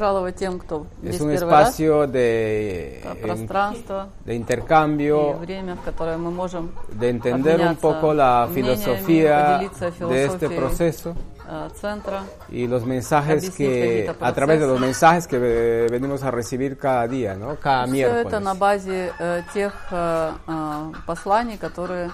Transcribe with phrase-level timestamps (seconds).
[0.00, 1.68] Жаловать тем, кто Es здесь un первый раз.
[1.78, 7.60] espacio de, Это en- пространство de и intercambio, время, в которое мы можем de entender
[7.60, 11.14] un обменяться poco la мнениями, filosofía поделиться de este философией, proceso
[11.48, 12.22] э, центра.
[12.48, 14.84] y los mensajes Объяснить que, какие-то a través de los процессы.
[14.84, 17.54] mensajes que eh, venimos a recibir cada día, ¿no?
[17.60, 18.42] Cada Все это miércoles.
[18.42, 22.10] на базе э, тех э, э, посланий, которые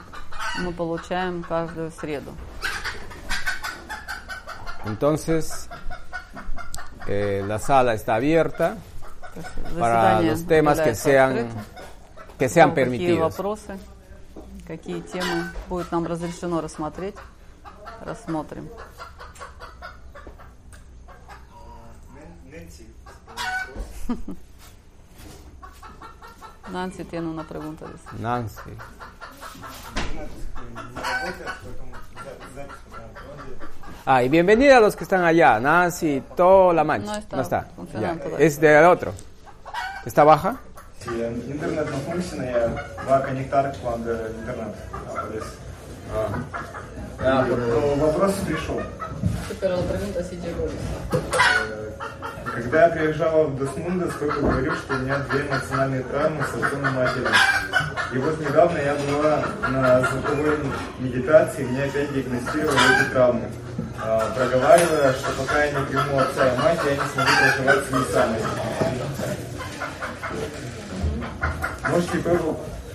[0.59, 2.32] мы получаем каждую среду.
[4.84, 5.68] Entonces,
[7.07, 8.77] eh, la sala está abierta
[9.79, 11.48] para los temas que sean,
[12.38, 13.37] que sean permitidos.
[14.66, 17.16] какие темы будет нам разрешено рассмотреть,
[18.02, 18.69] рассмотрим.
[26.69, 27.87] Nancy tiene una pregunta.
[27.87, 28.23] dice.
[28.23, 28.77] Nancy.
[34.09, 37.22] Ah, y bienvenida a los que están allá, Nancy, toda la mancha.
[37.31, 38.45] No está funcionando Ya, todavía.
[38.45, 39.13] Es del otro.
[40.05, 40.58] ¿Está baja?
[40.99, 41.09] Sí,
[41.49, 42.54] интернет на функционе
[43.10, 44.76] va a conectar cuando интернет
[45.10, 45.65] aparece.
[47.20, 48.79] Но вопрос пришел.
[52.54, 56.87] Когда я приезжал в Досмундес, кто-то говорил, что у меня две эмоциональные травмы с отцом
[56.87, 57.29] и матерью.
[58.13, 60.59] И вот недавно я была на звуковой
[60.98, 63.48] медитации, мне опять диагностировали эти травмы.
[64.03, 67.91] А, Проговаривая, что пока я не приму отца и мать, я не смогу проживать с
[67.91, 68.04] ними
[71.91, 72.43] Можете тоже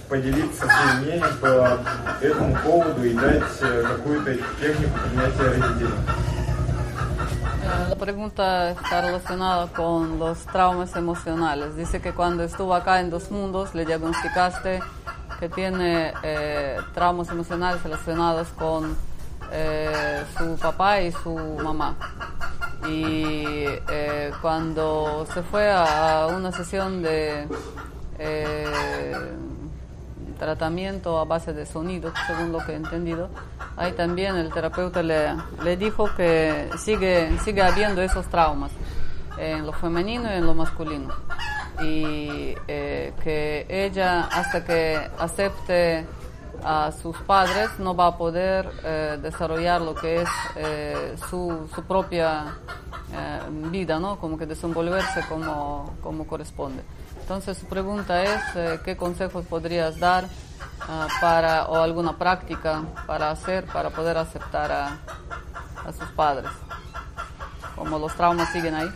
[0.09, 1.79] поделиться своим мнением по
[2.20, 5.95] этому поводу и дать э, какую-то технику принятия родителей?
[7.62, 11.77] Eh, La pregunta está relacionada con los traumas emocionales.
[11.77, 14.81] Dice que cuando estuvo acá en Dos Mundos le diagnosticaste
[15.39, 18.97] que tiene eh, traumas emocionales relacionados con
[19.53, 21.97] eh, su papá y su mamá.
[22.89, 27.47] Y eh, cuando se fue a una sesión de
[28.19, 28.67] eh,
[30.36, 33.29] tratamiento a base de sonido, según lo que he entendido.
[33.78, 38.72] Ahí también el terapeuta le, dijo que sigue, sigue habiendo esos traumas
[39.38, 41.13] en lo femenino y en lo masculino.
[41.81, 46.06] Y eh, que ella, hasta que acepte
[46.63, 51.84] a sus padres, no va a poder eh, desarrollar lo que es eh, su, su
[51.84, 52.56] propia
[53.72, 54.19] vida, ¿no?
[54.19, 56.84] Como que desenvolverse como, como corresponde.
[57.25, 60.25] Entonces su pregunta es, eh, ¿qué consejos podrías dar
[60.81, 65.00] ah, para, o alguna práctica para hacer, para poder aceptar a,
[65.84, 66.52] a sus padres?
[67.75, 68.90] Como los traumas siguen ahí.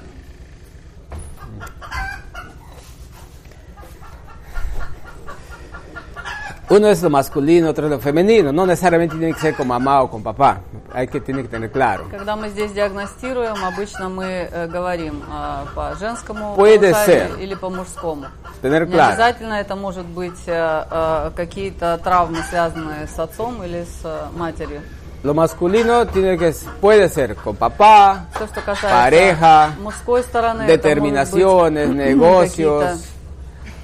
[6.70, 8.53] Uno es lo masculino, otro es lo femenino.
[8.53, 10.60] No necesariamente tiene que ser con mamá o con papá.
[10.92, 12.06] Hay que tiene que tener claro.
[12.10, 17.41] Когда мы здесь диагностируем, обычно мы э, говорим а, по женскому Puede полушарию ser.
[17.41, 18.26] или по мужскому.
[18.62, 19.12] Tener Не claro.
[19.12, 24.81] обязательно это может быть э, э, какие-то травмы, связанные с отцом или с э, матерью.
[25.22, 31.88] Lo masculino tiene que puede ser con papá, То, что касается pareja, мужской стороны, determinaciones,
[31.88, 33.15] это могут быть negocios, какие-то,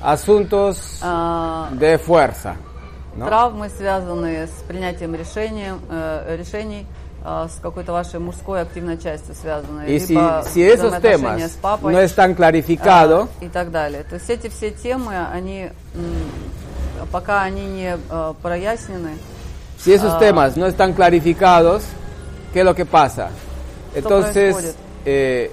[0.02, 2.56] asuntos а, de fuerza.
[3.15, 3.25] ¿No?
[3.25, 6.85] травмы, связанные с принятием решением, э, решений,
[7.23, 10.15] а, с какой-то вашей мужской активной частью связанные, Y si,
[10.53, 14.03] si esos temas с папой no están а, clarificados, и так далее.
[14.03, 16.29] То есть эти все темы, они м,
[17.11, 19.17] пока они не э, прояснены,
[19.79, 20.19] si esos Ah.
[20.19, 21.83] temas no están clarificados,
[22.53, 23.29] ¿qué es lo que pasa?
[23.95, 25.51] Entonces, eh,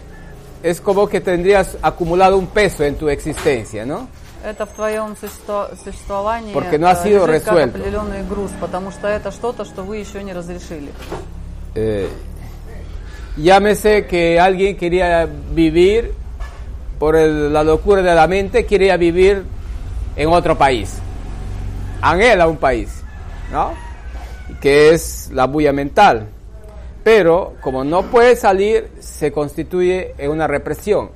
[0.62, 4.08] es como que tendrías acumulado un peso en tu existencia, ¿no?
[4.44, 7.69] это в твоем существо- существовании Porque no ha э, sido лежит как resuelto.
[7.79, 10.91] определенный груз, потому что это что-то, что вы еще не разрешили.
[11.75, 12.07] Eh,
[13.38, 16.13] llámese que alguien quería vivir
[17.00, 19.44] por el- la locura de la mente, quería vivir
[20.16, 20.97] en otro país.
[22.01, 22.89] Anhela un país,
[23.51, 23.73] ¿no?
[24.61, 26.28] Que es la bulla mental.
[27.03, 31.09] Pero como no puede salir, se constituye en una represión.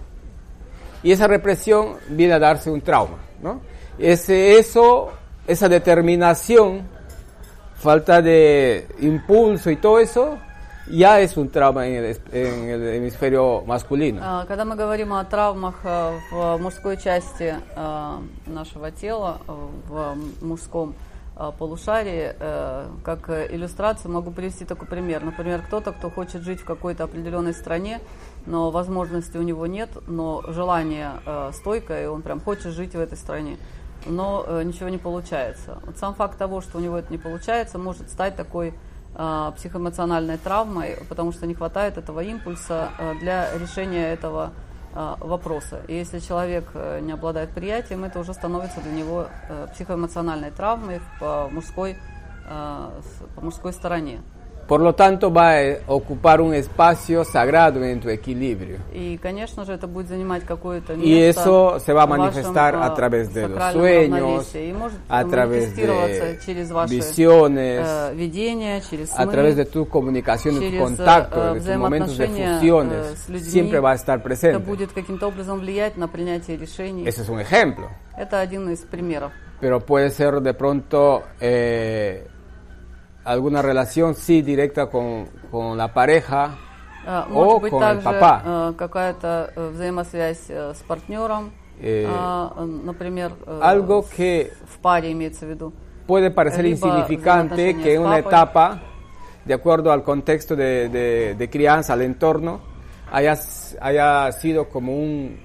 [1.02, 3.60] Y esa represión viene a darse un trauma, ¿no?
[3.98, 5.10] Ese, eso,
[5.46, 6.88] esa determinación
[7.76, 10.38] falta de impulso y todo eso,
[10.88, 14.20] ya es un trauma en el, hemisferio masculino.
[14.22, 19.52] А, Когда мы говорим о травмах э, в мужской части э, нашего тела, э,
[19.88, 20.94] в мужском
[21.58, 22.32] полушарии,
[23.04, 25.22] как иллюстрацию могу привести такой пример.
[25.22, 28.00] Например, кто-то, кто хочет жить в какой-то определенной стране,
[28.46, 33.00] но возможности у него нет, но желание э, стойкое, и он прям хочет жить в
[33.00, 33.58] этой стране.
[34.06, 35.78] Но э, ничего не получается.
[35.84, 38.74] Вот сам факт того, что у него это не получается, может стать такой
[39.14, 44.52] э, психоэмоциональной травмой, потому что не хватает этого импульса э, для решения этого
[44.98, 45.82] а, вопросы.
[45.88, 51.02] И если человек э, не обладает приятием, это уже становится для него э, психоэмоциональной травмой
[51.20, 51.98] по мужской,
[52.48, 52.90] э,
[53.34, 54.22] по мужской стороне.
[54.71, 58.79] Por lo tanto, va a ocupar un espacio sagrado en tu equilibrio.
[58.93, 62.23] И, конечно же, это будет занимать какое-то место Y eso se va a в вашем,
[62.23, 64.69] manifestar а, a través de los сакральном sueños, равновесии.
[64.69, 69.57] И может a través манифестироваться de через ваши visiones, э, видения, через a сны, través
[69.57, 73.19] de tu comunicación, de tu через contacto, э, de tus momentos de взаимоотношения э, fusiones,
[73.25, 73.51] с людьми.
[73.51, 74.59] siempre va a estar Это presente.
[74.59, 77.05] будет каким-то образом влиять на принятие решений.
[77.05, 77.89] Ese es un ejemplo.
[78.15, 79.33] Это один из примеров.
[79.59, 82.25] Pero puede ser de pronto eh,
[83.25, 86.55] alguna relación, sí, directa con, con la pareja,
[87.03, 88.43] Э, О, Может быть con el также papá.
[88.45, 91.51] э, какая-то э, взаимосвязь э, с партнером,
[91.81, 95.73] Э, а, э, например, э, algo в- que в паре имеется в виду.
[96.07, 98.27] puede parecer Riba, insignificante взаимоотношения que с en una papой.
[98.29, 98.79] etapa,
[99.45, 102.61] de acuerdo al contexto de, de- de crianza, al entorno,
[103.11, 105.39] haya, s- haya sido como un,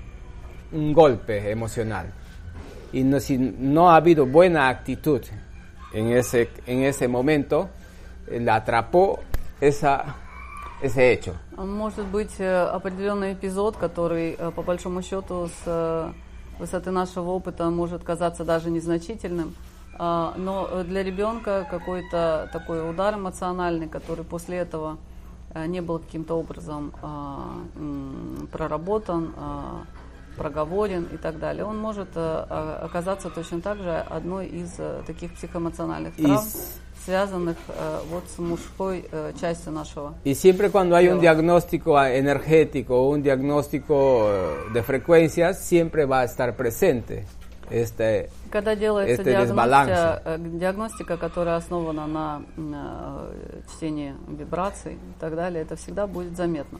[0.73, 2.12] un golpe emocional.
[2.93, 5.23] Y no, si no ha habido buena actitud
[5.94, 7.70] en ese, en ese momento,
[8.28, 9.20] eh, la atrapó
[9.60, 10.16] esa,
[10.82, 11.36] ese hecho.
[11.58, 16.12] Может быть э, определенный эпизод, который э, по большому счету с э,
[16.60, 19.56] высоты нашего опыта может казаться даже незначительным,
[19.98, 24.98] а, но для ребенка какой-то такой удар эмоциональный, который после этого
[25.68, 27.58] не был каким-то образом а,
[28.52, 29.82] проработан, а,
[30.38, 35.01] проговорен и так далее, он может э, а- оказаться точно так же одной из э,
[35.06, 40.95] таких психоэмоциональных И травм, с- связанных э, вот с мужской частью нашего Y siempre cuando
[40.95, 44.30] hay un diagnóstico ah, energético o un diagnóstico
[44.74, 47.25] de frecuencias, siempre va a estar presente
[47.72, 53.28] este, Когда делается este диагностика, диагностика, которая основана на, на,
[53.74, 56.80] чтении вибраций и так далее, это всегда будет заметно.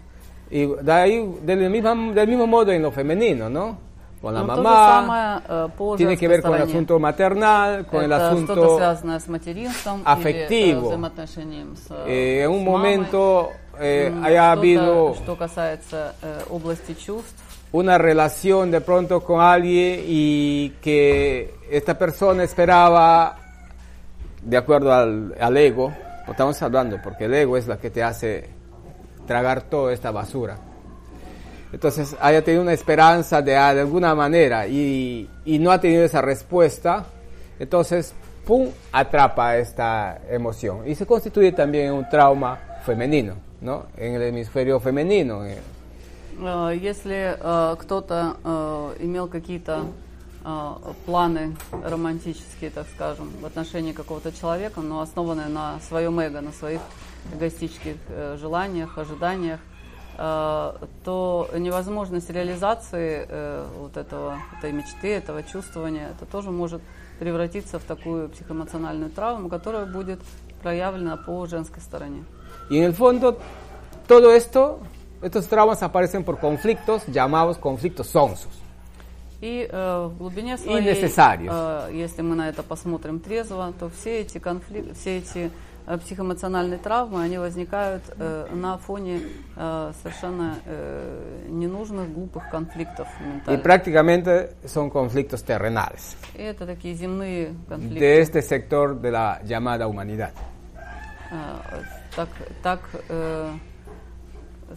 [0.51, 3.79] Y de ahí, del mismo, del mismo modo en lo femenino, ¿no?
[4.23, 6.61] Con la Но то же mamá, самое э, по tiene que женской ver con el
[6.61, 6.73] стороне.
[6.73, 8.77] asunto maternal, con el это что-то asunto...
[8.79, 10.49] связанное с материнством afectivo.
[10.49, 12.71] или э, взаимоотношением с, э, eh, en un с мамой.
[12.73, 17.35] momento eh, М, haya что-то, habido Что касается э, области чувств,
[17.73, 23.37] una relación de pronto con alguien y que esta persona esperaba,
[24.43, 25.93] de acuerdo al, al ego,
[26.25, 28.49] pues estamos hablando, porque el ego es la que te hace
[29.27, 30.59] tragar toda esta basura.
[31.73, 36.23] Entonces haya tenido una esperanza de, de alguna manera y, y no ha tenido esa
[36.23, 37.05] respuesta,
[37.59, 38.15] entonces,
[38.47, 40.89] ¡pum!, atrapa esta emoción.
[40.89, 43.87] Y se constituye también un trauma femenino, ¿no?
[43.97, 45.45] En el hemisferio femenino.
[45.45, 45.59] eh,
[46.39, 49.87] Э, Если э, кто-то э, имел какие-то
[50.45, 50.73] э,
[51.07, 56.81] планы романтические, так скажем, в отношении какого-то человека, но основанные на своем эго, на своих
[57.34, 59.60] эгоистических э, желаниях, ожиданиях,
[60.18, 60.74] э,
[61.04, 66.82] то невозможность реализации э, вот этого, этой мечты, этого чувствования, это тоже может
[67.20, 70.20] превратиться в такую психоэмоциональную травму, которая будет
[70.62, 72.24] проявлена по женской стороне.
[72.70, 73.38] Y en el fondo,
[74.08, 74.80] todo esto,
[75.22, 78.52] estos traumas aparecen por conflictos llamados conflictos sonsos.
[79.42, 84.38] И э, в глубине своей, э, если мы на это посмотрим трезво, то все эти
[84.38, 85.52] конфликты, все эти
[85.98, 89.22] психоэмоциональные травмы, они возникают э, на фоне
[89.56, 93.64] э, совершенно э, ненужных, глупых конфликтов Y ментальных.
[93.64, 99.88] prácticamente son conflictos terrenales И это такие земные конфликты, de este sector de la llamada
[99.88, 100.32] humanidad.
[101.32, 101.36] э,
[102.16, 102.30] так,
[102.62, 102.80] так
[103.10, 103.52] э,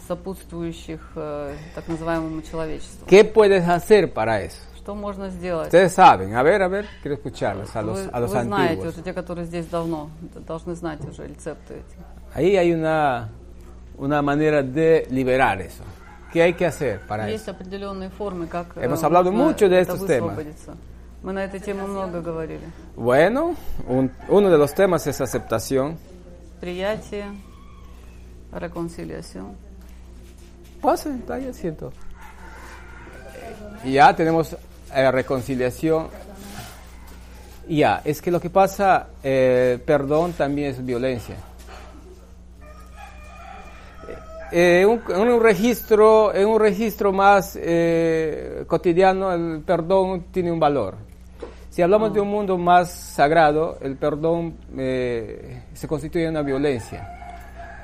[0.09, 3.06] сопутствующих э, так называемому человечеству.
[3.06, 4.59] ¿Qué puedes hacer para eso?
[4.84, 5.68] Что можно сделать?
[5.68, 8.74] Ustedes saben, a ver, a ver, quiero escucharlos a los, Вы, a los вы знаете,
[8.82, 8.94] antiguos.
[8.96, 10.10] уже те, которые здесь давно,
[10.48, 11.98] должны знать уже рецепты эти.
[12.34, 13.29] Ahí hay una,
[13.98, 15.84] una manera de liberar eso.
[16.34, 17.51] ¿Qué hay que hacer para Есть eso?
[17.51, 20.36] определенные формы, как э, Hemos hablado можно mucho de это estos temas.
[20.36, 20.77] высвободиться.
[21.24, 22.65] Мы на эту тему много говорили.
[22.96, 23.56] Bueno,
[23.88, 25.98] un- uno de los temas es aceptación.
[26.62, 27.25] Приятие,
[28.51, 29.56] reconciliación.
[30.82, 31.91] Pase, ahí asiento.
[33.84, 34.56] Y ya tenemos
[34.95, 36.09] eh, reconciliación.
[37.69, 41.37] Ya, es que lo que pasa, eh, perdón también es violencia.
[44.53, 50.95] Eh, un- un registro, en un registro más eh, cotidiano, el perdón tiene un valor.
[51.71, 57.13] Si hablamos de un mundo más sagrado, el perdón se constituye una violencia,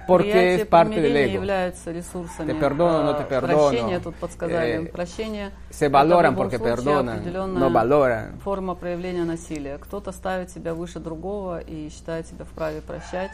[0.07, 1.35] porque es parte del ego.
[1.35, 2.53] являются ресурсами.
[2.53, 3.71] Te perdono, no te Э, perdono.
[3.71, 4.85] Прощение, тут подсказали.
[4.87, 8.39] Э, Прощение se valoran porque perdonan, no valoran.
[8.45, 9.79] форма проявления насилия.
[9.79, 13.31] Кто-то ставит себя выше другого и считает себя вправе прощать.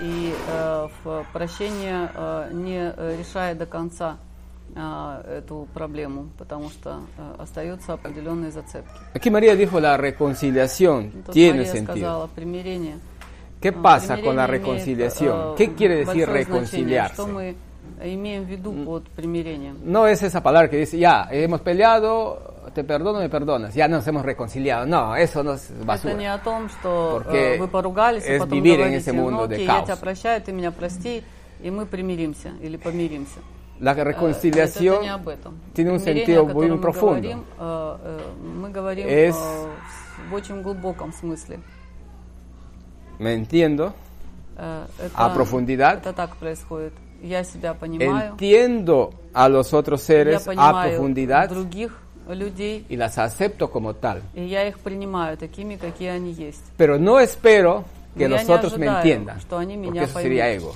[0.00, 4.16] И э, в прощение э, не э, решает до конца
[4.76, 8.90] а, эту проблему, потому что э, остаются определенные зацепки.
[9.14, 11.94] Aquí María dijo la reconciliación Тут tiene Мария sentido.
[11.94, 12.96] сказала примирение.
[13.60, 15.54] ¿Qué pasa con la reconciliación?
[15.56, 17.22] ¿Qué quiere decir reconciliarse?
[17.22, 18.86] Mm.
[19.84, 24.06] No es esa palabra que dice, ya, hemos peleado, te perdono, me perdonas, ya nos
[24.06, 24.86] hemos reconciliado.
[24.86, 26.14] No, eso no es basura.
[27.12, 27.60] Porque
[28.24, 29.88] es vivir en ese mundo de caos.
[33.80, 34.98] La reconciliación
[35.72, 37.28] tiene un sentido muy profundo.
[39.08, 39.36] Es
[43.19, 43.93] me entiendo,
[44.55, 45.97] Э, это, a profundidad.
[45.97, 46.93] Это так происходит.
[47.21, 48.31] Я себя понимаю.
[48.33, 51.97] entiendo a los otros я seres a понимаю profundidad других
[52.29, 54.21] людей, y las acepto como tal.
[54.35, 56.61] и я их принимаю такими, какие они есть.
[56.77, 57.83] Pero no espero
[58.15, 60.43] que Но я los не otros me ожидаю, entiendan, что они porque меня eso sería
[60.43, 60.61] поймут.
[60.63, 60.75] ego.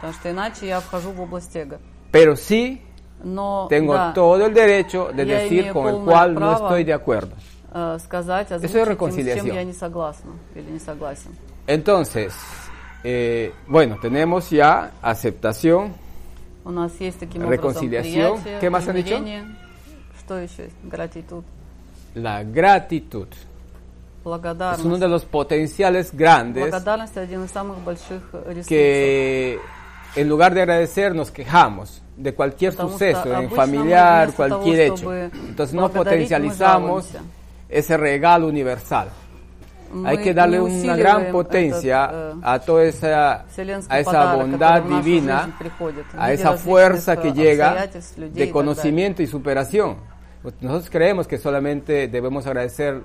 [0.00, 1.78] Потому что иначе я вхожу в область эго.
[2.10, 2.80] Pero sí
[3.24, 6.38] Но tengo да, todo el derecho de Я decir имею con el полное cual no
[6.40, 7.32] право estoy de acuerdo.
[7.74, 9.54] э, сказать, es озвучить им, с чем reconciliación.
[9.54, 11.36] я не согласна или не согласен.
[11.67, 12.33] Entonces,
[13.03, 15.93] eh, bueno, tenemos ya aceptación,
[17.35, 18.41] reconciliación.
[18.59, 19.19] ¿Qué más han dicho?
[20.83, 21.43] Gratitud.
[22.15, 23.27] La gratitud.
[24.73, 26.73] Es uno de los potenciales grandes
[28.67, 29.57] que
[30.15, 35.13] en lugar de agradecer nos quejamos de cualquier suceso, en familiar, cualquier hecho.
[35.13, 37.07] Entonces no potencializamos
[37.69, 39.09] ese regalo universal.
[39.92, 43.94] Мы Hay que darle не una gran усиливаем potencia этот, э, a toda esa, вселенский
[43.94, 46.60] a esa подарок, bondad который в нашу divina, жизнь приходит, в a виде esa различных,
[46.60, 49.96] fuerza э, que llega обстоятельств, людей и de так conocimiento y superación.
[50.60, 53.02] Nosotros creemos que solamente debemos agradecer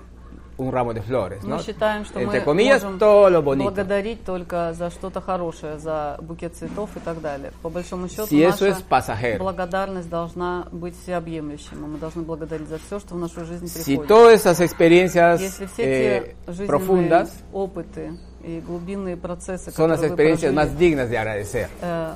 [0.60, 1.58] un ramo de flores, ¿no?
[1.58, 3.66] Мы считаем, что Entre мы comillas, можем todo lo bonito.
[3.70, 7.52] благодарить только за что-то хорошее, за букет цветов и так далее.
[7.62, 9.38] По большому счету, Si eso наша es pasajero.
[9.44, 11.78] благодарность должна быть всеобъемлющей.
[11.78, 14.08] Мы должны благодарить за все, что в нашу жизнь Si приходит.
[14.08, 20.00] todas esas experiencias Если все eh, те жизненные profundas опыты и глубинные процессы, son las
[20.00, 21.70] которые вы experiencias прожили, más dignas de agradecer.
[21.84, 22.14] э,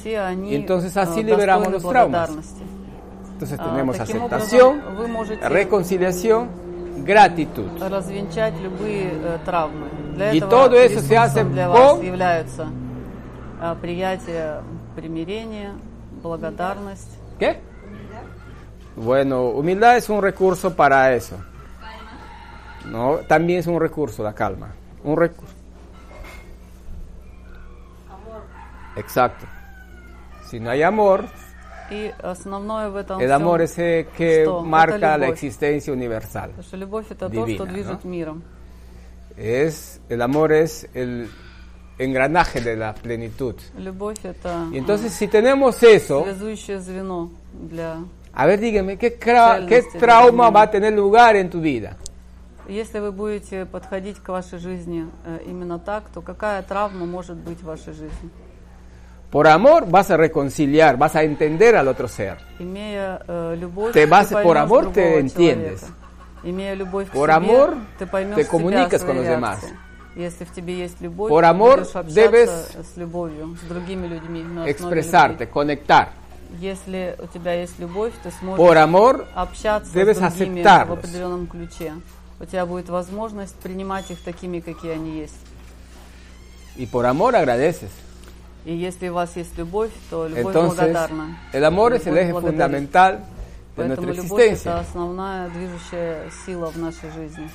[0.00, 2.28] все они Y entonces así э, liberamos достойны los traumas.
[2.28, 2.62] благодарности.
[3.34, 6.48] Entonces Ah, tenemos таким aceptación, образом, вы можете reconciliación,
[7.03, 7.69] gratitud.
[7.79, 9.89] развенчать любые э, травмы.
[10.15, 12.67] Для И этого todo eso se hace для вас являются
[13.61, 14.61] э, приятие
[14.95, 15.73] примирения,
[16.21, 17.09] благодарность.
[17.39, 17.59] ¿Qué?
[18.95, 21.37] Bueno, humildad es un recurso para eso.
[22.85, 24.73] No, también es un recurso la calma.
[25.03, 25.53] Un recurso.
[28.95, 29.45] Exacto.
[30.49, 31.25] Si no hay amor,
[31.91, 34.61] И основное в этом el amor es el que что?
[34.61, 36.49] marca Это la existencia universal.
[36.49, 38.09] Потому что любовь это то, Divina, что движет ¿no?
[38.09, 38.43] миром.
[39.37, 41.29] Es el amor es el
[41.97, 43.55] engranaje de la plenitud.
[43.77, 47.97] Любовь это Y entonces si tenemos eso, связующее звено для...
[48.33, 51.97] a ver dígame, ¿qué, qué trauma va a tener lugar en tu vida?
[52.67, 57.59] Если вы будете подходить к вашей жизни э, именно так, то какая травма может быть
[57.61, 58.29] в вашей жизни?
[59.30, 62.38] Por amor vas a reconciliar, vas a entender al otro ser.
[62.60, 65.80] Имея э, любовь, Te vas- ты por поймешь amor te другого entiendes.
[65.80, 65.98] человека.
[66.44, 69.68] Имея любовь к Por себе, amor ты поймешь te себя, comunicas свои con los реакции.
[69.70, 69.80] demás.
[70.14, 72.50] Если в тебе есть любовь, Por ты amor будешь общаться debes
[72.84, 74.44] с любовью, с другими людьми.
[74.44, 75.46] на основе Expresarte, любви.
[75.52, 76.08] conectar.
[76.60, 80.98] Если у тебя есть любовь, ты сможешь Por amor общаться debes с другими в aceptarlos.
[80.98, 81.94] определенном ключе.
[82.38, 85.34] У тебя будет возможность принимать их такими, какие они есть.
[86.76, 87.90] y por amor agradeces.
[88.64, 91.36] И если у вас есть любовь, то любовь Entonces, благодарна.
[91.52, 92.54] el amor es el Любовь eje благодарит.
[92.54, 93.24] fundamental de
[93.76, 94.78] Поэтому nuestra любовь это existencia.
[94.78, 97.50] основная движущая сила в нашей жизни.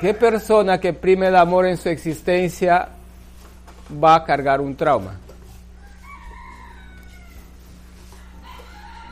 [0.00, 2.88] ¿Qué persona que prime el amor en su existencia
[4.02, 5.14] va a cargar un trauma?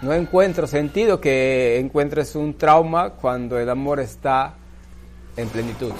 [0.02, 4.54] No encuentro sentido que encuentres un trauma cuando el amor está
[5.36, 5.92] en plenitud.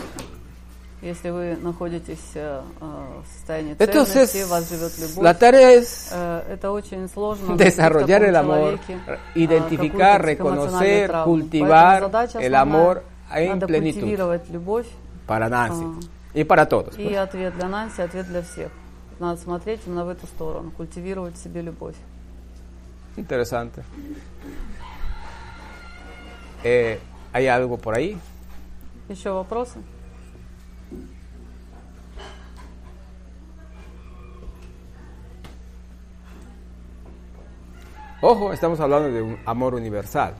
[1.04, 6.08] Если вы находитесь э, э, в состоянии цельности, Entonces, вас живет любовь, la tarea es
[6.14, 13.04] э, это очень сложно desarrollar el amor, человеке, э, identificar, психоэмоциональную reconocer, cultivar el amor
[13.32, 14.42] en plenitud.
[14.50, 14.88] любовь
[15.28, 16.00] para Nancy Ah.
[16.34, 16.98] y para todos.
[16.98, 18.72] и ответ для Нанси, ответ для всех.
[19.20, 21.96] Надо смотреть именно в эту сторону, культивировать в себе любовь.
[23.18, 23.84] Interesante.
[26.64, 26.98] Eh,
[27.34, 28.18] ¿Hay algo por ahí?
[29.10, 29.80] Еще вопросы?
[38.23, 40.35] Ojo, estamos hablando de un amor universal.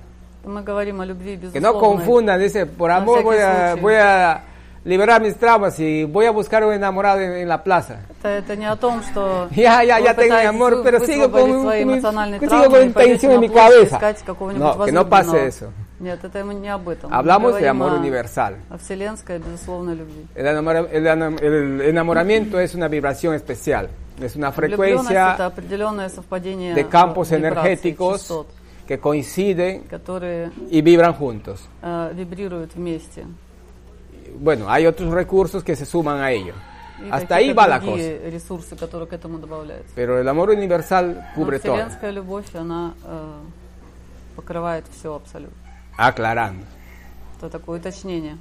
[0.45, 1.81] Мы говорим о любви Que no безусловной.
[1.81, 3.81] confundan, dice, por На amor всякий voy a, случай.
[3.83, 4.41] voy a
[4.85, 8.01] liberar mis traumas y voy a buscar un enamorado en, en la plaza.
[8.23, 10.83] Это, это не о том, что Ya, ya, вы ya tengo mi пытаетесь amor, вы-
[10.85, 13.41] pero sigo con, высвободить свои con- эмоциональные sigo травмы con и пойдете intención en на
[13.41, 13.97] mi площадь cabeza.
[13.97, 15.49] искать какого-нибудь No, que no pase возлюбленного.
[15.49, 15.73] eso.
[16.01, 17.11] Нет, это не об этом.
[17.11, 18.55] Мы Hablamos de говорим amor о- universal.
[18.71, 20.27] О вселенской, безусловной любви.
[20.37, 23.89] El, enamora- el enam- el enamoramiento es una vibración especial,
[24.21, 28.47] es una Влюбленность frecuencia это определенное совпадение de campos э, вибраций, energéticos частот,
[28.87, 31.61] que coinciden которые y vibran juntos.
[31.83, 33.27] э, вибрируют вместе.
[34.39, 36.55] Bueno, hay otros recursos que se suman a ello.
[37.01, 37.91] И Hasta ahí какие-то va la cosa.
[37.93, 39.93] другие ресурсы, которые к этому добавляются.
[39.95, 41.77] Pero el amor universal Но cubre todo.
[41.77, 43.41] вселенская любовь, она э,
[44.37, 45.57] покрывает все абсолютно.
[45.97, 46.65] Aclarando.
[47.39, 48.37] Это такое уточнение.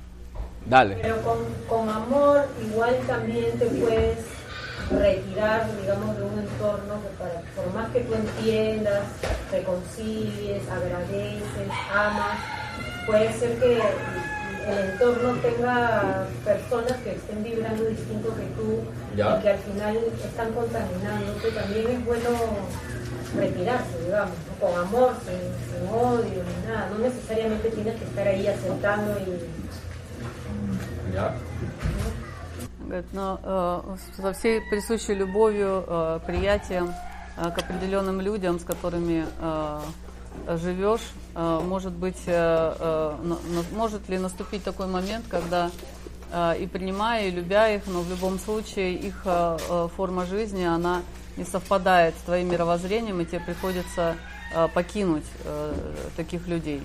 [0.66, 0.98] Dale.
[1.04, 1.38] Pero con,
[1.70, 4.18] con amor igual también te puedes
[4.91, 9.03] retirar, digamos, de un entorno que para, por más que tú entiendas,
[9.51, 12.39] reconcilies, agradeces, amas,
[13.07, 13.81] puede ser que
[14.69, 18.81] el entorno tenga personas que estén vibrando distinto que tú
[19.17, 19.39] Ya.
[19.39, 21.51] y que al final están contaminándote.
[21.51, 22.29] También es bueno
[23.37, 24.67] retirarse, digamos, ¿no?
[24.67, 26.89] con amor, sin, sin odio, ni nada.
[26.91, 31.13] No necesariamente tienes que estar ahí aceptando y
[32.93, 36.93] Говорит, но э, со всей присущей любовью, э, приятием
[37.39, 39.25] э, к определенным людям, с которыми
[40.47, 42.27] живешь, может быть,
[43.73, 45.71] может ли наступить такой момент, когда
[46.59, 49.27] и принимая, и любя их, но в любом случае их
[49.97, 51.03] форма жизни, она
[51.37, 54.17] не совпадает с твоим мировоззрением, и тебе приходится
[54.75, 55.27] покинуть
[56.17, 56.83] таких людей.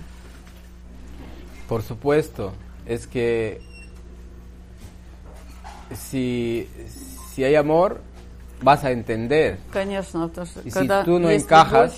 [1.70, 2.54] Por supuesto,
[2.86, 3.62] es que
[5.95, 6.69] si,
[7.35, 8.01] si hay amor,
[8.63, 9.59] vas a entender.
[9.73, 11.95] Конечно, потому что И si когда tú no есть encajas, любовь,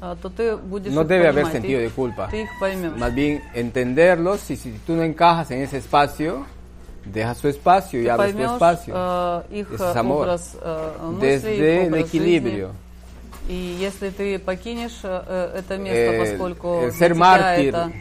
[0.00, 2.28] а, то ты будешь No их debe haber понимать, ты sentido их- de culpa.
[2.30, 2.92] Ты их поймешь.
[2.96, 6.44] Más bien entenderlos y si tú no encajas en ese espacio,
[7.04, 8.94] deja su espacio y Ты abre tu поймешь espacio.
[8.96, 10.22] э, их Ese э, es amor.
[10.22, 12.66] образ э, мыслей, их Desde el образ equilibrio.
[12.68, 12.84] жизни.
[13.46, 17.92] И если ты покинешь э, это место, El- поскольку el для ser тебя mártir это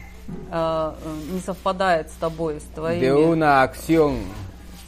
[0.51, 4.19] э, э, не совпадает с тобой, с De твоими, una acción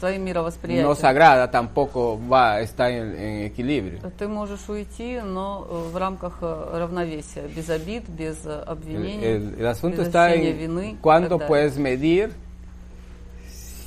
[0.00, 3.98] твоим мировосприятием, no sagrada tampoco va a estar en, en equilibrio.
[4.18, 9.24] ты можешь уйти, но э, в рамках э, равновесия, без обид, без э, El, обвинений,
[9.24, 10.90] el- el asunto без está ощущения en вины.
[10.92, 11.48] и cuándo так далее.
[11.48, 12.32] puedes medir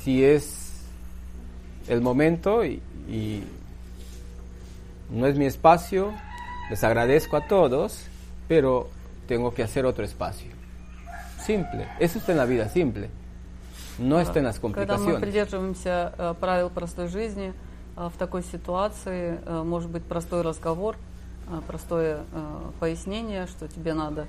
[0.04, 0.72] si es
[1.88, 3.44] el momento y, y
[5.10, 6.12] no es mi espacio.
[6.70, 8.04] Les agradezco a todos,
[8.48, 8.88] pero
[9.26, 10.50] tengo que hacer otro espacio.
[11.44, 11.86] Simple.
[11.98, 13.08] Eso está en la vida simple.
[13.97, 17.53] No está en las Когда мы придерживаемся э, правил простой жизни,
[17.95, 20.95] э, в такой ситуации э, может быть простой разговор,
[21.67, 22.21] простое
[22.79, 24.25] пояснение, что тебе надо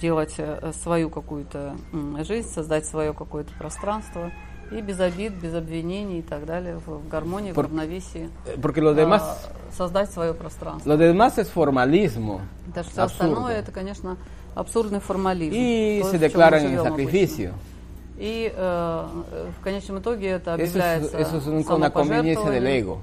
[0.00, 0.36] делать
[0.84, 1.74] свою какую-то
[2.22, 4.30] жизнь, создать свое какое-то пространство,
[4.70, 8.56] и без обид, без обвинений и так далее, в, в гармонии, в Por- равновесии, Eh,
[8.60, 10.88] Porque lo demás, создать свое пространство.
[10.88, 12.40] lo demás es formalismo.
[12.66, 13.04] Потому что absurdo.
[13.34, 14.16] остальное это, конечно,
[14.54, 15.54] абсурдный формализм.
[15.56, 17.48] Y то, se в чем declara мы en sacrificio.
[17.50, 17.73] обычно.
[18.17, 22.49] И э, э, в конечном итоге это Eso es, объявляется eso es un- una conveniencia
[22.49, 22.83] del самопожертвованием.
[22.83, 23.01] ego.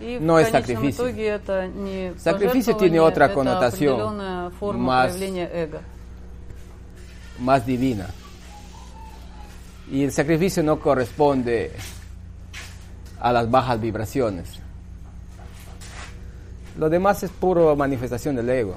[0.00, 1.04] И No в es конечном sacrificio.
[1.04, 5.80] итоге это не Sacrificio пожертвование, tiene otra это connotación, определенная форма más- проявления эго.
[7.40, 8.06] más divina.
[9.90, 11.72] Y el sacrificio no corresponde
[13.20, 14.58] a las bajas vibraciones.
[16.78, 18.76] Lo demás es puro manifestación del ego.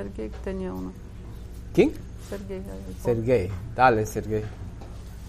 [0.00, 0.92] Сергей Ктанеуна.
[1.74, 1.92] ¿Quién?
[2.30, 2.62] Сергей.
[3.04, 3.52] Sergei.
[3.76, 4.44] Dale, Sergei.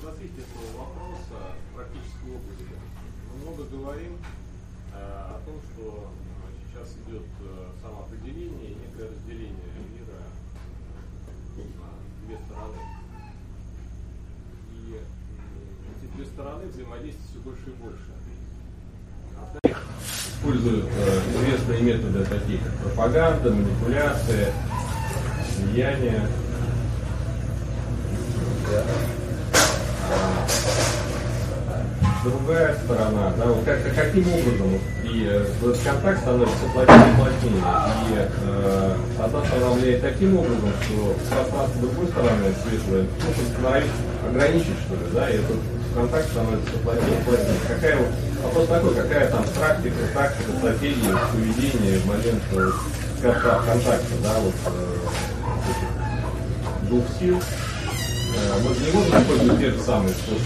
[0.01, 2.63] В развитии этого вопроса практической области
[3.27, 4.17] мы много говорим
[4.93, 10.23] э, о том, что э, сейчас идет э, самоопределение и некое разделение мира
[11.57, 12.79] на две стороны.
[14.71, 18.20] И эти две стороны взаимодействуют все больше и больше.
[19.63, 24.53] Используют э, известные методы, такие как пропаганда, манипуляция,
[25.59, 26.27] влияние.
[32.23, 37.63] другая сторона, да, вот как, каким образом и э, вот контакт становится плотнее и плотнее.
[38.07, 43.91] И э, одна сторона влияет таким образом, что пространство другой стороны светлое, ну, становится
[44.27, 45.57] ограничить, что ли, да, и этот
[45.95, 47.57] контакт становится плотнее и плотнее.
[47.67, 48.07] Какая вот,
[48.43, 52.71] вопрос такой, какая там практика, тактика, стратегия, поведение в момент э,
[53.21, 54.97] контакта, да, вот э,
[56.87, 57.39] двух сил.
[57.39, 60.45] Э, Мы же не можем использовать те же самые способы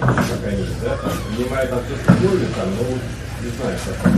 [0.00, 2.98] как они, да, там, с любовью, там, ну,
[3.42, 4.12] не знаю, как.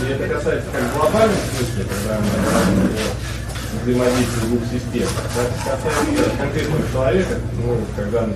[0.00, 2.88] И это касается как в глобальном смысле, когда мы
[3.82, 5.08] взаимодействия двух систем.
[5.36, 8.28] Да, касается конкретного человека, ну, когда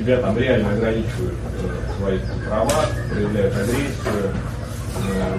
[0.00, 4.32] тебя там реально ограничивают э, свои права, проявляют агрессию,
[5.08, 5.38] э,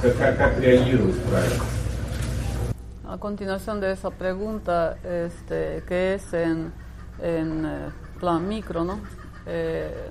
[0.00, 1.64] как, как, как реагировать правильно?
[3.08, 6.72] A continuación de esa pregunta, este, que es en,
[7.20, 9.00] en eh, plan micro, ¿no?
[9.44, 10.08] Eh,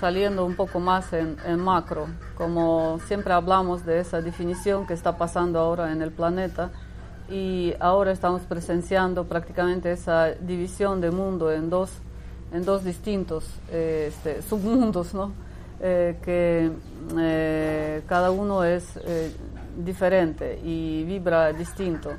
[0.00, 5.18] saliendo un poco más en, en, macro, como siempre hablamos de esa definición que está
[5.18, 6.70] pasando ahora en el planeta
[7.29, 11.91] y ahora estamos presenciando prácticamente esa división de mundo en dos,
[12.51, 15.31] en dos distintos eh, este, submundos, ¿no?
[15.81, 16.71] Eh, que
[17.17, 18.99] eh, cada uno es
[19.77, 22.11] diferente y vibra distinto.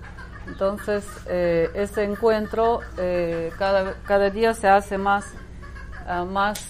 [0.47, 2.81] Entonces, ese encuentro
[3.59, 5.27] cada, cada día se hace más,
[6.09, 6.65] uh, más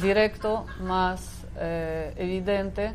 [0.00, 1.44] directo, más
[2.16, 2.94] evidente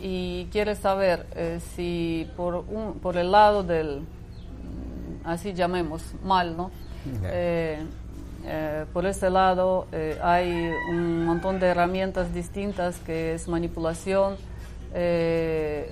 [0.00, 6.56] y quiere saber eh, si por, un, por el lado del, mm, así llamemos, mal,
[6.56, 6.70] ¿no?
[7.22, 7.78] Eh,
[8.44, 9.86] eh, por este lado
[10.22, 14.36] hay un montón de herramientas distintas que es manipulación,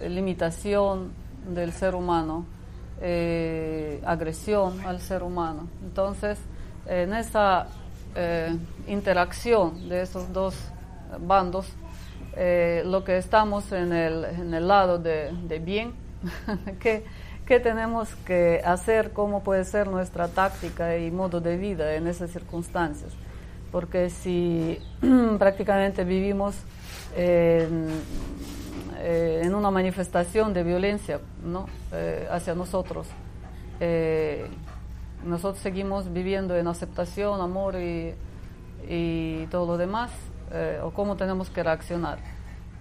[0.08, 1.12] limitación
[1.48, 2.46] del ser humano,
[4.04, 5.68] agresión al ser humano.
[5.84, 6.38] Entonces,
[6.86, 7.68] en esa
[8.88, 10.56] interacción de esos dos
[11.20, 11.66] bandos,
[12.36, 15.92] eh, lo que estamos en el, en el lado de, de bien,
[16.80, 17.04] ¿qué,
[17.46, 19.12] ¿qué tenemos que hacer?
[19.12, 23.12] ¿Cómo puede ser nuestra táctica y modo de vida en esas circunstancias?
[23.70, 24.78] Porque si
[25.38, 26.56] prácticamente vivimos
[27.16, 27.88] en,
[28.98, 31.68] eh, en una manifestación de violencia ¿no?
[31.92, 33.06] Eh, hacia nosotros,
[33.80, 34.46] eh,
[35.26, 38.14] nosotros seguimos viviendo en aceptación, amor y,
[38.88, 40.10] y todo lo demás,
[40.54, 42.18] eh, o cómo tenemos que reaccionar.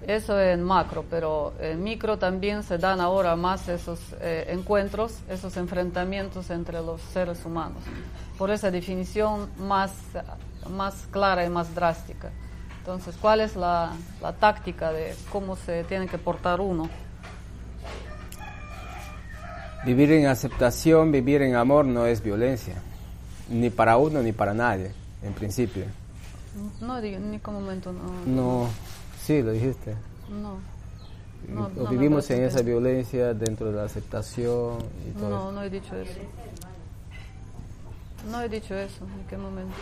[0.05, 5.55] Eso en macro, pero en micro también se dan ahora más esos eh, encuentros, esos
[5.57, 7.81] enfrentamientos entre los seres humanos.
[8.37, 9.91] Por esa definición más,
[10.69, 12.31] más clara y más drástica.
[12.79, 16.89] Entonces, ¿cuál es la, la táctica de cómo se tiene que portar uno?
[19.85, 22.75] Vivir en aceptación, vivir en amor no es violencia,
[23.49, 26.02] ni para uno ni para nadie, en principio.
[26.81, 28.25] No, digo, en ningún momento no.
[28.25, 28.69] No,
[29.21, 29.95] sí, lo dijiste.
[30.29, 30.57] No.
[31.47, 35.51] No, vivimos en esa violencia dentro de la aceptación y todo No, eso.
[35.51, 36.19] no he dicho eso.
[38.31, 39.75] No he dicho eso, ¿en qué momento?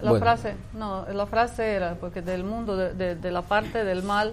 [0.00, 3.84] La Bueno, frase, no, la frase era, porque del mundo, de, de- de la parte
[3.84, 4.32] del mal,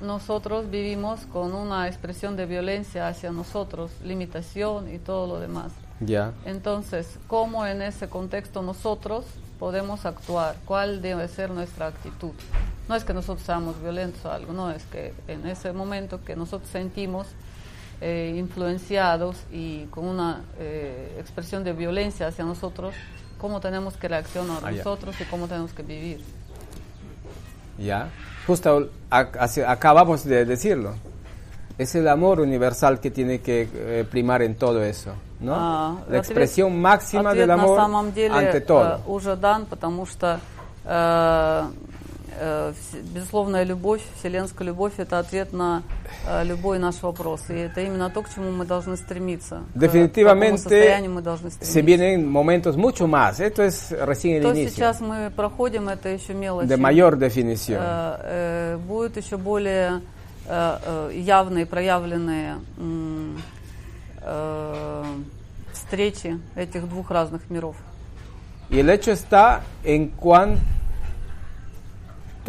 [0.00, 5.72] nosotros vivimos con una expresión de violencia hacia nosotros, limitación y todo lo demás.
[6.00, 6.32] Ya.
[6.44, 9.24] Entonces, ¿cómo en ese contexto nosotros
[9.58, 10.56] podemos actuar?
[10.64, 12.32] ¿Cuál debe ser nuestra actitud?
[12.88, 16.36] No es que nosotros seamos violentos o algo, no, es que en ese momento que
[16.36, 17.26] nosotros sentimos
[18.00, 22.94] eh, influenciados y con una eh, expresión de violencia hacia nosotros,
[23.38, 26.20] ¿cómo tenemos que reaccionar Ah, nosotros y cómo tenemos que vivir?
[27.78, 28.10] Ya.
[28.46, 30.94] Justo acabamos de decirlo.
[31.78, 35.52] Es el amor universal que tiene que eh, primar en todo eso, ¿no?
[35.54, 39.00] А, la ответ- expresión máxima ответ del amor на самом деле ante э, todo.
[39.06, 40.40] уже дан, потому что
[40.84, 41.64] э,
[42.38, 42.72] э,
[43.14, 45.82] безусловная любовь, вселенская любовь– это ответ на
[46.28, 47.42] э, любой наш вопрос.
[47.48, 49.60] И это именно то, к чему мы должны стремиться.
[49.74, 51.64] Состоянию мы должны Definitivamente стремиться.
[51.72, 53.40] se vienen momentos mucho más.
[53.40, 56.66] Esto es recién el То inicio сейчас мы проходим, это еще мелочи.
[56.68, 57.80] de mayor definición.
[57.82, 60.00] Э, э, будут еще более
[60.48, 63.40] э, э, явные, проявленные м,
[64.26, 65.04] э,
[65.72, 67.76] встречи этих двух разных миров.
[68.68, 70.58] Y el hecho está en cuánto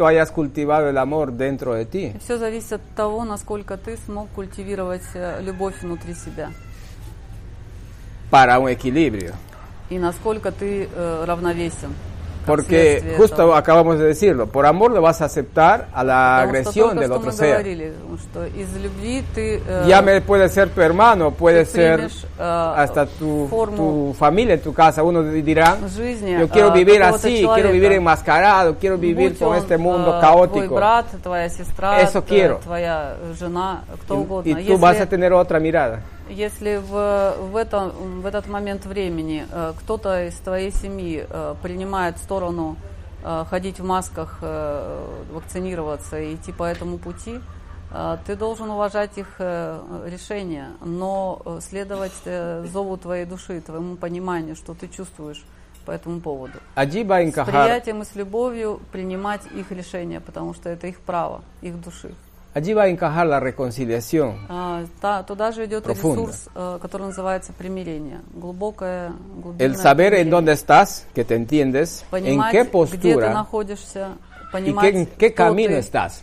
[0.00, 2.12] hayas cultivado el amor dentro de ti.
[2.20, 6.50] Все зависит от того, насколько ты смог культивировать э, любовь внутри себя
[8.30, 9.34] para un equilibrio.
[9.90, 11.94] и насколько ты э, равновесен.
[12.47, 12.65] как Porque
[12.99, 13.55] следствие justo этого.
[13.57, 16.99] acabamos de decirlo, por amor lo vas a aceptar a la Потому что agresión только
[16.99, 17.49] del что otro мы ser.
[17.53, 21.95] говорили, что из любви ты э, Ya me puede ser tu hermano, puede ты ser
[21.99, 25.03] примешь, э, hasta tu, форму tu familia en tu casa.
[25.03, 27.53] Uno dirá, жизни yo quiero э, vivir какого-то así, человека.
[27.55, 30.75] quiero vivir enmascarado, quiero vivir Будь con он, este mundo э, Твой caótico.
[30.75, 32.57] брат, твоя сестра, Eso т- quiero.
[32.61, 34.59] твоя жена, кто Y, угодно.
[34.59, 36.01] y tú vas a Если, tener otra mirada.
[36.28, 42.18] Если в, в, этом, в этот момент времени э, кто-то из твоей семьи э, принимает
[42.18, 42.76] сторону
[43.24, 47.40] э, ходить в масках, э, вакцинироваться и идти по этому пути,
[47.90, 54.56] э, ты должен уважать их э, решения, но следовать э, зову твоей души, твоему пониманию,
[54.56, 55.44] что ты чувствуешь
[55.86, 56.58] по этому поводу.
[57.44, 62.14] С приятием и с любовью принимать их решения, потому что это их право, их души.
[62.58, 64.46] Allí va a encajar la reconciliación.
[64.48, 66.26] А, та- туда же идет Profundo.
[66.26, 68.20] ресурс, э, который называется примирение.
[68.34, 70.30] Глубокое, El глубинное saber en примирение.
[70.30, 74.08] dónde estás, que te entiendes, en Понимать, qué где ты postura находишься,
[74.48, 76.22] y понимать, qué, en qué кто camino ты, estás.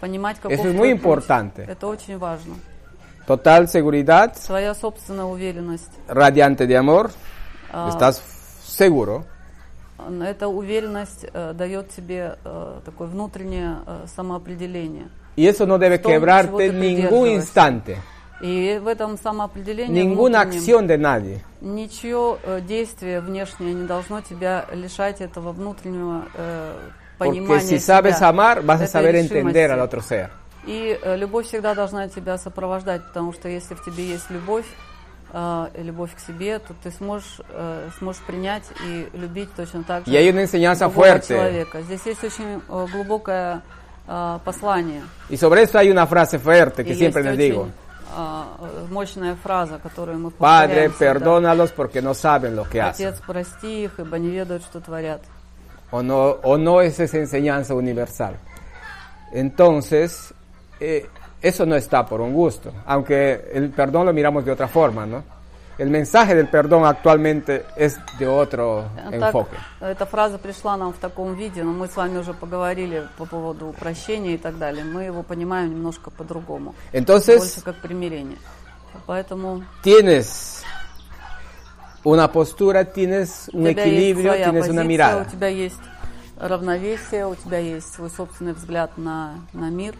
[0.00, 0.98] понимать, каков Eso es твой muy путь.
[1.02, 1.64] importante.
[1.66, 2.54] Это очень важно.
[3.26, 5.90] Total seguridad, Своя собственная уверенность.
[6.08, 7.10] radiante de amor,
[7.72, 8.22] А, estás
[8.64, 9.24] seguro.
[10.22, 15.08] Эта уверенность э, дает тебе э, такое внутреннее э, самоопределение.
[15.35, 17.35] Y eso no debe Том, чего quebrarte ты ningún придерживаешься.
[17.35, 17.97] instante,
[18.41, 21.39] И в этом самоопределении ninguna внутреннем acción de nadie.
[21.61, 26.75] ничье э, действие внешнее не должно тебя лишать этого внутреннего э,
[27.17, 29.37] понимания Porque si sabes себя, amar, vas a этой saber решимости.
[29.37, 30.29] entender al otro ser.
[30.65, 34.65] И э, любовь всегда должна тебя сопровождать, потому что если в тебе есть любовь,
[35.33, 40.05] э, и любовь к себе, то ты сможешь, э, сможешь принять и любить точно так
[40.05, 41.27] же Y hay una enseñanza другого fuerte.
[41.35, 41.81] человека.
[41.83, 43.59] Здесь есть очень э, глубокое э,
[44.43, 45.01] послание.
[45.29, 47.67] Y sobre eso hay una frase fuerte que И siempre есть les очень digo.
[48.13, 51.13] э, мощная фраза, которую мы Padre, повторяем всегда.
[51.13, 53.07] perdónalos porque no saben lo que hacen.
[53.07, 55.21] Отец, прости их, ибо не ведают, что творят.
[55.91, 58.35] O no, o no es esa enseñanza universal.
[59.31, 60.33] Entonces,
[60.79, 61.07] eh,
[61.41, 65.23] eso no está por un gusto, aunque el perdón lo miramos de otra forma, ¿no?
[65.77, 69.57] El mensaje del perdón actualmente es de otro Так, enfoque.
[69.79, 73.73] эта фраза пришла нам в таком виде, но мы с вами уже поговорили по поводу
[73.79, 74.83] прощения и так далее.
[74.83, 76.75] Мы его понимаем немножко по-другому.
[76.93, 78.37] Entonces, больше как примирение.
[79.07, 80.61] Поэтому tienes
[82.03, 85.21] una postura, tienes у un тебя есть equilibrio, своя tienes una позиция, mirada.
[85.21, 85.81] у тебя есть
[86.37, 89.95] равновесие, у тебя есть свой собственный взгляд на, на мир.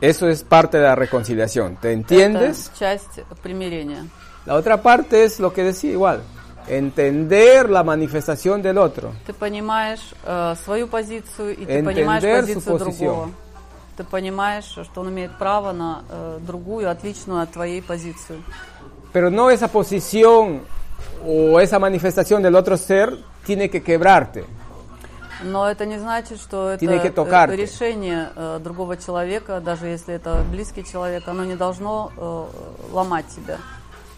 [0.00, 1.76] Eso es parte de la reconciliación.
[1.76, 2.70] ¿Te entiendes?
[2.72, 4.08] Это часть примирения.
[4.46, 6.22] La otra parte es lo que decía igual.
[6.68, 9.12] Entender la manifestación del otro.
[9.26, 12.98] Ты понимаешь э, свою позицию, и ты понимаешь Entender su позицию posición.
[12.98, 13.30] другого.
[13.96, 18.42] Ты понимаешь, что он имеет право на э, другую, отличную от твоей позицию.
[19.12, 20.60] Pero no esa posición
[21.26, 24.44] o esa manifestación del otro ser tiene que quebrarte.
[25.42, 27.56] Но это не значит, что это Tiene que э, tocarte.
[27.56, 32.44] решение э, другого человека, даже если это близкий человек, оно не должно э,
[32.92, 33.58] ломать тебя.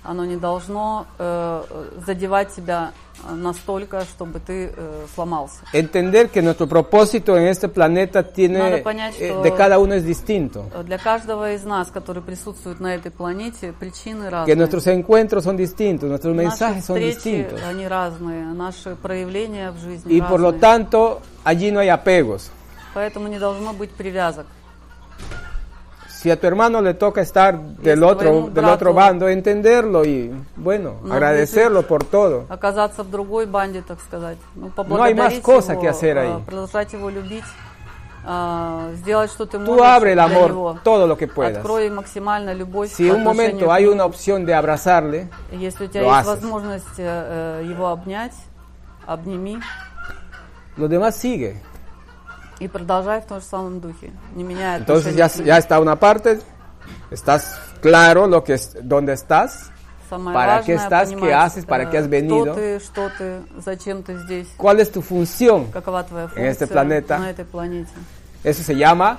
[0.09, 1.63] Оно не должно э,
[2.05, 2.93] задевать тебя
[3.27, 5.57] э, настолько, чтобы ты э, сломался.
[5.73, 10.05] Entender que nuestro propósito en este planeta tiene понять, eh, что- de cada uno es
[10.05, 10.63] distinto.
[10.73, 14.45] Э, Для каждого из нас, который присутствует на этой планете, причины разные.
[14.45, 17.59] Que nuestros encuentros son distintos, nuestros Наши mensajes son distintos.
[17.69, 20.61] они разные, наши проявления в жизни Y por lo разные.
[20.61, 22.49] tanto, allí no hay apegos.
[22.93, 24.45] Поэтому не должно быть привязок.
[26.16, 29.28] Si a tu hermano le toca estar del Если otro, твоему del otro брату- bando,
[29.28, 32.44] entenderlo y, bueno, No, agradecerlo por todo.
[32.48, 34.38] Оказаться в другой банде, так сказать.
[34.54, 36.30] Ну, No hay más поблагодарить cosa его, que hacer ahí.
[36.30, 37.42] э, продолжать его любить,
[38.24, 40.78] э, сделать, что ты Tú можешь abre el для amor него.
[40.85, 41.56] todo lo que puedas.
[41.56, 44.08] Открой максимально любовь Si по un momento отношению hay к una нему.
[44.08, 46.40] opción de abrazarle, И Если у тебя lo есть haces.
[46.40, 48.35] возможность э, э, его обнять,
[49.06, 49.61] обними
[50.78, 51.56] lo demás sigue.
[52.61, 55.46] и продолжай в том же самом духе, не меняя Entonces отношения ya, к нему.
[55.46, 56.40] ya está una parte,
[57.11, 59.70] estás claro lo que es, dónde estás,
[60.08, 61.08] Самое ¿Para qué важное estás?
[61.08, 61.64] ¿Qué понимать, haces?
[61.64, 62.52] ¿Para э, qué has venido?
[62.52, 65.70] Кто ты, что ты, зачем ты здесь, cuál es tu función.
[65.72, 67.18] какова твоя En функция este planeta.
[67.18, 67.90] на этой планете.
[68.44, 69.18] Eso se llama,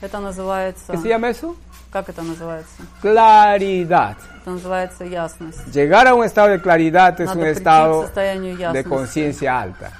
[0.00, 0.92] Это называется...
[0.92, 1.56] ¿qué se llama eso?
[1.90, 2.82] Как это называется?
[3.02, 4.16] Claridad.
[4.42, 5.66] Это называется ясность.
[5.74, 8.88] Llegar a un estado de claridad es Надо un прийти к estado состоянию de ясности.
[8.88, 9.90] conciencia alta.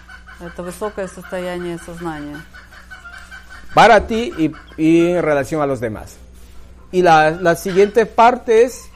[0.40, 2.36] Это высокое состояние сознания.
[3.74, 6.16] Para ti y, y en relación a los demás.
[6.90, 8.88] Y la, la siguiente parte es,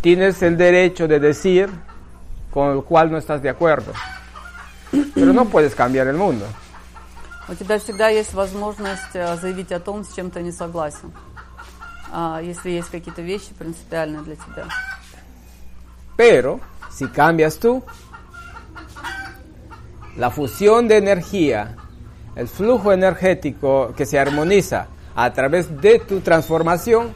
[0.00, 1.68] tienes el derecho de decir
[2.50, 3.92] con el cual no estás de acuerdo.
[5.14, 6.46] Pero no puedes cambiar el mundo.
[7.48, 11.12] У тебя всегда есть возможность э, заявить о том, с чем ты не согласен.
[12.12, 14.68] А, если есть какие-то вещи принципиальные для тебя.
[16.16, 17.82] Pero si cambias tú,
[20.16, 21.76] la fusión de energía,
[22.37, 27.09] el flujo energético que se armoniza a través de tu transformación,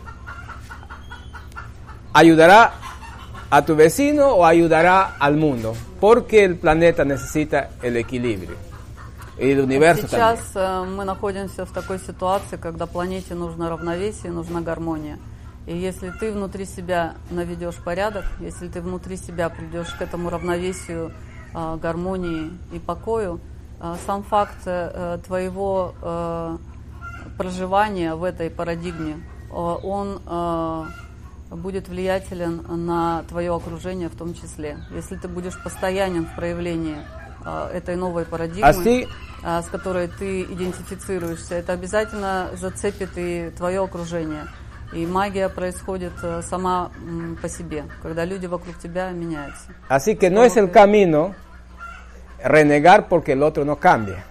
[2.12, 2.74] ayudará
[3.52, 8.72] a tu vecino o ayudará al mundo, porque el planeta necesita el equilibrio.
[9.38, 10.92] Universo Сейчас también.
[10.92, 15.18] э, мы находимся в такой ситуации, когда планете нужно равновесие, нужна гармония.
[15.66, 21.12] И если ты внутри себя наведешь порядок, если ты внутри себя придешь к этому равновесию,
[21.56, 23.40] э, гармонии и покою,
[24.06, 26.58] сам факт э, твоего э,
[27.38, 29.18] проживания в этой парадигме,
[29.50, 30.86] э, он э,
[31.52, 34.78] будет влиятелен на твое окружение в том числе.
[34.92, 36.98] Если ты будешь постоянен в проявлении
[37.74, 39.08] этой новой парадигмы,
[39.44, 44.48] а, с которой ты идентифицируешься, это обязательно зацепит и твое окружение.
[44.94, 46.92] И магия происходит э, сама
[47.42, 49.72] по себе, когда люди вокруг тебя меняются.
[49.90, 51.34] así que no es el camino
[52.43, 54.25] renegar porque el otro no cambia.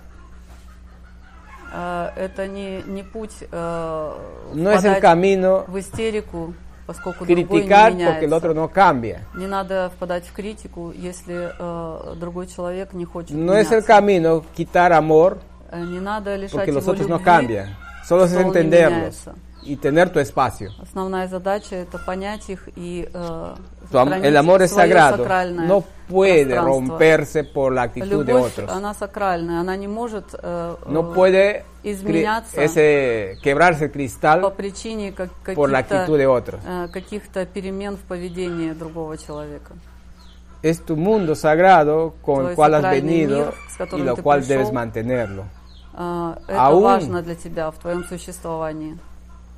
[1.74, 4.12] А, Это не, не путь э,
[4.54, 6.54] No es el впадать camino в истерику,
[6.88, 8.36] поскольку другой не criticar porque el меняется.
[8.38, 9.22] otro no cambia.
[9.34, 13.88] Не надо впадать в критику, если э, другой человек не хочет No es el меняться.
[13.88, 15.38] camino quitar amor
[15.72, 17.68] Э, Не надо лишать porque los его otros no любви, cambian.
[18.08, 19.36] Solo es что он не entenderlos меняется.
[19.64, 20.70] y tener tu espacio.
[20.80, 23.56] Основная задача это понять их и э,
[23.92, 25.18] Tu am- сохранить el amor es свое sagrado.
[25.24, 26.68] сакральное No puede пространство.
[26.90, 28.70] romperse por la actitud de Любовь, otros.
[28.70, 33.94] она сакральная, она не может э, No э, puede cre- изменяться ese, quebrarse el по
[33.98, 36.60] cristal причине как- por la каких-то actitud de otros.
[36.64, 39.74] э, каких-то перемен в поведении другого человека.
[40.62, 44.06] Es tu mundo sagrado con Твой el cual has сакральный venido мир, с которым y
[44.10, 44.58] lo ты cual пришел.
[44.58, 45.46] debes mantenerlo.
[45.98, 48.98] Э, Это Aún- важно для тебя в твоем существовании.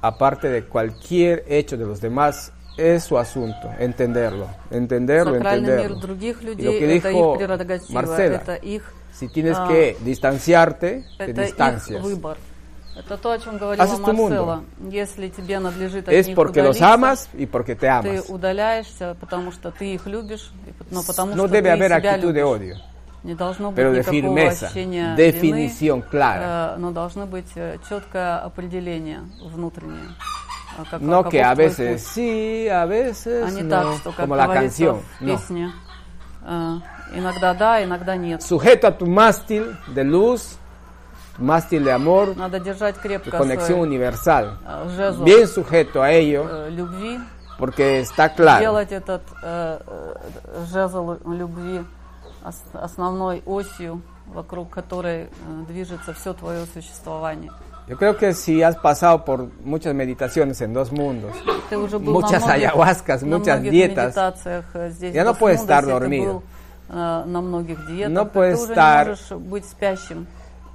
[0.02, 6.00] Aparte de cualquier hecho de los demás, es su asunto, entenderlo, entenderlo, Сакральный мир entenderlo.
[6.00, 9.68] других Y lo людей que это dijo их прерогатива, Marcela, это их, si tienes Ah,
[9.68, 12.02] que distanciarte, te это их distancias.
[12.04, 12.38] выбор.
[12.96, 14.46] Это то, о чем говорила Haces tu mundo.
[14.46, 14.64] Марцела.
[14.92, 18.26] Если тебе надлежит от Es них porque los удалиться, amas y porque te ты amas.
[18.30, 21.90] удаляешься, потому что ты их любишь, и п- но потому No что debe ты haber
[21.90, 22.44] себя actitud de любишь.
[22.44, 22.76] odio,
[23.25, 26.75] Не должно быть pero de никакого firmeza, ощущения definición вины, clara.
[26.75, 30.09] э, но должно быть э, четкое определение внутреннее.
[30.79, 32.17] э, как- No que a veces путь.
[32.17, 35.01] sí, a veces а не no, так, что, как como la canción.
[35.21, 35.37] в No.
[35.37, 35.71] песне,
[36.45, 36.79] э,
[37.15, 38.43] иногда да, иногда нет.
[38.43, 40.59] Sujeto a tu mástil de luz,
[41.39, 44.59] mástil de amor, Надо держать крепко conexión universal.
[44.97, 47.21] жезл Bien sujeto a ello, любви,
[47.59, 48.59] porque está claro.
[48.61, 49.79] делать этот э,
[50.73, 51.85] жезл любви
[52.74, 55.28] основной осью, вокруг которой э,
[55.68, 57.52] движется все твое существование.
[57.88, 61.32] Yo creo que si has pasado por muchas meditaciones en dos mundos,
[61.70, 65.24] Ты уже был muchas на многих, ayahuascas, на muchas многих dietas, медитациях э, здесь, Ya
[65.24, 66.34] в no puedes Досмундусе, estar ты dormido.
[66.34, 66.44] был
[66.90, 70.28] э, на многих диетах, No так puedes ты уже estar- не можешь быть спящим.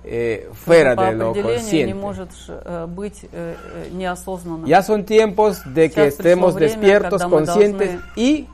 [0.04, 1.94] eh, fuera По de lo определению не consciente.
[1.94, 4.64] можешь э, быть э, э, неосознанным.
[4.64, 8.48] Ya son tiempos de que Сейчас пришло estemos время, despiertos, когда мы conscientes должны y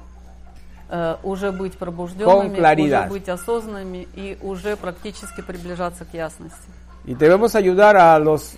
[0.92, 3.08] Э, уже быть пробужденными, уже claridad.
[3.10, 6.68] быть осознанными и уже практически приближаться к ясности.
[7.04, 8.54] Y debemos ayudar a los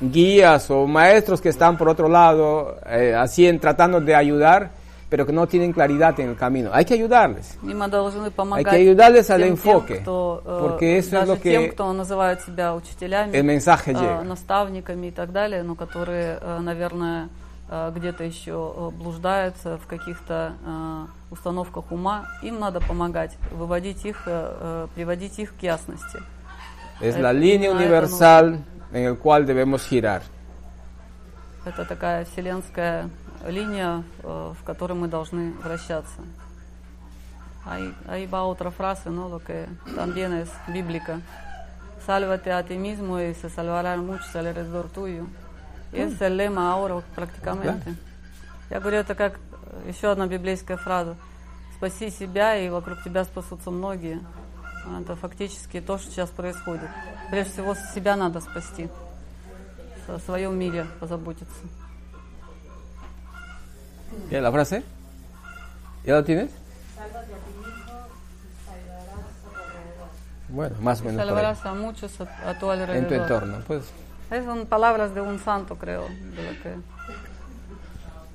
[0.00, 4.70] guías o maestros que están por otro lado, eh, así en, tratando de ayudar,
[5.08, 6.70] pero que no tienen claridad en el camino.
[6.72, 7.58] Hay que ayudarles.
[7.62, 11.08] И мы должны помогать Hay que ayudarles al тем, enfoque, тем, кто, э, porque eso
[11.08, 14.22] es даже lo que тем, кто называют себя учителями, El mensaje э, llega.
[14.22, 17.28] наставниками и так далее, но которые, э, наверное, э,
[17.71, 24.23] Где-то еще э, блуждают э, в каких-то э, установках ума, им надо помогать, выводить их,
[24.25, 26.21] э, э, приводить их к ясности.
[26.99, 28.59] Es la línea universal
[28.91, 30.21] en el cual debemos girar.
[31.63, 33.09] Это такая вселенская
[33.47, 36.21] линия, э, в которой мы должны вращаться.
[38.07, 39.29] Ahí va otra frase, ¿no?
[39.29, 41.21] Lo que también es bíblica.
[42.05, 45.27] Sálvate a ti mismo y se salvarán muchos alrededor tuyo.
[45.91, 47.95] Es el lema ahora prácticamente.
[48.69, 49.39] Я говорю, это как
[49.85, 51.17] еще одна библейская фраза.
[51.75, 54.21] Спаси себя, и вокруг тебя спасутся многие.
[55.01, 56.89] Это фактически то, что сейчас происходит.
[57.29, 58.89] Прежде всего, себя надо спасти.
[60.07, 61.53] О своем мире позаботиться.
[64.29, 64.83] ¿Ya la frase?
[66.03, 66.51] ¿Ya la tienes?
[70.49, 71.25] Bueno, más o menos.
[71.25, 72.95] Salvarás a muchos a tu alrededor.
[72.97, 73.57] en tu entorno.
[73.65, 73.83] Pues
[74.30, 76.02] Esas son palabras de un santo, creo.
[76.02, 76.74] De lo que...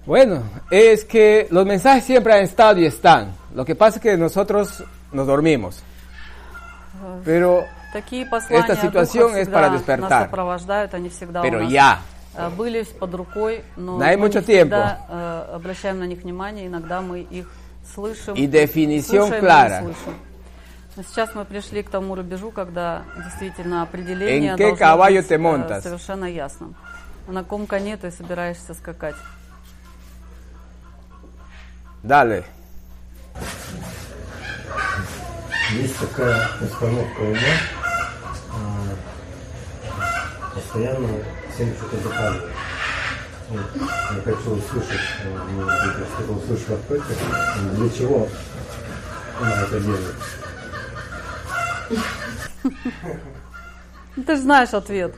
[0.05, 3.33] Bueno, es que los mensajes siempre han estado y están.
[3.53, 5.83] Lo que pasa es que nosotros nos dormimos.
[7.25, 10.09] Pero, Такие послания Esta situación духа es para всегда despertar.
[10.09, 11.99] нас сопровождают, они всегда pero у нас ya.
[12.37, 16.23] э, были под рукой, но No hay мы mucho не всегда э, обращаем на них
[16.23, 17.47] внимание, иногда мы их
[17.93, 18.33] слышим.
[18.35, 19.81] Y definición слушаем и не clara.
[19.83, 20.15] слышим.
[20.96, 25.38] Сейчас мы пришли к тому рубежу, когда действительно определение ¿En qué должно caballo te э,
[25.38, 25.82] montas?
[25.82, 26.74] совершенно ясным.
[27.28, 29.16] На каком коне ты собираешься скакать?
[32.02, 32.44] Dale.
[35.72, 37.38] Есть такая установка ума,
[40.54, 41.08] постоянно
[41.54, 42.52] всем что-то доказывать.
[43.50, 47.14] Вот, Я хочу услышать, э, ну, я что-то услышал от Петя,
[47.74, 48.28] для чего
[49.40, 50.14] она это делает.
[54.15, 55.15] Ну, Ты же знаешь ответ.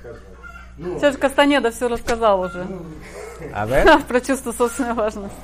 [0.97, 2.67] Все же Кастанеда все рассказал уже.
[3.53, 4.03] A ver.
[4.07, 5.35] Про чувство собственной важности.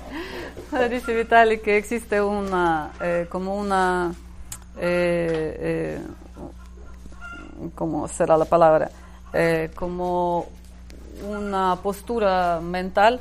[0.89, 4.13] Dice Vitali que existe una, eh, como una
[4.77, 6.01] eh, eh,
[7.75, 8.89] ¿cómo será la palabra?
[9.33, 10.47] Eh, como
[11.27, 13.19] una postura mental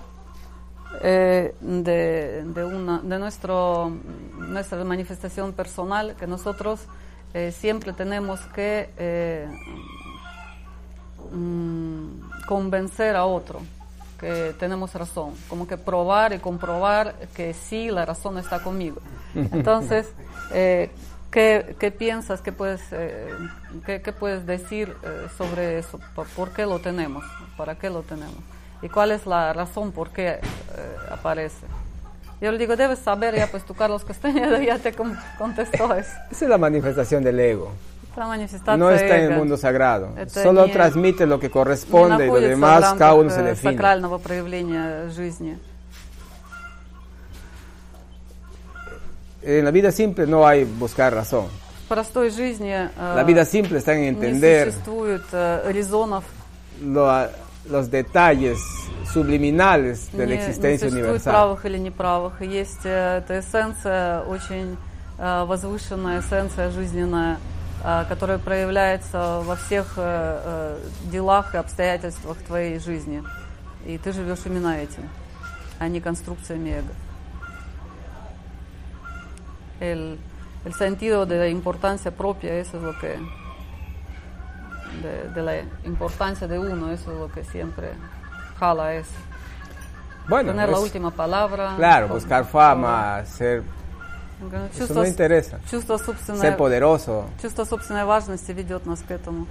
[1.02, 3.90] eh, de, de, una, de nuestro,
[4.36, 6.80] nuestra manifestación personal que nosotros
[7.33, 9.47] eh, siempre tenemos que eh,
[11.31, 13.61] mm, convencer a otro
[14.19, 19.01] que tenemos razón, como que probar y comprobar que sí, la razón está conmigo.
[19.35, 20.13] Entonces,
[20.53, 20.91] eh,
[21.31, 22.81] ¿qué, ¿qué, piensas, qué puedes,
[23.85, 24.95] qué, qué, puedes decir
[25.37, 25.99] sobre eso?
[26.15, 27.25] ¿Por, ¿Por, qué lo tenemos?
[27.57, 28.37] ¿Para qué lo tenemos?
[28.81, 30.39] ¿Y cuál es la razón por qué
[31.09, 31.65] aparece?
[32.42, 36.12] Yo le digo, debes saber, ya pues tú Carlos Castañeda ya te contestó eso.
[36.30, 37.72] Esa es la manifestación del ego.
[38.76, 40.10] No está en el mundo sagrado.
[40.16, 43.74] Это Solo transmite lo que corresponde y lo demás cada uno se define.
[43.74, 45.56] сакрального проявления жизни.
[49.42, 51.46] En la vida simple no hay buscar razón.
[51.84, 55.22] В простой жизни la vida simple está en entender не существует
[55.66, 56.24] резонов.
[56.82, 57.08] Lo,
[57.68, 58.58] los detalles
[59.12, 61.32] subliminales de la existencia не universal.
[61.32, 62.40] правых или неправых.
[62.40, 64.76] Есть эта эссенция, очень
[65.18, 67.38] возвышенная эссенция жизненная,
[68.08, 69.98] которая проявляется во всех
[71.10, 73.22] делах и обстоятельствах твоей жизни.
[73.86, 75.08] И ты живешь именно этим,
[75.78, 76.92] а не конструкциями эго.
[79.80, 80.18] El,
[80.64, 83.16] el sentido de la importancia propia, eso es lo que
[85.02, 87.92] de, de, la importancia de uno, eso es lo que siempre
[88.58, 89.10] jala eso.
[90.28, 91.74] Bueno, Tener pues, la última palabra.
[91.76, 93.62] Claro, buscar fama, ser...
[94.70, 95.58] Чувство, eso no interesa.
[95.68, 97.24] Чувство собственной, ser poderoso.
[97.42, 99.46] Чувство собственной важности ведет нас к этому.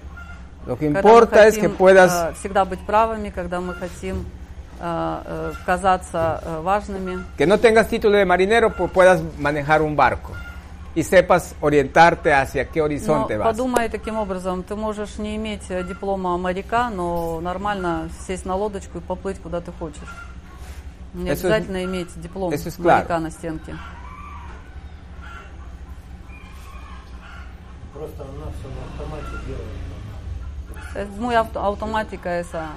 [0.65, 2.11] Lo que importa es que puedas...
[2.11, 4.25] Uh, всегда быть правыми, когда мы хотим
[4.80, 7.23] uh, uh, казаться важными.
[7.38, 10.34] Que no tengas título de marinero, pues puedas manejar un barco.
[10.95, 13.45] И sepas orientarte hacia qué horizonte vas.
[13.45, 19.01] подумай таким образом, ты можешь не иметь диплома моряка, но нормально сесть на лодочку и
[19.01, 20.14] поплыть куда ты хочешь.
[21.14, 23.20] Не eso обязательно es, иметь диплом es моряка claro.
[23.20, 23.76] на стенке.
[27.95, 29.93] Просто она все на автомате делает.
[30.95, 32.68] Es muy auto automática esa,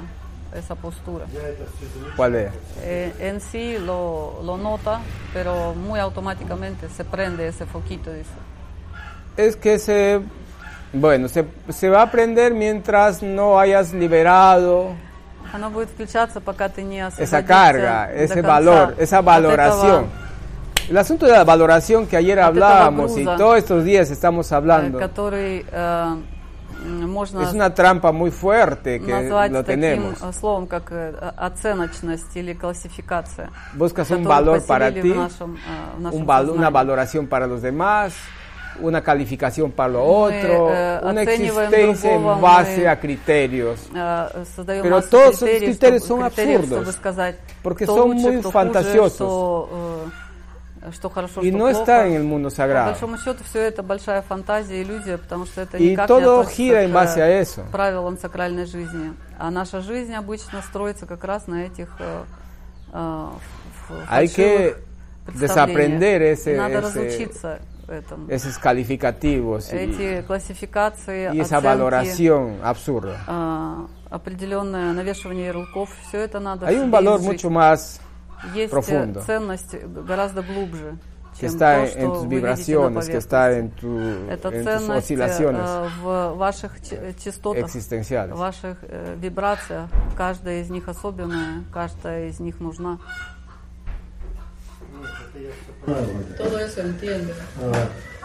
[0.55, 1.26] esa postura.
[1.32, 2.16] Я это все замечаю.
[2.16, 2.53] ¿Cuál es?
[2.82, 5.01] Eh, en sí lo, lo nota,
[5.32, 8.30] pero muy automáticamente se prende ese foquito, dice.
[9.36, 10.20] Es que se,
[10.92, 14.94] bueno, se, se va a aprender mientras no hayas liberado
[15.53, 19.24] Оно будет включаться, пока ты не esa освободишься carga, до ese конца valor, esa от
[19.24, 20.05] valoración.
[20.05, 20.30] этого,
[20.90, 23.36] El asunto de la valoración que ayer От этого hablábamos y груза.
[23.36, 26.24] todos estos días estamos э, hablando, который э, м,
[27.07, 30.22] можно es una trampa muy fuerte que назвать lo таким tenemos.
[30.22, 33.51] э, словом, как э, оценочность или классификация.
[33.74, 36.53] Buscas un которую valor para поселили ti, в нашем, э, в нашем un val- una
[36.53, 36.72] сознании.
[36.72, 38.14] valoración para los demás,
[38.80, 42.96] una calificación para lo Мы, otro, э, una оцениваем existencia другого, en base мы- a
[43.01, 43.78] criterios.
[43.94, 47.84] Э, создаем Pero массу todos esos критерий, criterios чтобы, son критериев, absurdos, чтобы сказать, porque
[47.84, 49.18] кто son лучше, muy кто fantasiosos.
[49.18, 49.68] Хуже, что,
[50.07, 50.23] э,
[50.91, 51.79] что хорошо, Y что no плохо.
[51.79, 55.77] está en el mundo По большому счету все это большая фантазия, иллюзия, потому что это
[55.77, 57.63] Y никак todo не gira en к base a eso.
[57.71, 59.13] правилам сакральной жизни.
[59.38, 62.23] А наша жизнь обычно строится как раз на этих э,
[62.93, 63.27] э,
[64.09, 64.75] Hay que
[65.33, 68.27] desaprender ese- И надо ese- разучиться этому.
[68.27, 73.17] Esos calificativos y, Эти классификации, y esa оценки, valoración absurda.
[73.27, 77.99] э, определенное навешивание ярлыков, все это надо Hay un valor mucho más
[78.53, 79.25] Есть э, profundo.
[79.25, 80.97] ценность гораздо глубже,
[81.33, 84.53] que чем está то, en, что en tus vibraciones, que está en, tu, Это en
[84.53, 88.36] tus ценность oscilaciones э, в ваших ч- частотах, existenciales.
[88.36, 89.89] в ваших э, вибрациях.
[90.15, 92.99] Каждая из них особенная, каждая из них нужна.
[96.38, 96.81] Todo eso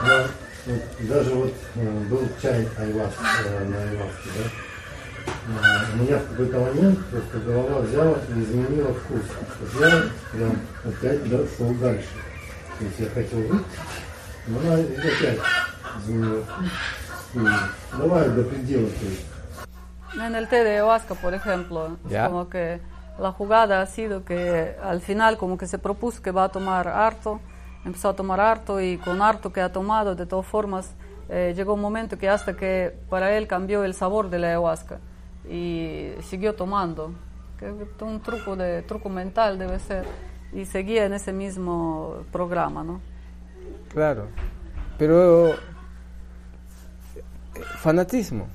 [0.07, 0.31] вот
[1.01, 3.13] даже вот э, был чай айвас
[3.45, 4.70] э, на айваске, да?
[5.28, 9.22] А, у меня в какой-то момент просто голова взяла и изменила вкус.
[9.62, 10.02] Вот я
[10.32, 12.08] прям опять да, шел дальше.
[12.80, 13.66] То есть я хотел выпить,
[14.48, 15.40] но она опять
[16.04, 16.70] изменила вкус.
[17.36, 19.26] И давай до предела, то есть.
[20.18, 22.28] En el té de ayahuasca, por ejemplo, es Ya.
[22.30, 22.80] como que
[23.20, 26.88] la jugada ha sido que al final como que se propuso que va a tomar
[26.88, 27.42] harto,
[27.84, 30.94] empezó a tomar harto y con harto que ha tomado, de todas formas,
[31.28, 35.00] eh, llegó un momento que hasta que para él cambió el sabor de la ayahuasca
[35.50, 37.14] y siguió tomando,
[37.60, 40.06] que es un truco, de, truco mental debe ser,
[40.54, 43.02] y seguía en ese mismo programa, ¿no?
[43.90, 44.28] Claro.
[44.98, 45.56] Pero eh,
[47.78, 48.48] fanatismo,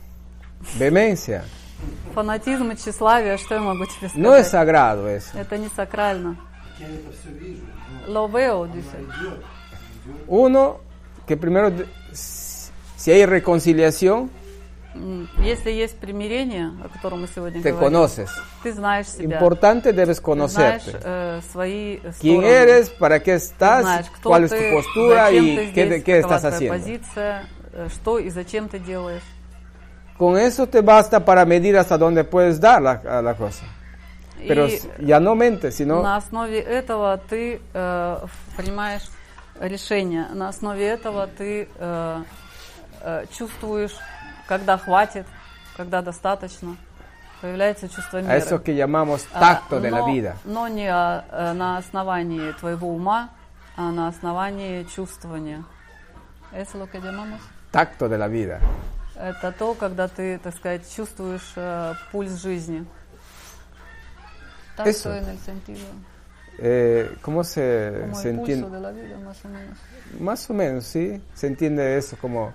[0.79, 1.45] vehemencia,
[2.14, 4.16] Фанатизм и тщеславие, что я могу тебе сказать?
[4.16, 5.39] no es sagrado eso.
[5.39, 6.37] Это не сакрально.
[8.07, 8.99] Lo veo, dice.
[10.27, 10.81] Uno
[11.27, 14.31] que primero, de- si hay reconciliación, М,
[15.39, 18.30] Если есть примирение, о котором мы сегодня te говорим, conoces.
[18.64, 19.38] ты знаешь себя.
[19.38, 22.46] Importante debes Ты знаешь э, свои ¿Quién стороны.
[22.46, 22.89] eres?
[22.91, 23.82] ¿Para qué Ты estás?
[23.82, 25.26] знаешь, кто ¿Cuál es ты, tu postura?
[25.26, 26.78] зачем ¿Y ты qué, здесь, qué estás твоя haciendo?
[26.78, 29.24] позиция, э, что и зачем ты делаешь.
[30.18, 33.66] Con eso te basta para medir hasta dónde puedes dar la, la cosa.
[34.48, 38.18] Pero и ya no mente, sino на основе этого ты э,
[38.56, 39.04] принимаешь
[39.60, 40.28] решение.
[40.34, 42.24] На основе этого ты э,
[43.02, 43.96] э, чувствуешь,
[44.48, 45.26] когда хватит,
[45.78, 46.78] когда достаточно.
[47.41, 48.38] Появляется чувство a меры.
[48.38, 50.38] eso que llamamos А, tacto de la vida.
[50.46, 53.30] Но не а, э, на основании твоего ума,
[53.76, 55.64] а на основании чувствования.
[56.52, 57.41] Это lo que llamamos?
[57.72, 58.62] Tacto de la vida.
[59.16, 62.86] Это то, когда ты, так сказать, чувствуешь э, пульс жизни.
[64.78, 65.12] Так Eso.
[65.14, 65.86] en el sentido,
[66.58, 68.70] Eh, ¿Cómo se, como se el pulso entiende?
[68.78, 69.78] de la vida, más o menos.
[70.20, 71.22] Más o menos, sí.
[71.34, 72.54] Se entiende eso como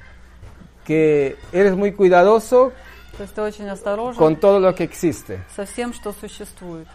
[0.89, 2.71] que eres muy cuidadoso
[3.17, 6.87] То есть ты очень осторожен con todo lo que existe, со всем, что существует,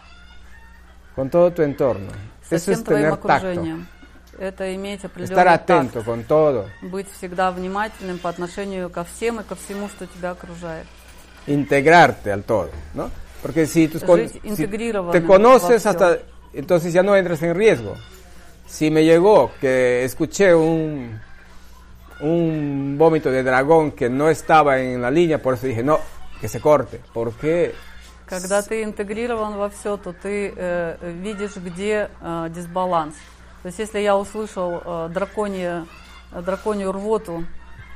[1.15, 2.11] con todo tu entorno.
[2.47, 3.27] со Eso всем es твоим tener tacto.
[3.33, 3.87] окружением.
[4.39, 5.69] Это иметь определенный Estar такт.
[5.69, 6.67] atento con todo.
[6.81, 10.85] быть всегда внимательным по отношению ко всем и ко всему, что тебя окружает.
[11.47, 13.09] integrarte al todo, ¿no?
[13.41, 15.91] Porque si, tus con- Жить si интегрированным te conoces во всем.
[15.91, 16.19] hasta,
[16.53, 17.95] entonces ya no entras en riesgo.
[18.67, 21.19] Si me llegó que escuché un,
[22.20, 26.00] un vómito de dragón que no estaba en la línea, por eso dije, no,
[26.40, 27.00] que se corte.
[27.12, 27.74] ¿Por qué?
[28.26, 33.14] Когда ты интегрирован во все, то ты э, видишь, где э, дисбаланс.
[33.62, 35.86] То есть если я услышал э, драконье,
[36.32, 37.44] драконью рвоту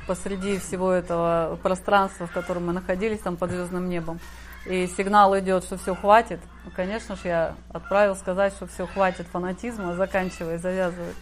[0.07, 4.19] посреди всего этого пространства, в котором мы находились, там под звездным небом,
[4.65, 6.39] и сигнал идет, что все хватит,
[6.75, 11.13] конечно же, я отправил сказать, что все хватит фанатизма, заканчивай, завязывай.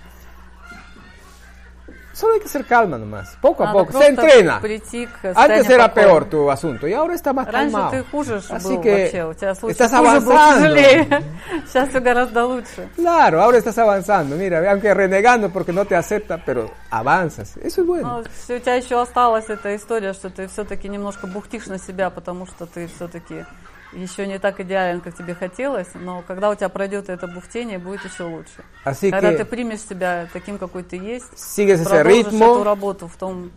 [2.19, 3.93] Solo hay que ser calma nomás, poco a Надо poco.
[3.93, 4.61] Se просто entrena.
[4.61, 6.05] прийти к Antes состоянию era покоя.
[6.07, 7.91] peor tu asunto y ahora está más Раньше calmado.
[7.91, 10.61] ты хуже ж Así был que вообще, у тебя случай estás хуже был, avanzando.
[10.61, 11.23] тяжелее.
[11.67, 12.89] Сейчас все гораздо лучше.
[12.97, 14.37] Claro, ahora estás avanzando.
[14.37, 17.57] Mira, aunque renegando porque no te acepta, pero avanzas.
[17.57, 18.19] Eso es bueno.
[18.19, 22.11] Ну, всё, у тебя еще осталась эта история, что ты все-таки немножко бухтишь на себя,
[22.11, 23.45] потому что ты все-таки
[23.92, 28.04] еще не так идеален, как тебе хотелось, но когда у тебя пройдет это бухтение, будет
[28.06, 28.64] еще лучше.
[28.86, 32.64] Así когда que ты примешь себя таким, какой ты есть, sigues ese продолжишь эту ritmo,
[32.64, 33.52] работу в том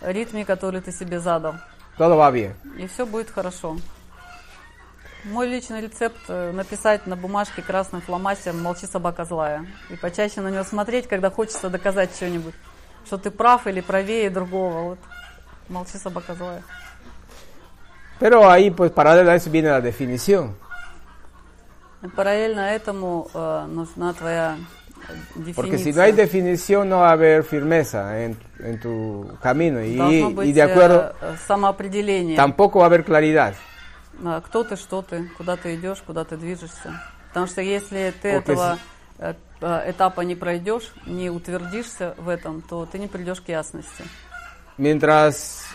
[0.00, 1.54] ритме, который ты себе задал,
[1.98, 2.54] todo va bien.
[2.78, 3.76] и все будет хорошо.
[5.24, 9.64] Мой личный рецепт э, написать на бумажке красным фломастером «Молчи, собака злая».
[9.88, 12.54] И почаще на него смотреть, когда хочется доказать что-нибудь.
[13.06, 14.82] Что ты прав или правее другого.
[14.82, 14.98] Вот.
[15.70, 16.62] «Молчи, собака злая».
[18.24, 20.56] Pero ahí, pues, paralela a eso viene la definición.
[22.16, 24.56] Параллельно этому э, нужна твоя
[25.34, 25.54] дефиниция.
[25.54, 29.82] Porque si no hay definición, no va a haber firmeza en, en tu camino.
[29.82, 32.34] Y, Должно y de acuerdo, э, самоопределение.
[32.34, 33.52] tampoco va a haber claridad.
[34.24, 36.98] А, Кто ты, что ты, куда ты идешь, куда ты движешься.
[37.28, 38.78] Потому что если ты Porque этого
[39.18, 44.02] э, э, этапа не пройдешь, не утвердишься в этом, то ты не придешь к ясности.
[44.78, 45.73] Mientras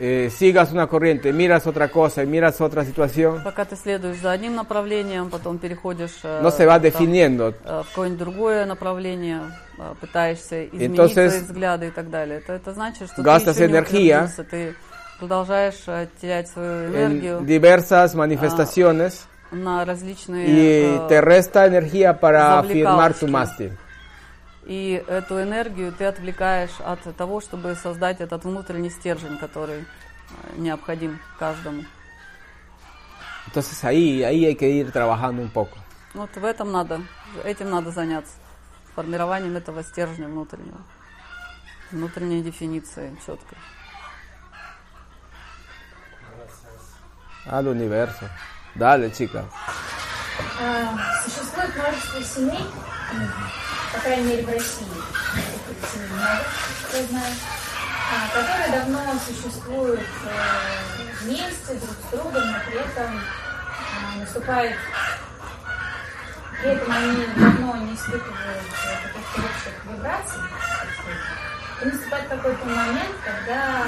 [0.00, 4.32] eh, sigas una corriente, miras otra cosa y miras otra situación, Пока ты следуешь за
[4.32, 7.54] одним направлением, потом переходишь э, no se va там, definiendo.
[7.64, 9.40] э, в какое-нибудь другое направление,
[9.78, 12.38] э, пытаешься изменить Entonces, свои взгляды и так далее.
[12.38, 14.74] Это, это значит, что gastas ты еще не energía утвердился, ты
[15.18, 20.46] продолжаешь э, терять свою энергию en diversas manifestaciones на различные...
[20.46, 23.30] y э, te resta energía para firmar tu завлекалочки.
[23.30, 23.78] mástil.
[24.65, 29.83] И эту энергию ты отвлекаешь от того, чтобы создать этот внутренний стержень, который э,
[30.57, 31.83] необходим каждому.
[33.47, 35.77] Entonces ahí, ahí hay que ir trabajando un poco.
[36.13, 37.01] Вот в этом надо,
[37.43, 38.33] этим надо заняться,
[38.95, 40.81] формированием этого стержня внутреннего,
[41.91, 43.57] внутренней дефиниции четкой.
[47.47, 48.29] Al universo.
[48.75, 49.45] Dale, chica.
[50.59, 52.65] А, Существует множество семей,
[53.93, 54.87] по крайней мере в России,
[58.13, 64.75] а, которые давно существуют э, вместе, друг с другом, но при этом а, наступает,
[66.59, 70.41] при этом они давно не испытывают э, каких-то общих вибраций.
[71.81, 73.87] И наступает какой-то момент, когда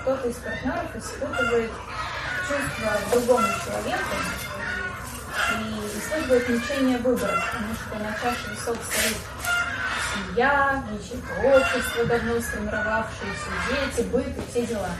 [0.00, 1.70] кто-то из партнеров испытывает
[2.46, 4.16] чувство к другому человеку,
[5.52, 9.16] и использует мучение выбора, потому что на чаше весов стоит
[10.14, 14.90] семья, ячейка общества, давно сформировавшиеся, дети, быт и все дела.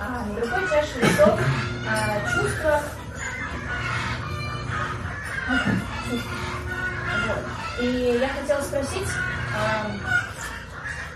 [0.00, 1.40] А на другой чаше весов
[1.88, 2.82] а, чувства.
[7.26, 7.80] Вот.
[7.80, 9.08] И я хотела спросить,
[9.56, 9.86] а,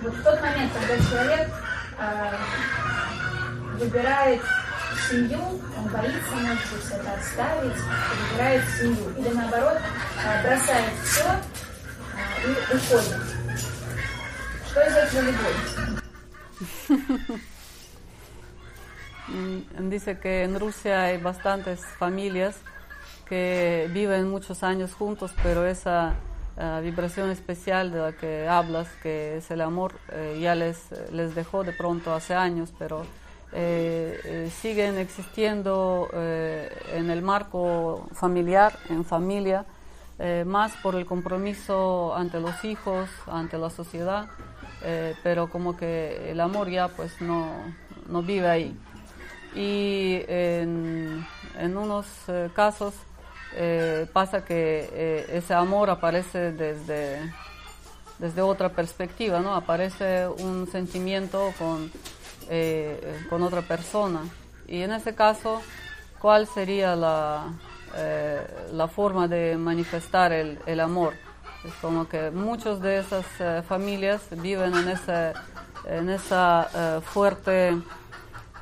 [0.02, 1.48] Вот в тот момент, когда человек
[1.98, 2.34] а,
[3.78, 4.42] выбирает
[5.09, 5.39] семью,
[5.77, 7.81] он боится, может быть, это оставить,
[8.29, 9.09] выбирает семью.
[9.17, 9.79] Или наоборот,
[10.25, 11.25] а, бросает все
[12.45, 13.17] и uходит.
[14.69, 15.91] Что из этого любовь?
[19.79, 22.55] Dice que en Rusia hay bastantes familias
[23.27, 26.15] que viven muchos años juntos, pero esa
[26.57, 30.77] uh, vibración especial de la que hablas, que es el amor, eh, ya les,
[31.11, 33.05] les dejó de pronto hace años, pero
[33.56, 39.64] eh, eh, siguen existiendo en el marco familiar, en familia,
[40.46, 44.28] más por el compromiso ante los hijos, ante la sociedad,
[45.22, 47.50] pero como que el amor ya pues no,
[48.08, 48.76] no vive ahí.
[49.54, 51.26] Y en,
[51.58, 52.06] en unos
[52.54, 52.94] casos
[53.58, 57.32] eh, pasa que eh, ese amor aparece desde,
[58.18, 59.54] desde otra perspectiva, ¿no?
[59.54, 61.90] Aparece un sentimiento con,
[62.48, 64.20] eh, con otra persona.
[64.66, 65.62] Y en ese caso,
[66.20, 67.52] ¿cuál sería la,
[68.72, 71.14] la forma de manifestar el, el, amor?
[71.64, 73.26] Es como que muchas de esas
[73.66, 75.32] familias viven en ese,
[75.86, 77.76] en esa fuerte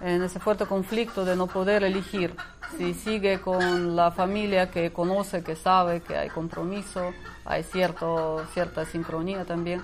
[0.01, 2.37] en ese fuerte conflicto de no poder elegir
[2.77, 7.13] si sigue con la familia que conoce, que sabe que hay compromiso,
[7.45, 9.81] hay cierto, cierta sincronía también,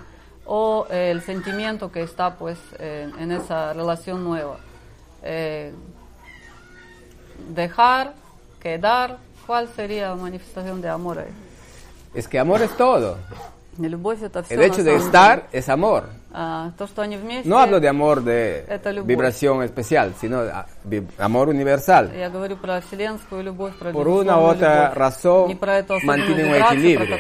[0.47, 4.59] o eh, el sentimiento que está pues eh, en esa relación nueva.
[5.23, 5.73] Eh,
[7.55, 8.15] dejar,
[8.61, 11.33] quedar, ¿cuál sería la manifestación de amor ahí?
[12.15, 13.17] Es que amor es todo.
[13.79, 16.09] El hecho de estar es amor.
[16.33, 16.71] Ah,
[17.45, 20.67] no hablo de amor de este vibración especial, sino de ah,
[21.25, 22.13] amor universal.
[23.93, 25.59] Por una u otra razón
[26.05, 27.17] mantiene un equilibrio.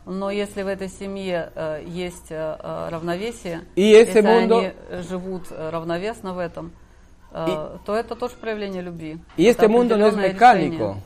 [0.00, 0.20] которую мы говорим.
[0.20, 4.72] Но если в этой семье э, есть э, э, равновесие, И ese если mundo- они
[4.90, 6.70] э, живут э, равновесно в этом,
[7.32, 9.18] э, то это тоже проявление любви.
[9.36, 10.84] Y este Это mundo no es определенное mecánico.
[10.84, 11.02] решение.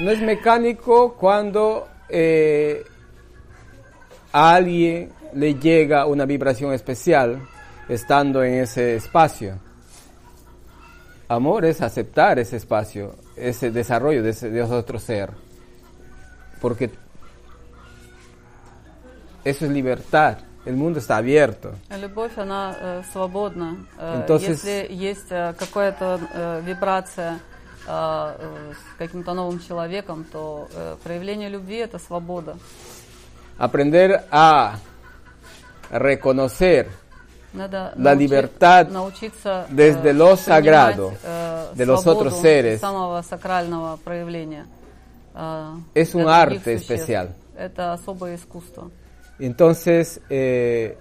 [0.00, 2.82] No es mecánico cuando eh,
[4.32, 7.40] a alguien le llega una vibración especial
[7.88, 9.58] estando en ese espacio.
[11.28, 15.30] Amor es aceptar ese espacio, ese desarrollo de, ese, de otro ser.
[16.60, 16.90] Porque
[19.46, 20.38] eso es libertad.
[20.64, 21.72] El mundo está abierto.
[22.00, 23.76] Любовь, она э, свободна.
[23.98, 27.38] Э, Entonces- Если есть э, какая-то э, вибрация
[27.86, 32.56] э, э, с каким-то новым человеком, то э, проявление любви – это свобода.
[33.58, 34.76] Aprender a
[35.90, 36.88] reconocer
[37.54, 42.40] Надо La научи- libertad научиться э, desde lo принимать, sagrado э, de los свободу otros
[42.40, 42.80] seres.
[42.80, 44.64] самого сакрального проявления.
[45.34, 46.90] э, Es un для других arte существ.
[47.10, 47.28] especial.
[47.56, 48.90] Это особое искусство.
[49.38, 50.96] Entonces, eh,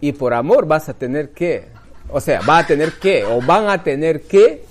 [0.00, 1.68] y por amor vas a tener que,
[2.08, 4.64] o sea, va a tener que, o van a tener que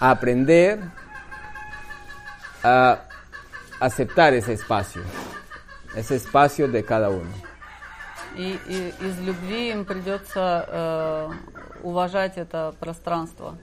[0.00, 0.80] aprender
[2.62, 3.00] a
[3.80, 5.02] aceptar ese espacio,
[5.94, 7.30] ese espacio de cada uno.
[8.36, 11.30] И, и из любви им придется э,
[11.84, 13.56] уважать это пространство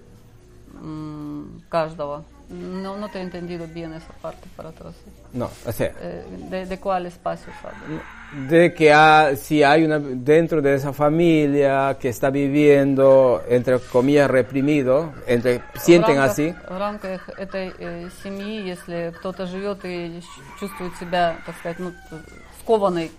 [0.74, 2.24] м, каждого.
[2.50, 4.94] No, no te he entendido bien esa parte para atrás.
[5.32, 8.02] No, o sea, Eh, de, ¿De cuál espacio habla?
[8.50, 14.30] de que ha- si hay una dentro de esa familia que está viviendo entre comillas
[14.30, 20.20] reprimido, entre sienten в рамках, así, В рамках этой э, семьи, если кто-то живет и
[20.20, 22.18] щ- чувствует себя, так сказать, ну, т-
[22.62, 23.12] скованной,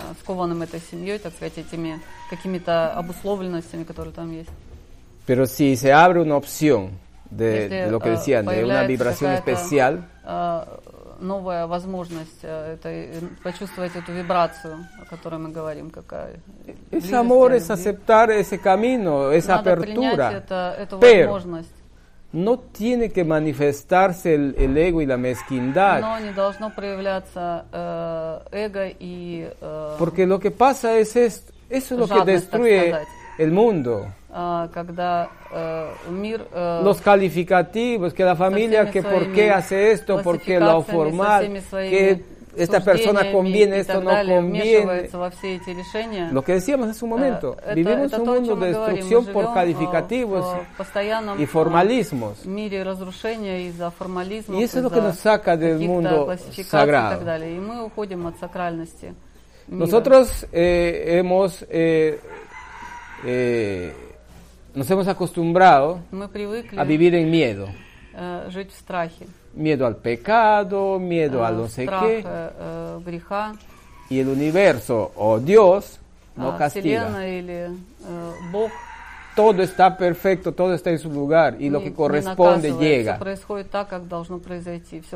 [0.00, 4.50] э, скованным этой семьей, так сказать, этими какими-то обусловленностями, которые там есть.
[5.26, 6.90] Pero si se abre una opción
[7.30, 10.64] de, Если, de lo que э, decían, de una появляется vibración какая-то, especial, э,
[11.20, 16.36] новая возможность э, этой, э, почувствовать эту вибрацию, о которой мы говорим, какая.
[16.66, 17.74] es близости, amor, es любви.
[17.74, 20.32] aceptar ese camino, esa Надо принять apertura.
[20.32, 21.70] это, эту Pero возможность.
[22.32, 28.40] no tiene que manifestarse el, el ego y la mezquindad, Но не должно проявляться э,
[28.52, 32.60] эго и э, porque lo que pasa es esto, eso es lo que Жадность, так
[32.60, 33.08] destruye сказать.
[33.38, 34.06] el mundo.
[36.83, 42.21] los calificativos, que la familia, que por qué hace esto, por qué lo formal, que
[42.57, 45.09] esta persona conviene, esto no conviene.
[46.31, 50.45] Lo que decíamos hace un momento, vivimos un mundo de destrucción por calificativos
[51.37, 52.45] y formalismos.
[52.45, 52.75] Y
[54.63, 57.21] eso es lo que nos saca del mundo sagrado.
[59.67, 61.65] Nosotros eh, hemos...
[61.69, 62.19] Eh,
[63.25, 63.93] eh,
[64.75, 65.99] nos hemos acostumbrado
[66.77, 67.67] a vivir en miedo.
[69.53, 72.23] Miedo al pecado, miedo al no sé qué.
[74.09, 75.99] Y el universo o Dios
[76.35, 77.09] no castiga.
[79.35, 83.17] Todo está perfecto, todo está en su lugar y lo que corresponde llega.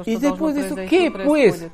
[0.05, 1.67] Y después de eso, ¿qué pues?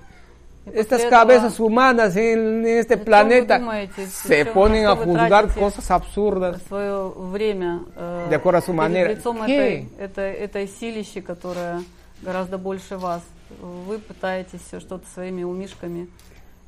[0.64, 0.64] происходит.
[0.66, 4.52] И после Estas этого, cabezas humanas en, en este ¿Qué planeta вы думаете, se зачем-
[4.54, 6.62] ponen на a что вы juzgar тратите cosas absurdas.
[6.68, 9.08] свое время э, De acuerdo a su перед manera.
[9.14, 9.54] лицом ¿Qué?
[9.56, 11.82] этой, этой, этой силищи, которая
[12.22, 13.22] гораздо больше вас.
[13.60, 16.08] Вы пытаетесь всё что-то своими умишками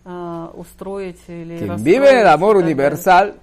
[0.05, 2.75] э, устроить или Quien расстроить vive en el и amor так далее.
[2.75, 3.35] universal,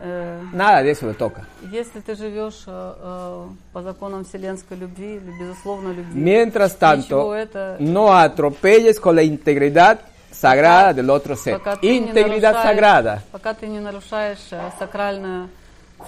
[0.00, 1.46] Э, nada de eso le toca.
[1.70, 7.34] Если ты живешь э, э, по законам вселенской любви или безусловно любви, Mientras ничего tanto,
[7.34, 10.00] это no atropelles con la integridad
[10.32, 11.58] sagrada del otro ser.
[11.58, 15.48] пока ты не Integridad нарушаешь- sagrada пока ты не нарушаешь э, сакральную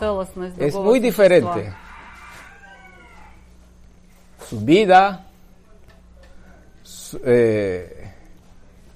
[0.01, 1.25] целостность es другого muy существа.
[1.25, 1.75] diferente.
[4.51, 5.25] Su vida,
[6.83, 8.11] su- eh,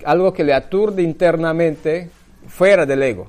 [0.04, 2.10] algo que le aturde internamente
[2.48, 3.28] fuera del ego.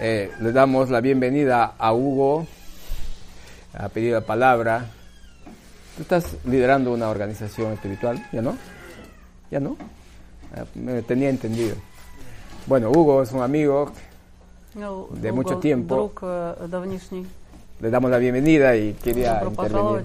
[0.00, 2.46] Eh, le damos la bienvenida a Hugo,
[3.72, 4.86] a pedir la palabra.
[5.96, 8.56] Tú estás liderando una organización espiritual, ¿ya no?
[9.50, 9.76] ¿Ya no?
[10.56, 11.76] Ah, Me tenía entendido.
[12.66, 13.92] Bueno, Hugo es un amigo,
[14.74, 15.94] Ну, De Уго, mucho tiempo.
[15.94, 17.26] Друг э, давнишний.
[17.80, 20.02] le damos la bienvenida y quería Добро intervenir.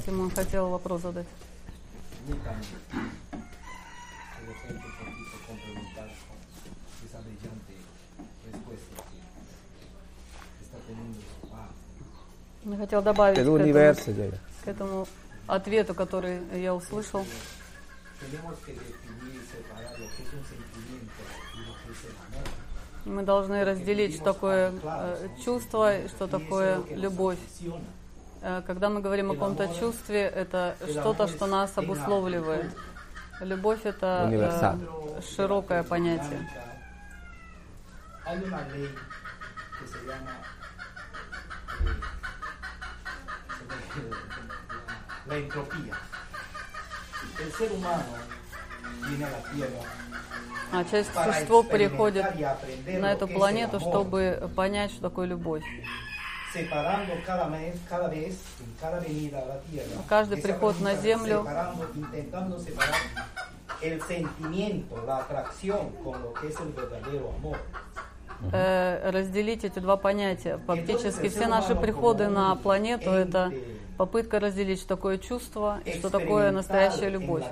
[12.65, 13.95] Я хотел добавить к этому,
[14.65, 15.09] к этому
[15.47, 17.27] ответу, который я услышал.
[23.05, 27.39] Мы должны разделить, что такое э, чувство и что такое любовь.
[28.41, 32.73] Э, Когда мы говорим о каком-то чувстве, это что-то, что нас обусловливает.
[33.41, 36.49] Любовь это э, широкое понятие.
[38.25, 38.89] Hay una ley
[39.79, 40.33] que se llama
[45.27, 45.95] la entropía.
[47.41, 48.05] El ser humano
[49.09, 49.81] viene a la Tierra
[50.75, 52.27] а человечество приходит
[52.87, 55.63] на эту планету, чтобы понять, что такое любовь.
[60.09, 61.47] Каждый приход на Землю
[68.53, 70.61] э, разделить эти два понятия.
[70.67, 73.53] Фактически все наши приходы на планету– это
[73.97, 77.45] попытка разделить, что такое чувство и что такое настоящая любовь.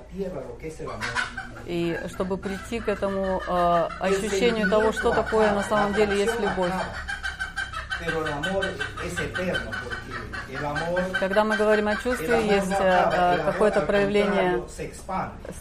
[1.67, 6.73] И чтобы прийти к этому э, ощущению того, что такое на самом деле есть любовь.
[11.19, 14.63] Когда мы говорим о чувстве, есть э, какое-то проявление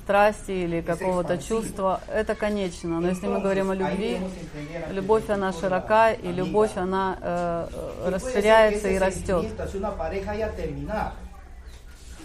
[0.04, 3.00] страсти или какого-то чувства, это конечно.
[3.00, 4.20] Но если мы говорим о любви,
[4.92, 7.68] любовь, она широка, и любовь, она э,
[8.06, 9.46] э расширяется и растет.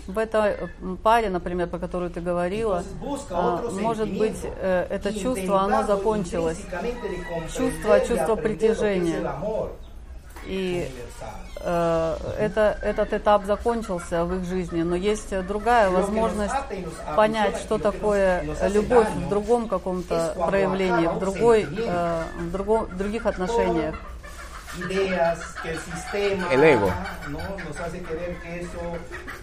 [0.07, 0.69] В этой
[1.03, 2.85] паре, например, про которую ты говорила,
[3.31, 6.61] а, может быть, э, это чувство, оно закончилось.
[7.57, 9.21] Чувство, чувство притяжения.
[10.47, 10.91] И
[11.61, 16.55] э, это, этот этап закончился в их жизни, но есть другая возможность
[17.17, 23.27] понять, что такое любовь в другом каком-то проявлении, в, другой, э, в, другом, в других
[23.27, 23.97] отношениях.
[24.79, 26.93] Ideas que el sistema El ego.
[27.31, 27.39] ¿no?
[27.67, 28.81] nos hace creer que eso,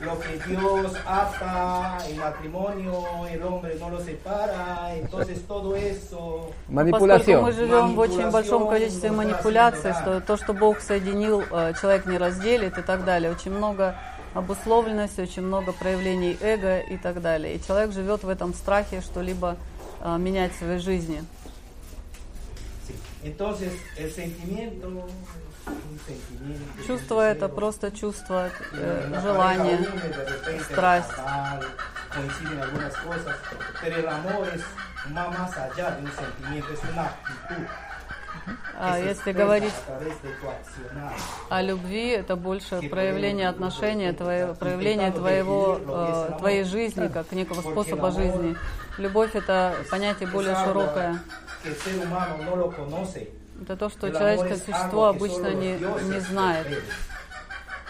[0.02, 7.08] lo que Dios ata en matrimonio, el hombre no lo separa, entonces todo eso Поскольку
[7.08, 7.44] Manipulación.
[7.44, 12.18] мы живем в очень большом количестве манипуляций, что то, что Бог соединил, э, человек не
[12.18, 13.32] разделит и так далее.
[13.32, 13.96] Очень много
[14.34, 17.56] обусловленности, очень много проявлений эго и так далее.
[17.56, 19.58] И человек живет в этом страхе что-либо
[20.02, 21.24] э, менять в своей жизни.
[23.24, 25.08] Entonces, el sentimiento...
[26.86, 29.80] Чувство это просто чувство, э, желание,
[30.64, 31.10] страсть.
[38.78, 39.74] А если говорить
[41.50, 48.12] о любви, это больше проявление отношения, твое, проявление твоего, э, твоей жизни, как некого способа
[48.12, 48.58] жизни.
[48.98, 51.20] Любовь– это понятие более широкое.
[53.62, 56.68] Это то, что человеческое существо обычно не, не знает.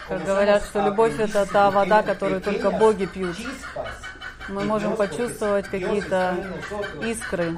[0.08, 3.36] Как говорят, что любовь это та вода, которую только боги пьют.
[4.48, 6.36] Мы можем почувствовать какие-то
[7.02, 7.56] искры,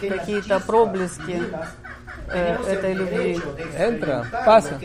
[0.00, 1.42] какие-то проблески
[2.28, 3.40] э, этой любви.
[3.78, 4.78] Энтра, паса.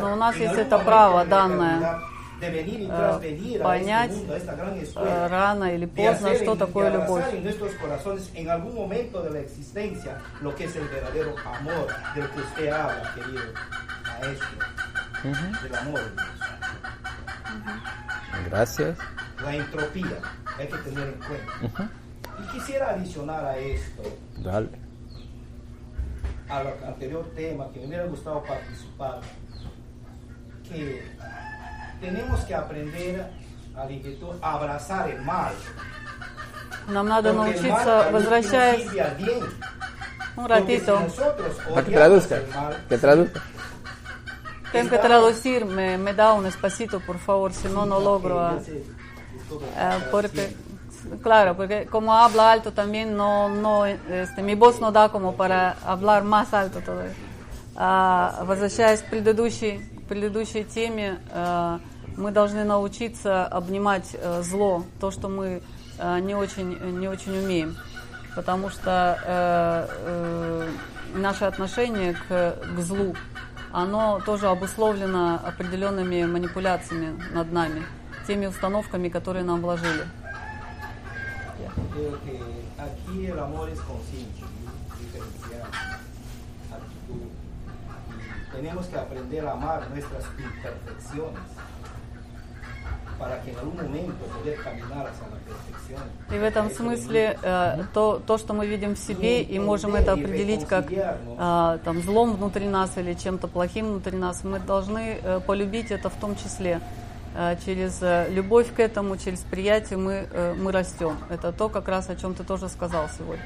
[0.00, 2.00] Но у нас есть это право данное
[2.43, 5.65] de venir y э, trasvenir a понять, este mundo, a esta gran э, escuela, рано
[5.73, 7.09] или de поздно, hacer что en- такое de любовь.
[7.21, 11.35] abrazar en nuestros corazones en algún momento de la existencia lo que es el verdadero
[11.45, 13.43] amor del que usted habla, querido
[14.21, 14.57] maestro,
[15.63, 16.25] del amor de Dios.
[18.49, 18.97] Gracias.
[19.43, 20.19] La entropía
[20.57, 21.89] hay que tener en cuenta.
[22.41, 24.01] Y quisiera adicionar a esto,
[24.37, 24.69] Dale.
[26.47, 29.19] al anterior tema, que me hubiera gustado participar,
[30.67, 31.03] que
[32.03, 33.29] tenemos que aprender
[33.75, 33.85] a
[34.41, 35.53] a abrazar el mal.
[36.87, 39.43] Нам надо Porque el mal научиться, al último возвращаясь sirve al bien.
[40.37, 42.35] un Porque si ratito, nosotros Para que odiamos traduzca.
[42.37, 43.41] el mal, Que traduzca.
[44.71, 48.35] tengo que traducir, me, me da un espacito, por favor, si no, no logro.
[48.37, 51.21] ya ah, sé, es todo Eh, porque, traduciendo.
[51.21, 55.75] claro, porque como habla alto también no, no, este, mi voz no da como para
[55.85, 57.13] hablar más alto todavía.
[57.75, 61.79] А, возвращаясь к предыдущей, к предыдущей теме, э,
[62.16, 65.62] мы должны научиться обнимать э, зло, то, что мы
[65.98, 67.76] э, не, очень, не очень умеем.
[68.34, 70.70] Потому что э, э,
[71.14, 73.14] наше отношение к, к злу,
[73.72, 77.82] оно тоже обусловлено определенными манипуляциями над нами,
[78.26, 80.04] теми установками, которые нам вложили.
[88.54, 91.34] Tenemos para que en algún momento poder caminar hacia la perfección.
[96.30, 100.12] И в этом смысле э, то, то, что мы видим в себе, и можем это
[100.12, 105.40] определить как э, там, злом внутри нас или чем-то плохим внутри нас, мы должны э,
[105.46, 106.80] полюбить это в том числе.
[107.36, 111.16] Э, через э, любовь к этому, через приятие мы, э, мы растем.
[111.28, 113.44] Это то, как раз о чем ты тоже сказал сегодня.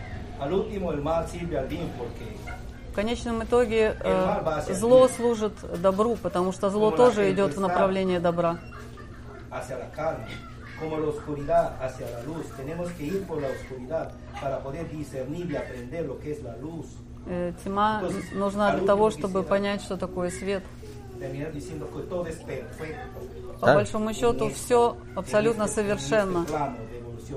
[2.92, 8.58] В конечном итоге э, зло служит добру, потому что зло тоже идет в направлении добра.
[9.50, 10.26] Hacia la carne,
[10.78, 12.46] como la oscuridad hacia la luz.
[12.56, 16.56] Tenemos que ir por la oscuridad para poder discernir y aprender lo que es la
[16.56, 16.86] luz.
[17.26, 20.62] Э, Тьма нужна для того, чтобы понять, что такое свет.
[23.60, 26.46] По большому счету все абсолютно совершенно.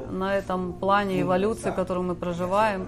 [0.09, 2.87] На этом плане эволюции, который мы проживаем,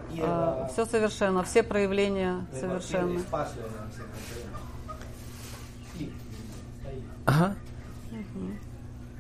[0.72, 3.22] все совершенно, все проявления совершенны.
[7.26, 7.73] el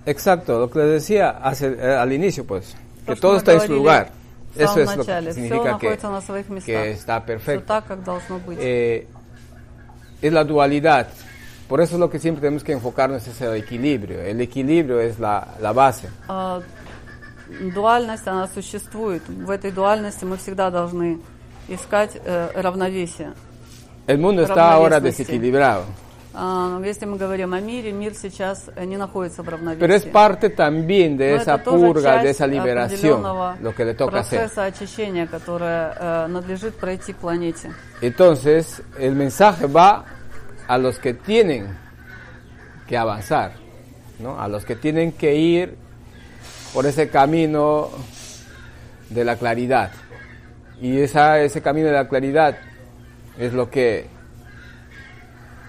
[0.06, 2.74] Exacto, lo que les decía hace- eh, al inicio, pues,
[3.06, 4.10] que что todo мы está en su говорили lugar.
[4.54, 5.26] в Eso самом es lo начале.
[5.26, 6.86] que Все significa que, находится на своих que местах.
[6.86, 7.66] está Все perfecto.
[7.66, 8.58] так, как должно быть.
[8.60, 9.06] Eh,
[10.22, 11.08] es la dualidad.
[11.68, 14.22] Por eso es lo que siempre tenemos que enfocarnos es el equilibrio.
[14.22, 16.08] El equilibrio es la, la base.
[16.26, 16.62] А,
[17.74, 19.22] дуальность, она существует.
[19.28, 21.18] В этой дуальности мы всегда должны
[21.68, 23.34] искать э, равновесие.
[24.06, 25.32] El mundo está ahora Равновесности.
[25.32, 25.84] desequilibrado.
[26.34, 29.80] А, если мы говорим о мире, мир сейчас э, не находится в равновесии.
[29.80, 33.56] Pero es parte también de Но esa это тоже purga, de часть esa liberación, определенного
[33.60, 34.38] lo que le toca hacer.
[34.38, 37.72] процесса очищения, которое э, надлежит пройти планете.
[38.00, 40.04] Entonces, el mensaje va
[40.68, 41.76] a los que tienen
[42.86, 43.52] que avanzar,
[44.20, 44.38] ¿no?
[44.40, 45.76] a los que tienen que ir
[46.72, 47.88] por ese camino
[49.10, 49.90] de la claridad.
[50.80, 52.56] Y esa, ese camino de la claridad
[53.38, 54.06] es lo que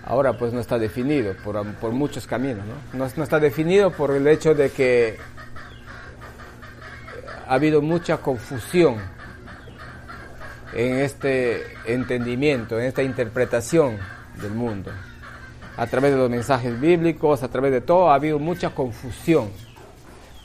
[0.06, 2.66] ahora pues no está definido por, por muchos caminos.
[2.66, 3.06] ¿no?
[3.06, 5.18] No, no está definido por el hecho de que
[7.48, 8.96] ha habido mucha confusión
[10.74, 13.98] en este entendimiento, en esta interpretación
[14.42, 14.92] del mundo.
[15.78, 19.50] A través de los mensajes bíblicos, a través de todo, ha habido mucha confusión,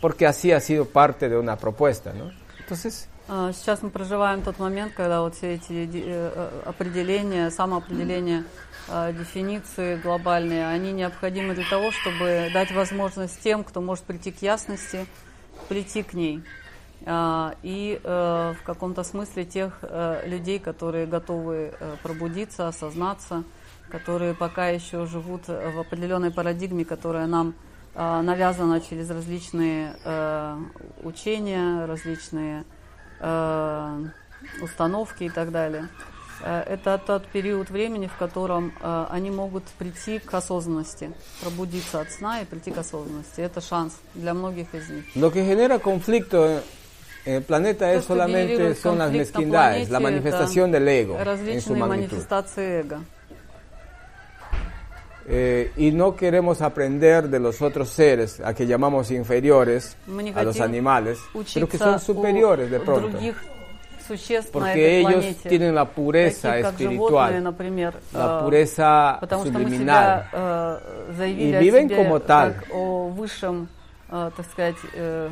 [0.01, 2.31] porque así ha sido parte de una propuesta, ¿no?
[2.61, 7.51] Entonces, А, Сейчас мы проживаем тот момент, когда вот все эти ди- э, э, определения,
[7.51, 8.45] самоопределения, э,
[8.88, 15.06] Дефиниции глобальные, они необходимы для того, чтобы дать возможность тем, кто может прийти к ясности,
[15.68, 16.44] прийти к ней.
[17.06, 23.44] А, И э, в каком-то смысле тех э, людей, которые готовы э, пробудиться, осознаться,
[23.90, 27.54] которые пока еще живут в определенной парадигме, которая нам
[27.96, 30.58] э, навязана через различные э,
[31.04, 32.66] учения, различные
[33.20, 34.06] э,
[34.62, 35.88] установки и так далее.
[36.44, 41.12] Э, Это тот период времени, в котором э, они могут прийти к осознанности,
[41.42, 43.42] пробудиться от сна и прийти к осознанности.
[43.42, 45.06] Это шанс для многих из них.
[45.16, 46.62] Lo que genera conflicto
[47.26, 52.24] en el planeta es solamente son las mezquindades, la manifestación del ego en su magnitud.
[55.32, 59.96] Eh, y no queremos aprender de los otros seres, a que llamamos inferiores,
[60.34, 61.20] a los animales,
[61.54, 63.20] pero que son superiores de pronto.
[64.09, 67.95] других существ на Porque этой ellos планете, tienen la pureza таких как espiritual, животные, например,
[68.13, 69.79] la э, pureza потому что мы subliminal.
[69.81, 72.53] себя э, заявили И о viven себе como tal.
[72.53, 73.69] как о высшем,
[74.11, 75.31] э, так сказать, э,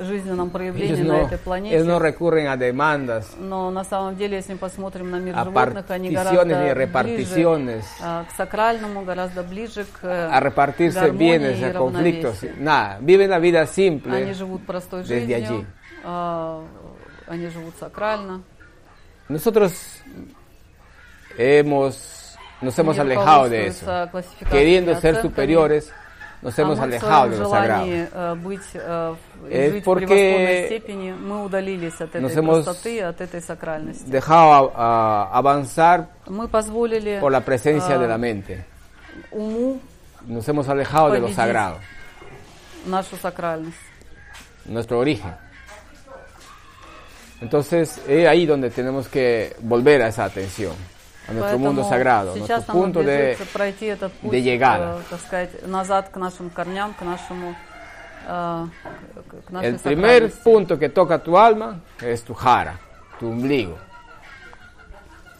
[0.00, 1.76] жизненном Ellos проявлении на no, этой планете.
[1.76, 5.44] ellos no recurren a demandas, Но на самом деле, если мы посмотрим на мир a
[5.44, 10.40] животных, они particiones ni гораздо ближе reparticiones, э, к сакральному, гораздо ближе к э, a
[10.40, 12.54] repartirse гармонии bienes, и a conflictos, равновесию.
[12.58, 15.66] nada, viven la vida simple Они живут простой desde жизнью, allí.
[16.04, 16.62] э,
[17.28, 18.42] они живут сакрально.
[19.28, 19.72] Nosotros
[21.38, 23.80] hemos, nos hemos Они alejado de eso.
[23.86, 25.92] руководствуются классификациями, Queriendo ser оценками, superiores,
[26.42, 27.84] nos а hemos мы в alejado своем de lo sagrado.
[27.86, 32.14] желании э, быть э, в- и Es жить в porque превосходной степени, мы удалились от
[32.14, 34.04] nos этой hemos простоты, от этой сакральности.
[34.10, 38.64] Dejado a- a avanzar Мы позволили por la presencia э, de la mente.
[39.30, 39.80] уму
[40.26, 41.36] Nos hemos alejado de lo Победить.
[41.36, 41.78] sagrado,
[42.86, 43.76] нашу сакральность.
[44.66, 45.34] nuestro origen.
[47.40, 50.72] Entonces, es ahí donde tenemos que volver a esa atención,
[51.28, 53.06] a nuestro Поэтому mundo sagrado, сейчас nuestro нам punto de,
[53.36, 54.98] надлежит пройти этот путь, de llegada.
[54.98, 57.54] э, так сказать, назад к нашим корням, к нашему
[58.26, 58.66] э,
[59.28, 60.42] к- к нашей El primer сакральности.
[60.44, 62.78] punto que toca tu alma es tu jara,
[63.20, 63.76] tu ombligo.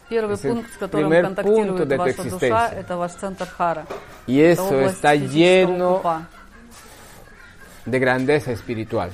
[0.07, 2.35] Первый es el пункт, с которым primer punto контактирует de tu ваша душа,
[2.69, 2.79] existencia.
[2.79, 3.85] это ваш центр хара.
[4.27, 6.21] Y Это eso область está физического lleno пупа.
[7.85, 9.09] de grandeza espiritual.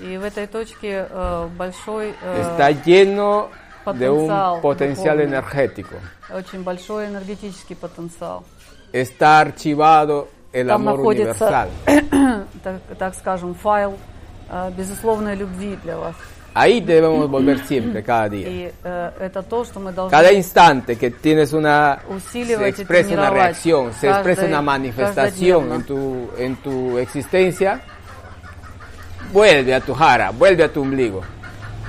[0.00, 3.48] И в этой точке э, большой, э, Está lleno
[3.86, 5.24] de un потенциал potencial духовный.
[5.24, 5.96] energético.
[6.30, 8.44] очень большой энергетический потенциал.
[8.92, 11.68] Está archivado el Там amor находится, universal.
[12.62, 13.96] так, так скажем, файл
[14.50, 16.14] э, безусловной любви для вас.
[16.54, 18.46] Ahí debemos volver siempre, cada día.
[18.46, 22.82] И э, это то, что мы должны Cada instante que tienes una, se усиливать и
[22.82, 25.74] expresa una тренировать reacción, se expresa каждый- una manifestación каждодневно.
[25.76, 27.80] en tu, en tu existencia,
[29.31, 31.23] Vuelve a tu jara, vuelve a tu ombligo.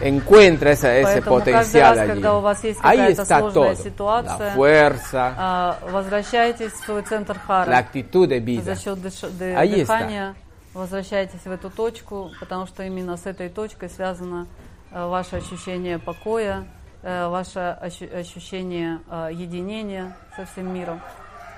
[0.00, 2.06] Encuentra esa, ese Поэтому potencial раз, allí.
[2.08, 3.74] когда у вас есть Ahí está todo.
[3.74, 7.68] ситуация, La fuerza, А, Возвращайтесь в свой центр хара.
[7.72, 8.62] la actitud de vida.
[8.62, 9.24] За счет дыш-
[9.56, 9.98] Ahí está.
[9.98, 10.34] дыхания
[10.72, 14.46] возвращайтесь в эту точку, потому что именно с этой точкой связано
[14.92, 16.64] э, ваше ощущение покоя,
[17.02, 21.00] э, ваше ощу- ощущение э, единения со всем миром.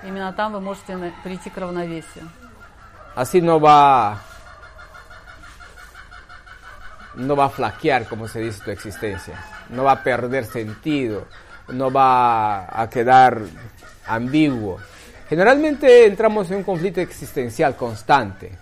[0.03, 2.27] Именно там вы можете прийти к равновесию.
[3.15, 4.15] Así no va,
[7.16, 9.34] no va a flaquear, como se dice, tu existencia.
[9.70, 11.26] No va a perder sentido,
[11.68, 13.40] no va a quedar
[14.06, 14.78] ambiguo.
[15.28, 18.52] Generalmente entramos en un conflicto existencial constante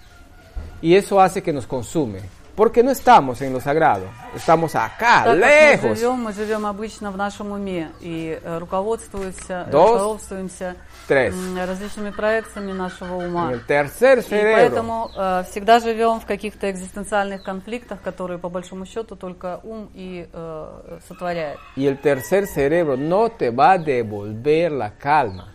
[0.80, 2.20] y eso hace que nos consume,
[2.54, 5.98] porque no estamos en lo sagrado, estamos acá, Так как мы lejos.
[5.98, 10.76] живем, мы живем обычно в нашем уме и э, руководствуемся, Dos, руководствуемся
[11.11, 13.51] М, различными проекциями нашего ума.
[13.53, 19.15] El tercer И поэтому э, всегда живем в каких-то экзистенциальных конфликтах, которые по большому счету
[19.15, 21.57] только ум и э, сотворяет.
[21.75, 25.47] y el tercer cerebro no te va a devolver la calma.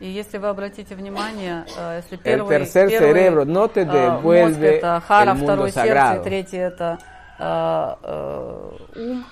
[0.00, 3.84] И если вы обратите внимание, э, если El первый, tercer первый, cerebro no te э,
[3.84, 6.20] мозг devuelve это хара, el второй сердце, sagrado.
[6.20, 6.98] и третий это
[7.40, 9.26] э, э, ум,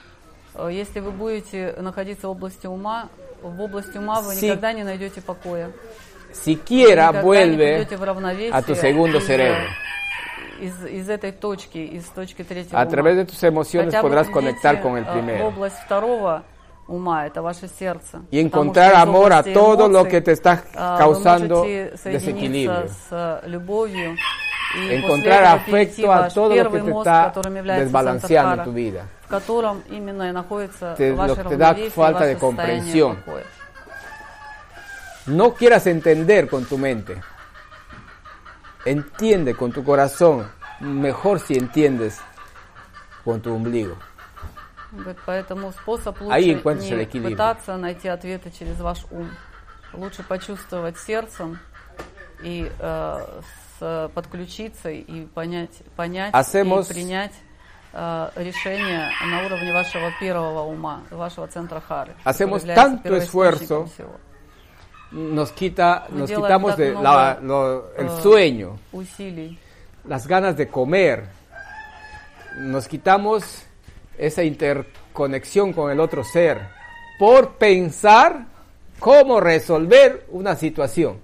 [0.56, 3.08] э, если вы будете находиться в области ума,
[3.45, 4.45] в области ума вы Sí.
[4.47, 5.71] никогда не найдете покоя.
[6.33, 9.67] Siquiera Никогда не vuelve придете в равновесие a tu segundo из, э, cerebro.
[10.61, 12.91] Из, из этой точки, из точки третьего A ума.
[12.91, 15.75] través de tus emociones Хотя бы podrás придите, conectar con el э, в primero область
[15.85, 16.43] второго
[16.87, 18.21] ума, это ваше сердце.
[18.31, 20.97] y Потому encontrar что из amor a области todo lo эмоций, que te está э,
[20.99, 22.87] causando вы можете соединиться desequilibrio.
[22.87, 24.17] с э, любовью и
[24.89, 27.55] Encontrar после этого перейти afecto a ваш todo lo первый que te мозг, está которым
[27.57, 29.03] является desbalanceando центр tu хара, vida.
[29.25, 32.39] в котором именно и находится Te- ваше lo que te da равновесие, falta ваше de
[32.39, 33.15] состояние comprensión.
[33.17, 33.43] покоя.
[35.27, 37.21] No quieras entender con tu mente.
[38.85, 40.47] Entiende con tu corazón.
[40.79, 42.19] Mejor si entiendes
[43.23, 43.97] con tu ombligo.
[44.91, 47.35] Говорит, Поэтому способ Ahí лучше encuentras el не equilibrio.
[47.37, 49.29] пытаться найти ответы через ваш ум.
[49.93, 51.59] Лучше почувствовать сердцем
[52.41, 53.64] и э, с,
[54.13, 57.33] подключиться и понять, понять Hacemos- и принять
[57.93, 62.13] э, решение на уровне вашего первого ума, вашего центра хары.
[62.23, 63.85] который Hacemos является tanto первоисточником esfuerzo.
[63.87, 64.15] всего.
[65.11, 69.57] Nos quita, Мы nos делаем quitamos так de много, la- lo- el э, sueño, усилий.
[70.05, 71.25] las ganas de comer.
[72.57, 73.43] Nos quitamos
[74.17, 76.61] esa interconexión con el otro ser.
[77.19, 78.45] por pensar
[78.99, 81.19] cómo resolver una situación.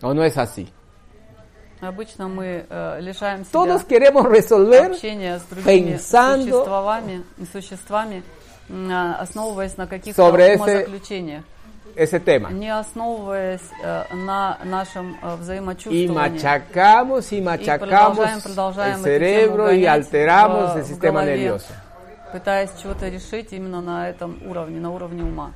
[0.00, 0.72] ¿O no es así?
[1.81, 8.23] Обычно мы э, лишаем себя Todos queremos resolver общения с другими существами, существами
[8.69, 11.43] а, основываясь на каких-то умозаключениях,
[11.95, 12.51] ese tema.
[12.51, 16.07] не основываясь э, на нашем э, Y взаимочувствовании.
[16.13, 21.37] machacamos y machacamos продолжаем, продолжаем el cerebro y гонять alteramos в- el в sistema голове,
[21.37, 21.71] nervioso.
[22.33, 25.51] пытаясь чего-то решить именно на этом уровне, на уровне ума.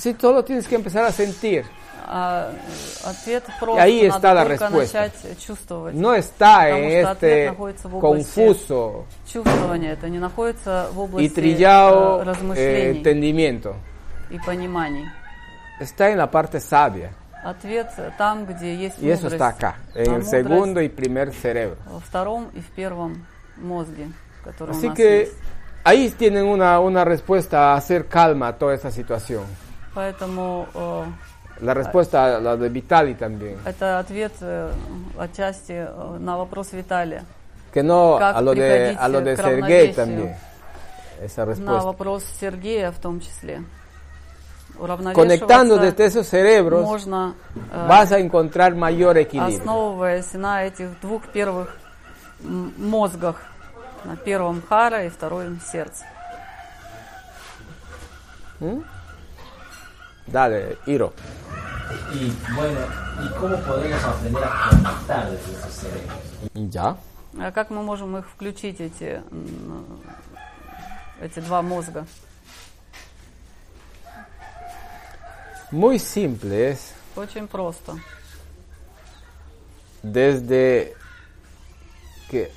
[0.00, 1.64] Sí, todo tienes que empezar a sentir.
[2.08, 5.00] А э, ответ просто ahí надо está la только respuesta.
[5.00, 5.94] начать чувствовать.
[5.96, 10.88] No está Потому en что ответ este находится в области confuso чувствования, это не находится
[10.92, 13.74] в y области trillado э, eh, размышлений entendimiento.
[14.30, 15.04] и пониманий.
[15.80, 17.10] Está en la parte sabia.
[17.44, 20.88] Ответ там, где есть Y eso мудрость, está acá, en а el мудрость segundo y
[20.88, 21.76] primer cerebro.
[21.90, 24.08] во втором и в первом мозге,
[24.44, 25.32] который у Así нас que есть.
[25.84, 29.42] ahí tienen una, una respuesta a hacer calma a toda esta situación.
[29.93, 31.05] Поэтому э,
[31.61, 33.57] La respuesta a la de Vitali también.
[33.65, 34.71] это ответ э,
[35.17, 37.23] отчасти э, на вопрос Виталия.
[37.73, 40.35] Que no Как a lo de, a lo de Sergei también.
[41.21, 41.83] Esa На respuesta.
[41.85, 43.63] вопрос Сергея в том числе.
[45.13, 47.35] Conectando desde esos cerebros можно,
[47.71, 49.59] э, vas a encontrar mayor equilibrio.
[49.59, 51.77] основываясь на этих двух первых
[52.39, 53.35] мозгах.
[54.05, 56.03] На первом хара и втором сердце.
[60.27, 61.13] Dale, Iro.
[62.13, 62.79] Y bueno,
[63.23, 66.17] ¿y cómo podemos aprender a conectar desde esos cerebros?
[66.71, 66.97] ¿Ya?
[67.39, 69.21] А как мы можем их включить, эти,
[71.21, 72.05] эти два мозга?
[75.71, 77.95] Muy simple es Очень просто.
[80.03, 80.93] desde
[82.29, 82.51] que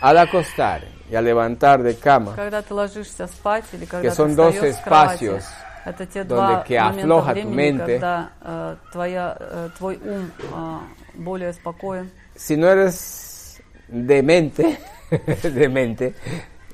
[0.00, 4.36] al acostar y al levantar de cama, Когда ты ложишься спать или когда son ты
[4.36, 5.44] dos встаешь с кровати, espacios
[5.87, 7.79] это те donde два que момента afloja tu времени, mente.
[7.99, 10.79] когда э, твоя, э, твой ум э,
[11.15, 12.09] более спокоен.
[12.35, 14.79] si no eres de mente,
[15.43, 16.13] de mente,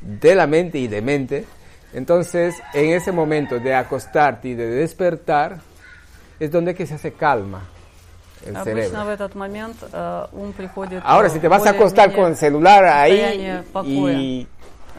[0.02, 1.46] de la mente y de mente,
[1.94, 5.58] entonces en ese momento de acostarte y de despertar
[6.40, 7.62] es donde que se hace calma
[8.46, 9.06] el Обычно cerebro.
[9.06, 12.32] в этот момент э, ум приходит Ahora, э, si te vas a более-менее acostar con
[12.32, 14.14] el celular ahí состояние покоя.
[14.18, 14.48] y,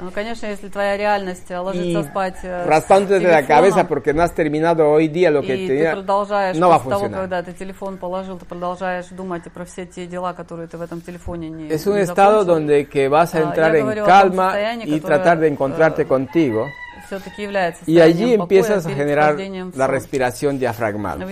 [0.01, 4.23] Ну, конечно, если твоя реальность э, y ложиться спать raspándote de la cabeza porque no
[4.23, 7.53] has terminado hoy día lo que и ты tenía, продолжаешь, no после того, когда ты
[7.53, 11.69] телефон положил, ты продолжаешь думать про все те дела, которые ты в этом телефоне не
[11.69, 15.39] Es un не estado donde que vas a Ah, entrar я en calma y tratar
[15.39, 16.67] de encontrarte э, contigo.
[17.07, 19.37] все-таки является y allí empiezas a generar
[19.75, 21.21] la respiración diafragmal.
[21.21, 21.25] Э,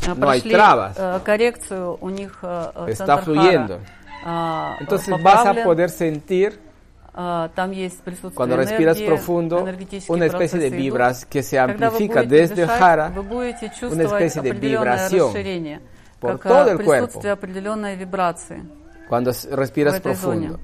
[0.03, 0.95] э, No hay прошли trabas.
[0.97, 3.79] э, коррекцию, у них э, э, está центр fluyendo.
[4.25, 5.65] Хара, э, Entonces vas a поправлен.
[5.65, 6.59] poder sentir
[7.21, 10.79] Э, там есть присутствие cuando respiras энергии, profundo энергетические una especie de процессы идут.
[10.79, 14.43] vibras que se Когда вы amplifica будете desde дышать, jara вы будете una чувствовать especie
[14.43, 15.81] de определенное vibración расширение,
[16.21, 17.33] por как todo э, el присутствие cuerpo.
[17.33, 18.63] определенной вибрации.
[19.09, 20.61] cuando s- respiras В этой profundo.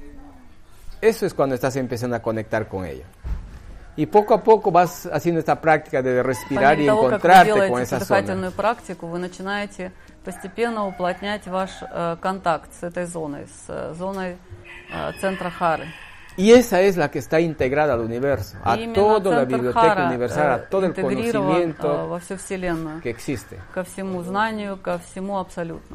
[1.02, 3.06] Eso es cuando estás empezando a conectar con ella.
[3.96, 7.52] Y poco a poco vas haciendo esta práctica de respirar y того, как вы encontrarte
[7.52, 8.22] con делаете esa эту zona.
[8.22, 9.92] дыхательную практику, вы начинаете
[10.24, 14.38] постепенно уплотнять ваш э, контакт с этой зоной, с э, зоной
[14.94, 15.88] э, центра Хары.
[16.40, 20.70] Y esa es la que está integrada al universo, a toda la biblioteca universal, a
[20.70, 22.18] todo el conocimiento
[23.04, 23.58] que existe.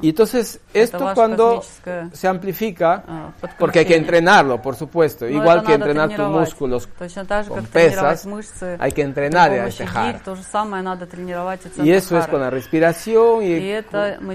[0.02, 1.62] Y entonces esto cuando
[2.12, 6.88] se amplifica, porque hay que entrenarlo, por supuesto, igual que entrenar tus músculos
[7.48, 8.28] con pesas,
[8.78, 10.20] hay que entrenar y dejar.
[11.82, 13.82] Y eso es con la respiración y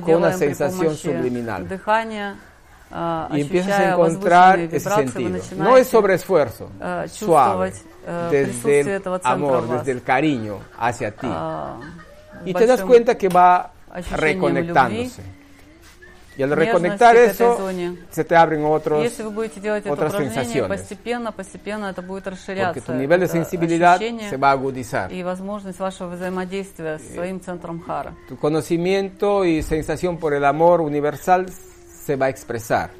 [0.01, 1.67] con una sensación subliminal
[3.31, 5.39] y empiezas a encontrar ese sentido.
[5.57, 6.69] No es sobre esfuerzo,
[7.07, 7.73] suave,
[8.31, 11.27] desde el amor, desde el cariño hacia ti.
[12.45, 13.71] Y te das cuenta que va
[14.11, 15.39] reconectándose.
[16.37, 17.69] Y al reconectar eso,
[18.09, 19.19] se te abren otros,
[19.89, 20.87] otras sensaciones.
[22.65, 25.11] Porque tu nivel de sensibilidad se va a agudizar.
[28.29, 31.47] Tu conocimiento y sensación por el amor universal
[32.08, 32.90] se va a expresar.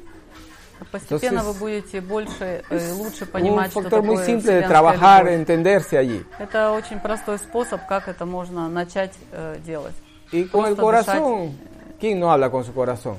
[0.91, 4.41] Постепенно Entonces, вы будете больше и лучше Un понимать, что factor muy такое simple de
[4.41, 5.39] вселенская trabajar, любовь.
[5.39, 6.25] entenderse allí.
[6.37, 9.95] Это очень простой способ, как это можно начать э, делать.
[10.31, 11.57] Y con el Просто corazón,
[11.99, 13.17] ¿quién no habla con su corazón?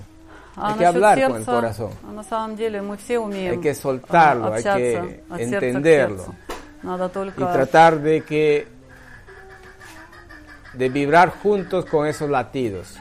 [0.55, 1.91] А Hay que насчет hablar con el сердца, corazón.
[2.07, 5.39] а на самом деле мы все умеем Hay que soltarlo, а, hay общаться que от
[5.39, 6.17] сердца к entenderlo.
[6.25, 6.35] сердцу.
[6.83, 8.69] Надо Y только tratar de que
[10.75, 12.97] de vibrar juntos con esos latidos.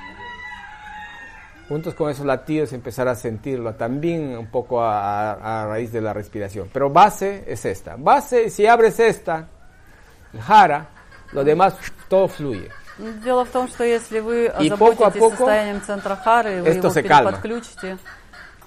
[1.70, 6.01] Juntos con esos latidos empezar a sentirlo, también un poco a, a- a raíz de
[6.01, 6.68] la respiración.
[6.72, 7.94] Pero base es esta.
[7.97, 9.47] Base, si abres esta,
[10.48, 10.88] jara,
[11.32, 11.74] lo demás
[12.09, 12.68] todo fluye.
[13.24, 16.68] Дело в том, что если вы И поко а озаботитесь поко состоянием центра Хары, вы
[16.70, 17.98] его переподключите,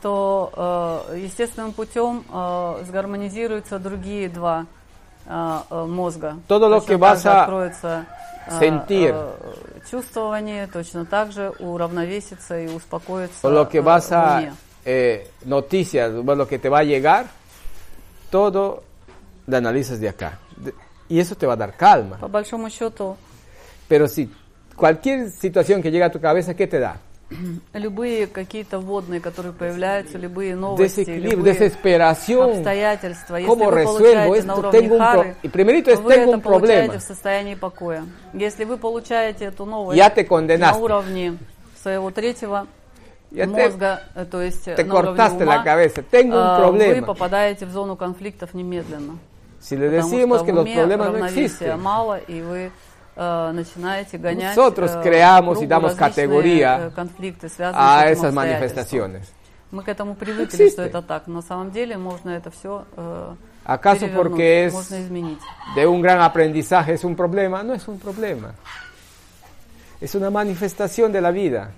[0.01, 4.65] то э, естественным путем э, сгармонизируются другие два
[5.25, 6.38] э, э, мозга.
[6.47, 7.45] Todo lo que vas a
[8.59, 9.15] sentir.
[9.15, 14.39] э, чувствование, точно так же уравновесится и успокоится O lo que э, vas в a,
[14.39, 14.52] уме.
[14.85, 17.27] eh, noticias, bueno, lo que te va a llegar,
[18.31, 18.82] todo
[19.47, 20.39] lo analizas de acá.
[20.56, 20.74] De-
[21.09, 22.19] y eso te va a dar calma.
[22.19, 23.16] По большому счету,
[23.89, 24.31] Pero si
[24.77, 26.97] cualquier situación que llega a tu cabeza, ¿qué te da?
[27.73, 33.35] любые какие-то водные, которые появляются, любые новости, любые обстоятельства.
[33.35, 36.97] Если ¿Cómo вы получаете на уровне Tengo pro- Хары, primerito es, вы tengo это получаете
[36.97, 38.05] в состоянии покоя.
[38.34, 41.38] Если вы получаете эту новость Ya te на уровне
[41.81, 42.68] своего третьего
[43.31, 46.03] te- мозга, э, то есть э, te на уровне ума, la cabeza.
[46.03, 46.95] Tengo un э, problema.
[47.01, 49.18] вы попадаете в зону конфликтов немедленно.
[49.61, 52.72] Si le decimos что que los problemas no равновесия existen, мало, и вы
[54.56, 56.91] Nosotros creamos y damos categoría
[57.73, 59.34] a esas manifestaciones.
[60.44, 60.91] Existe.
[63.65, 64.90] ¿Acaso porque es
[65.76, 67.64] de un gran aprendizaje es un problema?
[67.64, 68.53] No es un problema.
[70.02, 71.72] Es una manifestación de la vida,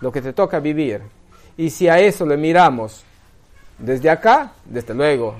[0.00, 1.02] lo que te toca vivir.
[1.56, 3.04] Y si a eso le miramos
[3.78, 5.36] desde acá, desde luego,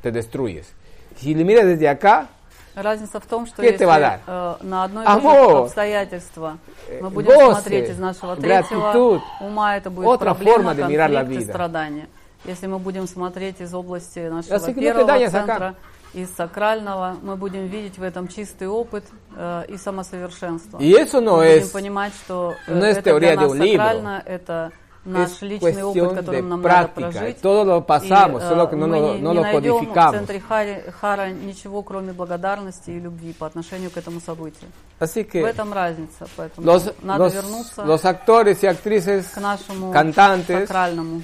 [0.00, 0.72] te destruyes.
[1.16, 2.28] Si le miras desde acá,
[2.74, 3.84] Разница в том, что ¿Qué если
[4.26, 6.58] э, на одно и то же обстоятельство
[6.88, 11.44] э, мы будем goce, смотреть из нашего gratitud, третьего ума, это будет проблема, конфликт и
[11.44, 12.08] страдания.
[12.44, 15.30] Если мы будем смотреть из области нашего Así no первого acá.
[15.30, 15.74] центра,
[16.14, 19.04] из сакрального, мы будем видеть в этом чистый опыт
[19.36, 20.78] э, и самосовершенство.
[20.78, 23.76] Y eso no мы es- будем понимать, что э, no es это для нас libro.
[23.76, 24.72] сакрально, это
[25.05, 27.11] наш es личный опыт, cuestión de которым нам надо práctica.
[27.11, 27.41] прожить.
[27.41, 29.73] Todo lo pasamos, И, solo э, que no мы lo- не, no не lo найдем
[29.77, 30.11] codificamos.
[30.11, 34.69] в центре Хари- Хара ничего, кроме благодарности и любви по отношению к этому событию.
[34.99, 39.37] así В que этом разница, поэтому los, надо los, вернуться los actores y actrices, к
[39.39, 41.21] нашему cantantes, сакральному.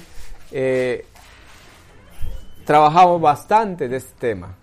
[0.50, 1.04] eh,
[2.64, 4.54] trabajamos bastante de este tema.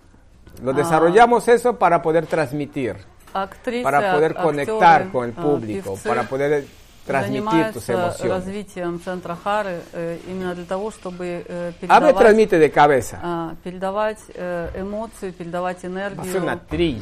[0.62, 0.74] Lo Ah.
[0.74, 2.96] desarrollamos eso para poder transmitir,
[3.32, 6.64] Актрисы, para poder ак- conectar актеры, con el э, público, певцы para poder
[7.07, 8.31] transmitir tus emociones.
[8.31, 13.55] развитием центра Хары э, именно для того, чтобы э, передавать, transmite de cabeza.
[13.63, 16.43] передавать э, эмоции, передавать энергию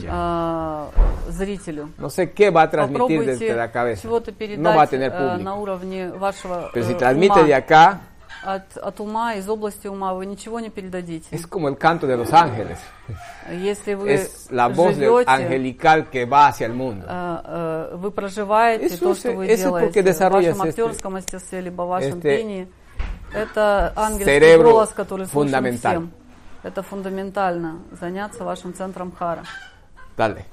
[0.10, 0.90] а,
[1.28, 1.90] зрителю.
[1.98, 4.02] No sé qué va a transmitir desde Попробуйте la cabeza.
[4.02, 5.44] чего-то No va a передать tener público.
[5.44, 8.02] на уровне вашего Pero si transmite de acá,
[8.46, 11.26] От, от ума, из области ума вы ничего не передадите.
[11.32, 12.78] es como el canto de los ángeles.
[13.50, 17.06] Если вы Es la voz живете, angelical que va hacia el mundo.
[17.10, 17.42] э,
[17.92, 21.62] э, вы проживаете Eso то, что вы eso es делаете в вашем este- актерском мастерстве,
[21.62, 22.68] либо в вашем este пении.
[23.34, 26.12] Это ангельский голос, который слышен всем.
[26.62, 29.44] Это фундаментально, заняться вашим центром Хара.
[30.18, 30.46] Dale.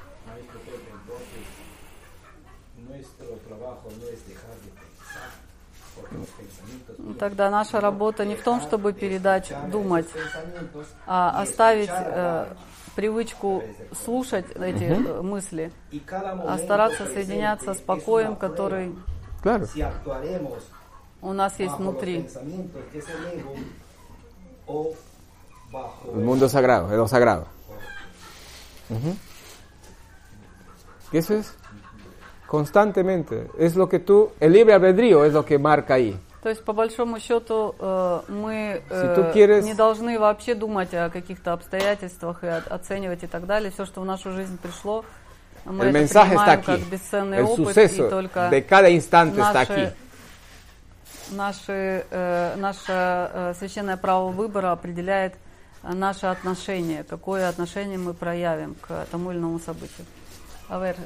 [2.89, 5.31] Nuestro trabajo no es dejar de pensar,
[5.95, 10.09] porque los pensamientos Ну, Тогда наша работа не в том, чтобы передать, думать,
[11.07, 12.47] а оставить э,
[12.97, 13.63] привычку
[14.05, 15.71] слушать эти э, мысли,
[16.09, 18.93] а стараться соединяться с покоем, который.
[19.41, 19.69] Claro.
[21.21, 22.29] У нас есть внутри.
[26.13, 27.47] el mundo sagrado, lo sagrado.
[31.13, 31.55] Eso es
[32.49, 33.49] constantemente.
[33.57, 36.19] Es lo que tú, el libre albedrío es lo que marca ahí.
[36.43, 42.43] То есть, по большому счету, э, мы э, не должны вообще думать о каких-то обстоятельствах
[42.43, 43.71] и оценивать и так далее.
[43.71, 45.05] Все, что в нашу жизнь пришло,
[45.65, 49.53] мы El это está принимаем как бесценный El опыт, и только de cada instante está
[49.53, 49.93] наши, aquí.
[51.31, 55.35] наши, э, наше э, священное право выбора определяет
[55.85, 60.07] наше отношение, какое отношение мы проявим к тому или иному событию.
[60.69, 60.97] A ver,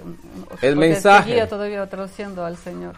[0.62, 1.44] El mensaje.
[1.46, 2.96] todavía traduciendo al Señor.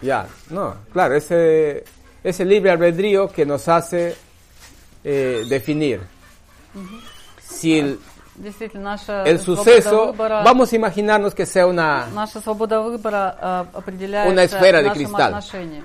[0.00, 1.84] Ya, no, claro, ese,
[2.24, 4.16] ese libre albedrío que nos hace
[5.04, 6.00] eh, definir.
[7.40, 8.00] Si el,
[8.34, 13.36] Действительно, наша el свобода suceso, выбора, vamos a imaginarnos que sea una, наша свобода выбора
[13.40, 15.34] э, определяется Una esfera de нашим cristal.
[15.34, 15.84] отношением.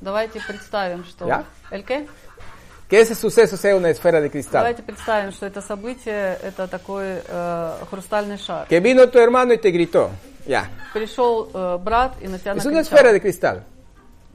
[0.00, 1.26] Давайте представим, что...
[1.26, 1.44] ¿Ya?
[1.70, 2.06] ¿El qué?
[2.88, 4.62] que ese suceso sea una esfera de cristal.
[4.62, 8.66] Давайте представим, что это событие, это такой э, хрустальный шар.
[8.66, 10.10] Que vino tu hermano y te gritó.
[10.46, 12.80] Ya, Пришел э, брат и на тебя es una накричал.
[12.80, 13.62] esfera de cristal.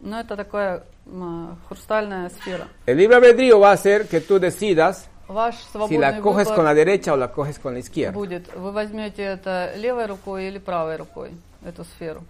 [0.02, 2.68] Ну, это такая м, хрустальная сфера.
[2.86, 6.56] El libre albedrío va a hacer que tú decidas Ваш si свободный la coges выбор
[6.56, 8.14] con la derecha o la coges con la izquierda.
[8.14, 8.54] будет.
[8.56, 11.32] Вы возьмете это левой рукой или правой рукой.
[11.66, 12.24] эту сферу.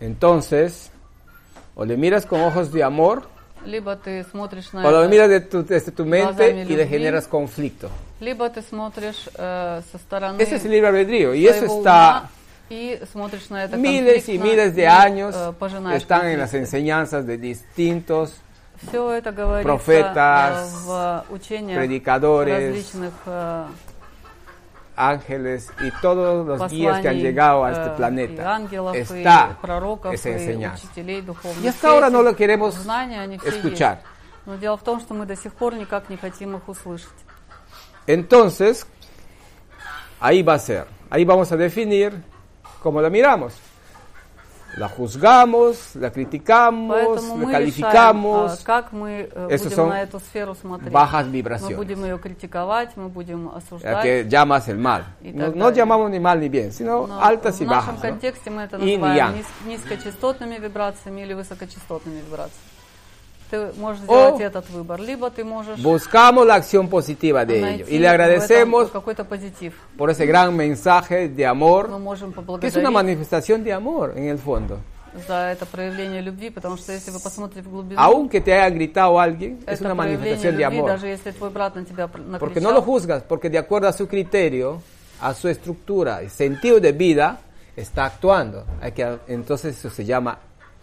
[0.00, 0.90] Entonces,
[1.74, 3.24] o le miras con ojos de amor,
[4.87, 7.89] o lo miras tu, desde tu mente y le generas conflicto.
[10.39, 12.29] Ese es el libre albedrío y eso está...
[13.77, 15.35] miles y miles de años
[15.93, 18.41] están en las enseñanzas de distintos
[19.63, 20.85] profetas,
[21.75, 22.93] predicadores
[25.09, 28.61] ángeles y todos los guías que han llegado a este planeta
[28.93, 29.57] está
[30.11, 30.87] esa enseñanza.
[31.61, 32.85] Y hasta ahora no lo queremos
[33.43, 34.03] escuchar.
[38.07, 38.85] Entonces,
[40.19, 42.23] ahí va a ser, ahí vamos a definir
[42.81, 43.53] cómo la miramos
[44.76, 48.52] La juzgamos, la criticamos, Поэтому la мы решаем, calificamos.
[48.60, 50.92] а, как мы э, Eso будем son на эту сферу смотреть.
[50.92, 51.76] bajas Мы vibraciones.
[51.76, 54.02] будем ее критиковать, мы будем la осуждать.
[54.04, 55.04] que llamas el mal.
[55.22, 55.76] Y No, так no далее.
[55.76, 57.94] llamamos ni mal ni bien, sino Но altas y в нашем bajas.
[57.96, 58.00] ¿no?
[58.02, 59.34] контексте мы это Yin y называем yang.
[59.38, 62.69] низ- низкочастотными вибрациями или высокочастотными вибрациями.
[63.50, 64.34] Ты можешь О!
[64.34, 67.66] сделать этот выбор, либо ты можешь Buscamos la acción positiva de ello.
[67.66, 69.74] найти Y le в agradecemos этом какой-то позитив.
[69.96, 74.14] por ese gran mensaje de Мы amor, можем que es поблагодарить una manifestación de amor
[74.16, 74.78] en el fondo.
[75.28, 79.18] за это проявление любви, потому что если вы посмотрите в глубину, Aunque te haya gritado
[79.18, 80.88] alguien, es это una проявление manifestación de любви, amor.
[80.90, 83.86] даже если твой брат на тебя пр- Porque no lo накричал, juzgas, porque de acuerdo
[83.88, 84.82] a su criterio,
[85.20, 87.38] a su estructura y sentido de vida,
[87.76, 88.64] está actuando.
[88.82, 90.36] Hay que, entonces eso se llama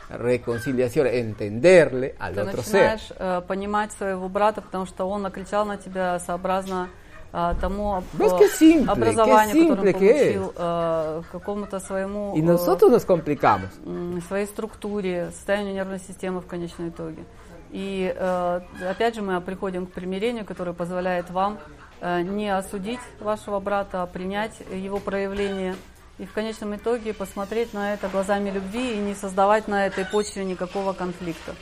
[0.09, 2.73] reconciliación, entenderle al ты otro ser.
[2.73, 6.89] начинаешь э, понимать своего брата, потому что он накричал на тебя сообразно
[7.31, 10.33] э, тому об- ¿Ves qué simple, образованию, qué которое simple он que es?
[10.33, 13.69] получил, э, какому-то своему Y э, nosotros nos complicamos.
[13.85, 17.23] м, своей структуре, состоянию нервной системы в конечном итоге.
[17.71, 21.57] И э, опять же мы приходим к примирению, которое позволяет вам
[22.01, 25.75] э, не осудить вашего брата, а принять его проявление
[26.18, 30.44] И в конечном итоге посмотреть на это глазами любви и не создавать на этой почве
[30.44, 31.54] никакого конфликта.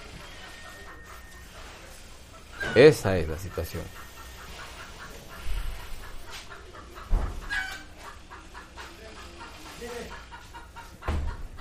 [2.74, 3.82] Esa es la situación.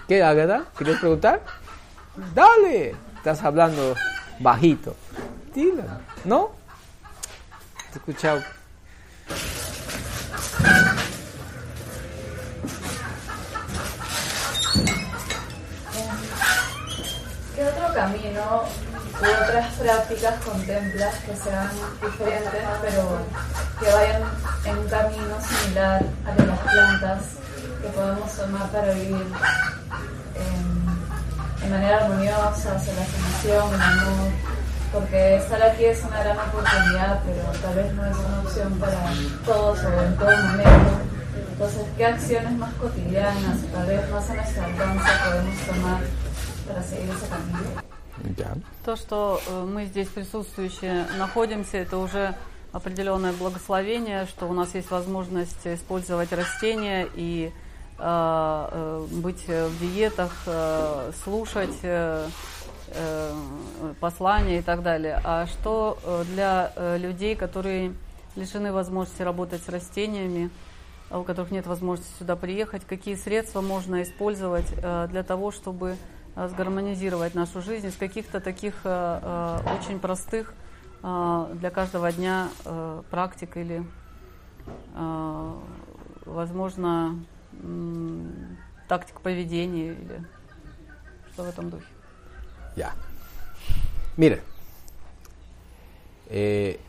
[0.07, 0.65] ¿Qué, Ágata?
[0.75, 1.41] ¿Quieres preguntar?
[2.33, 2.95] Dale.
[3.17, 3.95] Estás hablando
[4.39, 4.95] bajito.
[5.53, 5.83] Dile.
[6.25, 6.51] ¿No?
[7.91, 8.43] Te he escuchado.
[17.55, 18.63] ¿Qué otro camino
[19.21, 21.69] u otras prácticas contemplas que sean
[22.01, 23.17] diferentes, pero
[23.79, 24.23] que vayan
[24.65, 27.21] en un camino similar al de las plantas
[27.81, 29.25] que podemos tomar para vivir
[30.35, 34.33] en, de manera armoniosa, hacia la sanación?
[34.91, 38.97] Porque estar aquí es una gran oportunidad, pero tal vez no es una opción para
[39.45, 40.99] todos o en todo momento.
[41.53, 46.01] Entonces, ¿qué acciones más cotidianas, tal vez más a nuestra alcance, podemos tomar
[48.37, 48.55] Ya.
[48.85, 52.33] То, что э, мы здесь присутствующие находимся, это уже
[52.71, 60.33] определенное благословение, что у нас есть возможность использовать растения и э, э, быть в диетах,
[60.45, 62.27] э, слушать э,
[62.87, 63.33] э,
[63.99, 65.21] послания и так далее.
[65.23, 65.97] А что
[66.33, 67.93] для людей, которые
[68.35, 70.49] лишены возможности работать с растениями,
[71.09, 75.95] а у которых нет возможности сюда приехать, какие средства можно использовать для того, чтобы
[76.35, 80.53] сгармонизировать нашу жизнь из каких-то таких э, э, очень простых
[81.01, 83.85] э, для каждого дня э, практик или,
[84.95, 85.53] э,
[86.25, 87.19] возможно,
[88.87, 90.25] тактик поведения или
[91.33, 91.85] что в этом духе.
[92.75, 92.91] Ya.
[94.17, 94.39] Mira.
[96.27, 96.79] Eh,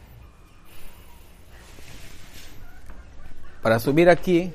[3.63, 4.53] para subir aquí,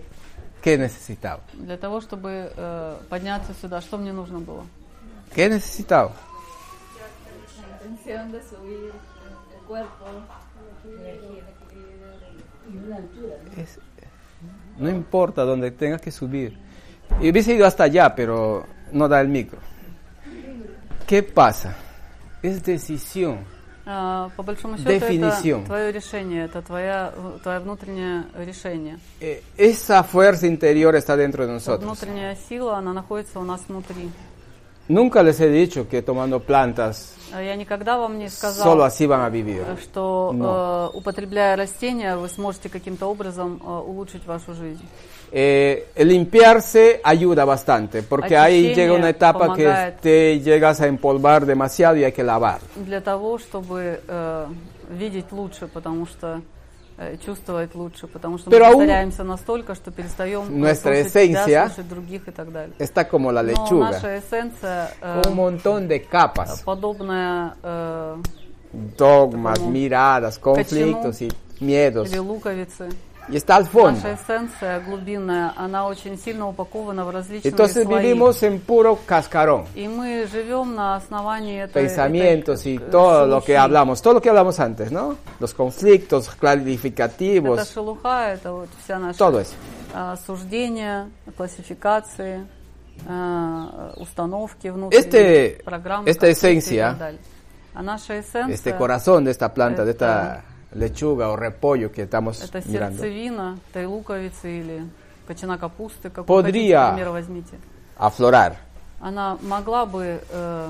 [0.61, 1.43] ¿qué necesitaba?
[1.53, 4.65] Для того, чтобы э, подняться сюда, что мне нужно было?
[5.34, 6.12] ¿Qué necesitaba?
[7.60, 10.04] La intención de subir el cuerpo,
[13.56, 13.78] Es-
[14.78, 16.58] no importa donde tengas que subir.
[17.20, 19.58] Y hubiese ido hasta allá, pero no da el micro.
[21.06, 21.74] ¿Qué pasa?
[22.42, 23.38] Es decisión.
[23.88, 25.60] А, По большому счету, Definición.
[25.60, 27.12] это твое решение, это твоя,
[27.44, 28.98] твое внутреннее решение.
[29.20, 31.84] Eh, esa fuerza interior está dentro de nosotros.
[31.84, 34.10] Внутренняя сила, она находится у нас внутри.
[34.88, 39.04] Nunca les he dicho que tomando plantas А Я никогда вам не solo сказала, así
[39.06, 39.64] van a vivir.
[39.82, 40.90] что No.
[40.94, 44.84] э, употребляя растения, вы сможете каким-то образом э, улучшить вашу жизнь.
[45.32, 50.00] Eh, el limpiarse ayuda bastante, porque ahí Очищение llega una etapa que помогает.
[50.00, 52.60] te llegas a empolvar demasiado y hay que lavar.
[52.76, 54.46] Для того, чтобы э,
[54.90, 56.40] видеть лучше, потому что э,
[57.25, 61.89] Чувствовать лучше, потому что Pero мы повторяемся настолько, что перестаем э, nuestra слушать себя, слушать
[61.89, 62.73] других и так далее.
[62.79, 68.17] Está como la Но lechuga, наша эссенция э, un montón de capas, подобная э,
[68.97, 72.09] dogmas, miradas, conflictos y miedos.
[72.09, 72.89] или луковицы.
[73.28, 73.98] Y está al fondo.
[74.00, 78.00] Наша эссенция глубинная, она очень сильно упакована в различные Entonces слои.
[78.00, 79.64] vivimos en puro cascarón.
[79.74, 83.64] И мы живем на основании этой, Pensamientos этой, y э, todo lo que шелухи.
[83.64, 85.16] hablamos, todo lo que hablamos antes, ¿no?
[85.40, 89.54] Los conflictos Это clarificativos, шелуха, это вот вся наша todo eso.
[89.92, 92.46] а, суждения, классификации,
[93.08, 97.20] а, установки внутренние, Este- программы, esta концепции и esencia, так далее.
[97.74, 102.02] А наша эссенция, Este corazón de esta planta, de это- esta lechuga o repollo que
[102.02, 104.86] estamos это mirando, сердцевина, той луковицы или
[105.26, 107.56] кочана капусты, как Podría- хотите, пример возьмите.
[107.98, 108.56] aflorar.
[109.00, 110.68] Она могла бы э,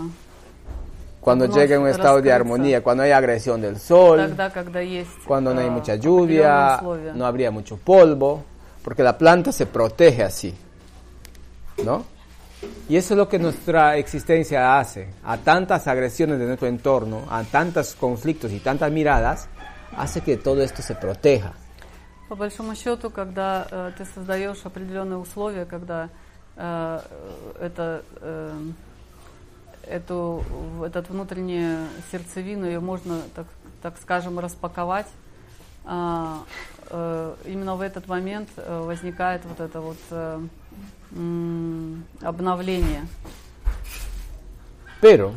[1.21, 2.37] Cuando Vamos llegue un estado de раскрыться.
[2.37, 6.05] armonía, cuando hay agresión del sol, тогда, когда есть cuando no hay э, mucha определенные
[6.05, 7.13] lluvia, условия.
[7.15, 8.45] no habría mucho polvo,
[8.85, 10.55] porque la planta se protege así,
[11.85, 12.05] ¿no?
[12.89, 15.09] Y eso es lo que nuestra existencia hace.
[15.25, 19.49] A tantas agresiones de nuestro entorno, a tantos conflictos y tantas miradas,
[19.96, 21.54] hace que todo esto se proteja.
[22.30, 26.08] По большому счету, когда э, ты создаешь определенные условия, когда
[26.56, 27.00] э,
[27.60, 28.58] это, э,
[29.86, 30.44] эту,
[30.86, 33.48] этот внутреннюю сердцевину ее можно, так,
[33.82, 35.08] так скажем, распаковать,
[35.84, 36.44] а,
[36.90, 40.40] э, именно в этот момент э, возникает вот это вот э,
[41.12, 43.08] м, обновление.
[45.02, 45.34] Pero,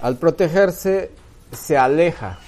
[0.00, 1.10] al protegerse,
[1.50, 2.38] se aleja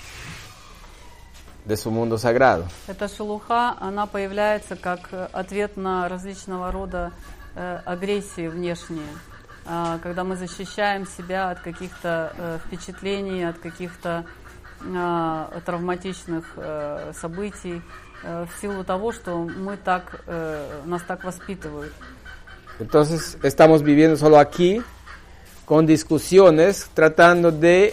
[1.68, 2.66] de su mundo sagrado.
[2.86, 7.12] Эта шелуха, она появляется как э, ответ на различного рода
[7.54, 9.12] э, агрессии внешние.
[9.66, 14.24] А, когда мы защищаем себя от каких-то э, впечатлений, от каких-то
[14.80, 17.82] а, травматичных э, событий,
[18.22, 21.92] э, в силу того, что мы так, э, нас так воспитывают.
[22.78, 24.82] Entonces estamos viviendo solo aquí
[25.66, 27.92] con discusiones tratando de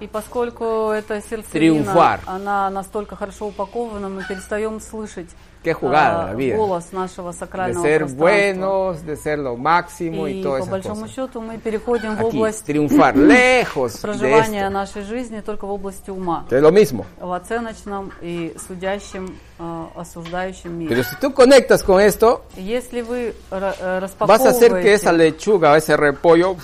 [0.00, 2.20] И поскольку эта сердцевина, Триумфар.
[2.26, 5.28] она настолько хорошо упакована, мы перестаем слышать
[5.64, 6.56] Qué jugada а, la vida.
[6.56, 8.16] голос нашего de сакрального ser пространства.
[8.16, 11.10] buenos, de ser lo máximo И todas по большому cosas.
[11.16, 14.70] счету мы переходим в Aquí, область triunfar lejos de проживания esto.
[14.70, 17.04] нашей жизни только в области ума, es lo mismo.
[17.20, 20.90] в оценочном и судящем, э, осуждающем мире.
[20.94, 25.10] Pero si tú conectas con esto, Если вы ра- э, vas a hacer que esa
[25.10, 26.56] распаковываете lechuga ese repollo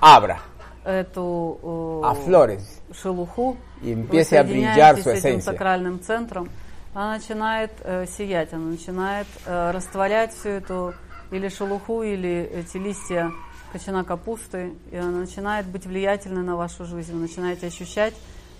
[0.00, 0.38] abra,
[0.84, 2.62] эту э, aflores
[2.92, 6.48] шелуху, y вы empiece a brillar соединяетесь su с этим сакральным центром,
[6.94, 10.94] она начинает э, сиять, она начинает э, растворять всю эту
[11.30, 13.30] или шелуху, или эти листья
[13.72, 17.12] кочана капусты, и она начинает быть влиятельной на вашу жизнь.
[17.12, 18.14] Вы начинаете ощущать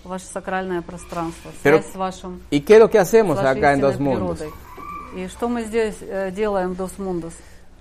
[0.05, 3.81] ваше сакральное пространство, Pero- связь с вашим ¿Y qué es lo que hacemos acá en
[3.81, 4.37] Dos Mundos?
[4.39, 4.51] природой.
[5.15, 7.33] И что мы здесь э, делаем в Dos Mundos?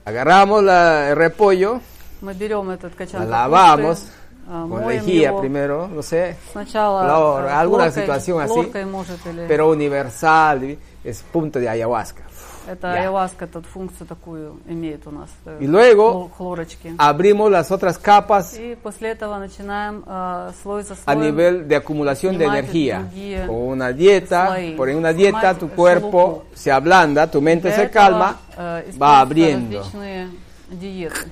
[0.05, 1.81] Agarramos la- el repollo,
[2.21, 4.05] Мы берем этот качан la lavamos
[4.50, 8.42] капусты, э, con моем lejía его, primero, no sé, сначала Flor, э, alguna хлоркой, situación
[8.42, 12.24] así, хлоркой, может, или pero universal, es punto de ayahuasca.
[12.68, 13.02] это ya.
[13.02, 15.30] ayahuasca тут функцию такую имеет у нас.
[15.46, 16.96] э, Y luego- хлор- хлорочки.
[16.98, 21.76] Abrimos las otras capas И после этого начинаем э, слой за a слоем nivel de
[21.76, 23.00] acumulación de Снимать energía.
[23.02, 24.76] другие Con una dieta, слои.
[24.76, 25.76] por una dieta Снимать tu шелуху.
[25.76, 30.30] cuerpo se ablanda, tu mente Для se этого, calma, э, va используются abriendo различные
[30.72, 31.30] диеты.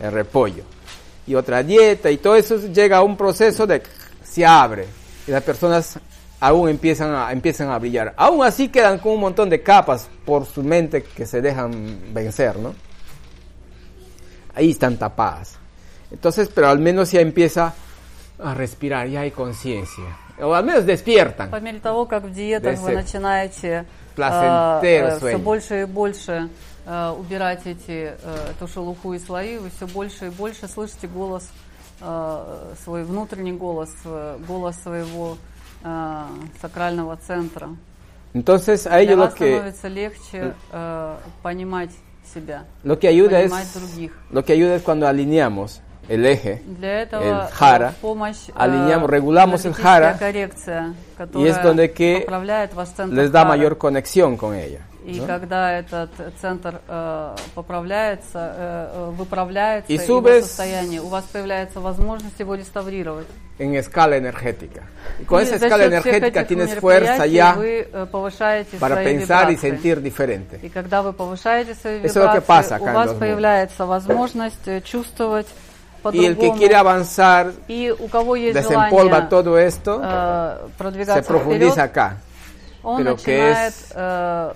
[0.00, 0.64] el repollo.
[1.28, 3.82] Y otra dieta y todo eso llega a un proceso de
[4.22, 4.86] se abre
[5.26, 5.98] y las personas
[6.40, 8.12] aún empiezan a, empiezan a brillar.
[8.16, 12.58] Aún así quedan con un montón de capas por su mente que se dejan vencer,
[12.58, 12.74] ¿no?
[14.54, 15.56] Ahí están tapadas.
[16.10, 17.72] Entonces, pero al menos ya empieza
[18.38, 20.04] a respirar, ya hay conciencia.
[20.40, 21.50] O al menos despiertan.
[21.50, 23.84] По мере того, как в диетах De вы ese начинаете
[24.14, 25.38] placentero все sueño.
[25.38, 26.48] больше и больше
[26.89, 31.47] э, убирать эти, э, эту шелуху и слои, вы все больше и больше слышите голос,
[32.01, 35.37] э, свой внутренний голос, э, голос своего
[35.83, 36.23] э,
[36.61, 37.69] сакрального центра.
[38.33, 41.91] Entonces, a Для lo вас que, становится легче э, понимать
[42.33, 44.11] себя, lo que ayuda es, других.
[44.31, 49.65] lo que ayuda es cuando alineamos el eje Для этого el jara, помощь alineamos, regulamos
[49.65, 50.93] el jara, коррекция,
[51.35, 52.25] y es donde que
[53.11, 54.81] les da mayor conexión con ella.
[55.05, 55.25] И ¿no?
[55.25, 56.09] когда этот
[56.41, 63.27] центр э, поправляется, э, э, выправляется И его состояние, у вас появляется возможность его реставрировать.
[63.59, 64.83] en escala energética.
[65.19, 68.07] Y con esa escala energética tienes fuerza ya вы э,
[68.79, 69.69] para pensar y вибрации.
[69.69, 70.59] sentir diferente.
[70.63, 75.47] И когда вы повышаете свои Eso вибрации, pasa у вас появляется возможность э, чувствовать
[76.13, 81.21] Y el que quiere avanzar, И у кого есть desempolva желание todo esto, э, se
[81.21, 82.17] profundiza вперед, acá.
[82.82, 84.54] он Pero que начинает es- э,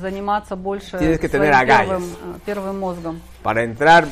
[0.00, 1.88] заниматься больше Tienes que tener своим agallas.
[1.88, 3.20] первым, э, первым мозгом.
[3.42, 4.04] para entrar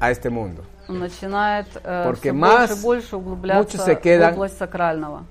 [0.00, 0.62] a este mundo.
[0.88, 4.58] Он начинает э, Porque всё más больше и больше углубляться muchos se quedan в область
[4.58, 5.24] сакрального.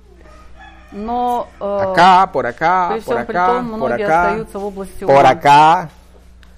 [0.92, 4.58] Но э, Acá, por acá, при por всем при acá, том, por многие acá, остаются
[4.58, 5.30] в области por ума.
[5.30, 5.88] acá,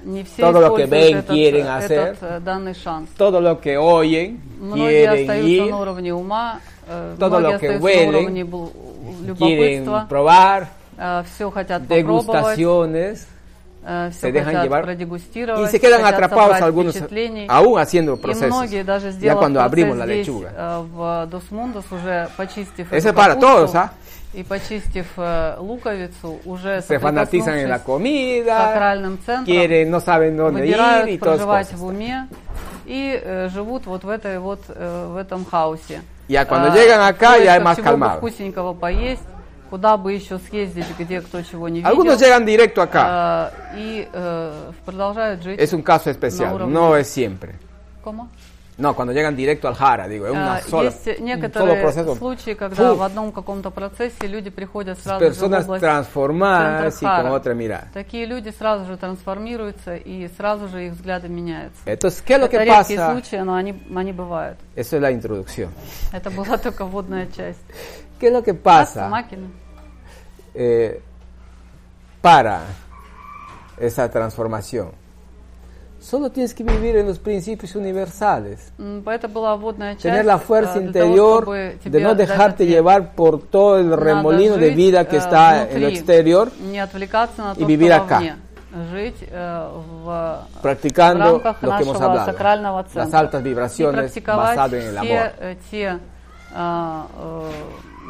[0.04, 2.16] Не все todo lo que используют ven, этот, quieren этот, hacer.
[2.20, 3.08] э, данный шанс.
[3.16, 7.58] todo lo que oyen, Многие quieren остаются ir, на уровне ума, э, Todo многие lo
[7.58, 8.72] que остаются huelen, на уровне бл-
[9.38, 10.68] quieren любопытства, probar,
[11.25, 13.27] все хотят degustaciones,
[13.81, 16.97] все se dejan llevar продегустировать, y se quedan atrapados algunos
[17.47, 18.69] aún haciendo procesos.
[19.19, 20.51] Ya cuando abrimos la lechuga.
[20.55, 22.27] э,
[22.91, 23.93] Eso es para todos, ¿ah?
[24.33, 30.35] и почистив э, луковицу, уже Se fanatizan en la comida, сакральным центром, quieren, no saben
[30.35, 32.27] dónde ir выбирают todas проживать в уме
[32.85, 36.01] и э, живут вот в этой вот э, в этом хаосе.
[36.27, 38.17] Ya cuando llegan acá ya поисках más calmado.
[38.17, 39.21] вкусненького поесть,
[39.73, 41.89] куда бы еще съездить, где кто чего не видел.
[41.89, 43.01] Algunos llegan directo acá.
[43.07, 45.59] а, и э, продолжают жить.
[45.59, 47.55] Es un caso especial, уровне- no es siempre.
[48.03, 48.27] ¿Cómo?
[48.77, 52.15] No, cuando llegan directo al jara, digo, es una А, sola, Есть solo некоторые proceso.
[52.15, 52.95] случаи, когда Фу.
[52.97, 57.55] в одном каком-то процессе люди приходят сразу же в Personas область transformadas y con otra
[57.55, 57.87] mirada.
[57.95, 61.81] Такие люди сразу же трансформируются и сразу же их взгляды меняются.
[61.87, 63.11] Entonces, ¿qué es lo Это que редкие pasa?
[63.11, 64.57] случаи, но они, они бывают.
[64.75, 65.69] Eso es la introducción.
[66.11, 67.61] Это была только вводная часть.
[68.19, 69.47] ¿Qué es lo que pasa Макина.
[70.54, 71.00] eh,
[72.20, 72.62] para
[73.78, 74.90] esa transformación?
[76.00, 78.72] Solo tienes que vivir en los principios universales.
[78.78, 80.04] М, Это была вводная часть.
[80.04, 82.68] Tener la fuerza э, для interior того, чтобы de тебе no дать dejarte ответ.
[82.68, 86.52] llevar por todo el remolino de жить, vida que э, está en lo внутри, exterior,
[86.60, 88.14] Не отвлекаться на y то, vivir что acá.
[88.20, 88.36] вовне.
[88.92, 89.70] Жить э,
[90.04, 92.26] в, в practicando рамках lo que hemos нашего hablado.
[92.32, 93.04] сакрального центра.
[93.04, 95.32] Las altas И vibraciones практиковать basadas en el все amor.
[95.40, 95.98] э, те
[96.54, 97.50] а, э,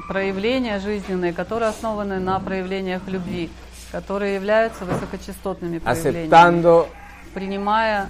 [0.07, 3.49] проявления жизненные, которые основаны на проявлениях любви,
[3.91, 6.87] которые являются высокочастотными проявлениями, Aceptando
[7.33, 8.09] принимая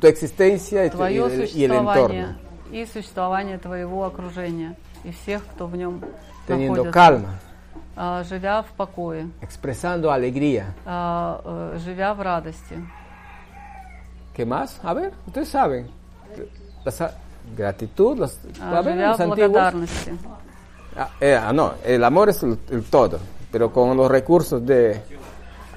[0.00, 2.36] tu existencia твое y y существование
[2.70, 6.02] и существование твоего окружения и всех, кто в нем
[6.46, 7.28] Teniendo находится, calma,
[7.94, 10.66] а, живя в покое, expresando alegría.
[10.84, 11.40] а,
[11.74, 12.76] э, живя в радости.
[14.34, 14.80] ¿Qué más?
[14.82, 15.88] A ver, ustedes saben.
[16.84, 17.14] La sa-
[17.56, 19.50] gratitud, los, а, a ver, los antiguos.
[19.50, 20.12] благодарности.
[20.95, 23.19] Ah, eh, ah, no, el amor es el, el todo,
[23.51, 25.01] pero con los recursos de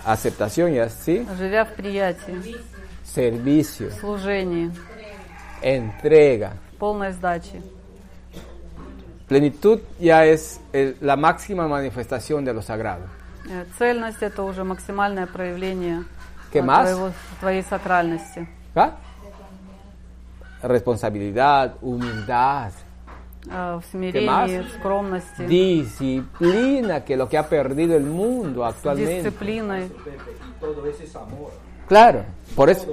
[0.07, 2.57] aceptación y así, Живя в приятии,
[3.05, 4.71] servicio, служении,
[5.63, 6.53] entrega.
[6.79, 7.61] полной сдачи.
[9.29, 13.05] Plenitud ya es el- la máxima manifestación de lo sagrado.
[13.49, 16.05] Э, Цельность это уже максимальное проявление
[16.53, 16.83] ¿Qué а, más?
[16.89, 18.49] твоего, твоей сакральности.
[18.75, 18.93] ¿Ah?
[20.63, 22.73] Responsabilidad, humildad,
[25.48, 29.32] Disciplina, que lo que ha perdido el mundo actualmente.
[31.88, 32.88] Claro, por eso.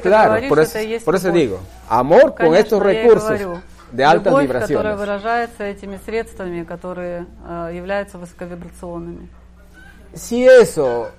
[0.00, 3.38] Claro, por eso, digo, amor con estos recursos
[3.92, 4.82] de altas vibraciones.
[10.14, 11.10] Si eso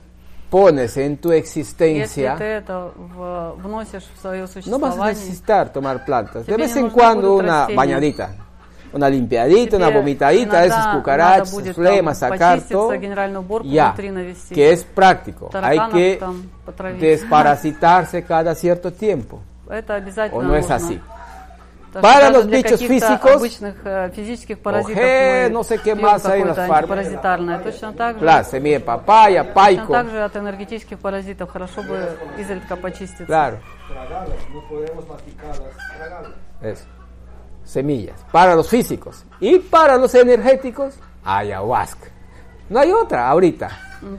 [0.50, 5.14] pones en tu Если existencia, ты это в- вносишь в свое no vas a существование,
[5.14, 6.46] necesitar tomar plantas.
[6.46, 7.76] De Тебе vez не en нужны cuando будут una растения.
[7.76, 8.28] bañadita,
[8.92, 12.92] una limpiadita, una тебе vomitadita, esas иногда cucarachas, надо будет flemas, там sacar почиститься, todo.
[12.98, 14.54] генеральную уборку Ya, внутри навести.
[14.54, 15.46] que es práctico.
[15.46, 17.00] Hay Тараканов que там потравить.
[17.00, 19.40] desparasitarse cada cierto tiempo.
[19.68, 20.76] Это обязательно ¿O no es нужно.
[20.76, 21.00] así?
[21.92, 25.64] Потому Para что los для bichos каких-то físicos, обычных э, физических паразитов G, мы no
[25.64, 27.58] sé qué пьем más hay en какое-то las фарм- антипаразитарное.
[27.60, 29.92] Точно так же, Claro, semilla de papaya, точно paico.
[29.92, 33.24] так же от энергетических паразитов хорошо бы изредка почиститься.
[33.24, 33.56] Claro,
[33.88, 36.32] tragarlas, no podemos masticarlas, tragarlas.
[36.60, 36.84] eso.
[37.64, 38.16] Semillas.
[38.30, 39.24] Para los físicos.
[39.40, 40.94] Y para los energéticos,
[41.24, 42.08] ayahuasca.
[42.68, 43.70] No hay otra ahorita.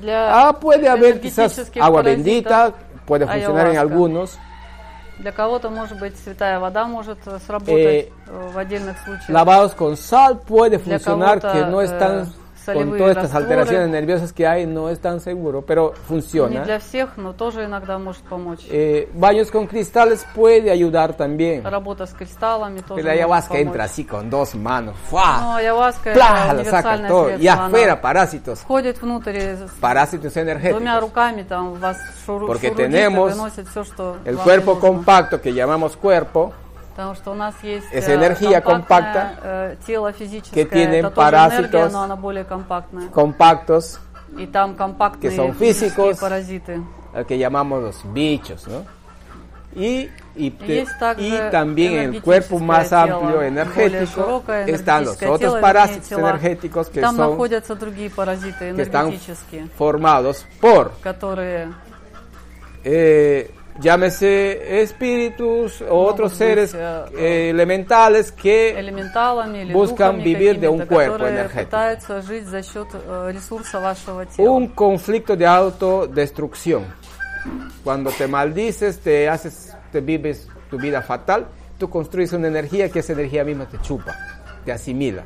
[0.02, 2.72] Для Ah, puede haber quizás энергетических agua паразитов bendita,
[3.06, 3.82] puede funcionar en ayahuasca.
[3.82, 4.40] algunos.
[5.19, 8.11] Для кого-то, может быть, святая вода может э, сработать Eh,
[8.53, 9.29] в отдельных случаях.
[9.29, 11.81] Lavados con sal puede funcionar, que no
[12.65, 16.65] Con todas estas alteraciones nerviosas que hay, no es tan seguro, pero funciona.
[18.71, 21.63] Eh, baños con cristales puede ayudar también.
[22.97, 24.95] Pero la ayahuasca entra así con dos manos.
[25.09, 25.59] ¡Fua!
[26.13, 26.53] ¡Plah!
[26.55, 27.31] Lo saca todo.
[27.39, 28.61] Y afuera parásitos.
[29.81, 30.83] Parásitos energéticos.
[32.47, 33.33] Porque tenemos
[34.25, 36.53] el cuerpo compacto que llamamos cuerpo.
[36.96, 41.12] Потому что у нас есть es э, energía компактное, э, тело физическое, que tiene это
[41.12, 41.92] тоже энергия, parásitos.
[41.94, 43.08] но она более компактная.
[43.10, 44.00] compactos,
[44.38, 46.20] И там компактные que son физические físicos.
[46.20, 46.82] паразиты.
[47.14, 48.84] al que llamamos los bichos, ¿no?
[49.76, 53.36] Y y, Y te- есть также y también en el cuerpo más энергетическое тело, amplio
[53.38, 56.30] более energético широкое están los энергетическое otros тело, parásitos вернее, тела.
[56.32, 61.68] energéticos que Там son находятся другие паразиты que están энергетические, formados por которые
[62.84, 70.18] eh, llámese espíritus o Могут otros быть, seres э, eh, elementales que элементалами или Buscan
[70.18, 71.66] духами vivir de un какими-то, cuerpo которые energético.
[71.66, 74.50] пытаются жить за счет э, ресурса вашего тела.
[74.52, 76.86] un conflicto de autodestrucción.
[77.84, 81.48] Cuando te maldices, te haces, te vives tu vida fatal,
[81.78, 84.16] tú construyes una energía que esa energía misma te chupa,
[84.66, 85.24] te asimila.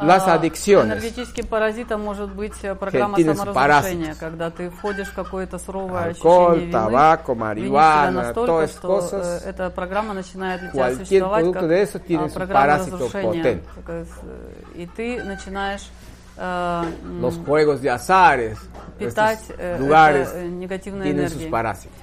[0.00, 5.14] Las А, adicciones, Энергетическим паразитом может быть э, программа tienes саморазрушения, когда ты входишь в
[5.14, 9.48] какое-то суровое Alcohol, ощущение вины, tabaco, винишь себя marihuana, настолько, todas esas что cosas, э,
[9.50, 12.60] эта программа начинает для тебя cualquier существовать producto как de eso а, tiene su программа
[12.60, 13.42] parásito разрушения.
[13.42, 13.64] potente.
[13.74, 15.90] Такая, э, И ты начинаешь
[16.36, 18.56] э, м, los juegos de azares,
[19.00, 21.50] питать estos э, lugares это, э, негативной tienen sus энергией.
[21.50, 21.98] parásitos.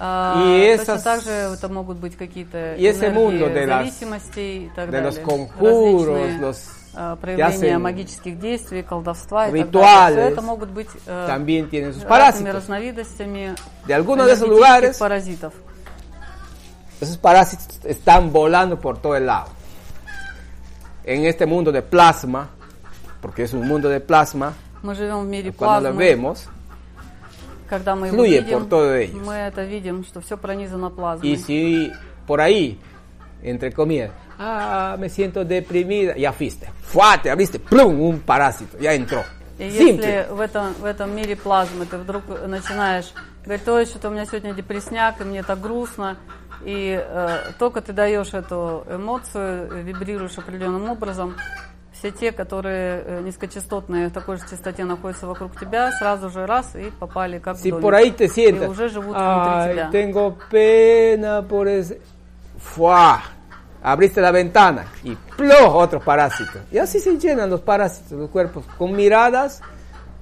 [0.00, 3.66] А, Y точно esas- так же это могут быть какие-то y ese энергии mundo de
[3.66, 5.02] las- зависимостей и так de далее.
[5.10, 10.21] los conjuros, Различные, los а, que проявления магических действий, колдовства и так далее.
[10.25, 12.53] Все это могут быть э, también tienen sus разными parásitos.
[12.55, 13.55] разновидностями
[13.87, 15.53] De algunos de esos lugares, паразитов.
[17.01, 19.49] esos parásitos están volando por todo el lado.
[21.03, 22.49] En este mundo de plasma,
[23.21, 24.53] porque es un mundo de plasma,
[24.83, 25.97] Мы живем в мире cuando плазмы.
[25.97, 26.47] vemos,
[27.69, 29.25] Когда мы его видим, por todo ellos.
[29.25, 31.27] мы это видим, что все пронизано плазмой.
[31.31, 31.91] y si
[32.27, 32.79] por ahí,
[33.41, 37.17] entre comillas, ah, me siento deprimida, ya fuiste, ¡fua!
[37.21, 37.99] te abriste, ¡plum!
[38.01, 39.23] un parásito, ya entró.
[39.59, 40.05] И Simple.
[40.05, 43.13] если в этом, в этом мире плазмы ты вдруг начинаешь
[43.45, 46.17] говорить, ой, что-то у меня сегодня депресняк, и мне так грустно,
[46.65, 51.35] и э, только ты даешь эту эмоцию, вибрируешь определенным образом,
[51.91, 56.75] все те, которые э, низкочастотные в такой же частоте находятся вокруг тебя, сразу же раз
[56.75, 57.81] и попали как в Si домик.
[57.83, 59.89] por ahí te И уже живут "Ay, внутри тебя.
[59.91, 62.01] tengo pena por ese.
[63.83, 65.75] Abriste la ventana y ¡plo!
[65.75, 66.61] otros parásitos.
[66.71, 69.61] Y así se llenan los parásitos los cuerpos, con miradas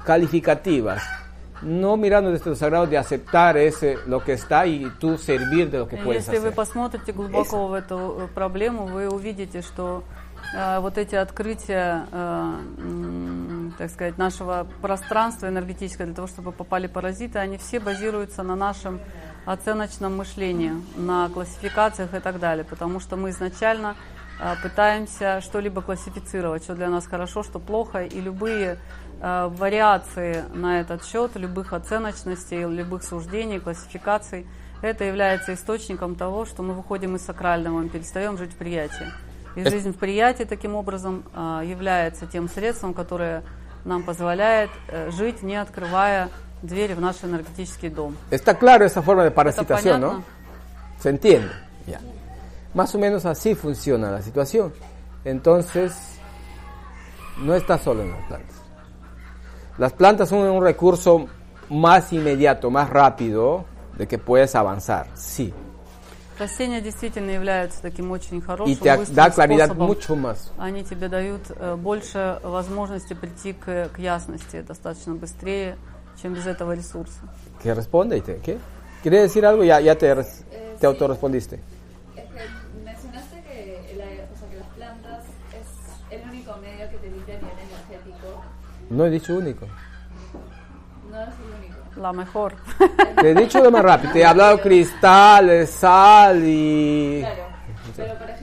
[0.06, 1.02] calificativas.
[1.62, 5.78] No mirando desde los sagrados de aceptar ese, lo que está y tú servir de
[5.78, 6.56] lo que puedes Если вы hacer.
[6.56, 10.04] посмотрите глубоко в эту э, проблему, вы увидите, что
[10.56, 16.88] э, вот эти открытия, э, м, так сказать, нашего пространства энергетического для того, чтобы попали
[16.88, 19.00] паразиты, они все базируются на нашем
[19.46, 23.96] оценочном мышлении, на классификациях и так далее, потому что мы изначально
[24.40, 28.78] э, пытаемся что-либо классифицировать, что для нас хорошо, что плохо, и любые
[29.20, 34.46] э, вариации на этот счет, любых оценочностей, любых суждений, классификаций,
[34.82, 39.08] это является источником того, что мы выходим из сакрального, мы перестаем жить в приятии.
[39.56, 43.44] И жизнь в приятии таким образом э, является тем средством, которое
[43.86, 46.30] нам позволяет э, жить, не открывая
[46.62, 48.16] двери в наш энергетический дом.
[48.30, 50.02] Está claro esa forma de parasitación?
[50.02, 50.24] ¿no?
[51.00, 51.52] ¿Se entiende?
[51.88, 52.00] Ya.
[52.74, 54.74] Más o menos así funciona la situación.
[55.26, 55.94] Entonces,
[57.38, 58.56] no está solo en las plantas.
[59.78, 61.28] Las plantas son un recurso
[61.70, 63.66] más inmediato, más rápido
[63.98, 65.54] de que puedes avanzar, sí.
[66.38, 69.88] Растения действительно являются таким очень хорошим, быстрым claridad способом.
[69.88, 70.52] mucho más.
[70.58, 75.78] Они тебе дают э, больше возможности прийти к, к ясности достаточно быстрее,
[76.21, 77.21] чем без этого ресурса.
[77.63, 78.17] ¿Qué responde?
[78.19, 78.59] ¿Y te- ¿Qué?
[79.03, 79.63] ¿Quieres decir algo?
[79.65, 80.87] Ya, ya te, res- Eh, te sí.
[80.87, 81.57] autorrespondiste.
[82.17, 82.41] Es que
[82.85, 87.11] mencionaste que, el aire- o sea, que las plantas es el único medio que te
[87.11, 88.43] limpia a nivel energético.
[88.91, 89.67] No he dicho único.
[91.11, 91.77] No es el único.
[92.01, 92.55] La mejor.
[93.21, 94.13] Te he dicho de más rápido.
[94.13, 97.21] Te he hablado cristales, sal y...
[97.21, 97.43] Claro,
[97.97, 98.40] pero por ejemplo,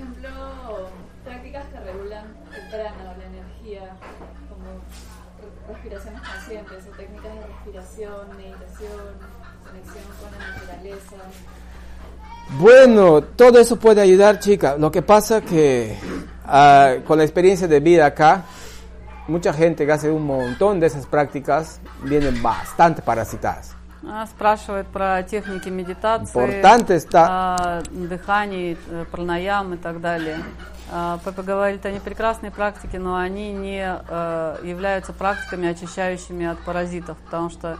[12.59, 14.77] Bueno, todo eso puede ayudar, chica.
[14.77, 15.97] Lo que pasa que
[16.45, 18.43] ah, con la experiencia de vida acá,
[19.29, 23.75] mucha gente que hace un montón de esas prácticas vienen bastante parasitadas.
[24.27, 26.33] Спрашивает про техники медитации,
[26.97, 30.39] está- а, дыхание, э, пранаям и так далее.
[30.91, 37.19] А, Пепа говорит, они прекрасные практики, но они не э, являются практиками, очищающими от паразитов,
[37.19, 37.77] потому что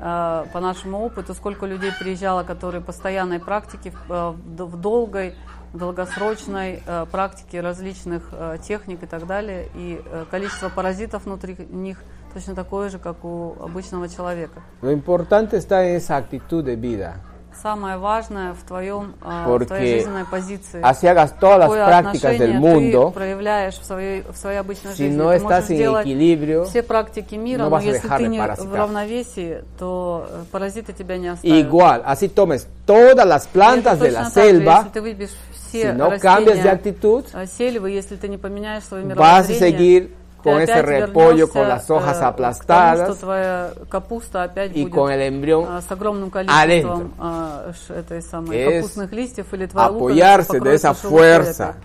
[0.00, 5.34] по нашему опыту, сколько людей приезжало, которые постоянной практики, э, в долгой,
[5.72, 11.98] долгосрочной э, практике различных э, техник и так далее, и э, количество паразитов внутри них
[12.34, 14.62] точно такое же, как у обычного человека.
[14.82, 17.16] Lo importante está en esa actitud de vida.
[17.62, 20.80] Самое важное в, твоем, а, в твоей жизненной позиции.
[20.82, 24.96] así hagas todas las prácticas del mundo, ты проявляешь в своей, в своей обычной si
[24.96, 25.16] жизни.
[25.16, 29.64] no Ты estás en equilibrio, все практики мира, no но если ты не в равновесии,
[29.78, 31.56] то э, паразиты тебя не оставят.
[31.56, 35.30] igual, así tomes todas las plantas de la selva, если ты выбьешь
[35.68, 39.52] все si no cambias de actitud, а, сельвы, если ты не поменяешь свое vas a
[39.52, 43.18] мировоззрение, seguir con ese repollo, con las hojas aplastadas
[44.74, 45.66] y con el embrión
[46.46, 47.10] adentro.
[49.74, 51.76] Apoyarse de esa fuerza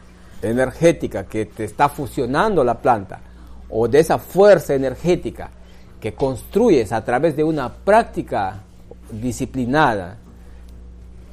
[0.42, 3.20] energética que te está fusionando la planta
[3.70, 5.50] o de esa fuerza energética
[6.00, 8.62] que construyes a través de una práctica
[9.12, 10.18] disciplinada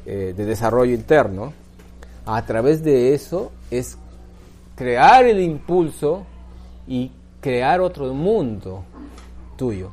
[0.07, 1.53] eh, de desarrollo interno,
[2.27, 3.99] a través de eso es
[4.75, 6.27] crear el impulso
[6.87, 7.11] y
[7.41, 8.85] crear otro mundo
[9.57, 9.91] tuyo.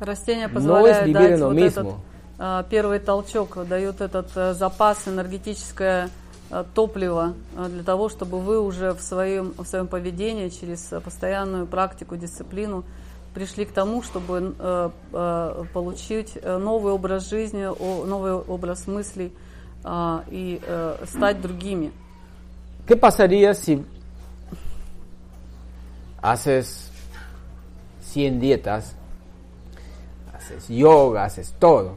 [0.00, 2.00] Растения No позволяют vivir дать вот mismo.
[2.38, 6.10] этот первый толчок, дают этот э, запас, энергетическое
[6.50, 11.00] э, топливо э, для того, чтобы вы уже в своем, в своем поведении через э,
[11.00, 12.84] постоянную практику, дисциплину
[13.34, 19.32] пришли к тому, чтобы э, э, получить э, новый образ жизни, о- новый образ мыслей
[19.84, 21.92] а, и э, стать другими.
[22.86, 23.84] ¿Qué pasaría si
[26.24, 26.90] haces
[28.12, 28.94] 100 dietas,
[30.34, 31.96] haces yoga, haces todo,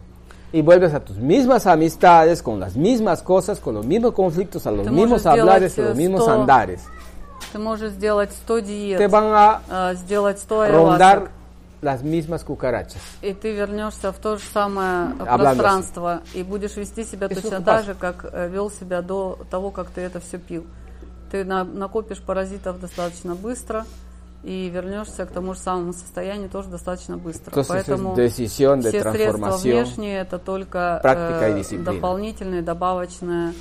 [0.52, 4.72] y vuelves a tus mismas amistades, con las mismas cosas, con los mismos conflictos, a
[4.72, 6.82] los Ты mismos hablares, a los mismos 100 andares?
[7.54, 11.32] Ты можешь сделать 100 диет, Te van a а, сделать 100 rondar айвасок,
[11.82, 13.02] las mismas cucarachas.
[13.22, 17.62] И ты вернешься в то же самое Hablando пространство и будешь вести себя Eso точно
[17.62, 20.66] так же, как э, вел себя до того, как ты это все пил.
[21.32, 23.86] Ты на- накопишь паразитов достаточно быстро
[24.44, 27.52] и вернешься к тому же самому состоянию тоже достаточно быстро.
[27.52, 28.48] Entonces, Поэтому de все
[28.82, 33.54] средства внешние это только э, дополнительное, добавочное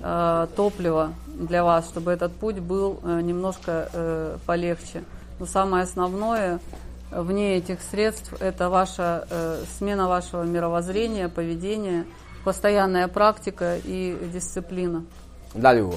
[0.00, 5.04] э, топливо для вас, чтобы этот путь был э, немножко э, полегче.
[5.38, 6.60] Но самое основное
[7.10, 12.04] э, вне этих средств это ваша э, смена вашего мировоззрения, поведения,
[12.44, 15.04] постоянная практика и дисциплина.
[15.54, 15.96] Hugo.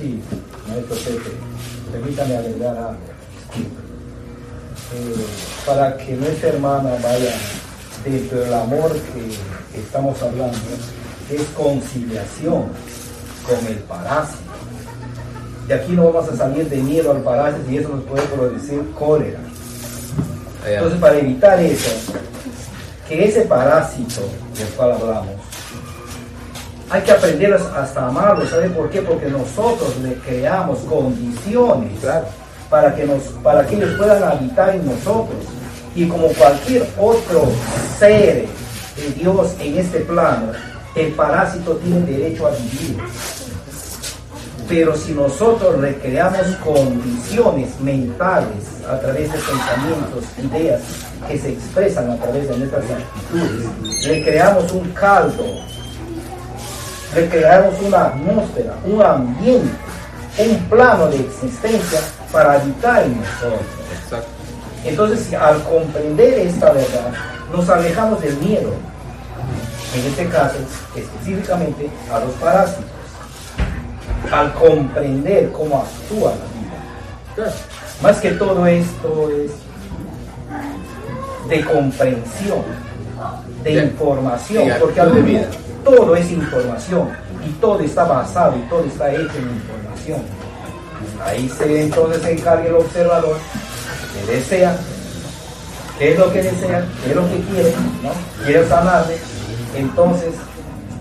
[0.00, 0.22] Sí,
[0.66, 1.30] maestro Pepe,
[1.92, 3.11] permítame agregar algo.
[3.60, 5.26] Eh,
[5.66, 7.32] para que nuestra hermana vaya
[8.04, 10.58] dentro del amor que estamos hablando,
[11.30, 12.64] es conciliación
[13.46, 14.52] con el parásito.
[15.68, 18.82] Y aquí no vamos a salir de miedo al parásito y eso nos puede producir
[18.98, 19.38] cólera.
[20.66, 21.90] Entonces, para evitar eso,
[23.08, 24.22] que ese parásito
[24.58, 25.34] del cual hablamos,
[26.90, 28.46] hay que aprender hasta amarlo.
[28.46, 29.00] ¿Sabe por qué?
[29.00, 32.04] Porque nosotros le creamos condiciones
[32.72, 35.44] para, que nos, para que ellos puedan habitar en nosotros.
[35.94, 37.46] Y como cualquier otro
[37.98, 38.46] ser
[38.96, 40.52] de Dios en este plano,
[40.94, 42.96] el parásito tiene derecho a vivir.
[44.70, 50.80] Pero si nosotros le creamos condiciones mentales a través de pensamientos, ideas
[51.28, 55.44] que se expresan a través de nuestras actitudes, le creamos un caldo
[57.14, 59.68] le creamos una atmósfera, un ambiente,
[60.38, 62.00] un plano de existencia
[62.32, 63.60] para habitar en nosotros.
[64.84, 67.12] Entonces, al comprender esta verdad,
[67.52, 68.72] nos alejamos del miedo,
[69.94, 70.56] en este caso,
[70.96, 72.84] específicamente a los parásitos.
[74.30, 77.52] Al comprender cómo actúa la vida.
[78.02, 79.50] Más que todo esto es
[81.48, 82.62] de comprensión,
[83.62, 85.12] de información, porque al
[85.84, 87.10] todo es información
[87.44, 90.41] y todo está basado y todo está hecho en información.
[91.24, 93.36] Ahí se entonces se encarga el observador
[94.14, 94.76] que desea,
[95.98, 97.72] qué es lo que desea, qué es lo que quiere,
[98.02, 98.44] ¿no?
[98.44, 99.16] quiere sanarle,
[99.76, 100.34] entonces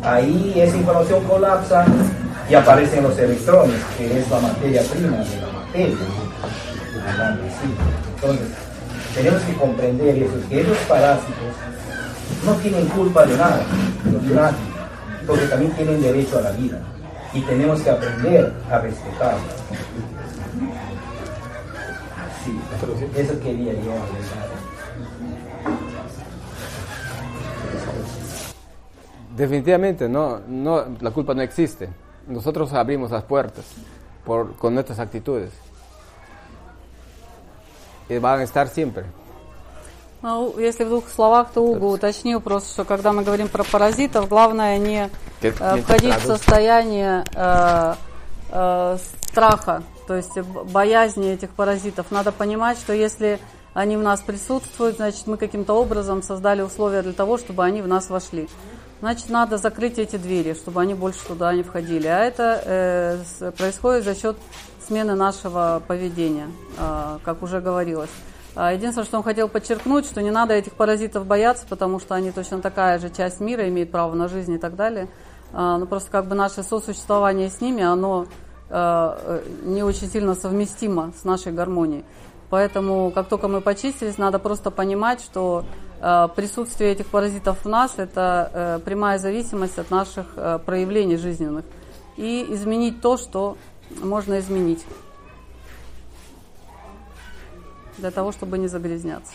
[0.03, 1.86] ahí esa información colapsa
[2.49, 5.98] y aparecen los electrones, que es la materia prima de la materia.
[8.15, 8.48] Entonces,
[9.15, 11.34] tenemos que comprender eso, que esos parásitos
[12.45, 13.61] no tienen culpa de nada,
[15.28, 16.80] porque también tienen derecho a la vida
[17.34, 19.40] y tenemos que aprender a respetarla.
[22.44, 22.60] Sí,
[23.16, 24.52] eso quería yo agregar.
[29.36, 31.90] Definitivamente, no, no, la culpa no existe.
[32.28, 33.66] Nosotros abrimos las puertas
[34.26, 35.52] por, con nuestras actitudes.
[38.10, 39.06] Y van a estar siempre.
[40.22, 44.30] Ну, если в двух словах, то Уго уточнил просто, что когда мы говорим про паразитов,
[44.30, 45.10] главное не
[45.41, 47.95] э, входить в состояние э,
[48.52, 52.11] э, страха, то есть боязни этих паразитов.
[52.11, 53.39] Надо понимать, что если
[53.73, 57.88] они в нас присутствуют, значит мы каким-то образом создали условия для того, чтобы они в
[57.88, 58.48] нас вошли.
[58.99, 62.07] значит, надо закрыть эти двери, чтобы они больше туда не входили.
[62.07, 64.38] А это э, происходит за счет
[64.85, 68.10] смены нашего поведения, а, как уже говорилось.
[68.56, 72.32] А, Единственное, что он хотел подчеркнуть, что не надо этих паразитов бояться, потому что они
[72.32, 75.07] точно такая же часть мира, имеют право на жизнь и так далее.
[75.53, 78.26] А, Но просто как бы наше сосуществование с ними, оно
[78.69, 82.06] э, э, не очень сильно совместимо с нашей гармонией.
[82.49, 85.64] Поэтому, как только мы почистились, надо просто понимать, что
[86.36, 91.64] присутствие этих паразитов в нас– это э, прямая зависимость от наших э, проявлений жизненных.
[92.18, 93.56] И изменить то, что
[94.02, 94.84] можно изменить
[97.99, 99.33] для того, чтобы не загрязняться.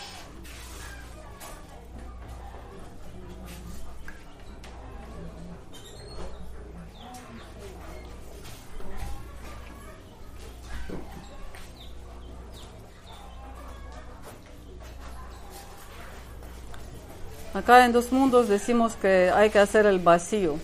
[17.53, 20.55] Acá en Dos Mundos decimos que hay que hacer el vacío.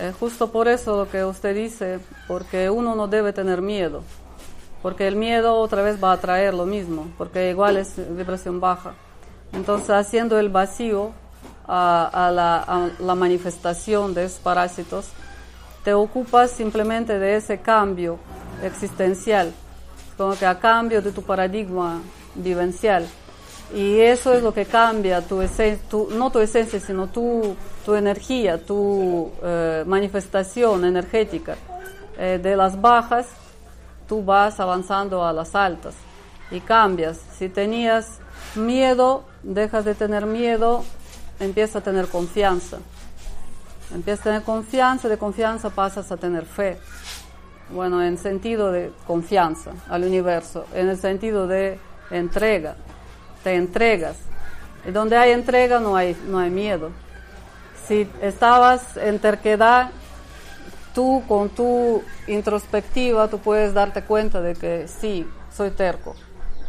[0.00, 4.02] Eh, justo por eso lo que usted dice, porque uno no debe tener miedo,
[4.81, 8.93] porque el miedo otra vez va a traer lo mismo, porque igual es vibración baja.
[9.53, 11.11] Entonces haciendo el vacío
[11.67, 15.07] a, a la, a la manifestación de esos parásitos,
[15.83, 18.17] te ocupas simplemente de ese cambio
[18.63, 19.51] existencial,
[20.17, 22.01] como que a cambio de tu paradigma
[22.35, 23.07] vivencial.
[23.73, 28.63] Y eso es lo que cambia tu esencia, no tu esencia, sino tu, tu energía,
[28.63, 31.55] tu eh, manifestación energética.
[32.17, 33.27] Eh, de las bajas,
[34.07, 35.95] tú vas avanzando a las altas
[36.51, 37.19] y cambias.
[37.37, 38.19] Si tenías
[38.55, 40.83] miedo, dejas de tener miedo,
[41.39, 42.77] empiezas a tener confianza.
[43.93, 46.77] Empiezas a tener confianza, de confianza pasas a tener fe.
[47.69, 51.79] Bueno, en sentido de confianza al universo, en el sentido de
[52.11, 52.75] entrega
[53.43, 54.17] te entregas.
[54.87, 56.91] Y donde hay entrega no hay, no hay miedo.
[57.87, 59.91] Si estabas en terquedad,
[60.95, 66.15] tú con tu introspectiva, tú puedes darte cuenta de que sí, soy terco,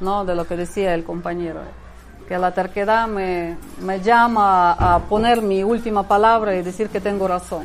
[0.01, 0.27] ¿no?
[0.27, 1.61] De lo que decía el compañero.
[2.29, 7.29] Que la terquedad me, me llama a, poner mi última palabra y decir que tengo
[7.29, 7.65] razón.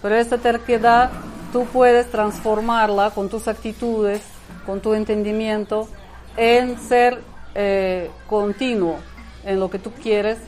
[0.00, 1.10] Pero esta terquedad
[1.52, 4.22] tú puedes transformarla con tus actitudes,
[4.64, 5.88] con tu entendimiento,
[6.36, 7.20] en ser
[7.56, 8.96] eh, continuo
[9.44, 10.38] en lo que tú quieres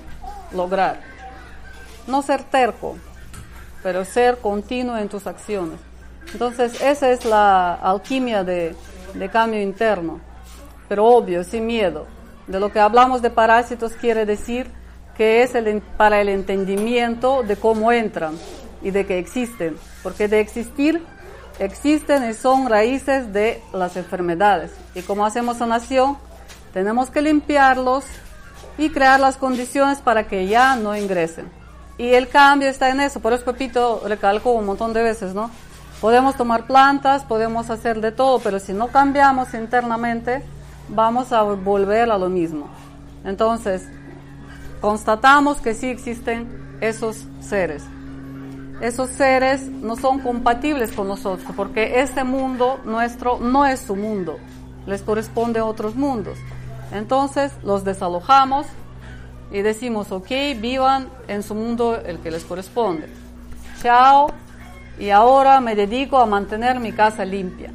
[0.53, 1.01] lograr.
[2.07, 2.97] No ser terco,
[3.83, 5.79] pero ser continuo en tus acciones.
[6.33, 8.75] Entonces, esa es la alquimia de,
[9.33, 10.21] cambio interno,
[10.89, 12.07] pero obvio, sin miedo.
[12.47, 14.71] De lo que hablamos de parásitos quiere decir
[15.17, 18.35] que es el, para el entendimiento de cómo entran
[18.83, 21.03] y de que existen, porque de existir
[21.59, 24.71] existen y son raíces de las enfermedades.
[24.95, 26.17] Y como hacemos sanación,
[26.73, 28.05] tenemos que limpiarlos
[28.77, 31.58] y crear las condiciones para que ya no ingresen.
[31.99, 35.51] Y el cambio está en eso, por eso Pepito recalcó un montón de veces, ¿no?
[36.01, 40.45] Podemos tomar plantas, podemos hacer de todo, pero si no cambiamos internamente,
[40.89, 42.69] vamos a volver a lo mismo.
[43.25, 43.89] Entonces,
[44.81, 47.83] constatamos que sí existen esos seres.
[48.81, 54.39] Esos seres no son compatibles con nosotros, porque este mundo nuestro no es su mundo,
[54.87, 56.39] les corresponde a otros mundos.
[56.93, 58.66] Entonces los desalojamos
[59.51, 60.29] y decimos, ok,
[60.61, 63.09] vivan en su mundo el que les corresponde.
[63.83, 64.31] Chao,
[64.99, 67.70] y ahora me dedico a mantener mi casa limpia.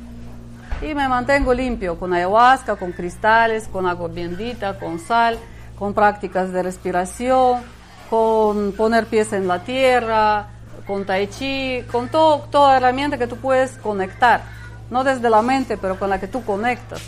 [0.82, 5.38] Y me mantengo limpio con ayahuasca, con cristales, con agua bendita, con sal,
[5.80, 7.62] con prácticas de respiración,
[8.10, 10.48] con poner pies en la tierra,
[10.86, 14.42] con tai chi, con todo, toda herramienta que tú puedes conectar.
[14.90, 17.02] No desde la mente, pero con la que tú conectas.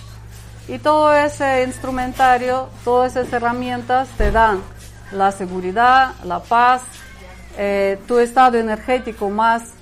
[0.67, 4.61] Y todo ese instrumentario, todas esas herramientas te dan
[5.11, 6.81] la seguridad, la paz,
[7.57, 9.73] eh, tu estado energético más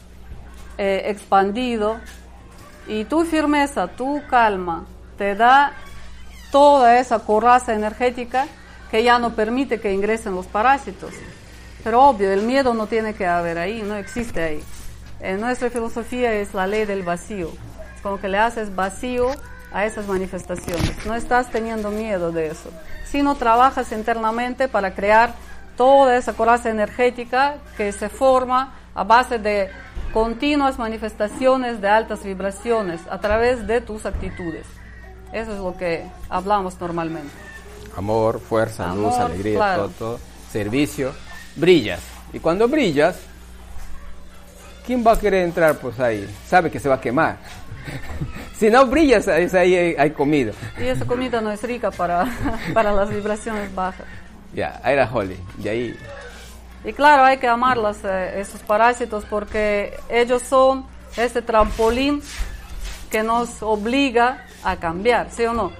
[0.77, 1.99] eh, expandido
[2.87, 4.85] y tu firmeza, tu calma,
[5.17, 5.71] te da
[6.51, 8.47] toda esa coraza energética
[8.91, 11.11] que ya no permite que ingresen los parásitos.
[11.83, 14.63] Pero obvio, el miedo no tiene que haber ahí, no existe ahí.
[15.19, 17.49] En nuestra filosofía es la ley del vacío.
[17.95, 19.31] Es como que le haces vacío
[19.73, 21.05] a esas manifestaciones.
[21.05, 22.69] No estás teniendo miedo de eso,
[23.05, 25.33] sino trabajas internamente para crear
[25.75, 29.71] toda esa coraza energética que se forma a base de
[30.13, 34.67] continuas manifestaciones de altas vibraciones a través de tus actitudes.
[35.31, 37.33] Eso es lo que hablamos normalmente.
[37.97, 39.81] Amor, fuerza, Amor, luz, alegría, claro.
[39.83, 40.19] todo, todo,
[40.51, 41.13] servicio.
[41.55, 42.01] Brillas.
[42.31, 43.17] Y cuando brillas,
[44.85, 46.27] ¿quién va a querer entrar pues ahí?
[46.47, 47.37] Sabe que se va a quemar.
[48.63, 50.53] si no brillas, ahí hay, hay comida.
[50.79, 52.25] Y esa comida no es rica para,
[52.73, 54.05] para las vibraciones bajas.
[54.53, 55.37] Ya, ahí era Holly.
[55.61, 55.99] Y ahí.
[56.85, 60.85] Y claro, hay que amarlas, eh, esos parásitos, porque ellos son
[61.17, 62.21] ese trampolín
[63.11, 65.73] que nos obliga a cambiar, ¿sí o no?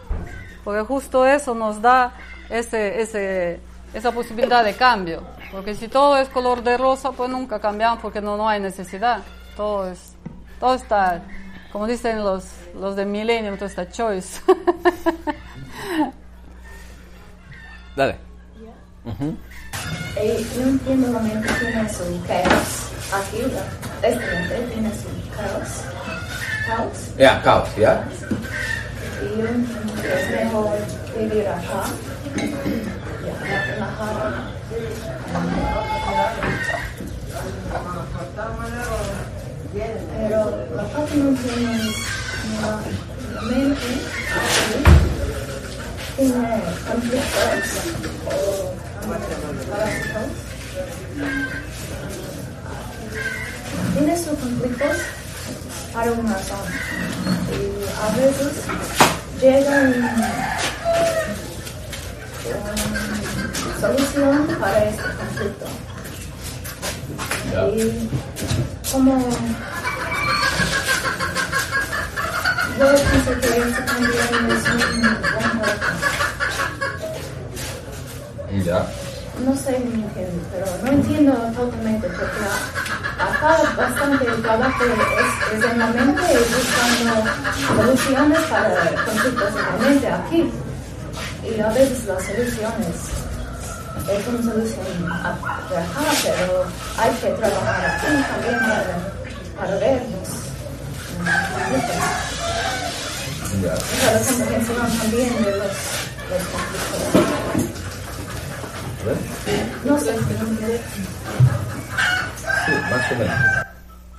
[0.66, 2.12] Porque justo eso nos da
[2.50, 3.62] ese, ese,
[3.94, 5.24] esa posibilidad de cambio.
[5.54, 9.24] Porque si todo es color de rosa, pues nunca cambiamos porque no, no hay necesidad.
[9.56, 10.16] Todo, es,
[10.60, 11.22] todo está,
[11.74, 12.46] como dicen los,
[12.80, 14.40] los de Millennium, todo está choice.
[17.96, 18.16] Dale.
[20.16, 22.92] Eh, yo entiendo la mente tiene su caos.
[23.12, 25.70] Aquí, la- esta mente tiene su caos.
[26.68, 26.98] Caos.
[27.18, 28.08] Ya, caos, ¿ya?
[29.22, 30.70] Y yo entiendo que es mejor
[31.18, 31.84] vivir acá.
[32.36, 34.32] Ya, en la jarra.
[39.74, 41.92] Pero la parte no tiene
[42.62, 42.82] la
[43.42, 43.88] mente
[46.16, 47.24] tiene conflictos
[48.26, 48.74] o
[49.72, 50.30] parásitos.
[53.94, 54.98] Tiene sus conflictos
[55.92, 56.66] para una razón.
[57.50, 57.62] Y
[58.00, 58.54] a veces
[59.42, 59.88] llegan
[62.54, 65.93] um, solución para este conflicto.
[67.76, 68.10] Y
[68.92, 69.14] como
[72.80, 74.64] yo pienso que eso también es
[78.50, 78.64] un.
[78.64, 78.80] Ya.
[79.46, 82.46] No sé me entiendo, pero no entiendo totalmente porque
[83.20, 87.14] acá bastante el trabajo es, es en la mente y buscando
[87.76, 90.52] soluciones para conflictos en la mente aquí.
[91.44, 93.23] Y a veces las soluciones
[94.10, 96.66] es una solución a- de acá, pero
[96.98, 98.96] hay que trabajar aquí también para,
[99.58, 100.30] para ver los
[101.20, 102.02] mm, conflictos.
[103.62, 103.74] Ya.
[103.74, 105.60] Y para la comprensión también de los,
[106.30, 107.04] los conflictos.
[109.86, 110.14] No sé.
[112.66, 113.40] Sí, más o menos.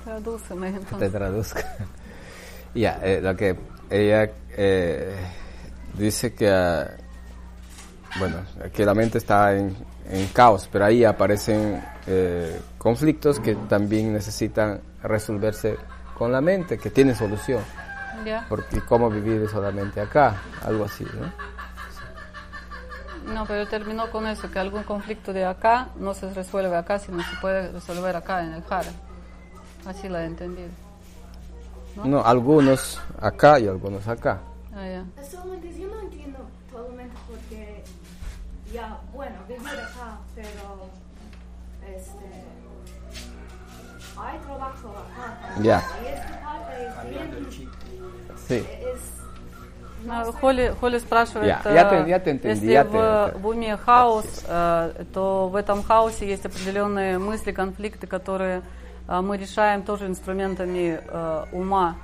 [0.03, 1.11] Tradúceme Te entonces.
[1.11, 1.59] traduzco.
[2.75, 3.57] Ya, eh, lo que
[3.89, 5.15] ella eh,
[5.97, 6.87] dice que, ah,
[8.19, 8.37] bueno,
[8.73, 9.75] que la mente está en,
[10.09, 15.77] en caos, pero ahí aparecen eh, conflictos que también necesitan resolverse
[16.17, 17.61] con la mente, que tiene solución.
[18.25, 18.45] Ya.
[18.47, 21.31] Porque cómo vivir solamente acá, algo así, ¿no?
[23.33, 27.23] No, pero terminó con eso, que algún conflicto de acá no se resuelve acá, sino
[27.23, 28.91] se puede resolver acá en el Jara.
[29.85, 30.69] Así la he entendido.
[32.03, 34.41] No, algunos acá y algunos acá.
[34.73, 35.03] Ah.
[35.29, 36.39] Solamente yo no entiendo
[36.69, 37.83] totalmente porque
[38.73, 40.87] ya, bueno, vivir acá, pero
[41.95, 42.25] este
[44.17, 45.61] hay trabajo acá.
[45.61, 45.81] Ya.
[46.01, 47.59] Y esta parte es bien
[48.47, 48.65] Sí.
[48.81, 49.15] es
[50.39, 53.75] Холли, Холли спрашивает, Я- я э, я те entendi, если я в, те- в уме
[53.75, 58.61] хаос, э, то в этом хаосе есть определенные мысли, конфликты, которые
[59.07, 61.95] э, мы решаем тоже инструментами э, ума.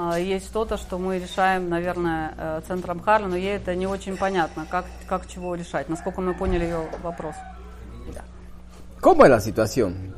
[0.00, 4.16] Э, Есть что-то, что мы решаем, наверное, э, центром Харли, но ей это не очень
[4.16, 7.34] понятно, как, как чего решать, насколько мы поняли ее вопрос.
[9.00, 10.14] ¿Cómo es la situación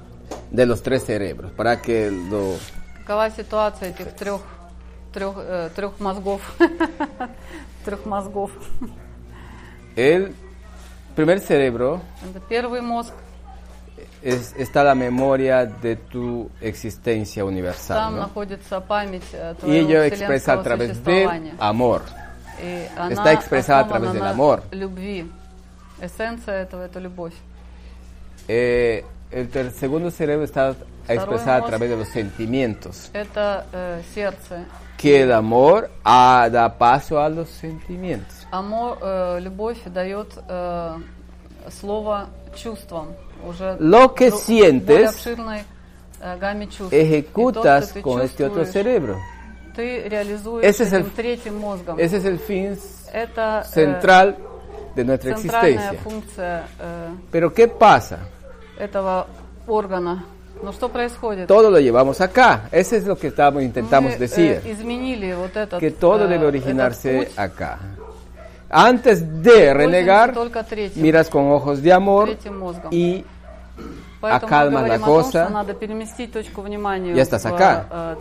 [0.51, 1.53] de los tres cerebros?
[1.53, 2.57] Para que lo...
[2.99, 4.41] Какова ситуация этих трех,
[5.13, 6.41] трех, э, трех мозгов?
[7.85, 8.51] трех мозгов.
[9.95, 10.35] El
[11.15, 13.13] primer cerebro Это Первый мозг,
[14.22, 17.98] es, está la memoria de tu existencia universal.
[17.98, 18.22] там ¿no?
[18.22, 21.54] находится память э, Y твоего ello expresa a вселенского través del существования.
[21.60, 22.02] amor.
[22.62, 24.64] И она Está expresada a основана través del на amor.
[24.72, 25.32] любви.
[26.02, 27.34] Эссенция этого – это любовь.
[28.48, 30.76] Eh, el ter- segundo cerebro está
[31.08, 33.10] expresado a mos- través de los sentimientos.
[33.14, 34.66] Это э, сердце.
[34.98, 38.48] Que el amor ah, da paso a los sentimientos.
[38.52, 40.96] Амор, э, любовь дает э,
[41.70, 43.08] слово чувствам.
[43.46, 45.64] Уже Lo que дру- sientes, более обширной
[46.22, 46.92] э, гамме чувств.
[46.94, 49.16] И то, Ejecutas что ты con este otro чувствуешь, cerebro.
[49.76, 52.00] Ты реализуешь Ese es этим el- третьим мозгом.
[52.00, 52.78] Ese es el fin
[53.14, 54.36] Это э, central
[54.96, 56.00] de nuestra центральная existencia.
[56.04, 58.20] функция э, Pero ¿qué pasa?
[58.80, 59.28] этого
[59.68, 60.26] органа.
[60.64, 61.48] Но что происходит?
[61.48, 62.68] Todo lo llevamos acá.
[62.72, 64.60] Eso es lo que estamos, intentamos Мы, decir.
[64.66, 67.38] э, изменили вот этот, que todo э, debe этот originarse путь.
[67.38, 67.78] acá.
[68.73, 70.33] Antes de relegar,
[70.95, 72.37] miras con ojos de amor
[72.91, 73.23] y
[74.23, 75.65] acalmas la cosa.
[77.15, 78.17] Ya estás acá.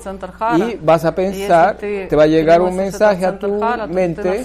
[0.57, 4.43] Y vas a pensar, te va a llegar un mensaje a tu mente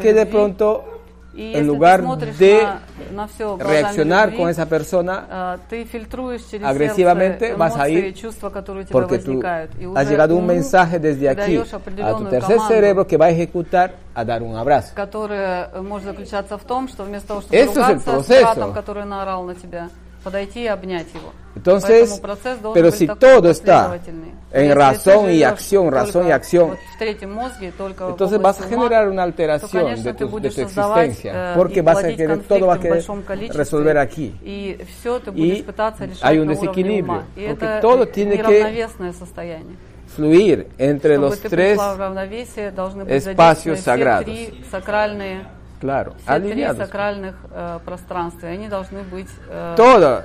[0.00, 0.99] que de pronto
[1.39, 2.79] И en если lugar ты смотришь de на,
[3.11, 7.75] на всё глазами reaccionar любви, con esa persona, э, ты фильтруешь через agresivamente сердце vas
[7.75, 9.71] a эмоции, ir чувства, которые у тебя porque tú возникают.
[9.77, 12.73] И has уже llegado un уму mensaje desde aquí даешь a tu определенную tercer команду,
[12.73, 14.93] cerebro que va a ejecutar a dar un abrazo.
[14.95, 18.13] которая э, может заключаться в том, что вместо того, чтобы Eso es el ругаться с
[18.13, 18.41] proceso.
[18.43, 19.89] братом, который наорал на тебя,
[20.23, 21.31] подойти и обнять его.
[21.55, 24.31] Entonces, Поэтому процесс должен pero быть si такой todo está последовательный.
[24.51, 27.73] en Если razón ты y живешь acción, razón y только acción, вот в третьем мозге,
[27.77, 30.27] только в entonces области vas a ума, generar una то, alteración конечно, de ты tu,
[30.27, 32.73] de будешь tu создавать existencia, э, porque и vas a плодить querer, конфликты todo va
[32.73, 34.33] a в querer большом количестве, resolver aquí.
[34.43, 37.23] и все ты будешь Y пытаться решать hay un на уровне desequilibrio, ума.
[37.37, 39.77] И porque это todo tiene que неравновесное состояние.
[40.17, 45.35] Fluir entre Чтобы los ты tres, пришла в равновесие, должны быть espacios задействованы все sagrados.
[45.79, 46.77] три сакральные, claro, все три alineados.
[46.77, 48.47] сакральных э, пространства.
[48.47, 50.23] И они должны быть э, Todo.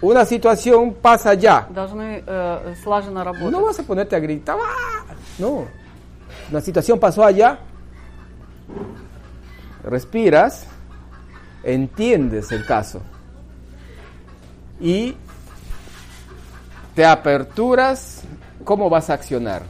[0.00, 1.66] Una situación pasa allá.
[1.70, 3.52] должны э, слаженно работать.
[3.52, 4.56] No vas a ponerte a gritar.
[4.58, 5.14] ¡ah!
[5.38, 5.66] No.
[6.50, 7.58] Una situación pasó allá.
[9.84, 10.66] Respiras.
[11.62, 13.02] Entiendes el caso.
[14.80, 15.16] Y
[16.96, 18.22] te aperturas
[18.64, 19.62] cómo vas a accionar.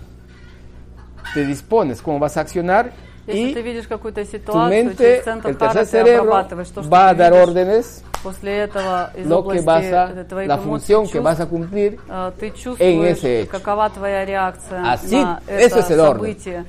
[1.35, 2.93] Te dispones cómo vas a accionar
[3.27, 6.21] Если y ты видишь какую-то tu ситуацию, mente, через центр el Хара tercer ты cerebro,
[6.23, 7.49] обрабатываешь то, что va a ты dar видишь.
[7.49, 11.13] órdenes После этого из lo que области vas э, a, твоих la эмоций, función que
[11.13, 13.51] чувств, vas a cumplir э, ты en чувствуешь, ese hecho.
[13.51, 16.17] какова твоя реакция Así, на eso это es el orden.
[16.19, 16.65] событие.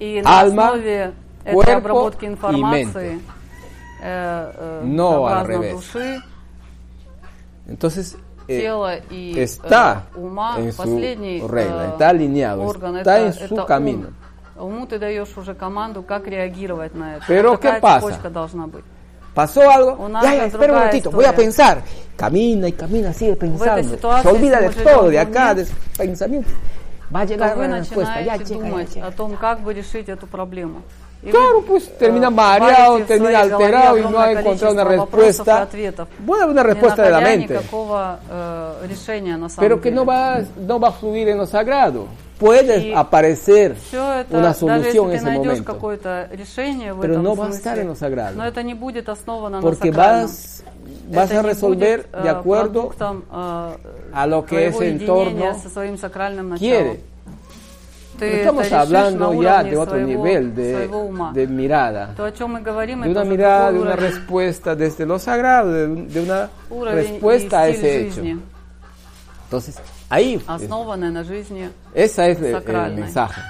[0.00, 1.12] И на Alma, основе
[1.44, 3.20] этой cuerpo обработки y информации
[4.02, 5.72] э, э, No al сообразно revés.
[5.72, 6.22] души,
[7.66, 8.16] Entonces,
[8.46, 13.18] eh, тела и está э, ума, en su последний regla, э, está alineado, орган, está
[13.18, 14.14] это, en su это ум.
[14.58, 14.64] camino.
[14.66, 17.24] Уму ты даешь уже команду, как реагировать на это.
[17.28, 18.00] Pero, Вот такая ¿qué pasa?
[18.00, 18.84] цепочка должна быть.
[19.34, 21.44] Pasó algo, У нас ya, ya, es espera un другая ratito, voy a история.
[21.46, 21.82] pensar.
[22.16, 23.82] Camina y camina, sigue pensando.
[23.82, 25.66] Se situación, olvida de si мы todo, живем de в acá, уме, de
[25.98, 26.50] pensamiento.
[27.12, 29.06] Va a то llegar вы una respuesta, ya начинаете llega, ya думать llega.
[29.06, 30.82] о том, как бы решить эту проблему.
[31.22, 34.06] И Claro, вы, pues э, termina варите mareado, в termina своей голове alterado y no
[34.08, 35.62] огромное ha encontrado una количество вопросов и respuesta.
[35.62, 39.60] ответов, Puede haber una не respuesta de la находя mente, никакого э, решения на самом
[39.68, 39.96] pero que деле.
[39.96, 42.06] no va, no va a fluir en lo sagrado.
[42.39, 43.75] puede aparecer
[44.31, 45.77] una solución en ese momento.
[47.01, 48.41] Pero no va a estar en lo sagrado.
[49.61, 50.63] Porque vas,
[51.11, 52.91] vas a resolver de acuerdo
[53.29, 55.57] a lo que ese entorno
[56.57, 57.01] quiere.
[58.21, 60.89] Estamos hablando ya de otro nivel de,
[61.33, 66.49] de mirada, de una mirada, de una respuesta desde lo sagrado, de, una
[66.91, 68.21] respuesta a ese hecho.
[69.45, 69.77] Entonces,
[70.09, 71.69] ahí, es- основанный на жизни.
[71.93, 73.03] es el, el сакральной.
[73.03, 73.41] mensaje.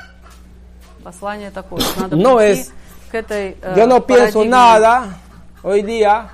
[1.03, 1.81] Послание такое.
[1.98, 2.72] Надо No es,
[3.11, 5.18] к этой э, yo no pienso nada
[5.64, 6.27] hoy día,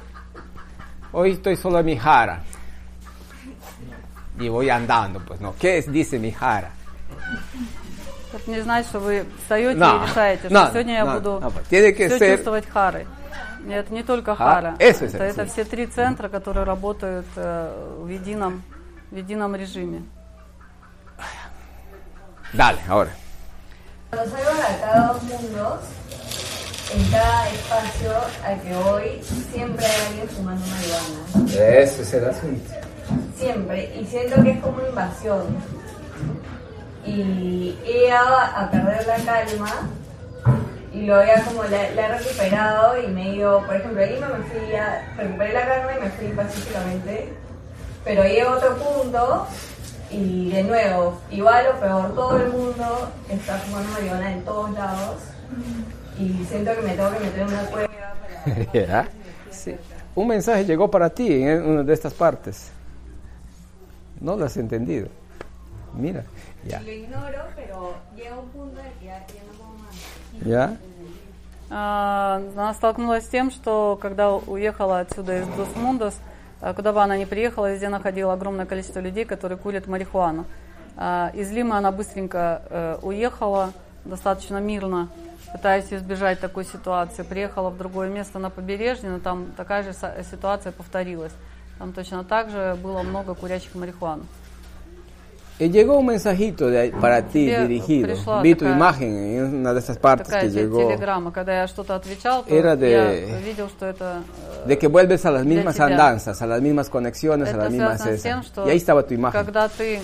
[1.14, 2.42] hoy estoy solo en mi jara.
[4.40, 5.54] Y voy andando, pues no.
[5.60, 6.72] ¿Qué es, dice mi jara?
[8.34, 11.40] Это не значит, что вы встаете No, и решаете, no, что сегодня я no, буду
[11.40, 13.08] no, tiene que все ser- чувствовать харой.
[13.64, 14.76] Нет, не только А, хара.
[14.78, 18.62] это, это все три центра, которые работают э, в едином,
[19.10, 20.04] в едином режиме.
[22.54, 23.12] Dale, ahora.
[24.10, 25.80] Cuando salgo a cada dos mundos,
[26.94, 28.12] en cada espacio
[28.46, 31.80] al que voy, siempre hay alguien fumando marihuana.
[31.80, 32.74] Eso es el asunto.
[33.38, 33.96] Siempre.
[34.00, 35.44] Y siento que es como invasión.
[37.06, 39.72] Y he llegado a perder la calma
[40.96, 44.06] y luego ya como la, la he recuperado y me he ido, por ejemplo, a
[44.06, 47.34] Lima me fui a, recuperé la calma y me fui pacíficamente.
[48.06, 49.48] Pero llego a otro punto
[50.11, 55.17] y de nuevo, igual o peor, todo el mundo está fumando marihuana en todos lados
[56.19, 58.73] y siento que me tengo que meter en una cueva para...
[58.73, 59.09] Ya.
[59.51, 59.77] Sí.
[60.15, 62.71] Un mensaje llegó para ti en una de estas partes.
[64.21, 65.09] No lo has entendido.
[65.95, 66.25] Mira,
[66.65, 66.81] ya.
[66.81, 70.47] Lo ignoro, pero llega un punto en el que ya, ya no puedo más.
[70.47, 70.77] ¿Ya?
[71.73, 76.34] А, Она столкнулась с тем, что когда уехала отсюда из Досмундос, а,
[76.74, 80.46] куда бы она ни приехала, везде находила огромное количество людей, которые курят марихуану.
[80.98, 83.74] А, Из Лимы она быстренько э, уехала,
[84.06, 85.10] достаточно мирно,
[85.52, 87.24] пытаясь избежать такой ситуации.
[87.24, 89.94] Приехала в другое место на побережье, но там такая же
[90.32, 91.34] ситуация повторилась.
[91.78, 94.26] Там точно так же было много курящих марихуану.
[95.59, 98.07] Y llegó un mensajito de, para ti Тебе dirigido.
[98.09, 100.79] пришла Vi tu такая- imagen en una de esas partes Такая que те- llegó.
[100.89, 104.23] телеграмма, когда я что-то отвечал, то Era de- я видел, что это
[104.65, 105.87] э, De que vuelves a las Для mismas тебя.
[105.89, 108.23] andanzas, a las mismas conexiones, a Это las mismas связано с esas.
[108.23, 109.33] тем, что Y ahí estaba tu imagen.
[109.45, 110.03] когда ты, м,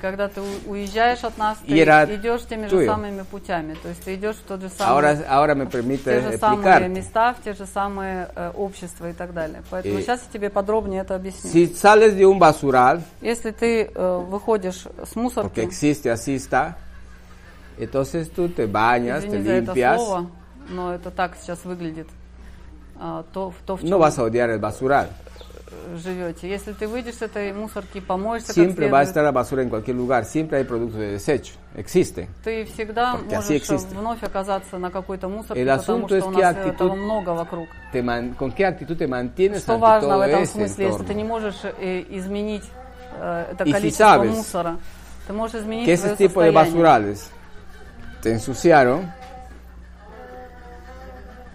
[0.00, 2.80] Когда ты уезжаешь от нас, ты идешь теми tuyo.
[2.80, 3.76] же самыми путями.
[3.82, 6.88] То есть ты идешь в тот же самый, Ahora, ahora me в те же самые
[6.88, 9.62] места, в те же самые э, общества и так далее.
[9.70, 11.50] Поэтому И- сейчас я тебе подробнее это объясню.
[11.50, 16.76] Si sales de un basural, Если ты э, выходишь с мусорки, existe, así está,
[17.78, 20.30] entonces tú te bañas, te limpias, слово,
[20.68, 22.08] но это так сейчас выглядит,
[22.98, 25.08] а, то, то в no чем vas a odiar el basural.
[25.96, 26.48] Живете.
[26.48, 29.96] Если ты выйдешь с этой мусорки, помоешься Siempre va a estar la basura en cualquier
[29.96, 32.28] lugar, siempre hay productos de desecho, existen.
[32.44, 33.94] ты всегда Porque можешь existe.
[33.94, 37.68] вновь оказаться на какой-то мусорке, El потому что es у нас этого много вокруг.
[37.92, 41.00] Te man- ¿Con qué actitud te mantienes Что важно todo в этом este смысле, если
[41.00, 41.06] entorno?
[41.08, 42.64] ты не можешь э, изменить
[43.20, 44.76] э, это Y si количество sabes мусора,
[45.26, 46.52] ты можешь изменить que ese tipo de состояние.
[46.52, 47.30] basurales
[48.22, 49.12] te ensuciaron,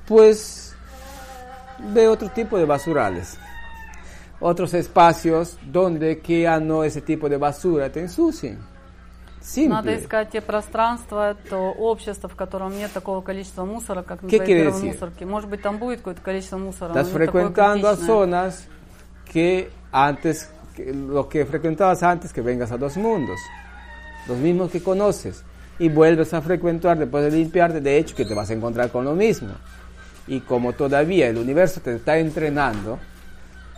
[0.07, 0.75] pues
[1.79, 3.37] ve otro tipo de basurales.
[4.40, 8.58] Otros espacios donde que ya no ese tipo de basura te ensucien.
[9.68, 9.98] Надо Simple.
[10.00, 14.46] искать те пространства, то общество, в котором нет такого количества мусора, как на ¿Qué твоей
[14.46, 14.92] quiere первой decir?
[14.92, 15.24] мусорке.
[15.24, 18.06] Может быть, там будет какое-то количество мусора, Estás но не такое frecuentando a критичное.
[18.06, 18.68] zonas
[19.32, 23.38] que antes, que lo que frecuentabas antes que vengas a dos mundos,
[24.26, 25.44] los mismos que conoces,
[25.78, 29.04] y vuelves a frecuentar después de limpiarte, de hecho que te vas a encontrar con
[29.04, 29.50] lo mismo.
[30.26, 32.98] Y como todavía el universo te está entrenando,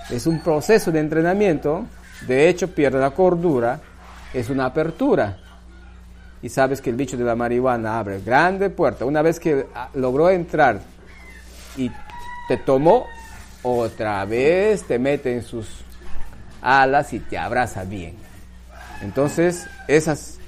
[0.09, 1.85] es un proceso de entrenamiento,
[2.27, 3.80] de hecho pierde la cordura,
[4.34, 5.38] es una apertura.
[6.41, 9.05] Y sabes que el bicho de la marihuana abre grande puerta.
[9.05, 10.81] Una vez que ah, logró entrar
[11.77, 11.89] y
[12.47, 13.05] te tomó,
[13.61, 15.67] otra vez te mete en sus
[16.61, 18.15] alas y te abraza bien.
[19.01, 20.39] Entonces, esas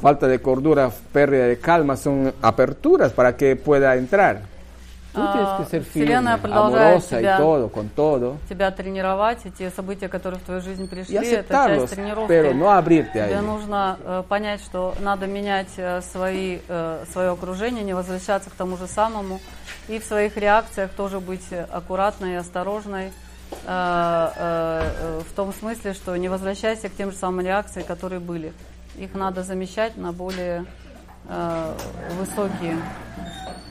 [0.00, 4.53] falta de cordura, pérdida de calma son aperturas para que pueda entrar.
[5.14, 8.36] Tú Ah, tienes que ser firme, Вселенная продолжает тебя- todo, con todo.
[8.48, 12.28] тебя тренировать, и те события, которые в твою жизнь пришли, это часть тренировки.
[12.32, 17.30] pero no abrirte a Тебе нужно э, понять, что надо менять э, свои, э, свое
[17.30, 19.40] окружение, не возвращаться к тому же самому,
[19.86, 23.10] и в своих реакциях тоже быть аккуратной и осторожной, э,
[23.66, 28.52] э, э, в том смысле, что не возвращайся к тем же самым реакциям, которые были.
[28.96, 30.64] Их надо замещать на более
[31.26, 32.76] высокие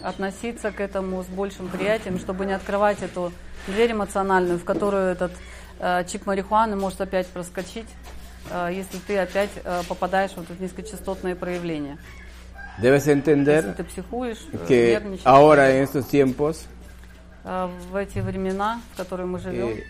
[0.04, 3.32] относиться к этому с большим приятием, чтобы не открывать эту
[3.68, 5.32] дверь эмоциональную, в которую этот
[5.80, 7.88] э, чип марихуаны может опять проскочить,
[8.52, 11.98] э, если ты опять э, попадаешь в вот это низкочастотное проявление.
[12.82, 16.66] Debes Если entender ты психуешь, э, que ahora en estos tiempos
[17.44, 19.84] э, в эти времена, в которые мы живем, eh,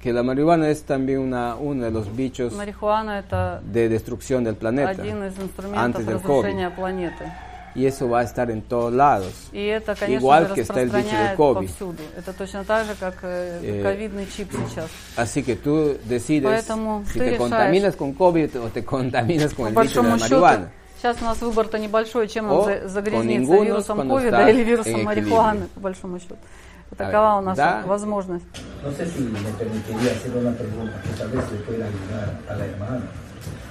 [0.00, 4.56] que la marihuana es también una, uno de los bichos марихуана это de destrucción del
[4.56, 6.44] planeta один из инструментов antes del COVID.
[6.44, 7.30] разрушения планеты.
[7.76, 9.32] y eso va a estar en todos lados.
[9.52, 11.66] И это, конечно Igual же, que está el bicho del распространяет COVID.
[11.66, 12.02] повсюду.
[12.16, 14.88] Это точно так же, как э, Eh, ковидный чип сейчас.
[15.16, 17.38] Así que tú decides Поэтому si ты te решаешь.
[17.38, 20.70] contaminas con COVID o te contaminas con По el bicho de la большому счету, marihuana.
[21.02, 24.36] сейчас у нас выбор-то небольшой, чем О, он за- con загрязнится ninguno, вирусом cuando ковида
[24.38, 25.68] está или вирусом en марихуаны, equilibrio.
[25.74, 26.36] по большому счету.
[26.97, 27.83] Такова у нас да.
[27.85, 28.45] возможность.
[28.83, 32.55] No sé si me permitiría hacer una pregunta que tal vez le pueda ayudar a
[32.55, 33.01] la hermana.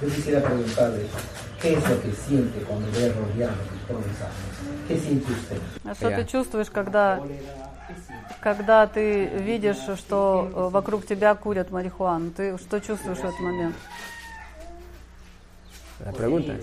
[0.02, 1.06] Yo quisiera preguntarle,
[1.60, 4.86] ¿qué es lo que siente cuando ve rodeado de todos ángeles?
[4.86, 5.60] ¿Qué siente usted?
[5.84, 7.22] А что ты чувствуешь, когда,
[8.40, 12.30] когда ты видишь, что э, вокруг тебя курят марихуану?
[12.30, 13.74] Ты что чувствуешь в этот момент?
[16.04, 16.54] La pregunta.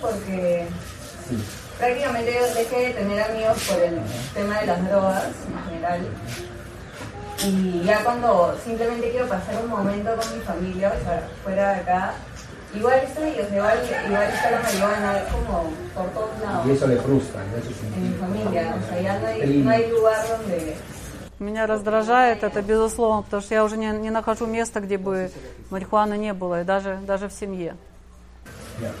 [0.00, 0.66] Porque
[1.78, 4.00] prácticamente yo dejé de tener amigos por el
[4.34, 6.00] tema de las drogas en general.
[7.44, 11.80] Y ya cuando simplemente quiero pasar un momento con mi familia, o sea, fuera de
[11.80, 12.12] acá,
[12.74, 16.66] igual estoy, o sea, igual, igual está la marihuana, es como por todos lados.
[16.66, 17.56] Y eso le frustra, ¿no?
[17.56, 20.74] Eso En mi familia, o sea, ya no hay, no hay lugar donde
[21.42, 25.28] Меня раздражает это, безусловно, потому что я уже не, не нахожу места, где бы
[25.70, 27.74] марихуаны не было, и даже, даже в семье.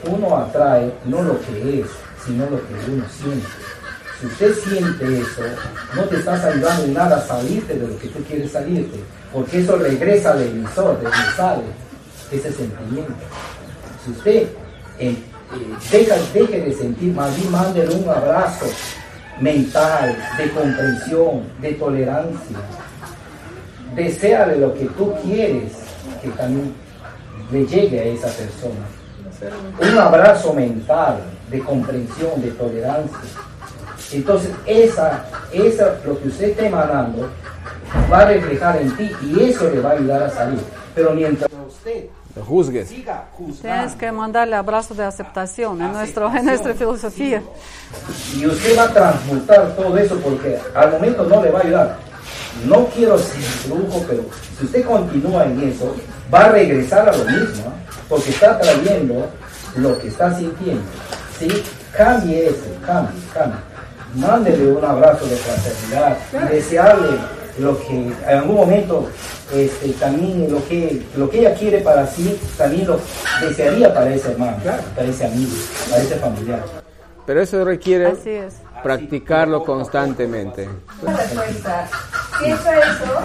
[0.04, 1.90] Uno atrae no lo que es,
[2.24, 3.46] sino lo que uno siente.
[4.20, 5.42] Si usted siente eso,
[5.94, 8.98] no te estás ayudando en nada a salirte de lo que tú quieres salirte,
[9.32, 11.62] porque eso regresa al emisor, de donde sale
[12.30, 13.12] ese sentimiento.
[14.04, 14.48] Si usted
[14.98, 15.16] eh,
[15.90, 18.66] deja, deje de sentir, más bien mándele un abrazo
[19.40, 22.58] mental, de comprensión, de tolerancia.
[23.96, 25.72] Deseale lo que tú quieres
[26.22, 26.72] que también
[27.50, 28.86] le llegue a esa persona.
[29.80, 31.20] Un abrazo mental
[31.52, 33.18] de comprensión, de tolerancia.
[34.12, 37.30] Entonces, esa, esa, lo que usted está emanando
[38.10, 40.60] va a reflejar en ti y eso le va a ayudar a salir.
[40.94, 43.24] Pero mientras usted Lo siga
[43.60, 47.42] Tienes que mandarle abrazo de aceptación en, nuestro, en nuestra filosofía.
[48.36, 51.98] y usted va a transmutar todo eso porque al momento no le va a ayudar.
[52.66, 54.24] No quiero ser brujo, pero
[54.58, 55.94] si usted continúa en eso,
[56.32, 57.72] va a regresar a lo mismo, ¿ah?
[58.08, 59.26] porque está trayendo
[59.76, 60.82] lo que está sintiendo.
[61.48, 61.62] ¿Sí?
[61.96, 63.58] Cambie eso, cambie, cambie.
[64.14, 66.18] Mándele un abrazo de fraternidad
[66.50, 67.18] y desearle
[67.58, 69.08] lo que en algún momento
[69.52, 73.00] este, también lo que, lo que ella quiere para sí, también lo
[73.40, 74.56] desearía para ese hermano,
[74.94, 75.52] para ese amigo,
[75.90, 76.62] para ese familiar.
[77.26, 78.54] Pero eso requiere Así es.
[78.82, 80.68] practicarlo constantemente.
[81.02, 81.88] la respuesta.
[82.38, 83.20] Si he hecho eso,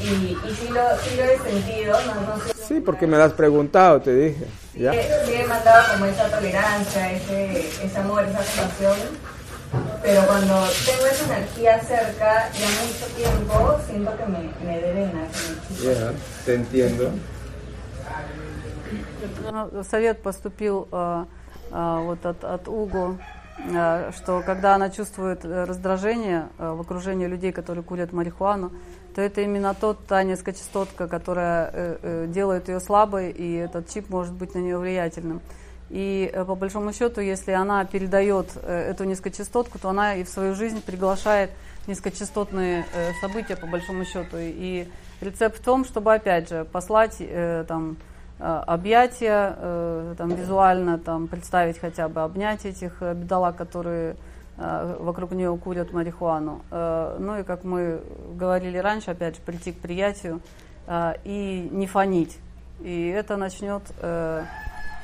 [0.00, 0.80] Y, y sí, lo,
[1.22, 2.52] he sentido, no, no sé.
[2.66, 4.44] Sí, porque me lo has preguntado, te dije.
[4.76, 4.92] ¿Ya?
[4.92, 8.96] Sí, sí he mandado como esa tolerancia, ese, ese amor, esa compasión.
[10.02, 10.54] Pero cuando
[10.84, 15.26] tengo esa energía cerca ya mucho tiempo, siento que me, me drena.
[15.70, 16.12] me Ya,
[16.44, 17.10] te entiendo.
[19.42, 21.24] Ну, Совет поступил э,
[21.72, 23.18] э, вот от, от Угу,
[23.58, 28.72] э, что когда она чувствует э, раздражение э, в окружении людей, которые курят марихуану,
[29.16, 34.10] то это именно тот, та низкочастотка, которая э, э, делает ее слабой, и этот чип
[34.10, 35.40] может быть на нее влиятельным.
[35.88, 40.54] И э, по большому счету, если она передает эту низкочастотку, то она и в свою
[40.54, 41.50] жизнь приглашает
[41.86, 42.84] низкочастотные
[43.22, 44.36] события, по большому счету.
[44.36, 44.86] И
[45.22, 47.16] рецепт в том, чтобы, опять же, послать
[47.68, 47.96] там,
[48.38, 54.16] объятия, там, визуально там, представить хотя бы, обнять этих бедолаг, которые
[54.56, 56.62] вокруг нее курят марихуану.
[56.70, 58.00] Э, ну и, как мы
[58.34, 60.40] говорили раньше, опять же, прийти к приятию
[60.86, 62.38] э, и не фонить.
[62.80, 64.44] И это начнет э,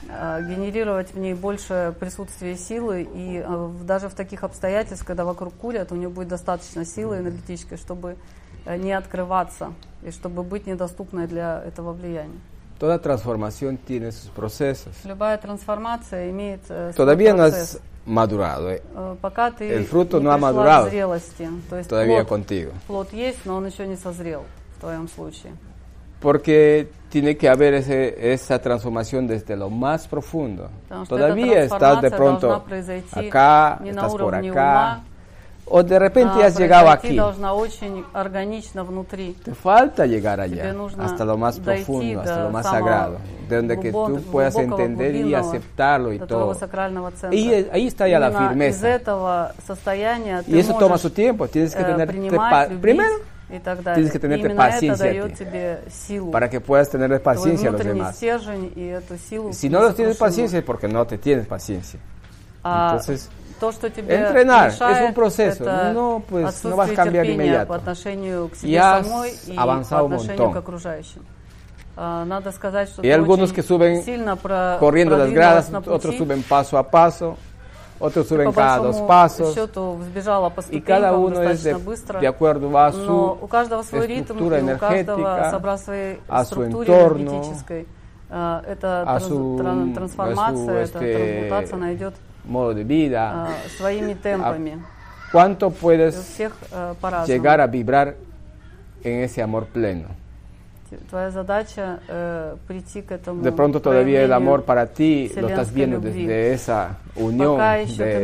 [0.08, 5.54] э, генерировать в ней больше присутствия силы, и э, даже в таких обстоятельствах, когда вокруг
[5.54, 8.16] курят, у нее будет достаточно силы энергетической, чтобы
[8.64, 9.72] э, не открываться
[10.02, 12.40] и чтобы быть недоступной для этого влияния.
[12.81, 14.93] Toda transformación tiene sus procesos.
[15.03, 17.75] Любая трансформация имеет э, свой Todavía no процесс.
[17.75, 18.69] has madurado.
[18.69, 18.81] eh.
[18.95, 22.23] Э, Пока ты El fruto не no ha пришла madurado к зрелости, то есть todavía
[22.23, 22.71] плод, contigo.
[22.87, 24.43] плод есть, но он еще не созрел
[24.77, 25.53] в твоем случае.
[26.21, 30.69] Porque tiene que haber ese, esa transformación desde lo más profundo.
[30.87, 34.21] Потому что Todavía эта estás de трансформация pronto должна произойти acá, не на estás por
[34.23, 35.03] уровне acá, ума,
[35.69, 37.15] o de repente а has llegado произойти aquí.
[37.17, 39.35] должна очень органично внутри.
[39.43, 42.63] Te falta llegar Тебе allá, нужно hasta lo más дойти profundo, hasta до lo más
[42.65, 43.17] самого sagrado,
[43.49, 46.55] de donde que глубо- tú puedas глубокого, entender y глубинного, aceptarlo y до твоего todo.
[46.59, 47.35] сакрального центра.
[47.37, 48.77] Y eh, ahí está ya la Именно firmeza.
[48.77, 52.49] из этого состояния Y ты eso toma можешь, su tiempo, tienes que э, tenerte принимать,
[52.49, 53.15] pa- любить primero
[53.49, 53.95] и так далее.
[53.95, 55.43] tienes que tenerte Именно это paciencia a дает ti.
[55.43, 56.31] тебе силу.
[56.31, 58.15] para que puedas tener твой paciencia a los внутренний demás.
[58.15, 60.17] стержень и эту силу Si no los tienes несокрушимую.
[60.17, 61.99] paciencia es porque no te tienes paciencia.
[62.63, 63.29] А Entonces,
[63.61, 65.63] то, что тебе entrenar мешает, es un proceso.
[65.63, 67.67] это No, pues, no vas a отсутствие cambiar терпения inmediato.
[67.67, 70.53] по отношению к себе Y has самой и по avanzado un отношению montón.
[70.53, 71.21] к окружающим.
[71.99, 75.33] А, Надо сказать, что y ты algunos очень que suben сильно про- corriendo las продвинулась
[75.33, 76.17] gradas, на otros пути.
[76.19, 77.35] suben paso a paso,
[77.99, 79.55] otros Ты, suben по cada dos большому pasos.
[79.55, 82.19] счету взбежала по Y cada ступенькам uno es de, достаточно быстро.
[82.19, 85.79] de acuerdo a su но у каждого свой ритм, estructura и у каждого, energética, собрав
[85.79, 87.87] своей a su структуре entorno, энергетической,
[88.29, 92.13] а, эта a транс- su, тран- a трансформация, su, эта este, трансмутация, она идет
[92.44, 93.56] modo de vida, ah,
[95.30, 96.38] cuánto puedes
[97.26, 98.16] llegar a vibrar
[99.02, 100.22] en ese amor pleno.
[103.42, 107.58] De pronto todavía el amor para ti lo estás viendo desde esa unión
[107.96, 108.20] de,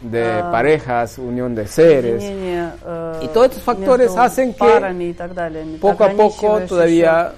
[0.00, 2.24] de parejas, unión de seres.
[3.22, 7.32] Y todos estos factores hacen que poco a poco todavía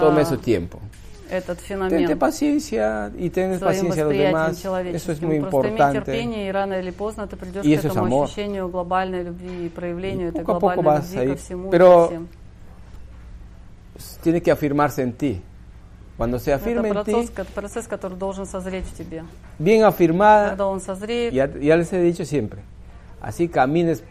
[0.00, 0.80] tome su tiempo
[1.29, 4.49] этот Tente феномен paciencia y ten своим paciencia a los восприятием demás.
[4.51, 5.27] Eso es человеческим.
[5.27, 5.93] muy Просто имей importante.
[6.05, 8.25] терпение, и рано или поздно ты придешь Y к eso es этому amor.
[8.25, 11.37] ощущению глобальной любви и проявлению этой poco a poco глобальной vas любви a ко ir.
[11.37, 12.27] всему и Pero ко всем.
[14.23, 15.41] Tiene que afirmarse en ti.
[16.17, 19.23] Cuando se afirme Это en ti, процесс, ко- процесс, который должен созреть в тебе.
[19.57, 22.61] bien afirmada, Когда он созреет, ya, ya les he dicho siempre,
[23.21, 24.03] así camines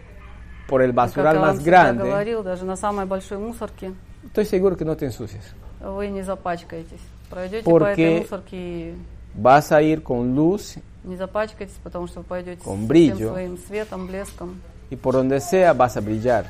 [0.68, 3.92] por el как basural я вам más всегда grande, говорил, даже на самой большой мусорке
[4.26, 5.44] estoy seguro que no te ensucias.
[5.80, 7.00] вы не запачкаетесь.
[7.28, 8.94] Пройдете по этой Porque мусорке и
[9.34, 13.14] vas a ir con luz не запачкаетесь, потому что вы пойдете Con с brillo.
[13.14, 14.60] всем своим светом, блеском.
[14.90, 16.46] y por donde sea vas a brillar.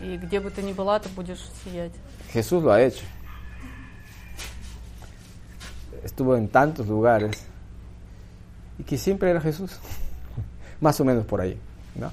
[0.00, 1.92] И где бы ты ни была, ты будешь сиять.
[2.32, 3.04] Jesús lo ha hecho.
[6.04, 7.44] Estuvo en tantos lugares
[8.78, 9.72] y que siempre era Jesús,
[10.80, 11.58] más o menos por ahí.
[11.94, 12.10] ¿no?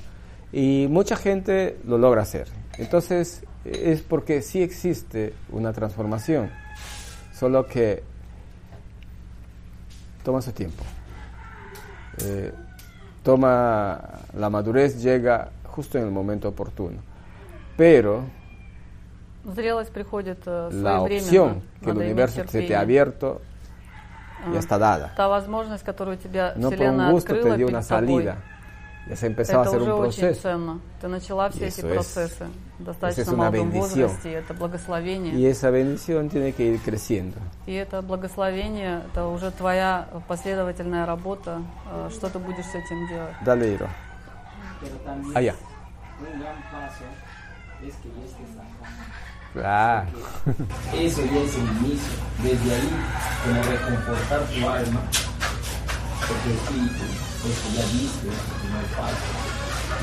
[0.51, 2.47] Y mucha gente lo logra hacer.
[2.77, 6.49] Entonces es porque sí existe una transformación,
[7.33, 8.03] solo que
[10.23, 10.83] toma su tiempo.
[12.23, 12.51] Eh,
[13.23, 13.99] toma
[14.35, 16.97] la madurez, llega justo en el momento oportuno.
[17.75, 18.23] Pero
[19.45, 21.21] Зрелость приходит э, la своевременно.
[21.23, 22.77] opción que el Надо иметь universo se te ha терпение.
[22.77, 23.41] abierto
[24.51, 25.13] ya А, está dada.
[25.15, 28.23] Та возможность, которую тебя No por un Вселенная gusto открыла te dio перед una тобой,
[28.23, 28.37] salida.
[29.08, 30.42] Ya se empezó a это hacer уже un очень proceso.
[30.42, 30.80] ценно.
[31.00, 32.46] Ты начала все эти es- процессы
[32.78, 34.08] достаточно es молодом bendición.
[34.08, 34.32] возрасте.
[34.34, 35.34] Это благословение.
[35.34, 37.36] Y esa bendición tiene que ir creciendo.
[37.66, 43.34] И это благословение, это уже твоя последовательная работа, э, что ты будешь с этим делать.
[43.44, 43.88] Dale, Iro.
[47.82, 48.86] Ya estés acá.
[49.52, 50.06] Claro.
[50.94, 52.12] Eso ya es el inicio.
[52.42, 52.90] Desde ahí,
[53.44, 55.00] como reconfortar tu alma,
[56.28, 57.04] porque el espíritu,
[57.44, 59.30] eso ya viste, el primer paso,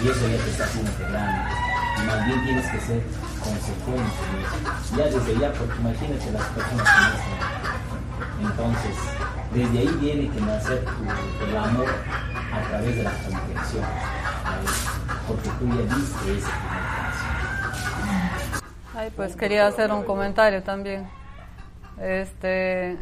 [0.03, 1.51] y eso ya te está haciendo grande.
[2.05, 3.01] más bien tienes que ser
[3.43, 4.15] consecuente.
[4.95, 7.59] Ya desde ya, porque imagínate las personas que no están.
[8.41, 8.95] Entonces,
[9.53, 11.87] desde ahí tiene que nacer tu, el amor
[12.53, 13.85] a través de la comprensión.
[15.27, 17.23] Porque tú ya viste ese primer paso.
[18.95, 21.09] Ay, pues quería hacer un comentario también.
[21.97, 22.97] Este,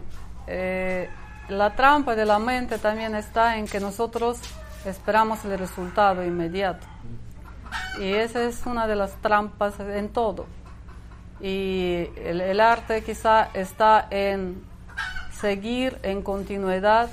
[0.47, 1.09] eh,
[1.49, 4.39] la trampa de la mente también está en que nosotros
[4.85, 6.85] esperamos el resultado inmediato.
[7.99, 10.45] Y esa es una de las trampas en todo.
[11.39, 14.61] Y el, el arte quizá está en
[15.39, 17.09] seguir en continuidad,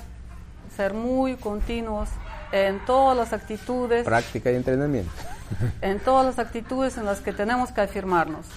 [0.75, 2.09] ser muy continuos
[2.51, 5.11] en todas las actitudes, Práctica y entrenamiento.
[5.81, 8.47] en todas las actitudes en las que tenemos que afirmarnos.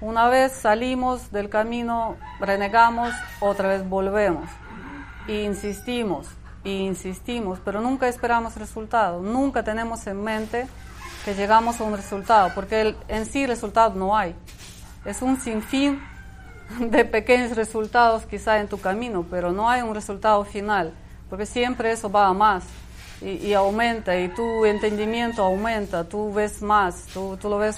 [0.00, 4.48] Una vez salimos del camino, renegamos, otra vez volvemos.
[5.28, 6.26] Insistimos,
[6.64, 9.20] insistimos, pero nunca esperamos resultado.
[9.20, 10.66] Nunca tenemos en mente
[11.24, 14.34] que llegamos a un resultado, porque el- en sí resultado no hay.
[15.04, 16.00] Es un sinfín
[16.80, 20.92] de pequeños resultados quizá en tu camino, pero no hay un resultado final,
[21.28, 22.64] porque siempre eso va a más
[23.20, 27.76] y, y aumenta y tu entendimiento aumenta, tú ves más, tú, tú lo ves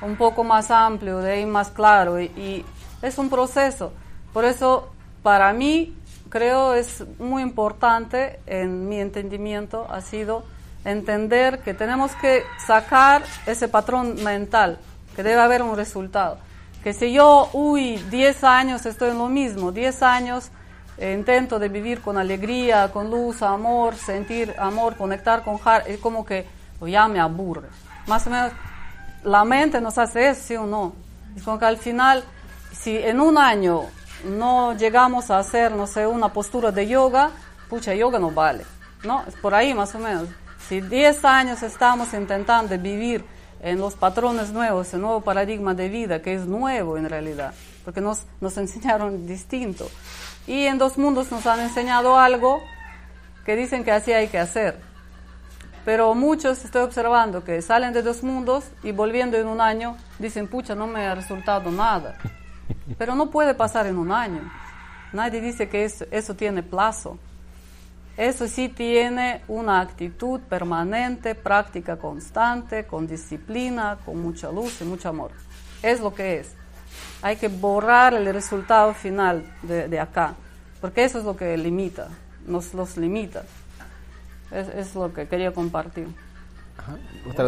[0.00, 2.64] un poco más amplio, de ahí más claro y, y
[3.02, 3.92] es un proceso.
[4.32, 4.88] Por eso
[5.22, 5.96] para mí
[6.28, 10.44] creo es muy importante en mi entendimiento ha sido
[10.84, 14.78] entender que tenemos que sacar ese patrón mental,
[15.14, 16.38] que debe haber un resultado.
[16.82, 20.50] Que si yo, uy, 10 años estoy en lo mismo, 10 años
[20.98, 25.98] eh, intento de vivir con alegría, con luz, amor, sentir amor, conectar con Har, es
[25.98, 26.46] como que
[26.86, 27.68] ya me aburre.
[28.06, 28.52] Más o menos,
[29.24, 30.94] la mente nos hace eso, sí o no.
[31.36, 32.24] Es como que al final,
[32.72, 33.82] si en un año
[34.24, 37.30] no llegamos a hacer, no sé, una postura de yoga,
[37.68, 38.64] pucha, yoga no vale.
[39.04, 39.24] ¿No?
[39.26, 40.28] Es por ahí más o menos.
[40.68, 43.24] Si 10 años estamos intentando vivir
[43.60, 48.00] en los patrones nuevos, el nuevo paradigma de vida, que es nuevo en realidad, porque
[48.00, 49.88] nos, nos enseñaron distinto.
[50.46, 52.60] Y en dos mundos nos han enseñado algo
[53.44, 54.80] que dicen que así hay que hacer.
[55.84, 60.48] Pero muchos estoy observando que salen de dos mundos y volviendo en un año dicen,
[60.48, 62.18] pucha, no me ha resultado nada.
[62.98, 64.40] Pero no puede pasar en un año.
[65.12, 67.18] Nadie dice que eso, eso tiene plazo.
[68.16, 75.10] Eso sí tiene una actitud permanente, práctica constante, con disciplina, con mucha luz y mucho
[75.10, 75.32] amor.
[75.82, 76.54] Es lo que es.
[77.20, 80.34] Hay que borrar el resultado final de, de acá,
[80.80, 82.08] porque eso es lo que limita,
[82.46, 83.44] nos los limita.
[84.50, 86.08] Es, es lo que quería compartir.
[87.26, 87.40] Y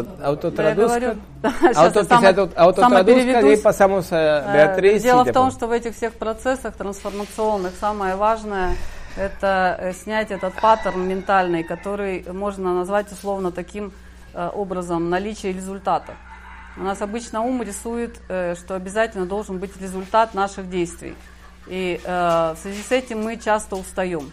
[0.62, 0.74] ahí
[2.74, 3.60] самопереведусь.
[3.60, 5.02] pasamos a Beatriz.
[5.02, 8.76] Дело в том, что в этих всех процессах трансформационных самое важное
[9.16, 13.92] это э, снять этот паттерн ментальный, который можно назвать условно таким
[14.34, 16.14] э, образом наличие результата.
[16.76, 21.14] У нас обычно ум рисует, э, что обязательно должен быть результат наших действий.
[21.66, 24.32] И в связи с этим мы часто устаем.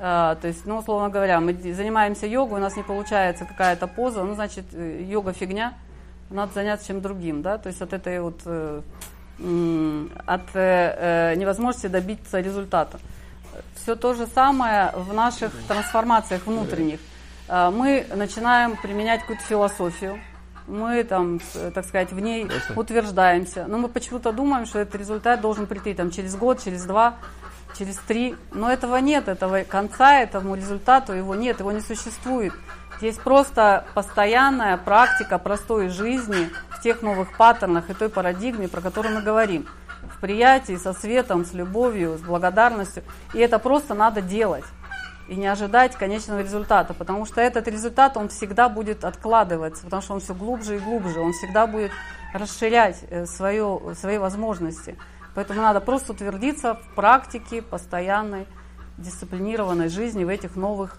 [0.00, 4.24] Э, то есть, ну, условно говоря, мы занимаемся йогой, у нас не получается какая-то поза,
[4.24, 5.74] ну, значит, э, йога фигня,
[6.30, 8.80] надо заняться чем другим, да, то есть от этой вот, э,
[10.26, 12.98] от э, невозможности добиться результата.
[13.74, 17.00] Все то же самое в наших трансформациях внутренних.
[17.48, 20.18] Э, Мы начинаем применять какую-то философию,
[20.66, 21.40] мы там,
[21.74, 26.10] так сказать, в ней утверждаемся, но мы почему-то думаем, что этот результат должен прийти там
[26.10, 27.16] через год, через два,
[27.80, 32.52] через три, но этого нет, этого конца этому результату его нет, его не существует.
[32.98, 39.14] Здесь просто постоянная практика простой жизни в тех новых паттернах и той парадигме, про которую
[39.14, 39.66] мы говорим.
[40.14, 43.02] В приятии, со светом, с любовью, с благодарностью.
[43.32, 44.64] И это просто надо делать.
[45.28, 50.14] И не ожидать конечного результата, потому что этот результат, он всегда будет откладываться, потому что
[50.14, 51.92] он все глубже и глубже, он всегда будет
[52.34, 54.98] расширять э, свое, свои возможности.
[55.34, 58.46] Поэтому надо просто утвердиться в практике постоянной,
[58.98, 60.96] дисциплинированной жизни в этих новых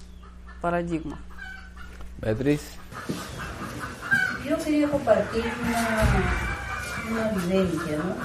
[0.62, 1.20] парадигмах.
[2.22, 2.62] Beatriz.
[4.46, 6.06] Yo quería compartir una,
[7.10, 8.16] una vivencia, ¿no?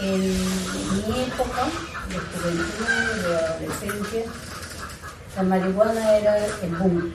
[0.00, 1.64] En mi época
[2.08, 4.22] de juventud, de adolescencia,
[5.36, 7.12] la marihuana era el boom.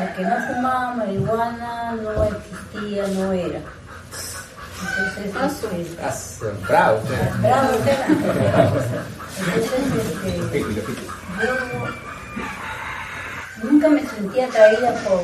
[0.00, 3.60] El que no fumaba marihuana no existía, no era.
[4.76, 7.00] Entonces, este, Bravo.
[7.40, 8.08] Bravo, ¿verdad?
[9.38, 9.80] Entonces,
[10.24, 10.58] este,
[13.60, 15.22] yo nunca me sentía atraída por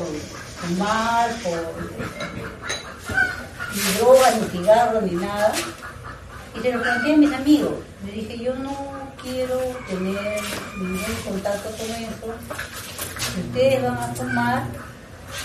[0.61, 1.73] fumar, por
[3.73, 5.51] ni droga, ni cigarro, ni nada.
[6.55, 7.73] Y se lo planteé a mis amigos.
[8.05, 8.71] Le dije, yo no
[9.21, 9.57] quiero
[9.87, 10.41] tener
[10.77, 12.33] ningún contacto con eso.
[13.33, 14.63] Si ustedes van a fumar,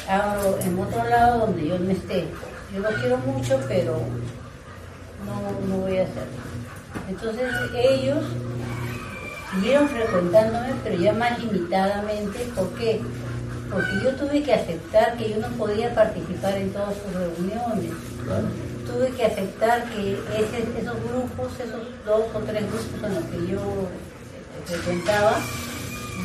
[0.09, 2.28] hago en otro lado donde yo no esté.
[2.73, 3.99] Yo lo quiero mucho, pero
[5.27, 6.39] no, no voy a hacerlo.
[7.09, 8.19] Entonces ellos
[9.55, 12.39] siguieron frecuentándome, pero ya más limitadamente.
[12.55, 13.01] ¿Por qué?
[13.70, 17.93] Porque yo tuve que aceptar que yo no podía participar en todas sus reuniones.
[18.86, 23.53] Tuve que aceptar que ese- esos grupos, esos dos o tres grupos en los que
[23.53, 23.61] yo
[24.66, 25.36] frecuentaba,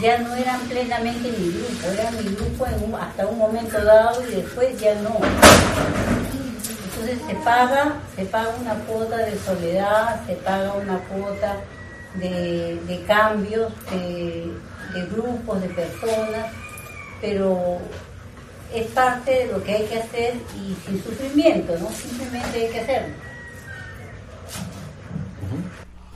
[0.02, 2.66] ya no eran plenamente mi grupo, era mi grupo
[3.00, 5.18] hasta un momento dado y después ya no.
[6.86, 11.58] Entonces se paga, se paga una cuota de soledad, se paga una cuota
[12.16, 14.52] de, de cambios de,
[14.94, 16.52] de grupos, de personas,
[17.22, 17.80] pero
[18.74, 21.90] es parte de lo que hay que hacer y sin sufrimiento, ¿no?
[21.92, 23.14] Simplemente hay que hacerlo.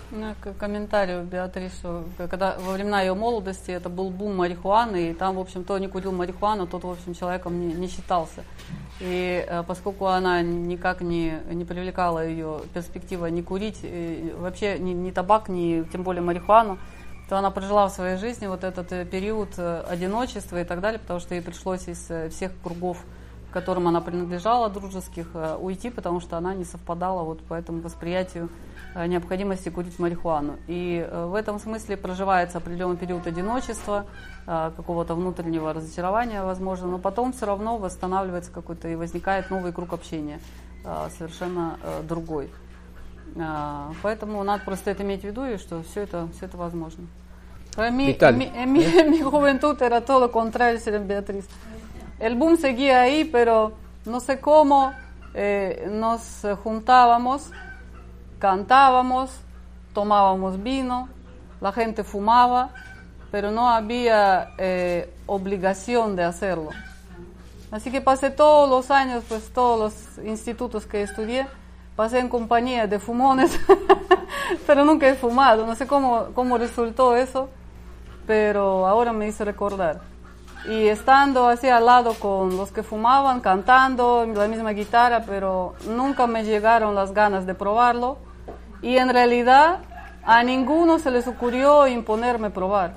[0.10, 5.14] Ну, к- комментарий, Беатрис, что когда во времена ее молодости это был бум марихуаны, и
[5.14, 8.46] там, в общем, кто не курил марихуану, тот, в общем, человеком не, не считался.
[9.02, 14.92] И э, поскольку она никак не, не привлекала ее перспектива не курить, и вообще ни,
[14.94, 16.78] ни табак, ни тем более марихуану,
[17.28, 21.00] то она прожила в своей жизни вот этот э, период э, одиночества и так далее,
[21.00, 23.04] потому что ей пришлось из э, всех кругов,
[23.50, 25.28] к которым она принадлежала, дружеских,
[25.60, 28.50] уйти, потому что она не совпадала вот по этому восприятию
[29.06, 30.56] необходимости курить марихуану.
[30.68, 34.06] И э, в этом смысле проживается определенный период одиночества,
[34.48, 39.94] э, какого-то внутреннего разочарования, возможно, но потом все равно восстанавливается какой-то и возникает новый круг
[39.94, 40.40] общения,
[40.84, 42.50] э, совершенно э, другой.
[44.02, 47.06] Поэтому надо просто это иметь в виду, и что все это, все это возможно.
[47.78, 48.18] Mi,
[49.22, 51.46] juventud era todo contrario, señor Beatriz.
[52.18, 53.74] El boom seguía ahí, pero
[54.06, 54.92] no sé cómo
[55.36, 57.52] eh, nos juntábamos,
[58.40, 59.32] cantábamos,
[59.94, 61.10] tomábamos vino,
[61.62, 62.70] la gente fumaba,
[63.32, 66.70] pero no había eh, obligación de hacerlo.
[67.72, 71.48] Así que pasé todos los años, pues todos los institutos que estudié,
[71.96, 73.60] pasé en compañía de fumones,
[74.68, 75.66] pero nunca he fumado.
[75.66, 77.50] No sé cómo, cómo resultó eso,
[78.26, 80.00] pero ahora me hizo recordar.
[80.70, 86.28] Y estando así al lado con los que fumaban, cantando, la misma guitarra, pero nunca
[86.28, 88.18] me llegaron las ganas de probarlo.
[88.83, 89.79] Y en realidad
[90.25, 92.95] a ninguno se les ocurrió imponerme probar.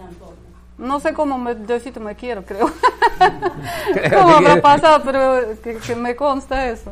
[0.78, 2.70] No sé cómo me, Diosito me quiero, creo.
[4.14, 5.02] ¿Cómo habrá pasado?
[5.06, 6.92] Pero que, que me consta eso.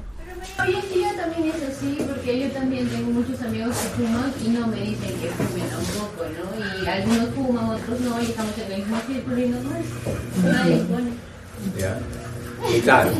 [0.59, 4.49] Hoy en día también es así, porque yo también tengo muchos amigos que fuman y
[4.49, 6.83] no me dicen que fumen tampoco, ¿no?
[6.83, 10.53] Y algunos fuman, otros no, y estamos en el mismo círculo y no más.
[10.55, 11.11] Nadie pone.
[11.77, 11.97] Ya.
[12.75, 13.11] Y claro,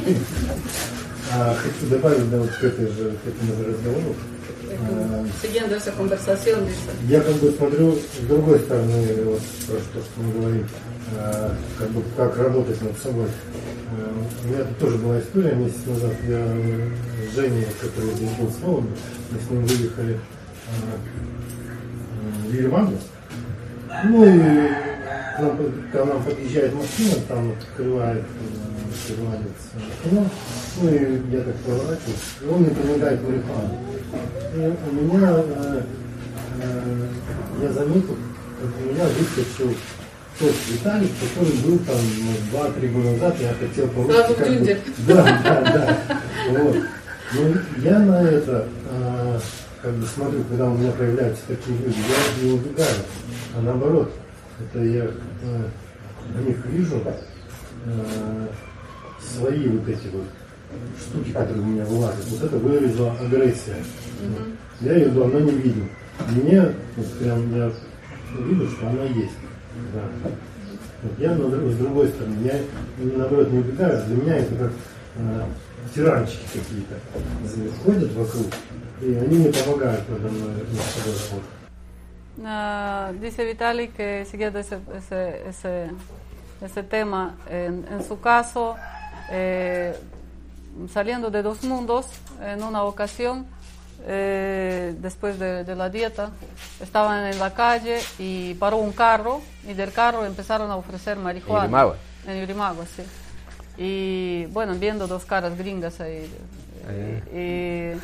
[1.35, 4.15] А, хочу добавить да, вот к, этой же, к этому же разговору.
[5.42, 6.90] Siguiendo esa conversación, dice.
[7.08, 10.68] Я как бы смотрю с другой стороны вот, про то, что мы говорим,
[11.16, 13.28] а, как бы как работать над собой.
[13.92, 16.12] А, У меня тоже была история месяц назад.
[16.28, 16.90] Я э,
[17.30, 18.90] с Женей, который здесь был с Новым,
[19.30, 20.18] мы с ним выехали
[22.46, 22.98] в Ермагу.
[24.04, 24.38] Ну и
[25.36, 25.40] к
[25.94, 29.68] нам, нам подъезжает машина, там открывает э, открывается
[30.04, 30.26] окно,
[30.80, 33.78] ну и я так поворачиваюсь, и он мне предлагает марихуану.
[34.54, 35.82] И у меня, э,
[36.62, 37.06] э,
[37.62, 38.16] я заметил,
[38.60, 39.74] как у меня выскочил
[40.38, 41.96] тот Виталик, который был там
[42.52, 44.78] ну, 2-3 года назад, я хотел Сразу как бы-.
[45.06, 45.98] Да, да, да.
[46.50, 46.76] Вот.
[47.34, 47.40] Но
[47.82, 49.40] я на это э,
[49.82, 52.96] как бы смотрю, когда у меня появляются такие люди, я не убегаю,
[53.56, 54.12] а наоборот,
[54.60, 55.10] это я э,
[56.34, 57.02] в них вижу
[57.84, 58.46] э,
[59.20, 60.24] свои вот эти вот
[60.98, 62.24] штуки, которые у меня вылазят.
[62.26, 63.76] Вот это вылезла агрессия.
[64.80, 65.84] Я ее давно не видел.
[66.30, 67.72] Мне вот прям я
[68.40, 69.32] вижу, что она есть.
[69.94, 70.30] Да.
[71.02, 72.60] Вот я с другой стороны, я
[72.98, 74.72] наоборот не убегаю, для меня это как
[75.16, 75.44] э,
[75.94, 76.96] тиранчики какие-то
[77.84, 78.46] ходят вокруг,
[79.00, 81.50] и они мне помогают надо мной над собой работать.
[82.40, 85.90] Ah, dice Vitali que siguiendo ese, ese, ese,
[86.60, 88.76] ese tema, en, en su caso,
[89.30, 89.96] eh,
[90.92, 92.06] saliendo de dos mundos,
[92.42, 93.46] en una ocasión,
[94.06, 96.30] eh, después de, de la dieta,
[96.80, 101.64] estaban en la calle y paró un carro y del carro empezaron a ofrecer marihuana.
[101.64, 101.96] En Yurimagua.
[102.26, 103.02] En Yurimagua, sí.
[103.76, 106.30] Y bueno, viendo dos caras gringas ahí.
[107.32, 107.98] Y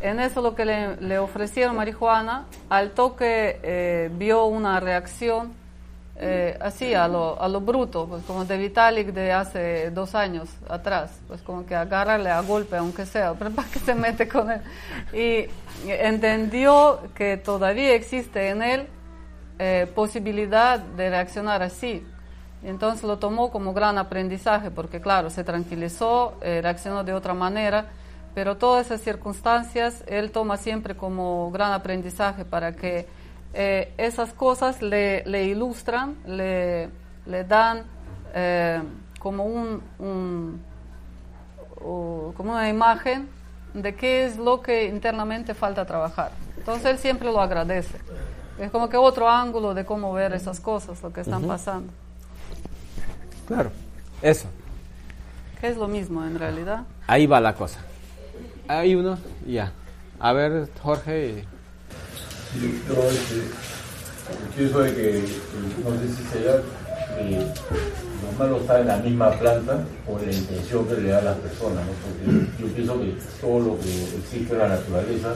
[0.00, 5.52] en eso lo que le, le ofrecieron marihuana, al toque eh, vio una reacción
[6.20, 10.48] eh, así a lo, a lo bruto, pues como de Vitalik de hace dos años
[10.68, 14.60] atrás, pues como que agárrale a golpe aunque sea, para que se mete con él.
[15.12, 15.48] Y
[15.86, 18.88] entendió que todavía existe en él
[19.60, 22.04] eh, posibilidad de reaccionar así.
[22.64, 27.86] Entonces lo tomó como gran aprendizaje porque, claro, se tranquilizó, eh, reaccionó de otra manera,
[28.34, 33.06] pero todas esas circunstancias él toma siempre como gran aprendizaje para que
[33.54, 36.88] eh, esas cosas le, le ilustran, le,
[37.26, 37.82] le dan
[38.34, 38.80] eh,
[39.18, 40.60] como, un, un-
[41.80, 43.28] o como una imagen
[43.74, 46.32] de qué es lo que internamente falta trabajar.
[46.56, 47.98] Entonces él siempre lo agradece.
[48.58, 51.92] Es como que otro ángulo de cómo ver esas cosas, lo que están pasando.
[53.46, 53.70] Claro,
[54.20, 54.48] eso.
[55.60, 56.82] Que es lo mismo en realidad.
[57.06, 57.80] Ahí va la cosa.
[58.66, 59.16] Hay uno,
[59.46, 59.72] ya.
[60.20, 61.44] A ver, Jorge.
[62.56, 63.42] Yo, este,
[64.56, 65.24] pienso de que,
[65.84, 66.62] no sé si será
[67.16, 67.38] que
[68.22, 71.22] lo malo está en la misma planta o en la intención que le da a
[71.22, 71.92] las personas, ¿no?
[72.02, 75.34] Porque yo pienso que todo lo que existe en la naturaleza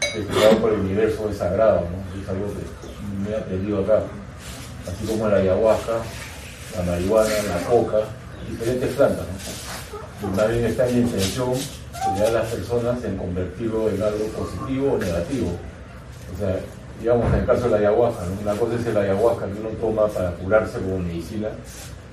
[0.00, 2.22] es creado por el universo es sagrado, ¿no?
[2.22, 4.02] Es algo que me he aprendido acá.
[4.86, 5.92] Así como la ayahuasca,
[6.76, 7.98] la marihuana, la coca,
[8.48, 10.54] diferentes plantas, ¿no?
[10.54, 14.26] Y está en la intención que le da a las personas en convertirlo en algo
[14.28, 15.58] positivo o negativo.
[16.34, 16.60] O sea,
[17.00, 18.40] digamos, en el caso de la ayahuasca, ¿no?
[18.42, 21.48] una cosa es el ayahuasca que uno toma para curarse como medicina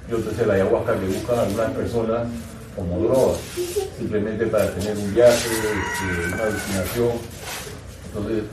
[0.09, 2.27] y otra es el ayahuasca que buscan algunas personas
[2.75, 3.37] como droga,
[3.97, 7.11] simplemente para tener un viaje, este, una alucinación.
[8.07, 8.43] Entonces,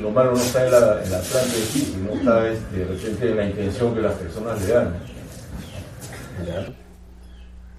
[0.00, 3.36] lo malo no está en la, planta en sí, sino está este, de repente en
[3.36, 4.94] la intención que las personas le dan.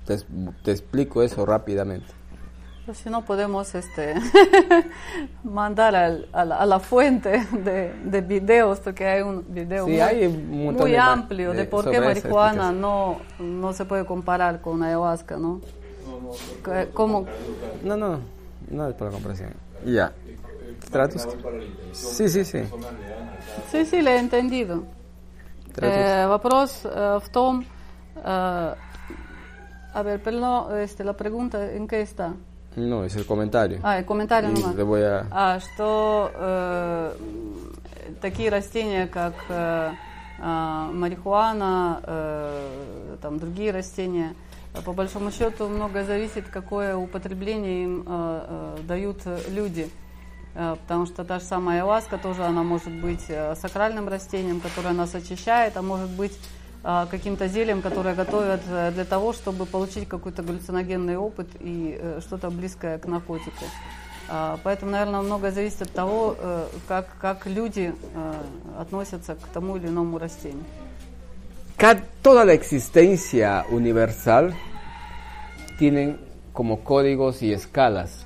[0.05, 0.17] Te,
[0.63, 2.14] te explico eso rápidamente.
[2.86, 4.14] Pues si no podemos este,
[5.44, 9.93] mandar al- a, la, a la fuente de, de videos, porque hay un video Sí,
[9.93, 12.72] muy, hay un montón muy de ma- amplio de, de- por qué sobre esa marihuana
[12.72, 15.60] no, no se puede comparar con ayahuasca, ¿no?
[16.64, 17.27] Que- ¿Cómo?
[17.85, 18.18] No, no,
[18.70, 19.52] no es para la comparación.
[19.85, 20.12] Ya.
[20.90, 21.28] Tratos.
[21.93, 22.62] Sí, sí, sí.
[23.70, 24.85] Sí, sí, le he entendido.
[25.74, 25.97] Тратить.
[26.01, 27.62] Э, вопрос э, в том,
[28.24, 28.74] э,
[29.94, 32.35] a ver, pero no, este, la pregunta, ¿en qué está?
[32.76, 33.80] No, es el comentario.
[33.84, 34.76] А, и комментарий nomás.
[34.76, 35.26] le voy a...
[35.31, 37.15] А, что э,
[38.22, 39.91] такие растения, как э,
[40.39, 44.35] а, марихуана, э, там другие растения,
[44.84, 49.89] по большому счету многое зависит, какое употребление им э, э, дают люди.
[50.53, 54.93] Э, Потому что та же самая ayahuasca тоже она может быть э, сакральным растением, которое
[54.93, 56.38] нас очищает, а может быть
[57.10, 62.52] каким-то зельем, которое готовят э, для того, чтобы получить какой-то галлюциногенный опыт и э, что-то
[62.52, 63.66] близкое к наркотику.
[64.30, 67.94] А, Поэтому, наверное, многое зависит от того, э, как, как люди
[68.80, 70.64] относятся к тому или иному растению.
[72.22, 74.53] Toda la existencia universal
[75.78, 76.18] tienen
[76.53, 78.26] como códigos y escalas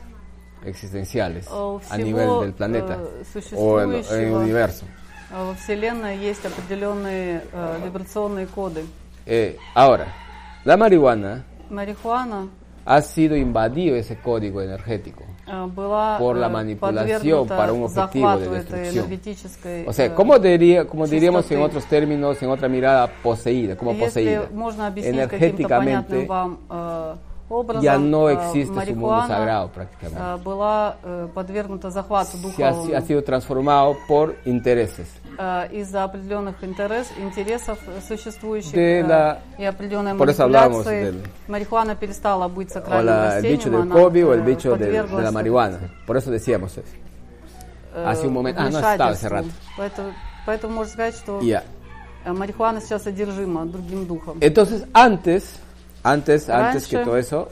[0.63, 2.99] existenciales a nivel del planeta
[3.55, 4.85] o en, el universo.
[5.30, 8.84] э, Во Вселенной есть определенные э, вибрационные коды.
[9.26, 10.06] Eh, ahora,
[10.64, 12.48] la marihuana Марихуана
[12.84, 17.82] ha sido invadido ese código energético э, была por la э, manipulación подвергнута para un
[17.84, 19.04] objetivo захвату de этой destrucción.
[19.06, 21.64] энергетической O sea, э, ¿cómo, diría, como diríamos en чистоты.
[21.64, 23.76] otros términos, en otra mirada, poseída?
[23.76, 24.48] como Если poseída?
[24.52, 27.14] можно объяснить каким-то понятным Energéticamente вам э,
[27.48, 30.18] образом, ya no э, existe su mundo марихуана, sagrado prácticamente.
[30.20, 32.94] э, была э, подвергнута захвату Se ha, духовному.
[32.96, 35.08] ha sido transformado por intereses.
[35.41, 42.49] Э, из-за определенных интерес, интересов существующих De э, la- и определенной манипуляции, del- марихуана перестала
[42.49, 45.31] быть O сакральным la- растением, она COVID o el э, bicho de, de la подверглась,
[45.31, 45.79] marihuana.
[46.05, 46.87] Por eso decíamos eso.
[48.05, 48.61] Hace un momento.
[48.61, 49.29] Ah, no estaba hace вмешательству.
[49.29, 49.47] rato.
[49.77, 50.13] Поэтому,
[50.45, 51.63] поэтому можно сказать, что Ya.
[52.25, 54.37] э, марихуана сейчас одержима другим духом.
[54.41, 55.43] Entonces, antes,
[56.03, 57.49] antes, antes que Раньше- todo eso,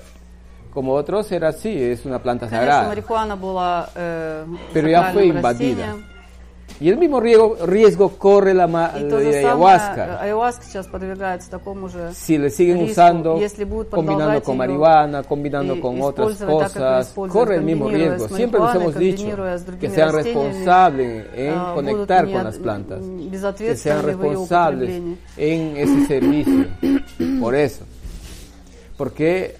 [0.74, 2.88] como otros, era así, es una planta Конечно, sagrada.
[2.90, 5.85] марихуана была э, Pero ya fue invadida.
[5.85, 6.17] растением.
[6.81, 10.07] Y el mismo riesgo, riesgo corre la, ma- И la то же самое, ayahuasca.
[10.07, 14.44] э, ayahuasca сейчас подвергается такому же Si le siguen риску, usando, если будут combinando продолжать
[14.44, 17.62] con её marihuana, combinando и con otras использовать так, как её cosas, используют, corre el
[17.62, 18.28] mismo комбинируя riesgo.
[18.28, 21.75] с Siempre les марихуаной, hemos dicho комбинируя с que другими sean растениями, responsables en а,
[21.76, 25.18] conectar будут con не- las plantas, que sean безответственны в её responsables употреблении.
[25.36, 26.67] en ese servicio.
[27.41, 27.84] Por eso,
[28.97, 29.55] porque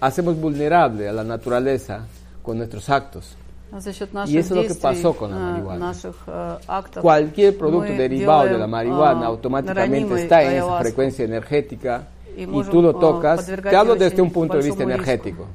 [0.00, 2.06] hacemos vulnerable a la naturaleza
[2.42, 3.36] con nuestros actos.
[3.72, 5.78] За счет наших Y eso es lo que действий, pasó con la э, marihuana.
[5.78, 10.42] наших э, актов Cualquier producto мы derivado de la делаем, marihuana а, automáticamente ранимой está
[10.42, 10.82] en esa ayahuasку.
[10.84, 12.02] frecuencia energética
[12.36, 13.40] Y y можем, tú lo а, tocas.
[13.40, 15.10] подвергать Te hablo её desde очень un punto de vista большому риску.
[15.10, 15.46] energético.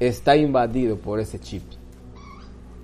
[0.00, 1.62] Está invadido por ese chip.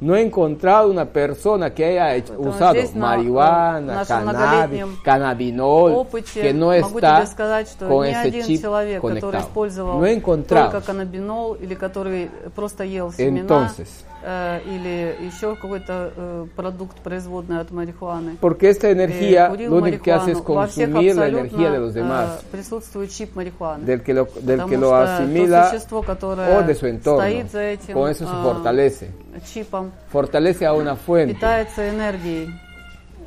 [0.00, 4.16] No he encontrado una persona que haya hecho- Поэтому usado здесь на, marihuana, э, нашем
[4.16, 8.44] cannabis, многолетнем cannabinol, опыте que no могу está тебе сказать, что con ни ese один
[8.44, 9.40] chip человек, который conectado.
[9.40, 10.72] использовал No he encontrado.
[10.72, 13.86] только каннабинол или который просто ел семена, Entonces,
[14.17, 19.76] э, или еще какой-то э, продукт, производный от марихуаны, Porque esta э, energía курил lo
[19.82, 22.40] único que hace es марихуану, во всех consumir la абсолютно energía de los э, demás,
[22.50, 23.84] присутствует чип марихуаны.
[23.84, 26.86] del que lo, del Потому que lo что asimila то существо, которое o de su
[26.86, 27.20] entorno.
[27.20, 29.10] стоит за этим Con eso se э, fortalece.
[29.52, 32.48] чипом, Fortalece a una fuente, питается энергией.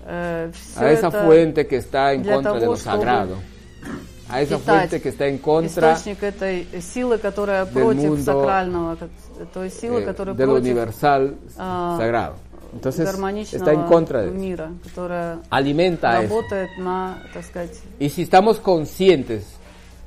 [0.08, 2.98] Э, всё a esa это fuente que está en для contra de того, lo чтобы
[2.98, 3.36] sagrado,
[4.32, 8.24] a esa питать fuente que está en contra источник этой силы, которая del против mundo,
[8.24, 12.36] сакрального, как- той силы, eh, которая de lo против universal а, sagrado.
[12.74, 14.36] Entonces гармоничного está en contra de eso.
[14.38, 16.28] мира, которая Alimenta eso.
[16.36, 19.46] работает на, так сказать, Y si estamos conscientes,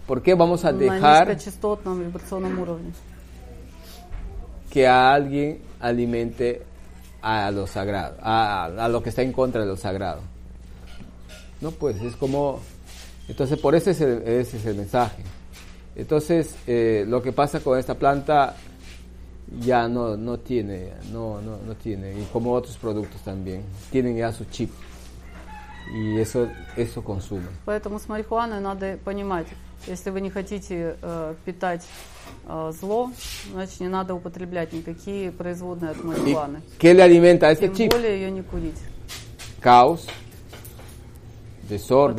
[0.06, 2.92] ¿por qué vamos a на dejar низкочастотном вибрационном уровне.
[4.70, 6.62] que a alguien alimente
[7.22, 10.20] a lo sagrado, a, a lo que está en contra de lo sagrado?
[11.62, 12.60] No, pues es como...
[13.28, 15.22] Entonces, por eso es el, ese es el mensaje.
[15.96, 18.56] Entonces, eh, lo que pasa con esta planta
[19.60, 24.32] ya no, no tiene, no, no, no tiene, y como otros productos también, tienen ya
[24.32, 24.70] su chip.
[25.92, 27.48] Y eso, eso consume.
[27.64, 29.46] Поэтому с марихуаной надо понимать,
[29.88, 31.82] если вы не хотите э, питать
[32.46, 33.10] э, зло,
[33.52, 36.62] значит не надо употреблять никакие производные от ¿Y марихуаны.
[36.78, 37.90] qué le alimenta a este Тем chip?
[37.90, 38.78] более ее не курить.
[39.60, 40.06] Caos,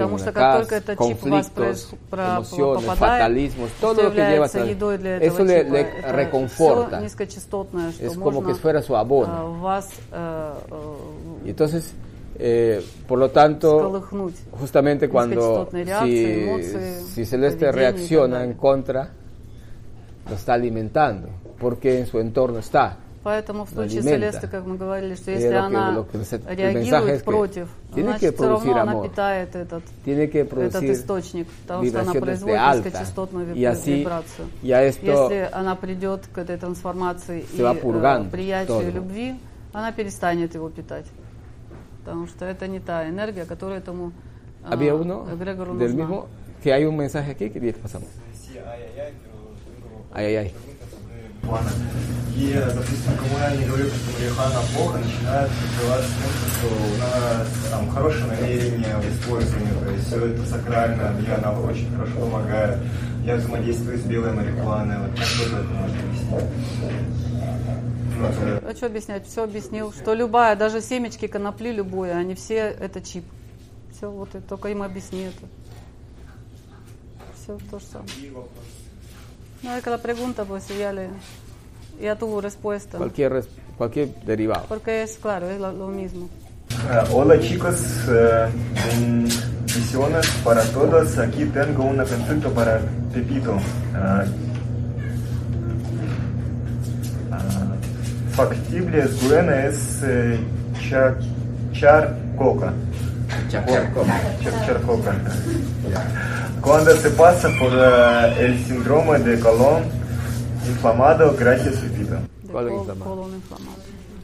[0.06, 0.22] у вас
[0.98, 4.70] conflictos, проис- про- emociones, попадает, fatalismos, todo что lo que lleva является atrás.
[4.70, 6.98] едой для этого Eso le, чипа, le это reconforta.
[6.98, 9.28] всё низкочастотное, что Es como можно que fuera su abono.
[9.28, 11.92] э, в вас э, э, Y entonces,
[12.40, 17.92] eh, por lo tanto, Сколыхнуть justamente cuando низкочастотные реакции, si, эмоции, si Celeste поведение y
[17.92, 19.10] reacciona так en contra,
[20.30, 21.28] lo está alimentando,
[21.60, 22.98] porque en su entorno está.
[23.27, 26.05] Поэтому в случае Селесты, как мы говорили, что если она
[26.49, 33.47] реагирует против, значит все равно она питает этот, этот источник, потому что она производит низкочастотную
[33.47, 34.47] вибрацию.
[34.63, 39.35] Если она придет к этой трансформации и э, приятию любви,
[39.73, 41.07] она перестанет его питать.
[42.05, 44.13] Потому что это не та энергия, которая этому
[44.63, 46.27] э, эгрегору нужна.
[46.63, 48.09] Que hay un mensaje aquí que pasamos.
[48.33, 48.59] Sí,
[50.15, 50.53] ay,
[51.47, 51.71] плана.
[52.37, 56.97] И, допустим, кому я не говорю, что марихуана плохо, начинают развиваться с тем, что у
[56.99, 62.21] нас там хорошее намерение в использовании, то есть все это сакрально, мне она очень хорошо
[62.21, 62.79] помогает.
[63.25, 66.45] Я взаимодействую с белой марихуаной, вот как вы это можете объяснить?
[68.19, 69.27] Ну, А что объяснять?
[69.27, 73.25] Все объяснил, что любая, даже семечки конопли любые, они все это чип.
[73.97, 75.47] Все, вот и только им объясни это.
[77.35, 78.11] Все то же самое.
[79.67, 81.09] No, es que la pregunta, pues ya le,
[82.01, 82.99] ya tuvo respuesta.
[82.99, 84.65] Cualquier, res- cualquier derivado.
[84.69, 86.29] Porque es claro, es lo, lo mismo.
[86.71, 87.77] Eh, Hola chicos,
[88.09, 88.47] eh,
[88.97, 91.19] bendiciones para todos.
[91.19, 92.81] Aquí tengo una consulta para
[93.13, 93.57] Pepito.
[93.95, 94.25] Ah,
[98.33, 100.39] factible es buena es eh,
[100.89, 101.17] cha-
[101.73, 102.73] charcoca.
[103.50, 104.04] Charcoca.
[104.44, 105.16] Char- charcoca.
[106.62, 109.84] Cuando se pasa por eh, el síndrome de colon
[110.68, 112.16] inflamado, gracias Pepito.
[112.44, 113.10] De Colon col- inflamado.
[113.16, 113.78] colon inflamado.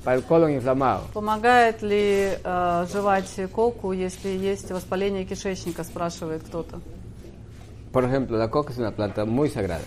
[0.04, 1.02] Para el colon inflamado.
[1.14, 6.80] Помогает ли э, жевать колку, если есть воспаление кишечника, спрашивает кто-то.
[7.92, 9.82] Por ejemplo, la coca es una planta muy sagrada.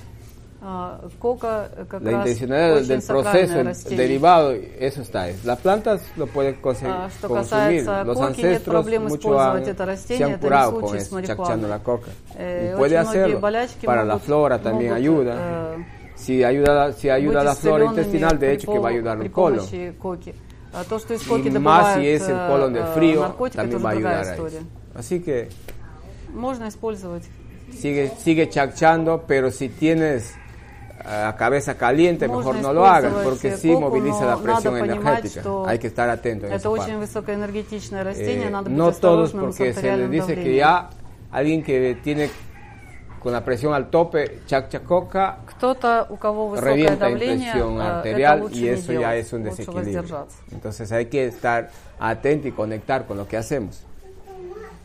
[0.65, 3.97] А, Кока э, как La раз intencionalidad очень del сакральное proceso, el растение.
[3.99, 5.28] derivado, eso está.
[5.31, 5.42] es.
[5.47, 7.44] Las plantas lo pueden conse- А, Что consumir.
[7.44, 10.49] касается Los коки, нет ancestros проблем mucho использовать han- это se растение, han это не
[10.49, 11.68] curado con случай с eso, chachando марихуаной.
[11.70, 12.10] la coca.
[12.36, 15.34] Э, y puede очень многие hacerlo болячки para la могут- flora también могут, ayuda.
[15.39, 15.84] э,
[16.17, 18.89] si ayuda, si ayuda a быть la flora исцеленными intestinal, de при hecho que va
[18.89, 19.57] a пом- ayudar при al colon.
[19.60, 20.34] помощи коки.
[20.75, 23.20] А то, что из Y коки más si добывают es el colon de э, frío,
[23.23, 24.59] наркотик, это también уже va a другая ayudar a история.
[24.59, 24.67] eso.
[24.94, 25.49] Así que
[26.34, 27.25] Можно использовать.
[27.73, 30.34] sigue, sigue chachando, pero si tienes
[31.08, 35.43] a cabeza caliente, mejor no lo hagan, porque sí moviliza la presión energética.
[35.66, 36.48] Hay que estar atento.
[36.48, 36.59] Eh,
[38.69, 40.90] no todos, porque se les dice que ya
[41.32, 42.30] alguien que tiene
[43.19, 45.38] con la presión al tope, chac-chacoca,
[46.58, 50.27] revienta en presión arterial y eso ya es un desequilibrio.
[50.51, 51.69] Entonces hay que estar
[52.00, 53.84] atento y conectar con lo que hacemos,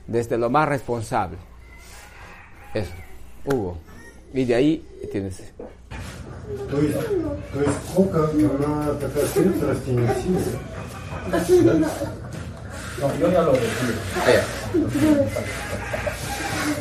[0.07, 1.37] desde lo más responsable.
[2.73, 2.93] Eso,
[3.45, 3.77] Hugo.
[4.33, 5.53] Y de ahí tienes
[6.71, 6.99] То есть,
[7.53, 10.15] то есть кока, она такая остается растение
[11.47, 11.91] силы, да?
[13.01, 14.45] No, yo ya lo decía.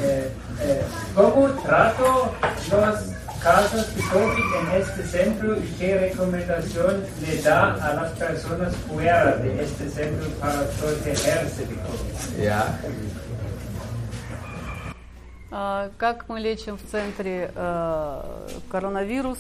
[0.02, 0.30] Eh,
[0.62, 0.84] eh,
[1.16, 2.34] ¿Cómo trato
[2.72, 8.76] las casas de COVID en este centro y qué recomendación le da a las personas
[8.76, 12.44] fuera de este centro para protegerse de COVID?
[12.44, 12.80] Ya.
[15.52, 18.22] А, Как мы лечим в центре э,
[18.70, 19.40] коронавирус?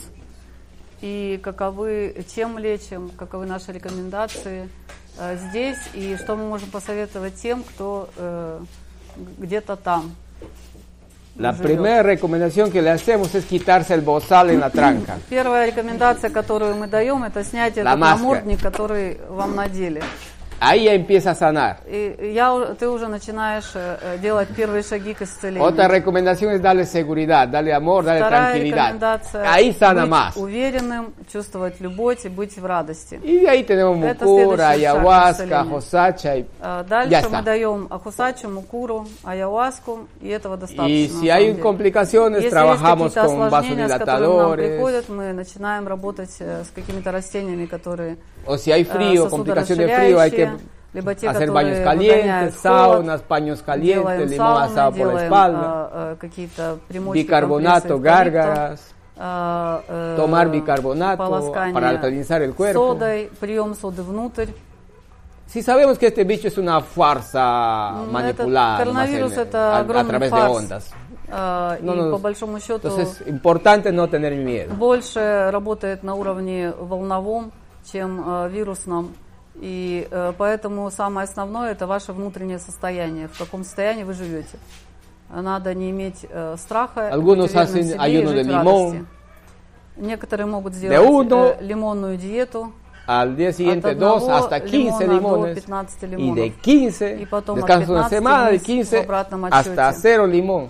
[1.02, 4.70] И каковы, чем лечим, каковы наши рекомендации
[5.18, 8.60] э, здесь, и что мы можем посоветовать тем, кто э,
[9.38, 10.16] где-то там.
[11.36, 11.68] La живет.
[11.68, 15.18] primera recomendación que le hacemos es quitarse el bozal en la tranca.
[15.30, 20.04] Первая рекомендация, которую мы даем, это снять La этот намордник, который вам надели.
[20.60, 21.78] Ahí empieza a sanar.
[21.88, 25.64] И я, ты уже начинаешь э, э, делать первые шаги к исцелению.
[25.64, 29.22] Otra recomendación es darle seguridad, darle amor, darle Вторая tranquilidad.
[29.46, 30.36] Ahí sana быть más.
[30.38, 33.18] уверенным, чувствовать любовь и быть в радости.
[33.24, 35.64] De ahí tenemos шаг ayahuasca, исцеления.
[35.70, 40.86] josacha y А, ya Дальше мы даем ахусачу, мукуру, ayahuasку, и этого достаточно.
[40.86, 44.68] На si hay complicaciones, Если trabajamos con vasodilatadores.
[44.68, 48.18] приходят, мы начинаем работать э, с какими-то растениями, которые
[48.49, 51.53] O si hay э, frío, complicación de frío, hay que сосудорасширяющие, либо те, hacer которые
[51.53, 55.91] baños выгоняют calientes, холод, saunas, paños calientes, делаем limón сауны, asado por la делаем, espalda,
[55.93, 58.81] э, э, какие-то примочки, bicarbonato, компрессы эвкалипта, gárgaras,
[59.17, 62.79] э, э, tomar bicarbonato полоскание para alcalinizar el cuerpo.
[62.95, 64.51] Содой, прием соды внутрь.
[65.47, 69.73] Si sabemos que este bicho es una farsa М, manipulada Этот коронавирус nomás en- это
[69.73, 70.45] a, a огромный través фарс.
[70.45, 70.91] de ondas.
[71.29, 74.75] Э, No, и no, по большому счету Entonces, importante no tener miedo.
[74.75, 77.53] больше работает на уровне волновом,
[77.92, 79.14] чем э, вирусном.
[79.56, 84.58] И э, поэтому самое основное это ваше внутреннее состояние, в каком состоянии вы живете.
[85.30, 89.08] Надо не иметь э, страха, Algunos hacen и ayuno de limón.
[89.98, 92.72] Некоторые могут сделать uno лимонную диету.
[93.06, 95.64] Al día siguiente, dos hasta 15 лимона до limones.
[95.66, 96.38] 15 Y лимонов.
[96.38, 99.94] de 15, И потом от descansas una 15 semana, de вниз в 15 обратном hasta
[99.94, 100.70] cero limón.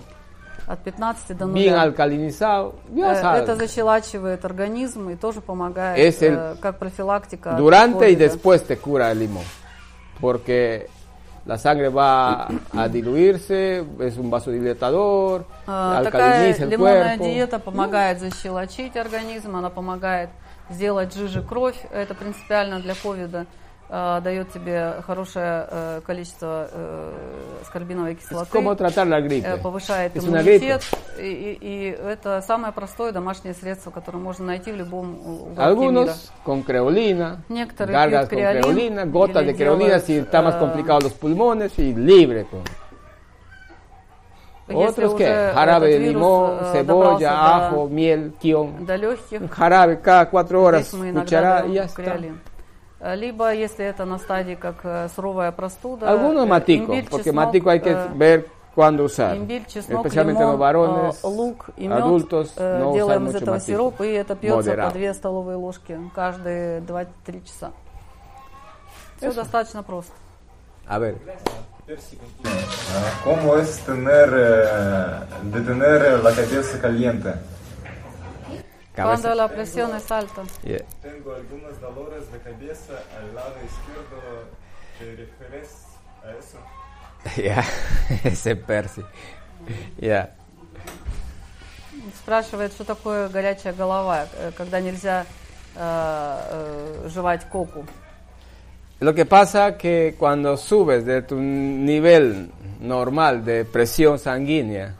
[0.70, 1.82] От 15 до Bien нуля.
[1.82, 2.74] alcalinizado.
[2.94, 3.42] Ya Э.
[3.42, 7.56] Это защелачивает организм и тоже помогает Es el э, как профилактика.
[7.56, 9.42] Durante y después te cura el limón.
[10.20, 10.88] Porque
[11.44, 17.24] la sangre va a diluirse, es un vasodilatador, Такая alcaliniza el лимонная cuerpo.
[17.24, 20.30] диета помогает защелочить организм, она помогает
[20.68, 21.78] сделать жиже кровь.
[21.92, 23.46] Это принципиально для ковида.
[23.92, 27.12] Э, Дает тебе хорошее э, количество э,
[27.66, 28.50] скорбиновой кислоты.
[29.60, 30.82] Повышает иммунитет.
[31.18, 35.64] И, и- и это самое простое домашнее средство, которое можно найти в любом уголке мира.
[35.66, 41.00] Algunos con creolina, Некоторые gargas con creolina, gotas de creolina делают, si está más complicado
[41.00, 42.46] los pulmones y libre.
[44.72, 48.86] Otros que jarabe de limón, cebolla, ajo, miel, kion.
[49.50, 52.02] jarabe cada cuatro horas, даем y ya está.
[52.02, 52.40] креолин.
[53.00, 57.30] Э, Либо, если это на стадии как э, суровая простуда, Algunos э, matico, имбирь, porque
[57.30, 59.36] чеснок, matico hay que ver cuándo usar.
[59.36, 61.98] имбирь, чеснок, Especialmente лимон, los varones, лук и мед.
[61.98, 63.66] adultos, no делаем из этого matico.
[63.66, 64.92] сироп, и это пьется Moderado.
[64.92, 67.70] по 2 столовые ложки каждые 2-3 часа.
[69.16, 69.34] Все Eso.
[69.36, 70.12] достаточно просто.
[70.86, 71.16] A ver.
[71.88, 77.34] Ah, ¿Cómo es tener, de tener la cabeza caliente?
[78.95, 80.43] Cuando la presión es alta.
[80.63, 80.85] Yeah.
[81.01, 84.47] Tengo algunos dolores de cabeza al lado izquierdo.
[84.97, 85.69] ¿Te refieres
[86.23, 86.57] a eso?
[87.41, 87.63] Ya,
[88.23, 89.01] ese Percy.
[89.97, 90.29] Ya.
[92.15, 95.25] Спрашивает, что такое горячая голова, э, когда нельзя
[95.75, 96.39] э,
[97.05, 97.85] э, жевать коку.
[98.99, 104.95] Lo que pasa que cuando subes de tu nivel normal de presión sanguínea,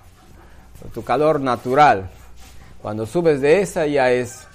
[0.93, 2.09] tu calor natural,
[2.82, 4.46] cuando subes de esa ya es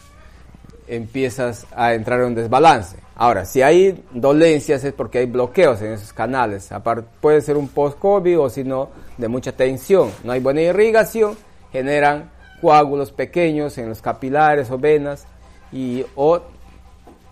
[0.87, 2.97] empiezas a entrar en un desbalance.
[3.15, 6.71] Ahora, si hay dolencias es porque hay bloqueos en esos canales.
[6.71, 10.11] Aparte, puede ser un post-COVID o si no, de mucha tensión.
[10.23, 11.37] No hay buena irrigación,
[11.71, 12.31] generan
[12.61, 15.25] coágulos pequeños en los capilares o venas
[15.71, 16.41] y o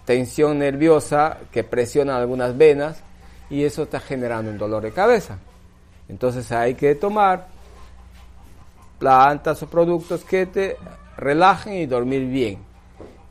[0.05, 3.01] tensión nerviosa que presiona algunas venas
[3.49, 5.37] y eso está generando un dolor de cabeza.
[6.09, 7.47] Entonces hay que tomar
[8.99, 10.77] plantas o productos que te
[11.17, 12.59] relajen y dormir bien.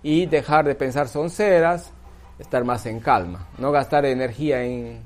[0.03, 1.91] Y dejar de pensar sonceras,
[2.39, 3.47] estar más en calma.
[3.59, 5.01] No gastar energía en,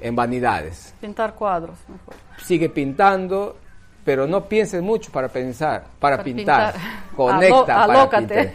[0.00, 0.94] en vanidades.
[1.00, 2.14] Pintar cuadros mejor.
[2.42, 3.56] Sigue pintando,
[4.04, 6.72] pero no pienses mucho para pensar, para, Para pintar.
[6.72, 6.90] pintar.
[7.16, 8.50] Conecta para pintar.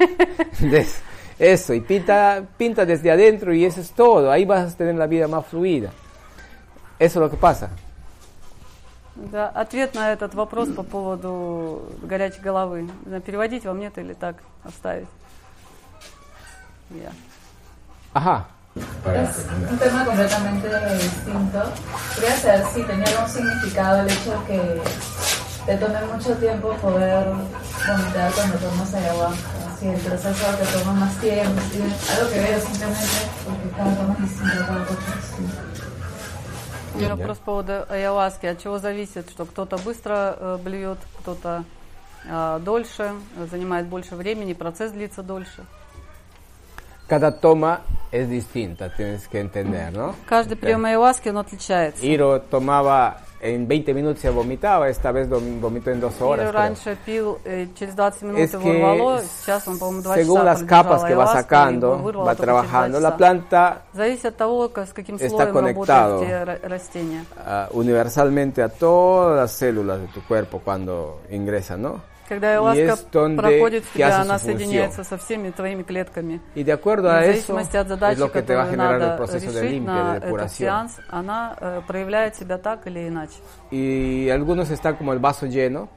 [0.60, 1.02] Des-
[1.38, 4.32] Eso, y pinta, pinta desde adentro y eso es todo.
[4.32, 5.92] Ahí vas a tener la vida más fluida.
[6.98, 7.70] Eso es lo que pasa.
[9.16, 12.90] Да, ответ на этот вопрос по поводу горячей головы.
[13.26, 15.08] Переводить вам нет или так оставить?
[16.90, 17.12] Я.
[18.14, 18.46] Ajá.
[18.76, 21.64] Es un tema completamente distinto.
[22.16, 24.82] Quería saber si tenía algún significado el hecho de que
[25.66, 29.78] te tome mucho tiempo poder vomitar cuando tomas ayahuasca.
[29.80, 33.06] Si el proceso te toma más tiempo, si algo que veo simplemente
[33.46, 35.85] porque cada toma es distinto, cada cosa es distinto.
[37.00, 38.46] Первый вопрос по поводу ayahuaски.
[38.46, 41.64] От чего зависит, что кто-то быстро э, блюет, кто-то
[42.28, 43.12] а, дольше,
[43.52, 45.66] занимает больше времени, процесс длится дольше.
[47.08, 50.16] Cada toma es distinta, tienes que entender, ¿no?
[50.26, 52.04] Каждый прием ayahuasca, он отличается.
[52.04, 56.45] Iro tomaba en 20 minutos se vomitaba, esta vez dom- vomitó en dos horas.
[56.45, 56.63] Ира creo.
[56.63, 60.35] раньше пил, э, через 20 минут Es его que рвало, сейчас он, по-моему, 2 según
[60.37, 62.63] часа las продержал capas que va ayahuasca, и sacando, его вырвало va только через два
[62.63, 63.17] trabajando, la часа.
[63.17, 66.21] planta Зависит от того, как- с каким está слоем conectado.
[66.21, 67.25] работают те ра- растения.
[67.39, 72.01] ah, universalmente a todas las células de tu cuerpo cuando ingresa, ¿no?
[72.28, 76.42] Когда Эласка проходит в тебя, она соединяется со всеми твоими клетками.
[76.56, 82.36] И а в зависимости от задачи, которую надо решить на этот сеанс, она э, проявляет
[82.36, 83.36] себя так или иначе.
[83.72, 85.90] И algunos están como el vaso lleno,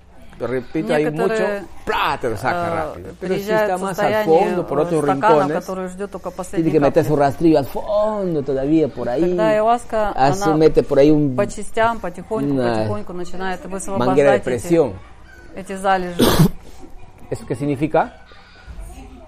[0.46, 1.44] repita ahí mucho,
[1.84, 2.18] ¡plá!
[2.20, 3.14] te lo saca э, rápido.
[3.20, 5.66] Pero si está más al fondo, por otros rincones,
[6.50, 9.36] tiene que meter su rastrillo al fondo todavía, por ahí.
[10.14, 14.88] Así mete por ahí un, по частям, потихоньку, потихоньку начинает высвобождать manguera de presión.
[14.90, 15.07] Эти
[15.57, 16.23] эти залежи.
[17.29, 18.21] ¿Eso qué significa?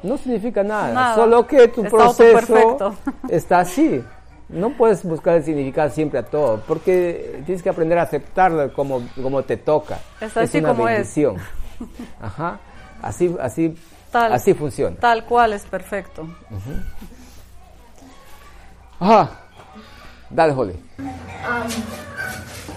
[0.03, 1.15] No significa nada, Nada.
[1.15, 2.95] solo que tu Está proceso autoperfecto.
[3.29, 4.03] está así.
[4.49, 9.01] No puedes buscar el significado siempre a todo, porque tienes que aprender a aceptarlo como,
[9.19, 9.97] como te toca.
[10.21, 10.93] Está es así una como es.
[10.95, 11.37] bendición.
[12.21, 12.59] Ajá.
[13.01, 13.75] Así, así,
[14.11, 14.95] Tal, así funciona.
[14.97, 16.21] Tal cual es perfecto.
[16.21, 16.73] Ujú.
[18.99, 19.31] Ajá.
[20.29, 20.75] Dale, Holly.
[21.47, 21.67] Am,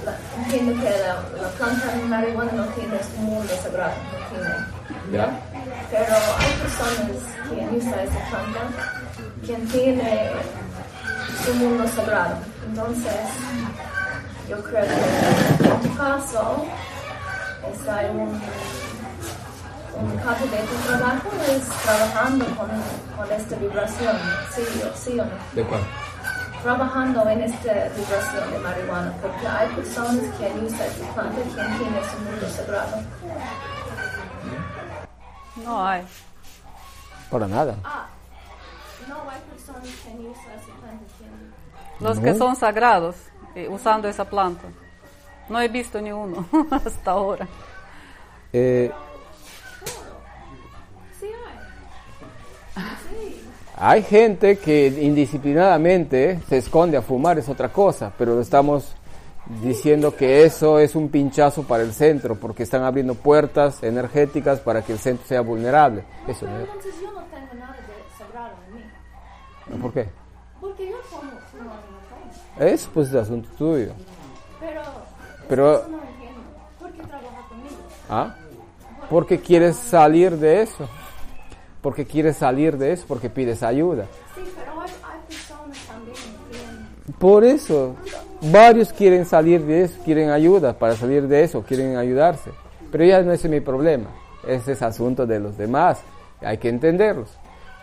[0.05, 3.93] la- entiendo que la, la planta de marihuana no tiene su mundo sagrado,
[5.11, 5.27] no.
[5.91, 8.61] Pero hay personas que usan esa planta
[9.45, 10.31] que tiene
[11.45, 12.35] su mundo sagrado.
[12.67, 13.13] Entonces,
[14.49, 16.65] yo creo que en tu caso,
[17.73, 18.41] está en un,
[20.01, 22.69] un parte de tu trabajo es trabajando con,
[23.17, 24.17] con esta vibración,
[24.55, 25.81] sí o sí o no ¿De cuál?
[26.63, 32.03] Trabajando en esta vibración de marihuana, porque hay personas que usan esta planta que tiene
[32.09, 32.97] su mundo sagrado.
[35.63, 36.03] No hay.
[37.29, 37.75] Para nada.
[37.83, 38.07] Ah,
[39.07, 42.23] no hay personas que usan esta planta que Los No.
[42.23, 43.15] que son sagrados,
[43.55, 44.67] eh, usando esa planta.
[45.49, 47.47] No he visto ni uno hasta ahora.
[48.53, 48.91] Eh,
[51.19, 52.83] Sí hay.
[53.09, 53.42] Sí.
[53.77, 58.93] Hay gente que indisciplinadamente se esconde a fumar, es otra cosa, pero estamos
[59.61, 64.83] diciendo que eso es un pinchazo para el centro, porque están abriendo puertas energéticas para
[64.83, 66.03] que el centro sea vulnerable.
[66.27, 66.61] Eso no es.
[66.67, 68.75] Entonces yo no tengo nada de sagrado en
[69.75, 70.07] mí, ¿Por qué?
[70.61, 72.73] porque yo fumo, fumo en la calle.
[72.73, 73.91] Es pues el asunto tuyo.
[74.59, 74.81] Pero,
[75.49, 76.41] Pero- eso no entiendo.
[76.79, 77.75] ¿Por qué trabaja conmigo?
[78.09, 78.35] ¿Ah?
[79.09, 80.87] Porque quieres salir de eso.
[81.83, 84.05] Porque quieres salir de eso, porque pides ayuda.
[84.33, 86.15] Sí, pero hay, hay personas también
[87.05, 87.95] que Por eso,
[88.41, 92.51] varios quieren salir de eso, quieren ayuda para salir de eso, quieren ayudarse.
[92.91, 94.09] Pero ya no es mi problema,
[94.47, 95.99] ese es asunto de los demás,
[96.41, 97.37] hay que entenderlos.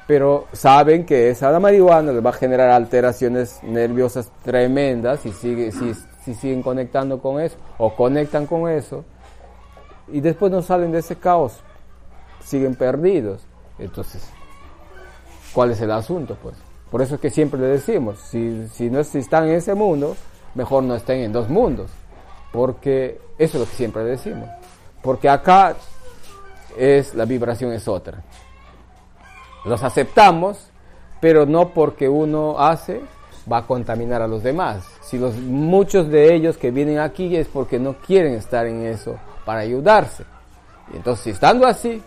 [0.07, 5.71] Pero saben que esa la marihuana les va a generar alteraciones nerviosas tremendas si, sigue,
[5.73, 5.93] si,
[6.25, 9.05] si siguen conectando con eso o conectan con eso
[10.09, 11.61] y después no salen de ese caos,
[12.43, 13.47] siguen perdidos.
[13.81, 14.23] Entonces,
[15.53, 16.37] ¿cuál es el asunto?
[16.41, 16.57] Pues
[16.91, 20.17] por eso es que siempre le decimos, si, si no si están en ese mundo,
[20.55, 21.91] mejor no estén en dos mundos,
[22.53, 24.49] porque eso es lo que siempre decimos,
[25.03, 25.77] porque acá
[26.77, 28.23] es la vibración es otra.
[29.65, 30.71] Los aceptamos,
[31.21, 33.01] pero no porque uno hace
[33.51, 34.85] va a contaminar a los demás.
[35.03, 39.17] Si los muchos de ellos que vienen aquí es porque no quieren estar en eso
[39.45, 40.25] para ayudarse.
[40.93, 42.03] Y entonces, estando así,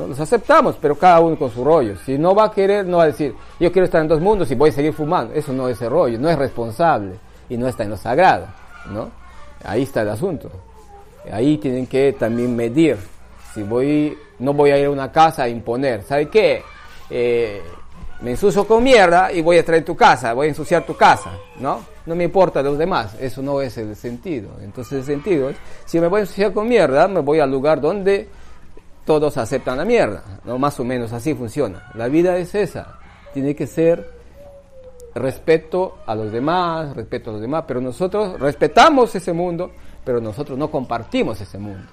[0.00, 1.96] no los aceptamos, pero cada uno con su rollo.
[2.04, 4.50] Si no va a querer, no va a decir, yo quiero estar en dos mundos
[4.50, 5.34] y voy a seguir fumando.
[5.34, 7.16] Eso no es el rollo, no es responsable
[7.48, 8.46] y no está en lo sagrado,
[8.90, 9.10] ¿no?
[9.64, 10.50] Ahí está el asunto.
[11.30, 12.96] Ahí tienen que también medir.
[13.52, 16.02] Si voy, no voy a ir a una casa a imponer.
[16.02, 16.62] ¿Sabe qué?
[17.10, 17.60] Eh,
[18.22, 21.30] me ensucio con mierda y voy a traer tu casa, voy a ensuciar tu casa,
[21.58, 21.80] ¿no?
[22.06, 24.50] No me importa los demás, eso no es el sentido.
[24.62, 27.80] Entonces el sentido es, si me voy a ensuciar con mierda, me voy al lugar
[27.80, 28.28] donde
[29.10, 30.56] todos aceptan la mierda, ¿no?
[30.56, 31.90] Más o menos así funciona.
[31.94, 33.00] La vida es esa,
[33.34, 34.08] tiene que ser
[35.16, 39.72] respeto a los demás, respeto a los demás, pero nosotros respetamos ese mundo,
[40.04, 41.88] pero nosotros no compartimos ese mundo.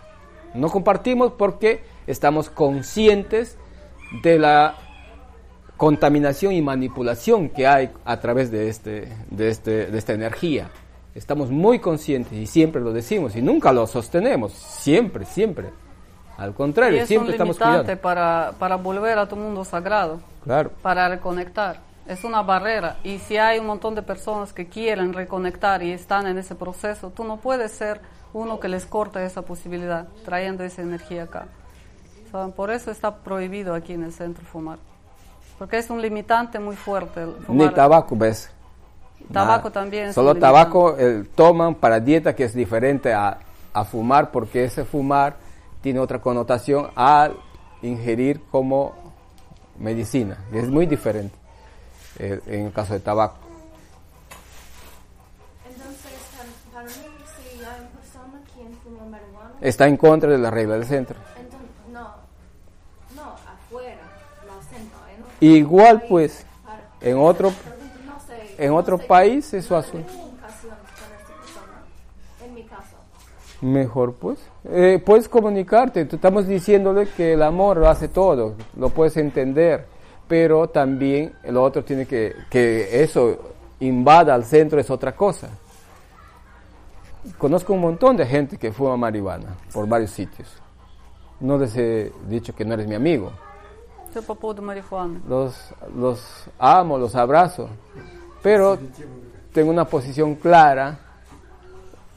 [0.53, 3.57] No compartimos porque estamos conscientes
[4.21, 4.75] de la
[5.75, 10.69] contaminación y manipulación que hay a través de, este, de, este, de esta energía.
[11.15, 15.71] Estamos muy conscientes y siempre lo decimos y nunca lo sostenemos, siempre, siempre.
[16.37, 18.01] Al Y contrario, es siempre un estamos cuidando.
[18.01, 20.71] para, para volver a tu mundo sagrado, Claro.
[20.81, 21.79] para reconectar.
[22.07, 22.97] Es una barrera.
[23.03, 27.09] Y si hay un montón de personas que quieren reconectar y están en ese proceso,
[27.09, 27.99] tú no puedes ser
[28.33, 31.47] uno que les corte esa posibilidad, trayendo esa energía acá.
[32.31, 32.51] ¿Saben?
[32.51, 34.77] Por eso está prohibido aquí en el centro fumar.
[35.57, 37.23] Porque es un limitante muy fuerte.
[37.23, 37.73] el Ni fumar.
[37.73, 38.51] tabaco, ¿ves?
[39.33, 39.71] Tabaco Nada.
[39.71, 43.39] también es Solo un tabaco eh, toman para dieta que es diferente a,
[43.73, 45.35] a fumar porque ese fumar
[45.81, 47.37] tiene otra connotación al
[47.81, 48.93] ingerir como
[49.79, 50.37] medicina.
[50.51, 51.35] y Es muy diferente
[52.19, 53.37] eh, en el caso de tabaco.
[55.69, 60.37] Entonces, tan- para mí, si hay una persona quien fuma marihuana, Está en contra de
[60.37, 61.17] la regla del centro.
[61.39, 62.15] entonces, no,
[63.15, 64.01] no, afuera,
[64.45, 64.89] lo hacen,
[65.19, 65.47] ¿no?
[65.47, 66.45] Igual pues
[67.01, 67.51] en otro
[68.57, 71.77] en otro país eso hace tengo comunicaciones con esta persona,
[72.43, 72.97] en mi caso
[73.61, 74.39] mejor pues.
[74.65, 79.85] Eh, puedes comunicarte, estamos diciéndole que el amor lo hace todo, lo puedes entender,
[80.27, 83.37] pero también el otro tiene que, que eso
[83.79, 85.49] invada al centro es otra cosa.
[87.37, 90.47] Conozco un montón de gente que fuma marihuana por varios sitios.
[91.39, 93.31] No les he dicho que no eres mi amigo.
[95.27, 97.69] Los, los amo, los abrazo,
[98.41, 98.79] pero
[99.53, 101.06] tengo una posición clara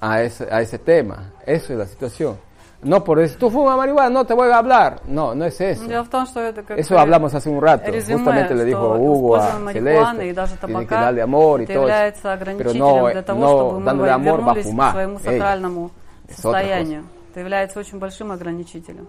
[0.00, 1.32] a ese, a ese tema.
[1.46, 2.36] Eso es la situación.
[2.82, 5.02] No por eso, tú fumas marihuana, no te voy a hablar.
[5.06, 5.86] No, no es eso.
[5.86, 7.90] Дело в том, что это как Eso hablamos hace un rato.
[7.92, 10.34] резюме, Justamente le dijo Hugo a марихуаны и Celeste.
[10.34, 12.28] даже Tiene que darle amor y todo eso.
[12.56, 14.92] Pero no, для того, no чтобы dándole amor va a вернулись к fumar.
[14.92, 15.90] своему Ey, сакральному
[16.26, 17.04] otra состоянию.
[17.30, 19.06] Это является очень большим ограничителем.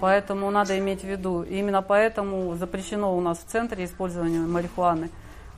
[0.00, 1.42] Поэтому надо иметь в виду.
[1.42, 5.10] И именно поэтому запрещено у нас в центре использование марихуаны.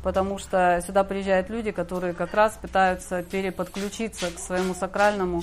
[0.07, 5.43] Потому что сюда приезжают люди, которые как раз пытаются переподключиться к своему сакральному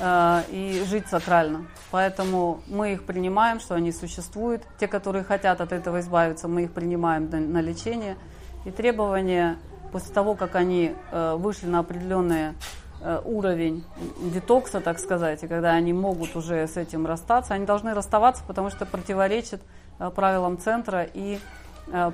[0.00, 1.68] э, и жить сакрально.
[1.92, 4.64] Поэтому мы их принимаем, что они существуют.
[4.80, 8.16] Те, которые хотят от этого избавиться, мы их принимаем на, на лечение.
[8.64, 9.58] И требования
[9.92, 12.54] после того, как они э, вышли на определенный
[13.00, 13.84] э, уровень
[14.20, 18.70] детокса, так сказать, и когда они могут уже с этим расстаться, они должны расставаться, потому
[18.70, 19.62] что противоречит
[20.00, 21.38] э, правилам центра и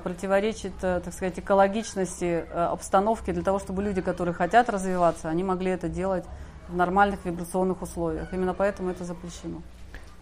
[0.03, 5.43] противоречит, э, так сказать, экологичности э, обстановки для того, чтобы люди, которые хотят развиваться, они
[5.43, 6.25] могли это делать
[6.67, 8.33] в нормальных вибрационных условиях.
[8.33, 9.61] Именно поэтому это запрещено.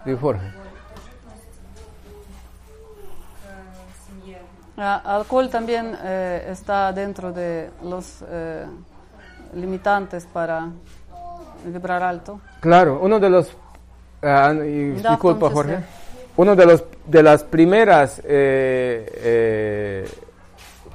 [0.06, 0.52] Jorge.
[4.78, 8.68] А, Алкоголь también eh, está dentro de los eh,
[9.54, 10.68] limitantes para
[11.64, 12.42] vibrar alto.
[12.60, 13.48] Claro, uno de los
[14.22, 15.84] y Da, disculpa Jorge,
[16.35, 16.35] eh.
[16.37, 20.09] uno de los de las primeras eh, eh,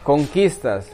[0.04, 0.88] conquistas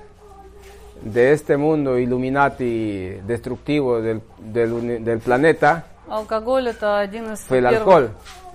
[1.02, 7.60] de este mundo Illuminati destructivo del, del, uni- del planeta Алкоголь это один из fue
[7.60, 8.10] el первых, alcohol.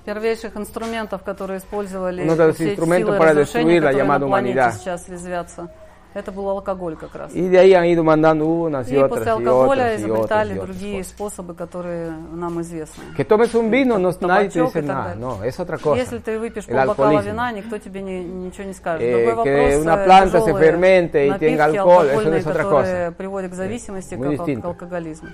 [0.04, 3.90] первейших инструментов, которые использовали Uno de los все эти instrumentos силы para разрушения, destruir la
[3.90, 4.72] которые llamada на планете humanidad.
[4.78, 5.68] сейчас резвятся.
[6.13, 7.33] Это был алкоголь как раз.
[7.33, 10.49] Y de ahí han ido mandando unas y, И после otras алкоголя y otras изобретали
[10.49, 10.67] y otras.
[10.67, 13.03] другие способы, которые нам известны.
[13.15, 15.15] Que tomes un vino, no, nadie te dice и далее.
[15.15, 15.95] no, es otra cosa.
[15.97, 19.01] Если ты выпьешь полбокала вина, никто тебе не- ничего не скажет.
[19.03, 22.63] Eh, Другой que вопрос, una э, planta se fermente y tenga alcohol, eso es otra
[22.63, 23.13] cosa.
[23.17, 25.29] приводят к зависимости, как, к алкоголизму.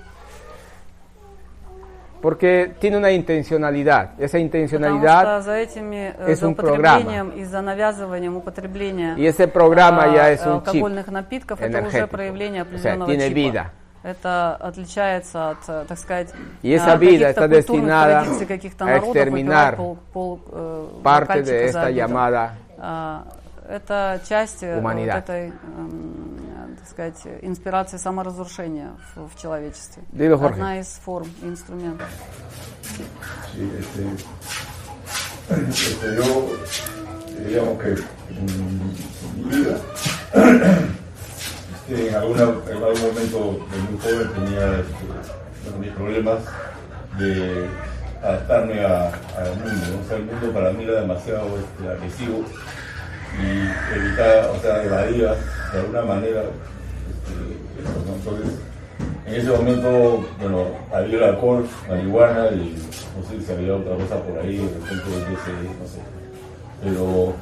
[2.21, 4.13] Porque tiene una intencionalidad.
[4.17, 6.99] Esa Потому intencionalidad что за этими, э, es за un programa.
[7.01, 11.61] употреблением и за навязыванием употребления Y ese programa а, ya es un chip алкогольных напитков,
[11.61, 12.09] это уже energético.
[12.13, 13.35] проявление O sea, определенного tiene чипа.
[13.35, 13.71] vida.
[14.05, 18.47] Это отличается от, э, так сказать, Y esa а, vida каких-то está культурных destinada традиций
[18.47, 21.97] каких-то a народов, exterminar выпивать пол, пол, э, parte бокальчика de за esta обедом.
[21.97, 23.25] llamada А,
[23.69, 25.19] это часть э, вот humanidad.
[25.19, 26.46] этой, эм,
[26.96, 30.04] Так сказать, инспирации саморазрушения в, в человечестве.
[30.14, 30.54] Dilo, Jorge.
[30.54, 32.08] Одна из форм, инструментов.
[33.54, 34.06] Sí, este,
[35.82, 36.50] este, yo,
[37.48, 38.46] digamos que en
[39.38, 39.78] mi vida,
[41.88, 44.84] este, en, alguna, en algún momento de muy joven tenía
[45.80, 46.40] mis problemas
[47.18, 47.68] de
[48.24, 49.08] adaptarme a-
[49.38, 49.86] al mundo.
[49.92, 50.00] ¿no?
[50.02, 52.44] O sea, el mundo para mí era demasiado este, agresivo
[53.40, 55.36] y evitaba, o sea, evadía
[55.74, 56.44] de alguna manera.
[58.18, 58.60] Entonces,
[59.26, 62.76] en ese momento, bueno, había el alcohol, marihuana y
[63.16, 66.00] no sé si había otra cosa por ahí, de repente sé, no sé.
[66.84, 67.34] Pero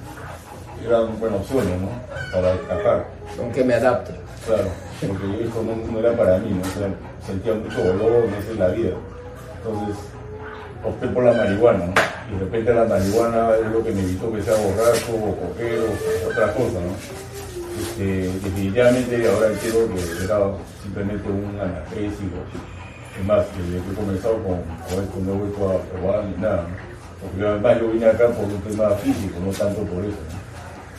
[0.85, 1.89] eran buenos opciones, ¿no?
[2.33, 3.05] Para escapar.
[3.39, 4.13] Aunque me adapte.
[4.45, 4.69] Claro,
[5.01, 6.61] porque esto no, no era para mí, ¿no?
[6.61, 6.89] O sea,
[7.25, 8.95] sentía mucho dolor, no sé, la vida.
[9.57, 9.95] Entonces,
[10.83, 11.93] opté por la marihuana, ¿no?
[12.29, 15.79] Y de repente la marihuana es lo que me evitó que sea borracho o coger
[15.79, 17.34] o otra cosa, ¿no?
[17.79, 20.39] Este, definitivamente ahora entiendo que era
[20.81, 22.39] simplemente un analgésico.
[23.19, 26.95] Es más, que he comenzado con, con esto no vuelto a probar ni nada, ¿no?
[27.21, 30.45] Porque además yo vine acá por un tema físico, no tanto por eso, ¿no?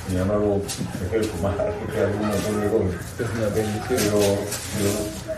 [0.09, 0.63] Sin embargo,
[1.03, 2.95] dejé de fumar, dejé un montón de cosas.
[3.89, 4.21] Pero,
[4.79, 4.89] pero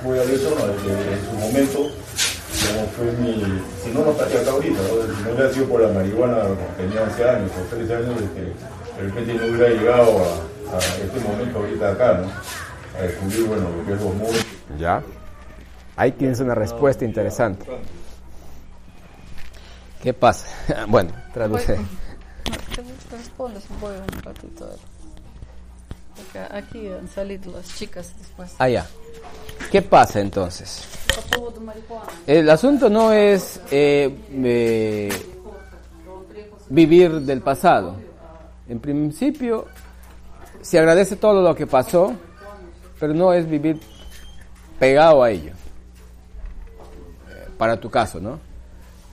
[0.05, 0.67] voy a eso, ¿no?
[0.67, 4.79] De que en su momento, de cómo fue mi, si no lo estaría acá ahorita,
[4.79, 5.17] ¿no?
[5.17, 6.43] si no hubiera sido por la marihuana
[6.77, 11.21] tenía 11 años o 13 años, que de repente no hubiera llegado a, a este
[11.21, 12.99] momento ahorita acá, ¿no?
[12.99, 14.47] A descubrir, bueno, lo que es los mundos.
[14.79, 15.03] Ya.
[15.97, 17.67] Ahí tienes una respuesta interesante.
[20.03, 20.47] ¿Qué pasa?
[20.89, 21.77] Bueno, traduce.
[22.75, 23.65] ¿Qué te respondes?
[23.81, 24.71] Voy un ratito.
[26.17, 28.55] Porque aquí han salido las chicas después.
[28.59, 28.87] Ah, ya.
[29.71, 30.85] ¿Qué pasa entonces?
[32.27, 35.09] El asunto no es eh, eh,
[36.69, 37.97] vivir del pasado.
[38.69, 39.67] En principio,
[40.61, 42.15] se agradece todo lo que pasó,
[42.99, 43.81] pero no es vivir
[44.79, 45.53] pegado a ello.
[47.31, 48.39] Eh, para tu caso, ¿no?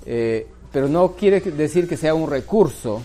[0.06, 3.02] Eh, pero no quiere decir que sea un recurso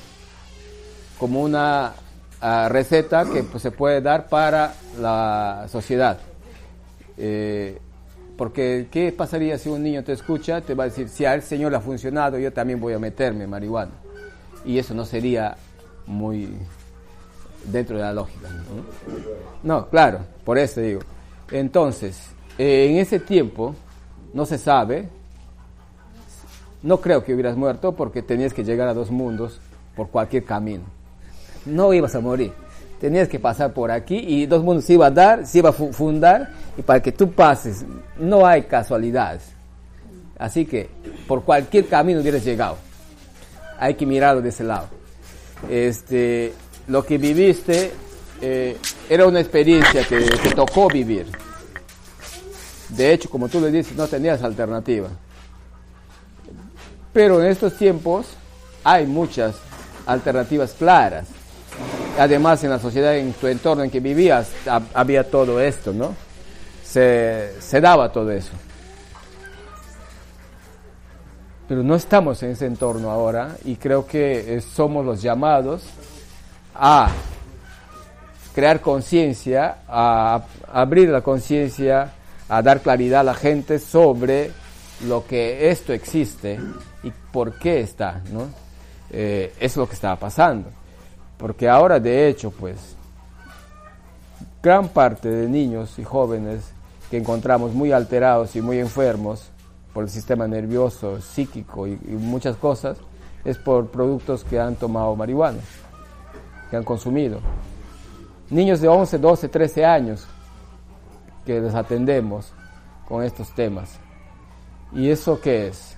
[1.19, 1.93] como una
[2.41, 6.19] ah, receta que pues, se puede dar para la sociedad.
[7.17, 7.78] Eh,
[8.36, 10.62] porque, ¿qué pasaría si un niño te escucha?
[10.62, 13.47] Te va a decir, si al Señor le ha funcionado, yo también voy a meterme
[13.47, 13.93] marihuana.
[14.65, 15.57] Y eso no sería
[16.07, 16.49] muy
[17.65, 18.49] dentro de la lógica.
[19.63, 21.01] No, claro, por eso digo.
[21.51, 22.17] Entonces,
[22.59, 23.75] eh, en ese tiempo,
[24.33, 25.09] no se sabe,
[26.83, 29.61] no creo que hubieras muerto porque tenías que llegar a dos mundos
[29.95, 30.85] por cualquier camino.
[31.67, 32.53] No ibas a morir.
[33.01, 35.73] Tenías que pasar por aquí y dos mundos se iba a dar, se iba a
[35.73, 37.85] fu- fundar y para que tú pases
[38.19, 39.43] no hay casualidades.
[40.39, 40.89] Así que
[41.27, 42.77] por cualquier camino hubieras llegado.
[43.79, 44.89] Hay que mirarlo de ese lado.
[45.69, 46.53] Este,
[46.91, 47.93] lo que viviste
[48.43, 48.77] eh,
[49.09, 51.27] era una experiencia que te tocó vivir.
[52.89, 55.09] De hecho, como tú le dices, no tenías alternativa.
[57.12, 58.27] Pero en estos tiempos
[58.83, 59.55] hay muchas
[60.07, 61.27] alternativas claras.
[62.19, 66.15] Además, en la sociedad, en tu entorno en que vivías, ha- había todo esto, ¿no?
[66.85, 68.51] Se, se daba todo eso.
[71.69, 75.83] Pero no estamos en ese entorno ahora y creo que eh, somos los llamados
[76.83, 77.10] a
[78.55, 80.42] crear conciencia, a,
[80.73, 82.12] abrir la conciencia,
[82.49, 84.50] a dar claridad a la gente sobre
[85.07, 86.59] lo que esto existe
[87.02, 88.49] y por qué está, ¿no?
[89.10, 90.70] Eh, es lo que estaba pasando.
[91.36, 92.97] Porque ahora, de hecho, pues,
[94.62, 96.73] gran parte de niños y jóvenes
[97.10, 99.50] que encontramos muy alterados y muy enfermos
[99.92, 102.97] por el sistema nervioso, psíquico y muchas cosas,
[103.44, 105.59] es por productos que han tomado marihuana,
[106.71, 107.41] que han consumido.
[108.49, 110.27] Niños de 11, 12, 13 años
[111.45, 112.53] que les atendemos
[113.09, 113.99] con estos temas.
[114.93, 115.97] ¿Y eso qué es?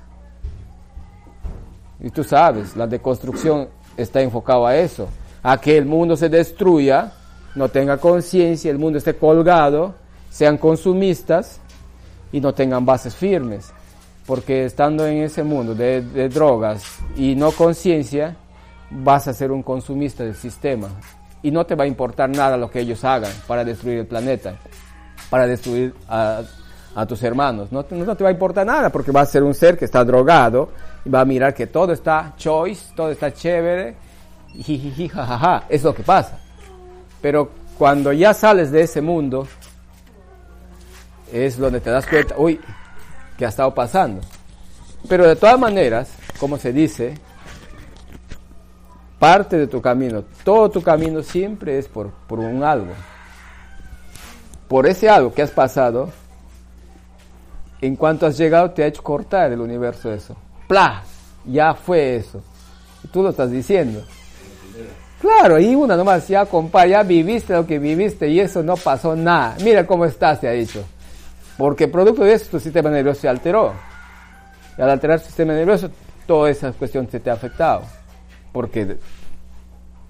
[2.00, 5.08] Y tú sabes, la deconstrucción está enfocada a eso,
[5.42, 7.12] a que el mundo se destruya,
[7.54, 9.94] no tenga conciencia, el mundo esté colgado,
[10.30, 11.60] sean consumistas
[12.32, 13.72] y no tengan bases firmes.
[14.26, 16.84] Porque estando en ese mundo de drogas
[17.16, 18.36] y no conciencia,
[18.94, 20.88] vas a ser un consumista del sistema.
[21.42, 24.54] Y no te va a importar nada lo que ellos hagan para destruir el planeta,
[25.28, 26.42] para destruir a,
[27.08, 27.72] tus hermanos.
[27.72, 29.86] No, te- no te va a importar nada porque vas a ser un ser que
[29.86, 30.68] está drogado
[31.04, 33.96] y va a mirar que todo está choice, todo está chévere,
[34.54, 35.64] y jajaja.
[35.68, 36.38] Es lo que pasa.
[37.20, 39.48] Pero cuando ya sales de ese mundo,
[41.32, 42.60] es donde te das cuenta, uy,
[43.36, 44.20] que ha estado pasando.
[45.08, 47.14] Pero de todas maneras, como se dice,
[49.22, 52.92] parte de tu camino, todo tu camino siempre es por, por un algo.
[54.66, 56.10] Por ese algo que has pasado,
[57.80, 60.34] en cuanto has llegado te ha hecho cortar el universo eso.
[60.66, 61.04] ¡Pla!
[61.44, 62.42] Ya fue eso.
[63.12, 64.02] Tú lo estás diciendo.
[65.20, 69.14] Claro, y una nomás, ya compa, ya viviste lo que viviste y eso no pasó
[69.14, 69.54] nada.
[69.62, 70.82] Mira cómo estás, te ha dicho.
[71.56, 73.72] Porque producto de eso tu sistema nervioso se alteró.
[74.76, 75.88] Y al alterar el sistema nervioso,
[76.26, 78.01] toda esa cuestión se te ha afectado.
[78.52, 78.98] Porque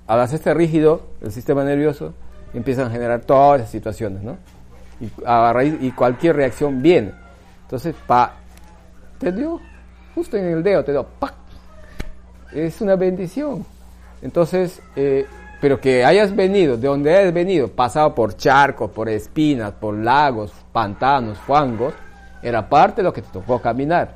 [0.07, 2.13] al hacerse rígido el sistema nervioso,
[2.55, 4.37] empiezan a generar todas esas situaciones, ¿no?
[5.01, 7.13] Y, a raíz, y cualquier reacción viene.
[7.63, 8.35] Entonces, pa,
[9.19, 9.61] te dio,
[10.15, 11.35] justo en el dedo, te dio, ¡pac!
[12.53, 13.65] Es una bendición.
[14.21, 15.27] Entonces, eh,
[15.61, 20.53] pero que hayas venido, de donde hayas venido, pasado por charcos, por espinas, por lagos,
[20.73, 21.95] pantanos, fangos,
[22.43, 24.15] era parte de lo que te tocó caminar.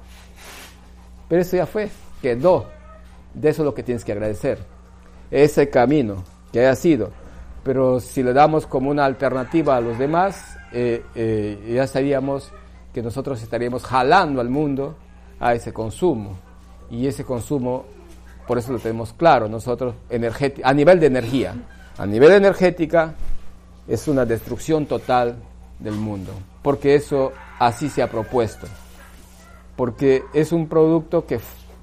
[1.29, 1.89] Pero eso ya fue,
[2.21, 2.76] quedó.
[3.37, 4.59] De eso es lo que tienes que agradecer.
[5.31, 7.11] Ese camino que haya sido.
[7.63, 12.51] Pero si le damos como una alternativa a los demás, eh, eh, ya sabíamos
[12.95, 14.97] que nosotros estaríamos jalando al mundo
[15.39, 16.39] a ese consumo.
[16.91, 17.85] Y ese consumo,
[18.47, 19.95] por eso lo tenemos claro, nosotros
[20.63, 21.55] a nivel de energía,
[21.99, 23.15] a nivel energética,
[23.87, 25.37] es una destrucción total
[25.79, 26.33] del mundo.
[26.63, 28.67] Porque eso así se ha propuesto.
[29.77, 31.39] porque es un producto que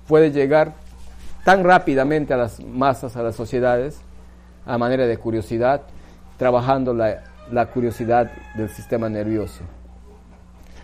[0.07, 0.73] puede llegar
[1.43, 3.99] tan rápidamente a las masas, a las sociedades,
[4.65, 5.81] a manera de curiosidad,
[6.37, 9.61] trabajando la, la curiosidad del sistema nervioso.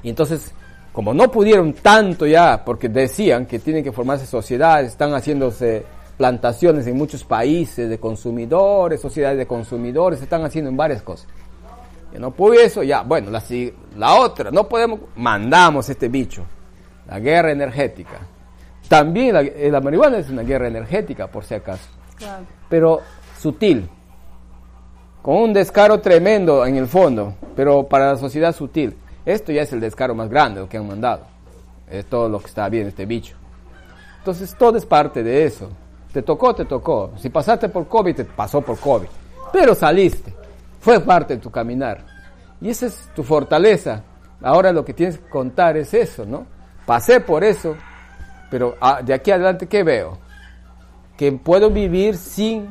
[0.04, 0.54] Y entonces,
[0.92, 5.86] como no pudieron tanto ya, porque decían que tienen que formarse sociedades, están haciéndose
[6.18, 11.28] plantaciones en muchos países de consumidores, sociedades de consumidores, están haciendo en varias cosas.
[12.14, 13.42] Y no pudo eso, ya, bueno, la,
[13.96, 16.44] la otra, no podemos, mandamos este bicho,
[17.08, 18.20] la guerra energética.
[18.90, 21.88] También la, eh, la marihuana es una guerra energética, por si acaso,
[22.18, 22.44] Claro.
[22.68, 23.00] pero
[23.40, 23.88] sutil,
[25.22, 28.98] con un descaro tremendo en el fondo, pero para la sociedad sutil.
[29.26, 31.22] Esto ya es el descaro más grande, lo que han mandado.
[31.90, 33.36] Es todo lo que está bien este bicho.
[34.18, 35.70] Entonces todo es parte de eso.
[36.12, 37.12] Te tocó, te tocó.
[37.18, 39.08] Si pasaste por COVID, te pasó por COVID.
[39.54, 40.34] Pero saliste.
[40.80, 42.04] Fue parte de tu caminar.
[42.62, 44.02] Y esa es tu fortaleza.
[44.42, 46.46] Ahora lo que tienes que contar es eso, ¿no?
[46.86, 47.76] Pasé por eso,
[48.50, 50.18] pero ah, de aquí adelante, ¿qué veo?
[51.18, 52.70] Que puedo vivir sin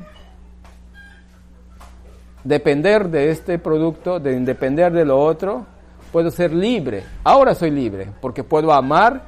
[2.45, 5.67] depender de este producto, de depender de lo otro,
[6.13, 7.05] puedo ser libre.
[7.25, 9.23] Ahora soy libre, porque puedo amar,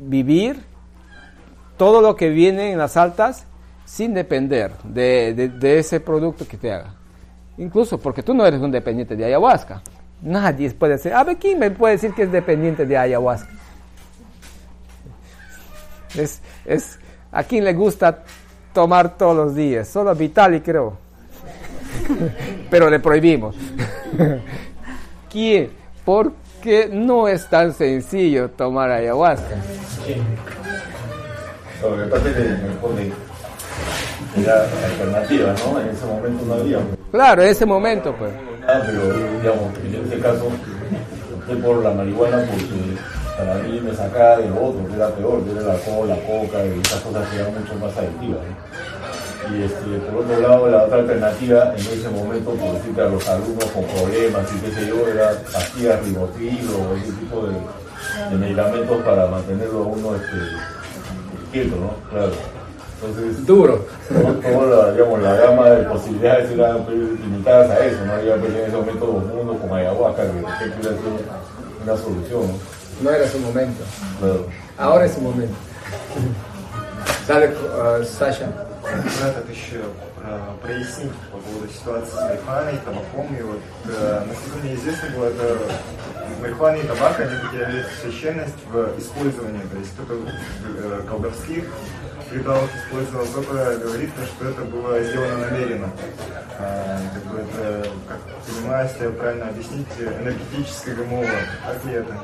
[0.00, 0.62] vivir
[1.76, 3.46] todo lo que viene en las altas
[3.84, 6.94] sin depender de, ese producto que te haga.
[7.56, 9.82] Incluso porque tú no eres un dependiente de ayahuasca.
[10.20, 11.14] Nadie puede ser.
[11.14, 13.50] A ver, ¿quién me puede decir que es dependiente de ayahuasca?
[16.16, 16.98] Es, es,
[17.32, 18.22] ¿A quién le gusta
[18.72, 19.88] tomar todos los días?
[19.88, 20.96] Solo a Vitali, creo.
[22.70, 23.56] Pero le prohibimos.
[25.30, 25.70] ¿Quién?
[26.04, 29.56] Porque no es tan sencillo tomar ayahuasca.
[31.82, 33.12] Lo que pasa es que me pone
[34.36, 35.80] era alternativa, ¿no?
[35.80, 36.78] En ese momento no había.
[37.10, 38.32] Claro, en ese momento, pues.
[38.66, 40.48] Ah, pero digamos, en este caso,
[41.62, 45.50] por la marihuana porque para mí me sacaba de lo otro, que era peor, que
[45.52, 48.40] era el alcohol, la coca y esas cosas que eran mucho más adictivas.
[48.42, 49.56] ¿no?
[49.56, 53.28] Y este, por otro lado, la otra alternativa en ese momento, por decirte a los
[53.28, 58.36] alumnos con problemas y qué sé yo, era pastillas ribotril o ese tipo de, de
[58.36, 60.36] medicamentos para mantenerlo a uno este,
[61.52, 61.90] quieto, ¿no?
[62.10, 62.32] Claro.
[63.04, 63.84] Entonces, Duro.
[64.08, 64.32] todo-
[64.66, 68.50] toda la, digamos, la gama de posibilidades eran pues, limitadas a eso, no había pues,
[68.54, 70.88] en ese momento dos mundos con ayahuasca que, que
[71.84, 72.42] una solución.
[72.48, 72.83] ¿no?
[73.02, 73.82] No era su momento.
[74.78, 75.54] Ahora es su momento.
[77.26, 78.48] Dale, uh, Sasha.
[78.84, 79.80] Этот еще
[80.14, 83.34] про- прояснить по поводу ситуации с марихуаной, табаком.
[83.34, 85.58] И вот, э, насколько мне известно было, это
[86.40, 89.62] марихуана и табак, они потеряли священность в использовании.
[89.72, 90.14] То есть кто-то
[90.78, 91.64] э, колдовских
[92.30, 95.90] ритуалах использовал, кто-то говорит, что это было сделано намеренно.
[96.58, 101.24] А, как бы это, как понимаю, если правильно объяснить, энергетическое ГМО.
[101.66, 102.14] Так ли это?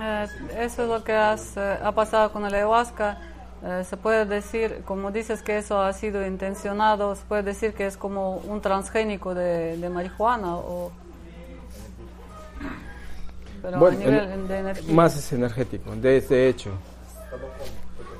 [0.00, 0.26] Eh,
[0.58, 3.18] eso es lo que has, eh, ha pasado con la ayahuasca.
[3.62, 7.86] Eh, se puede decir, como dices que eso ha sido intencionado, se puede decir que
[7.86, 10.90] es como un transgénico de, de marihuana o...
[13.62, 14.94] Pero Bueno, a nivel en- de energía.
[14.94, 16.70] Más es energético, de ese hecho.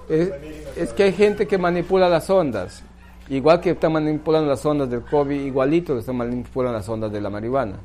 [0.09, 0.31] Es,
[0.77, 2.83] es que hay gente que manipula las ondas.
[3.29, 7.21] Igual que están manipulando las ondas del COVID, igualito lo están manipulando las ondas de
[7.21, 7.77] la marihuana.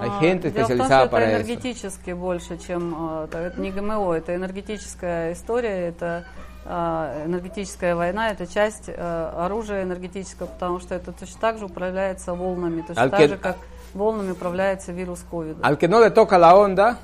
[0.00, 4.34] А, gente Дело в том, para это энергетически больше, чем а, это, не ГМО, это
[4.34, 6.24] энергетическая история, это
[6.64, 12.34] а, энергетическая война, это часть а, оружия энергетического, потому что это точно так же управляется
[12.34, 13.56] волнами, точно Al так que- же, как
[13.94, 15.62] волнами управляется вирус ковида.
[15.66, 16.98] Al que no le toca la onda,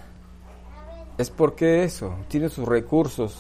[1.19, 3.35] es porque eso, tiene sus recursos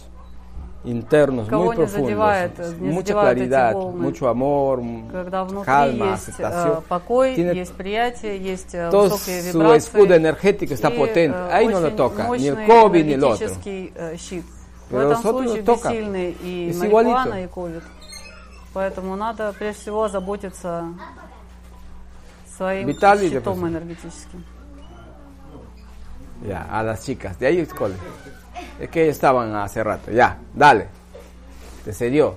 [0.84, 4.02] internos Кого muy не задевает, profundos, не mucha задевают эти claridad, волны.
[4.02, 4.80] mucho amor,
[5.10, 6.78] Когда внутри calma, есть aceptación.
[6.78, 9.78] э, покой, Tiene есть приятие, есть э, todo высокие su вибрации.
[9.78, 11.36] escudo energético está и, potente.
[11.38, 13.46] э, Ahí no lo очень toca, ni el мощный COVID, ni el otro.
[13.64, 14.44] э, щит.
[14.44, 15.88] В Pero этом los otros случае toca.
[15.88, 17.44] бессильны и Es марихуана, igualito.
[17.44, 17.82] и ковид.
[18.74, 20.84] Поэтому надо прежде всего заботиться
[22.58, 24.44] своим Виталий, щитом энергетическим.
[26.46, 27.94] Ya, a las chicas, de ahí es cole.
[28.80, 30.86] Es que estaban hace rato, ya, dale.
[31.84, 32.34] Te cedió.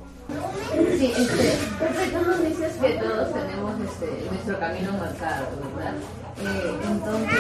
[0.99, 5.93] Sí, este, Pepe, tú nos dices que todos tenemos este, nuestro camino marcado, ¿verdad?
[6.41, 7.39] Eh, entonces,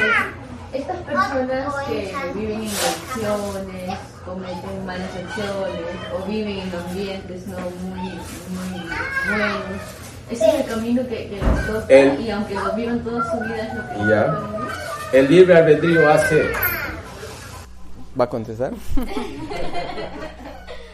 [0.73, 5.81] estas personas que viven en adicciones, cometen malas acciones
[6.13, 8.89] o viven en ambientes no muy, muy
[9.29, 9.61] buenos,
[10.31, 13.39] ese es el camino que, que les toca El- y aunque lo vivan toda su
[13.43, 14.37] vida es lo que Ya.
[15.13, 16.51] El libre albedrío hace.
[18.17, 18.73] ¿Va a contestar?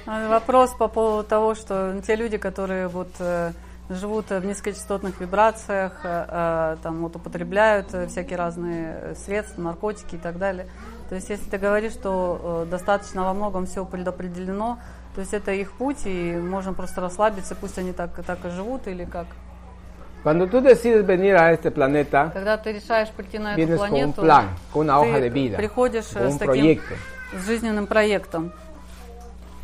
[0.06, 3.54] А, Вопрос по поводу того, что те люди, которые вот э,
[3.90, 10.38] живут в низкочастотных вибрациях, э, э, там вот употребляют всякие разные средства, наркотики и так
[10.38, 10.68] далее,
[11.08, 14.78] То есть, если ты говоришь, что достаточно во многом все предопределено,
[15.16, 18.88] то есть это их путь, и можно просто расслабиться, пусть они так, так и живут,
[18.88, 19.28] или как.
[20.24, 23.84] Cuando tú decides venir a este planeta, Когда ты решаешь прийти на эту vienes con
[23.84, 26.96] un планету, plan, con una hoja de vida, приходишь con с un таким proyecto.
[27.40, 28.52] С жизненным проектом.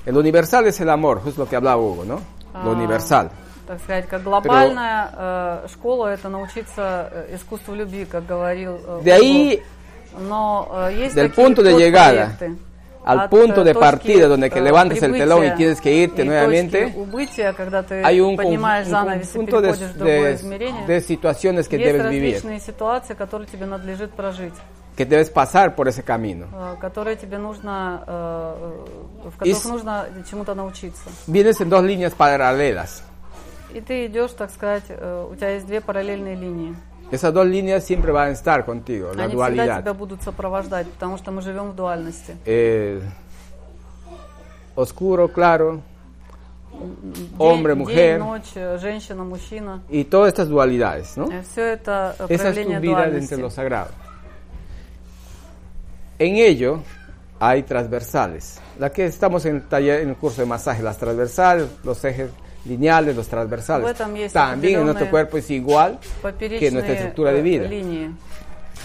[0.05, 2.15] El universal es el amor, justo lo que hablaba Hugo, ¿no?
[2.63, 2.73] Lo Ah.
[2.73, 3.29] universal.
[3.67, 9.11] Так сказать, как глобальная э, школа это научиться э, искусству любви, как говорил э, De
[9.11, 9.61] ahí.
[10.27, 12.35] Но э, есть del такие punto de llegada
[13.05, 16.23] al punto э, de partida donde que э, levantas el telón y tienes que irte
[16.23, 19.97] и nuevamente, убытия, когда ты hay un, поднимаешь un занавес и conjunto de, переходишь в
[19.99, 20.85] другое de- измерение.
[20.87, 22.41] de situaciones que есть debes vivir,
[24.98, 26.46] различные ситуации, которые тебе надлежит прожить, que debes pasar por ese camino.
[26.52, 28.54] э, которые тебе нужно, э,
[29.24, 31.08] э, в И которых с- нужно чему-то научиться.
[31.26, 33.02] Vienes en dos líneas paralelas.
[33.74, 36.76] И ты идешь, так сказать, э, у тебя есть две параллельные линии.
[37.10, 39.80] Esas dos líneas siempre van a estar contigo, la Они всегда dualidad.
[39.82, 42.36] тебя будут сопровождать, потому что мы живем в дуальности.
[42.46, 43.00] Eh,
[44.76, 45.80] oscuro, claro,
[47.38, 49.82] hombre, День, mujer, день, ночь, э, женщина, мужчина.
[49.88, 51.26] y todas estas dualidades, ¿no?
[51.42, 53.34] Все это э, Esa es tu проявление vida дуальности.
[53.34, 53.90] entre lo sagrado.
[56.18, 56.80] En ello
[57.40, 58.60] hay transversales.
[58.78, 62.30] La que estamos en el taller, en el curso de masaje, las transversales, los ejes
[62.64, 63.86] lineales, los transversales.
[63.86, 67.38] В этом есть También en nuestro определенные cuerpo es igual que nuestra Поперечные estructura de
[67.38, 67.68] э, vida.
[67.68, 68.14] линии.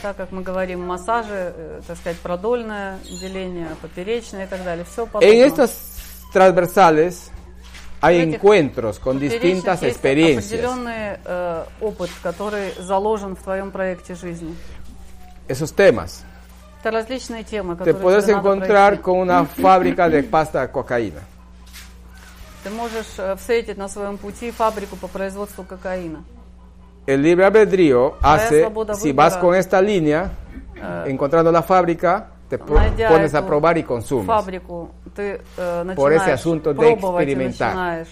[0.01, 4.85] Так как мы говорим, массажи, э, так сказать, продольное деление, поперечное и так далее.
[4.85, 5.71] Все En estas
[6.33, 7.31] transversales
[8.01, 10.45] hay В этих encuentros con поперечных distintas есть experiencias.
[10.45, 14.55] определенный э, опыт, который заложен в твоем проекте жизни.
[15.47, 16.23] Esos temas.
[16.83, 19.03] Это различные темы, Te которые podrás тебе надо encontrar пройти.
[19.03, 21.19] con una fábrica de pasta de cocaína.
[22.63, 26.23] Ты можешь э, встретить на своем пути фабрику по производству кокаина.
[27.05, 29.29] El libre albedrío hace, свобода si выбора.
[29.29, 30.29] vas con esta línea,
[30.81, 34.25] Eh, encontrando la fábrica, te pro- Найдя pones a эту probar y consumes.
[34.27, 38.05] фабрику, ты э, Por ese начинаешь asunto de пробовать и experimentar.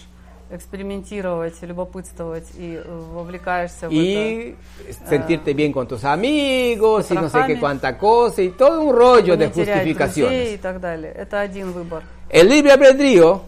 [0.52, 4.56] начинаешь экспериментировать, любопытствовать и э, вовлекаешься в Y
[4.88, 5.10] это.
[5.10, 7.60] sentirte bien con tus amigos y no sé qué потрохами.
[7.60, 10.54] cuánta cosa y todo un rollo de не терять друзей justificaciones.
[10.54, 11.12] и так далее.
[11.12, 12.04] Это один выбор.
[12.30, 13.42] El libre albedrío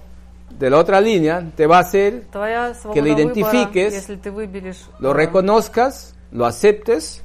[0.50, 4.16] de la otra línea te va a hacer Твоя que свобода lo выбора, identifiques, если
[4.16, 7.22] ты выберешь lo э, reconozcas, lo aceptes,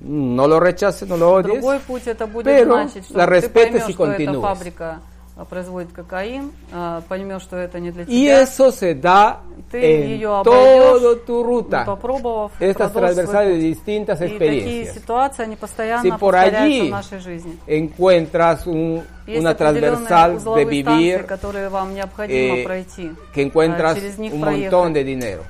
[0.00, 3.30] no lo rechaces, no lo odies, другой путь, это будет pero значить, что la ты
[3.30, 5.00] respetes поймешь, y что эта continúes.
[5.34, 8.42] фабрика э, производит кокаин, э, поймешь, что это не для Y тебя.
[8.42, 9.38] eso se da
[9.70, 11.80] Ты en ее toda обойдешь, tu ruta.
[11.80, 13.62] не попробовав, Estas продолжишь свой transversales de путь.
[13.62, 14.94] distintas И такие experiencias.
[14.94, 17.58] ситуации, они постоянно Si por повторяются allí в нашей жизни.
[17.66, 23.12] encuentras un- Есть una определенные transversal de узловые станции, vivir, которые вам необходимо eh, пройти,
[23.34, 24.72] que encuentras а, через них un проехать.
[24.72, 25.42] montón de dinero.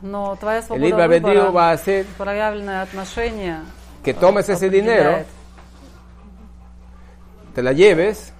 [0.00, 3.56] Но твоя El свобода libre albedrío выбора, va a hacer проявленное отношение
[4.04, 5.26] que tomes ese dinero, определяет.
[7.54, 8.31] te la lleves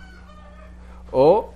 [1.12, 1.50] o,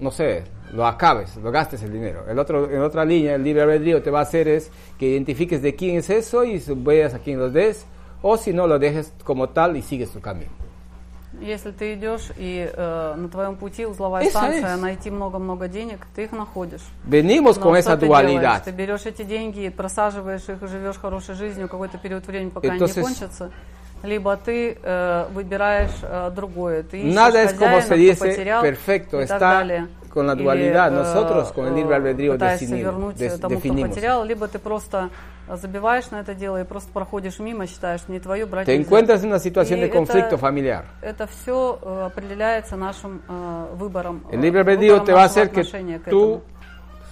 [0.00, 2.24] no sé, lo acabes, lo gastes el dinero.
[2.28, 5.62] El otro, en otra línea, el libre albedrío te va a hacer es que identifiques
[5.62, 7.86] de quién es eso y veas a quién los des,
[8.22, 10.50] o si no, lo dejes como tal y sigues tu camino.
[11.38, 14.80] Если ты идешь и э, на твоем пути узловая Eso станция, es.
[14.80, 16.80] найти много-много денег, ты их находишь.
[17.04, 18.40] Venimos Но con что esa ты dualidad.
[18.40, 18.62] делаешь?
[18.64, 22.96] Ты берешь эти деньги, просаживаешь их и живешь хорошей жизнью какой-то период времени, пока Entonces-
[22.96, 23.50] они не кончатся.
[24.03, 26.83] Либо ты э, выбираешь э, другое.
[26.83, 29.63] Ты Nada es como se dice потерял perfecto, está
[30.09, 30.87] con la Или, dualidad.
[30.91, 33.89] э, Nosotros con el libre albedrío пытаешься defini- вернуть des- тому, definimos.
[33.89, 35.09] потерял, либо ты просто
[35.47, 39.29] забиваешь на это дело и просто проходишь мимо, считаешь, не твое брать Te encuentras en
[39.29, 40.85] una situación И de conflicto это- familiar.
[41.01, 44.23] Это все определяется нашим э, выбором.
[44.31, 45.63] El э, libre albedrío te va a hacer que
[46.09, 46.41] tú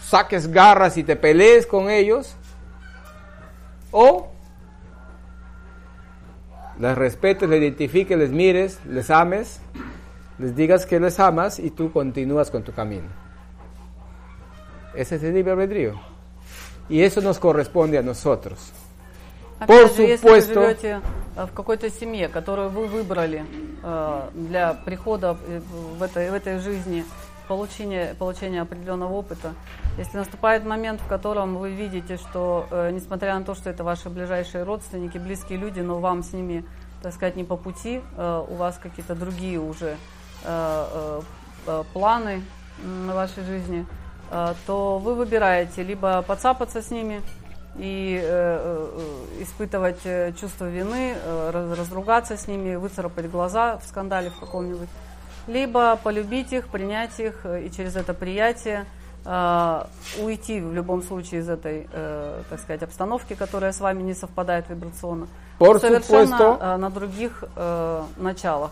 [0.01, 2.35] saques garras y te pelees con ellos
[3.91, 4.31] o
[6.78, 9.60] les respetes, les identifiques, les mires, les ames,
[10.38, 13.08] les digas que les amas y tú continúas con tu camino.
[14.94, 15.94] Ese es el libre albedrío.
[16.88, 18.72] Y eso nos corresponde a nosotros.
[19.66, 21.00] Por Опять же, если supuesto, вы живете
[21.36, 23.44] э, в какой-то семье, которую вы выбрали
[23.82, 25.60] э, для прихода э,
[25.96, 27.04] в этой, в этой жизни,
[27.49, 29.55] получения, получения определенного опыта,
[29.97, 34.09] если наступает момент, в котором вы видите, что, э, несмотря на то, что это ваши
[34.09, 36.63] ближайшие родственники, близкие люди, но вам с ними,
[37.01, 39.95] так сказать, не по пути, э, у вас какие-то другие уже э,
[40.45, 41.21] э,
[41.65, 42.43] э, планы
[42.83, 43.87] на вашей жизни,
[44.29, 47.21] э, то вы выбираете либо подцапаться с ними,
[47.77, 53.85] и э, э, испытывать э, чувство вины, э, раз- разругаться с ними, выцарапать глаза в
[53.85, 54.89] скандале в каком-нибудь,
[55.49, 58.85] либо полюбить их, принять их, э, и через это приятие
[59.25, 59.83] э,
[60.21, 64.69] уйти в любом случае из этой, э, так сказать, обстановки, которая с вами не совпадает
[64.69, 65.27] вибрационно.
[65.59, 66.77] Por Совершенно supuesto.
[66.77, 68.71] на других э, началах.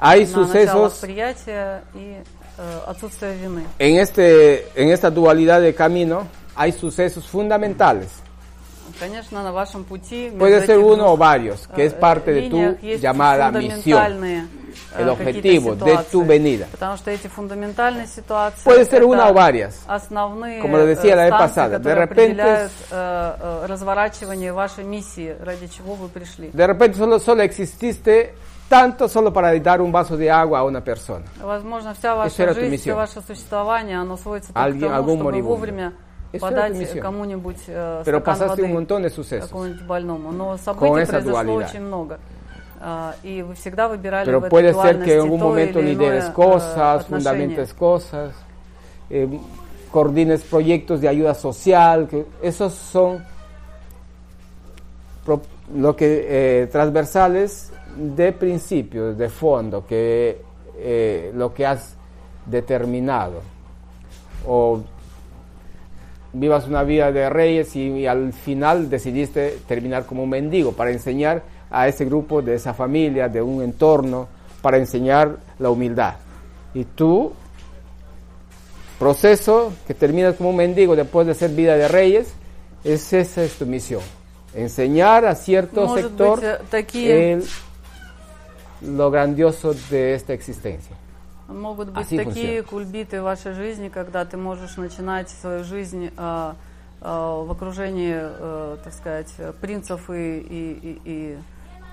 [0.00, 2.18] Hay на началах sucesos приятия и
[2.58, 3.64] э, отсутствия вины.
[3.78, 8.08] en, este, en esta dualidad de camino, hay sucesos fundamentales.
[8.99, 11.99] Конечно, на вашем пути Puede между ser этих uno o двух, varios, que es э,
[11.99, 14.47] parte de tu линиях есть llamada misión, фундаментальные,
[14.93, 16.23] э, el какие-то objetivo de tu ситуации.
[16.27, 16.67] venida.
[16.71, 19.79] Потому что эти фундаментальные ситуации Puede ser это una o varias.
[19.87, 23.65] основные Como lo decía э, la vez станции, pasada, de которые repente определяют э, э,
[23.67, 26.49] разворачивание вашей миссии, ради чего вы пришли.
[26.53, 28.35] De repente solo, solo exististe
[28.69, 31.25] tanto solo para dar un vaso de agua a una persona.
[31.41, 32.79] Возможно, вся Eso ваша era tu жизнь, misión.
[32.81, 35.47] все ваше существование, оно сводится только Alguien- к тому, algún чтобы moribundo.
[35.47, 35.93] вовремя
[36.31, 36.99] Eso era tu подать misión.
[37.01, 40.31] кому-нибудь э, Pero стакан pasaste un воды montón de sucesos какому-нибудь больному.
[40.31, 41.69] Но con событий esa произошло dualidad.
[41.69, 42.19] очень много.
[42.85, 45.45] А, и вы всегда выбирали в Pero этой puede ser que en дуальности algún то
[45.45, 47.05] momento или lideres иное, э, cosas, отношение.
[47.07, 48.33] fundamentes cosas,
[49.09, 49.39] eh,
[49.91, 53.23] coordines proyectos de ayuda social, que esos son
[55.23, 55.41] pro-
[55.75, 56.25] lo que
[56.63, 60.41] eh, transversales de principios, de fondo, que
[60.75, 61.95] eh, lo que has
[62.45, 63.41] determinado.
[64.45, 64.81] O
[66.37, 70.91] vivas una vida de reyes y, y al final decidiste terminar como un mendigo para
[70.91, 74.27] enseñar a ese grupo, de esa familia, de un entorno,
[74.61, 76.15] para enseñar la humildad.
[76.73, 77.33] Y tú,
[78.99, 82.33] proceso que terminas como un mendigo después de ser vida de reyes,
[82.83, 84.01] es esa es tu misión.
[84.55, 87.43] Enseñar a cierto Может sector быть, э, такие- el-
[88.95, 90.95] lo grandioso de esta existencia.
[91.48, 96.56] Могут быть Así такие кульбиты в вашей жизни, когда ты можешь начинать свою жизнь а,
[97.00, 101.38] а, в окружении, э, так сказать, принцев и, и, и- и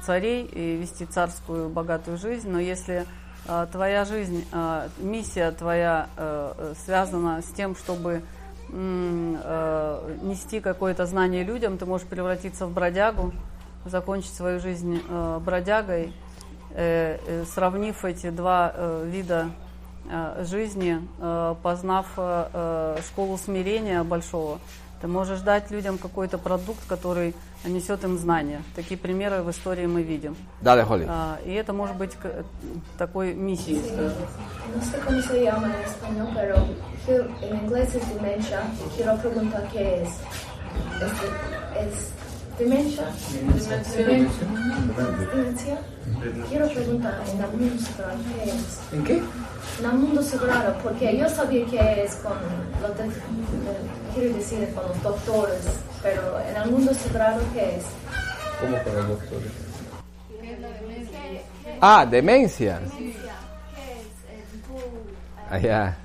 [0.06, 2.50] царей, и вести царскую богатую жизнь.
[2.50, 3.06] Но если
[3.48, 8.24] а, твоя жизнь, а, миссия твоя э, э, связана с тем, чтобы
[8.70, 13.32] э, нести какое-то знание людям, ты можешь превратиться в бродягу,
[13.86, 16.25] закончить свою жизнь э, бродягой, э, э,
[17.54, 19.50] сравнив эти два э, вида
[20.10, 24.60] э, жизни, э, познав э, э, школу смирения большого,
[25.02, 27.34] ты можешь дать людям какой-то продукт, который
[27.66, 28.62] несет им знания.
[28.76, 30.36] Такие примеры в истории мы видим.
[30.62, 31.06] Dale, Holly.
[31.10, 32.12] А, И это может быть
[32.98, 33.82] такой миссией.
[34.76, 36.56] No sé cómo se llama en español, pero
[37.06, 38.62] quiero- en inglés es demencia.
[38.86, 40.10] y Quiero preguntar qué es.
[41.02, 41.12] ¿Es,
[41.88, 42.12] es
[42.58, 43.04] demencia?
[43.34, 44.48] Demencia.
[45.34, 45.78] Demencia.
[46.50, 48.80] Quiero preguntar en el mundo sagrado qué es.
[48.94, 49.18] ¿En qué?
[49.80, 52.34] En el mundo sagrado, porque yo sabía que es con
[52.82, 53.12] los, de-
[54.14, 55.58] quiero decir, con los doctores,
[56.02, 57.84] pero en el mundo sagrado qué es.
[58.62, 59.52] ¿Cómo para los doctores?
[61.82, 62.80] Ah, demencia.
[65.50, 65.98] Ah, ya.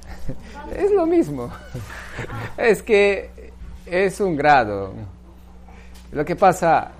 [0.76, 1.50] Es lo mismo.
[2.56, 3.30] Es que
[3.86, 4.92] es un grado.
[6.12, 6.90] Lo que pasa,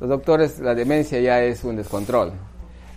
[0.00, 2.32] los doctores, la demencia ya es un descontrol.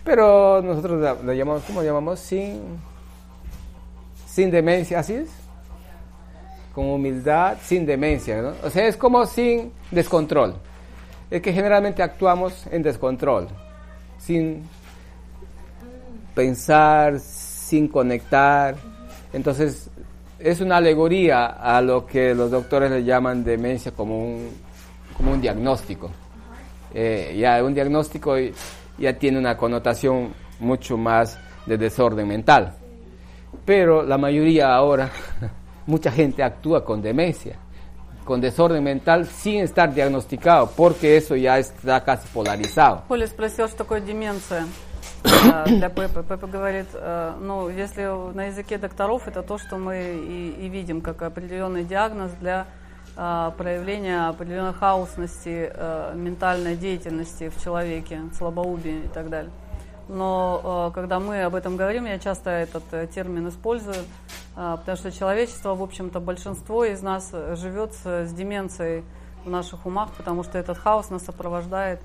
[0.04, 2.20] Pero nosotros la, la llamamos, ¿cómo la llamamos?
[2.20, 2.60] Sin,
[4.26, 5.28] sin demencia, ¿así es?
[6.74, 8.54] Con humildad, sin demencia.
[8.62, 10.54] O sea, es como sin descontrol.
[11.30, 13.48] Es que generalmente actuamos en descontrol,
[14.18, 14.62] sin
[16.34, 18.76] pensar, sin conectar.
[19.32, 19.90] Entonces,
[20.38, 24.50] es una alegoría a lo que los doctores le llaman demencia como un,
[25.15, 26.11] como un diagnóstico.
[26.93, 28.35] Eh, ya un diagnóstico
[28.97, 32.73] ya tiene una connotación mucho más de desorden mental.
[33.65, 35.09] Pero la mayoría ahora,
[35.85, 37.55] mucha gente actúa con demencia,
[38.23, 43.03] con desorden mental sin estar diagnosticado, porque eso ya está casi polarizado.
[43.07, 44.65] Коля спросил, что такое деменция
[45.23, 46.23] э, для Пепы.
[46.23, 51.01] Пепа говорит, э, ну, если на языке докторов, это то, что мы и, и видим
[51.01, 52.67] как определенный диагноз для
[53.16, 59.50] э, проявления определенной хаосности э, ментальной деятельности в человеке, слабоумие и так далее.
[60.08, 63.96] Но э, когда мы об этом говорим, я часто этот э, термин использую,
[64.54, 69.04] потому что человечество, в общем-то, большинство из нас живет с, с деменцией
[69.44, 72.00] в наших умах, потому что этот хаос нас сопровождает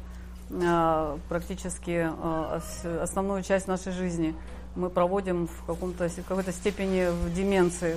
[1.29, 2.09] практически
[2.53, 4.35] ос- основную часть нашей жизни.
[4.75, 7.95] Мы проводим в, в какой-то степени в деменции.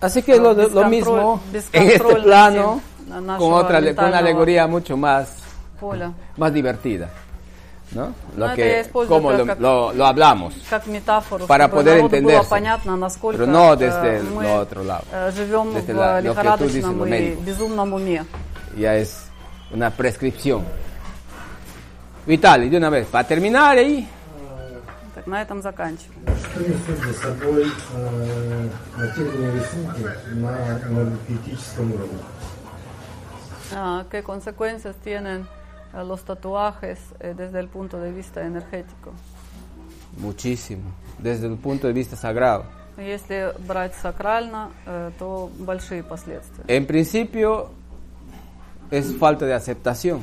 [0.00, 3.80] Así que lo, Без lo контроль- mismo без en este контрольности plano, нашего con otra
[3.80, 5.28] le- con una ментального alegoría mucho más,
[5.80, 6.12] поля.
[6.36, 7.08] más divertida.
[7.92, 8.06] ¿no?
[8.06, 10.54] No, Lo это я que, использую como как- lo, как- lo- lo hablamos.
[10.68, 12.48] как метафору, Para чтобы poder народу было entenderse.
[12.50, 15.04] понятно, насколько Pero no э, desde мы lo otro lado.
[15.12, 17.42] э, живем Desde в la- lo que tú dices, лихорадочном lo и médico.
[17.44, 18.24] безумном уме.
[18.76, 19.26] Ya es
[19.72, 20.64] una prescripción.
[22.26, 24.08] Vitali, de una vez, para terminar ahí,
[25.28, 26.22] На этом заканчиваем.
[26.38, 32.18] Что несут за собой э, материальные рисунки на энергетическом уровне?
[33.72, 35.46] Ah, ¿Qué consecuencias tienen
[35.92, 39.12] eh, los tatuajes eh, desde el punto de vista energético?
[40.18, 42.64] Muchísimo, desde el punto de vista sagrado.
[42.96, 46.64] Если брать сакрально, э, то большие последствия.
[46.68, 47.70] En principio
[48.90, 50.20] es falta de aceptación.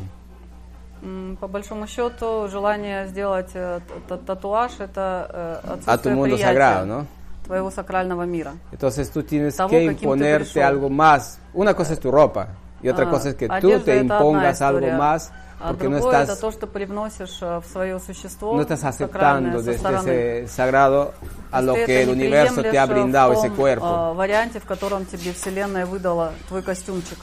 [1.40, 3.80] По большому счету, желание сделать э,
[4.26, 7.06] татуаж– это э, tu отсутствие mundo sagrado, ¿no?
[7.46, 8.54] твоего сакрального мира.
[8.72, 11.38] Entonces tú tienes Того, que imponerte algo más.
[11.54, 12.48] Una cosa es tu ropa
[12.82, 16.22] y otra А, cosa es que tú te impongas algo más а porque no другое
[16.22, 19.78] это estás, то, что привносишь э, в свое существо, no estás сакральное aceptando со desde
[19.78, 20.10] стороны.
[20.10, 21.14] ese sagrado
[21.50, 23.48] a lo Если ты que el это не universo te ha приемлешь, brindado в ese
[23.48, 24.14] том, cuerpo.
[24.14, 27.18] варианте, в котором тебе Вселенная выдала твой костюмчик.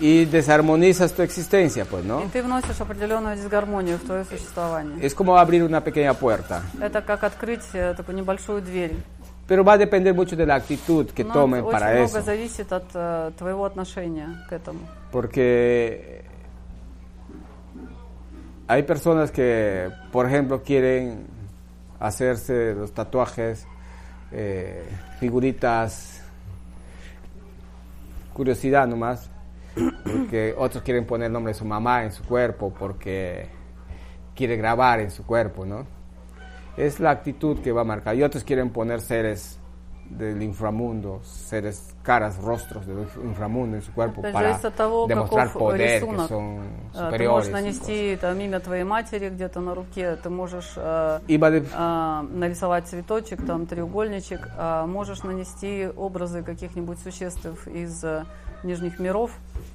[0.00, 2.22] Y desarmonizas tu existencia, pues, И ¿no?
[2.32, 4.96] ты вносишь определенную дисгармонию в твое существование.
[5.04, 6.62] Es como abrir una pequeña puerta.
[6.80, 8.94] Это как открыть э, такую небольшую дверь.
[9.48, 12.22] Pero va a depender mucho de la actitud que Но tomen очень para много eso.
[12.22, 14.80] зависит от э, твоего отношения к этому.
[15.10, 16.22] Porque
[18.68, 21.26] hay personas que, por ejemplo, quieren
[21.98, 23.66] hacerse los tatuajes,
[24.30, 24.84] eh,
[25.18, 26.20] figuritas,
[28.34, 29.28] curiosidad nomás,
[30.04, 33.48] porque otros quieren poner el nombre de su mamá en su cuerpo, porque
[34.34, 35.86] quiere grabar en su cuerpo, ¿no?
[36.76, 38.14] Es la actitud que va a marcar.
[38.16, 39.58] Y otros quieren poner seres
[40.08, 44.74] del inframundo, seres, caras, rostros del inframundo en su cuerpo Опять же, para зависит от
[44.74, 46.28] того, demostrar каков poder, que рисунок.
[46.30, 47.28] son Э, Ты superiores.
[47.30, 51.66] можешь нанести там имя твоей матери где-то на руке, ты можешь э, И va de-
[51.70, 58.24] э, нарисовать цветочек, там треугольничек, а можешь нанести образы каких-нибудь существ из э,
[58.63, 59.31] нижних миров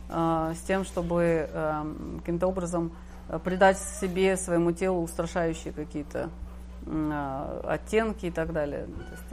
[0.09, 1.85] э, с тем, чтобы э,
[2.21, 2.93] каким-то образом
[3.29, 6.31] э, придать себе, своему телу устрашающие какие-то
[6.87, 8.87] э, оттенки и так далее.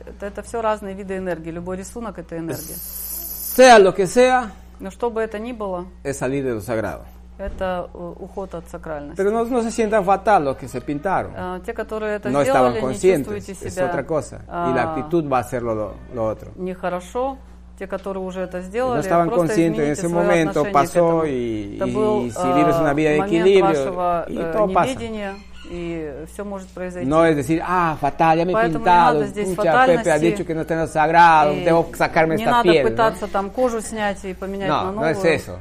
[0.05, 1.51] Это, это все разные виды энергии.
[1.51, 2.75] Любой рисунок это энергия.
[2.75, 7.05] Sea lo que sea, Но что бы это ни было, es salir de lo sagrado.
[7.37, 9.17] это уход от сакральности.
[9.17, 11.33] Pero no, no se sientan fatal los que se pintaron.
[11.35, 14.41] А, Те, которые это no сделали, estaban не conscientes, чувствуете es себя otra cosa.
[14.47, 16.51] Y la а, actitud va a ser lo, lo otro.
[16.55, 17.37] нехорошо.
[17.78, 20.70] Те, которые уже это сделали, No estaban просто conscientes en измените ese свое momento, отношение
[20.70, 21.24] к pasó этому.
[21.24, 24.52] y, Это y был, si vives una vida de а, момент equilibrio вашего y э,
[24.52, 24.86] todo pasa.
[24.90, 25.34] неведения,
[25.70, 27.08] и все может произойти.
[27.08, 29.70] No es decir, ah, fatal, ya me he Поэтому не pintado, надо здесь pucha, Pepe
[29.70, 30.20] ha фатальности.
[30.26, 32.82] dicho que no está en lo sagrado, И tengo que sacarme не esta надо piel.
[32.84, 32.90] ¿no?
[32.90, 35.10] пытаться там кожу снять и поменять No, на no новую.
[35.12, 35.58] es eso.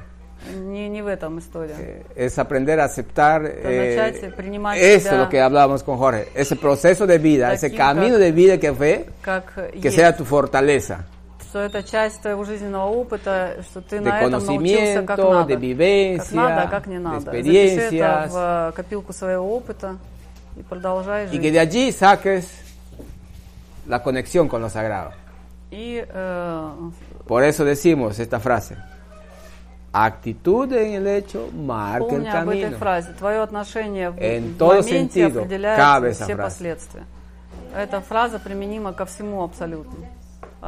[0.58, 2.04] Не, не в этом история.
[2.16, 6.56] Es aprender a aceptar eh, начать принимать eso, себя lo que hablábamos con Jorge, ese
[6.58, 9.96] proceso de vida, ese таким, camino как- de vida que fue, Как que есть.
[9.98, 11.06] sea tu fortaleza.
[11.55, 15.53] Что это часть твоего жизненного опыта, что ты на этом научился как надо.
[15.53, 17.21] de vivencia, как надо, а как не надо.
[17.21, 19.99] Запиши это в э, копилку своего опыта
[20.57, 21.43] и продолжай Y жить.
[21.43, 22.49] que de allí saques
[23.87, 25.13] la conexión con lo sagrado.
[25.71, 26.71] И э,
[27.29, 28.77] Por eso decimos esta frase.
[29.93, 32.79] Actitud en el hecho marca el помни об этой camino.
[32.79, 33.13] фразе.
[33.17, 37.05] Твое отношение в, En в todo моменте sentido определяет все последствия.
[37.73, 40.05] Эта фраза применима ко всему абсолютно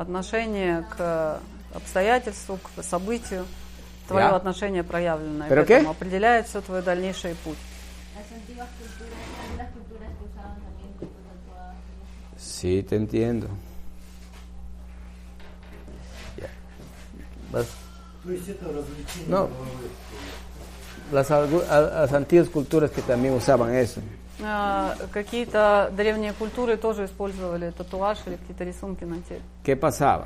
[0.00, 1.40] отношение к
[1.74, 3.46] обстоятельству, к событию,
[4.08, 4.36] твое yeah.
[4.36, 7.58] отношение проявленное Pero к этому, определяет все твой дальнейший путь.
[12.38, 13.48] Sí, te entiendo.
[16.36, 16.48] Yeah.
[17.52, 17.66] But,
[19.28, 19.48] no,
[21.12, 24.00] las, las antiguas culturas que también usaban eso.
[24.43, 29.41] А, Какие-то древние культуры тоже использовали татуаж или какие-то рисунки на теле.
[29.63, 30.25] ¿Qué pasaba?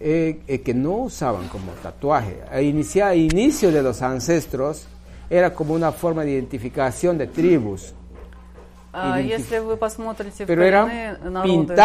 [0.00, 2.42] Eh, eh, que no usaban como tatuaje.
[2.50, 4.86] A inicia- a inicio de los ancestros
[5.30, 7.94] era como una forma de identificación de tribus.
[8.99, 11.75] А, Если вы посмотрите в коренные народы,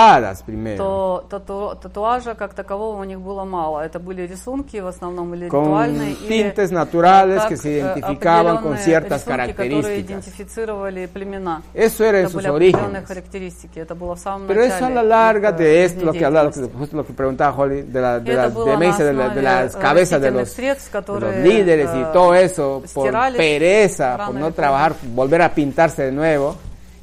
[0.77, 3.81] то тату- татуажа как такового у них было мало.
[3.81, 7.81] Это были рисунки в основном или Con ритуальные, или tintes naturales как, que se э,
[7.81, 10.01] identificaban con определенные ciertas рисунки, которые características.
[10.01, 11.63] идентифицировали племена.
[11.75, 13.07] Eso era en это sus были определенные orígenes.
[13.07, 13.79] характеристики.
[13.79, 14.95] Это было в самом Pero eso a начале.
[14.95, 16.79] la larga их, э, de esto, lo que hablaba, жизнедеятельности.
[16.79, 19.23] justo lo que preguntaba Holly, de la, de Это la было на demencia de, la-
[19.25, 22.07] de основе, las э, cabezas de растительных los, средств, de los которые, líderes y э,
[22.13, 24.55] todo eso, por стирались pereza, рано por или no поздно.
[24.57, 26.57] trabajar, volver a pintarse de nuevo,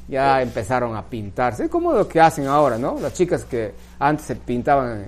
[0.09, 1.65] ya empezaron a pintarse.
[1.65, 2.97] Es como lo que hacen ahora, ¿no?
[3.01, 5.05] Las chicas que antes se pintaban eh,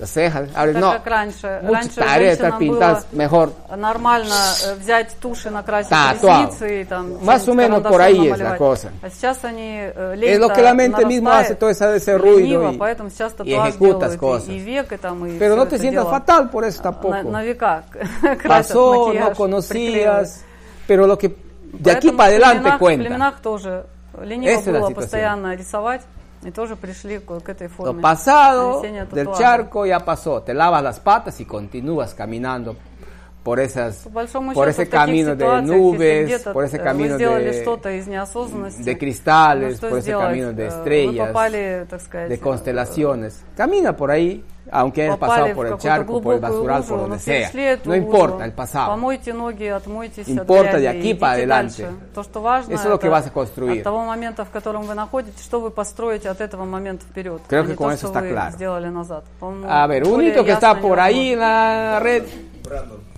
[0.00, 0.90] las cejas, ahora Так no.
[0.92, 1.60] как раньше.
[1.62, 3.52] Mucha раньше tarea estar женщинам pintadas было mejor.
[3.76, 4.34] нормально
[4.66, 6.46] э, взять тушь и накрасить Tatuado.
[6.50, 8.58] ресницы и там Más что-нибудь o menos por карандашом ahí es la намалевать.
[8.58, 8.88] cosa.
[9.02, 11.96] А сейчас они э, Es лень-то lo que la mente misma нарастает hace, todo ese,
[11.96, 14.48] ese ruido лениво, y, поэтому сейчас y татуаж ejecutas делают cosas.
[14.48, 16.64] и, и век, и там, и Pero всё no te это sientas дело fatal por
[16.64, 17.30] eso на, tampoco.
[17.30, 19.36] на века красят Pasó, макияж, no приклеивают.
[19.36, 20.44] conocías,
[20.88, 21.36] pero lo que
[21.72, 23.04] de aquí Поэтому para в adelante племенах- В cuenta.
[23.08, 24.94] племенах тоже э, лениво Esa es la было situación.
[24.94, 26.02] постоянно рисовать,
[26.44, 27.98] и тоже пришли к, к этой форме.
[27.98, 29.38] Lo pasado нанесения del татуажа.
[29.40, 30.42] charco ya pasó.
[30.42, 32.76] Te lavas las patas y continúas caminando
[33.43, 34.07] por, esas,
[34.53, 37.63] por ese camino de nubes, por ese camino de,
[38.85, 41.33] de cristales, por ese camino de estrellas,
[42.29, 43.43] de constelaciones.
[43.55, 47.49] Camina por ahí, aunque hayas pasado por el charco, por el basural, por donde sea.
[47.85, 48.91] No importa el pasado.
[50.31, 51.85] Importa de aquí para adelante.
[52.69, 53.83] Eso es lo que vas a construir.
[57.47, 58.57] Creo que con eso está claro.
[59.67, 62.23] A ver, un hito que está por ahí en la red.
[62.63, 63.08] Brandon.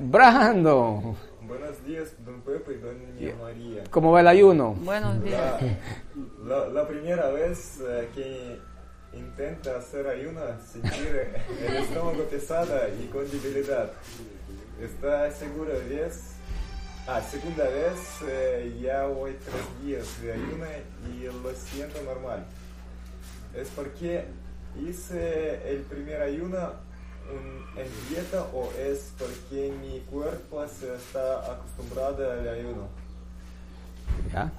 [0.00, 3.84] Brandon, Buenos días, don Pepe y doña María.
[3.90, 4.74] ¿cómo va el ayuno?
[4.74, 5.60] Buenos días.
[6.44, 8.58] La, la, la primera vez eh, que
[9.18, 11.32] intenta hacer ayuno, sentir
[11.66, 13.90] el estómago pesado y con debilidad.
[14.80, 16.22] ¿Está seguro de 10?
[17.08, 20.66] Ah, segunda vez eh, ya voy tres días de ayuno
[21.10, 22.44] y lo siento normal.
[23.56, 24.26] ¿Es porque
[24.80, 26.86] hice el primer ayuno
[27.30, 32.88] un- en dieta o es porque mi cuerpo se está acostumbrado al ayuno?
[34.32, 34.50] ¿Ya?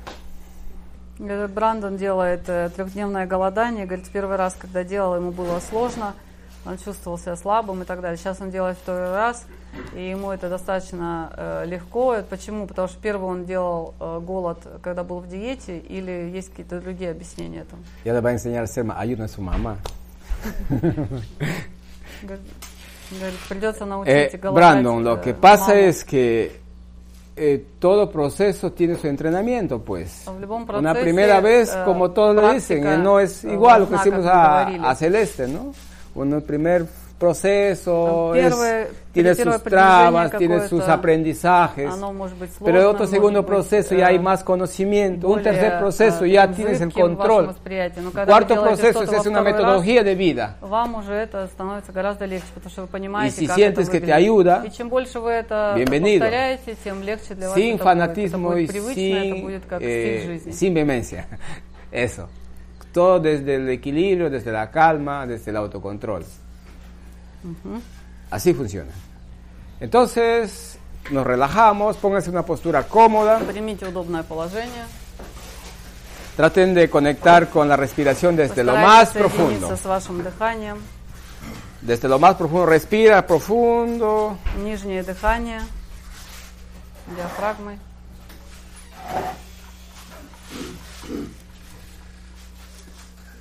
[1.18, 3.86] Говорит, Брандон делает э, трехдневное голодание.
[3.86, 6.14] Говорит, первый раз, когда делал, ему было сложно.
[6.66, 8.18] Он чувствовал себя слабым и так далее.
[8.18, 9.46] Сейчас он делает второй раз,
[9.96, 12.14] и ему это достаточно э, легко.
[12.14, 12.68] Это почему?
[12.68, 17.12] Потому что первый он делал э, голод, когда был в диете, или есть какие-то другие
[17.12, 17.82] объяснения этому?
[18.06, 19.78] Va a enseñar a hacer ayuno a su mamá.
[22.23, 22.44] Говорит,
[23.11, 24.55] говорит, придется научить Eh, голодать.
[24.55, 25.81] Brandon, lo э, que pasa маму.
[25.89, 26.61] es que
[27.36, 30.25] eh, todo proceso tiene su entrenamiento, pues.
[30.27, 33.44] В любом Una процессе, primera vez, э, como todos lo dicen, практика, eh, no es
[33.44, 34.86] э, igual lo que важна, hicimos как мы a, говорили.
[34.86, 35.75] a Celeste, ¿no?
[36.15, 36.86] Un primer
[37.19, 41.93] proceso Там es- первое- tiene первое sus продвижение trabas, tiene sus какое-то, aprendizajes.
[41.94, 44.43] оно может быть Pero en сложным, otro может segundo быть, proceso э, ya hay más
[44.44, 45.28] conocimiento.
[45.28, 47.47] Un более, tercer proceso э, ya таким tienes el зыбким в вашем control.
[47.47, 48.01] восприятии.
[48.01, 50.57] Но когда вы Cuarto делаете proceso что-то es во una второй metodología раз, de vida.
[50.61, 54.01] Вам уже это становится гораздо легче, потому что вы понимаете, si как sientes это que
[54.01, 54.17] te выглядит.
[54.17, 56.19] ayuda, И чем больше вы это bienvenido.
[56.25, 57.81] повторяете, тем легче для вас sin это будет.
[57.81, 60.53] Это fanatismo y будет привычно, это sin, будет как eh, стиль жизни.
[60.53, 61.25] sin vehemencia.
[61.93, 62.28] Eso.
[62.93, 66.25] Todo desde el equilibrio, desde la calma, desde el autocontrol.
[68.32, 68.92] Así funciona.
[69.80, 70.77] Entonces,
[71.11, 73.40] nos relajamos, pónganse una postura cómoda.
[76.35, 79.68] Traten de conectar con la respiración desde lo más profundo.
[81.82, 84.38] Desde lo más profundo, respira profundo.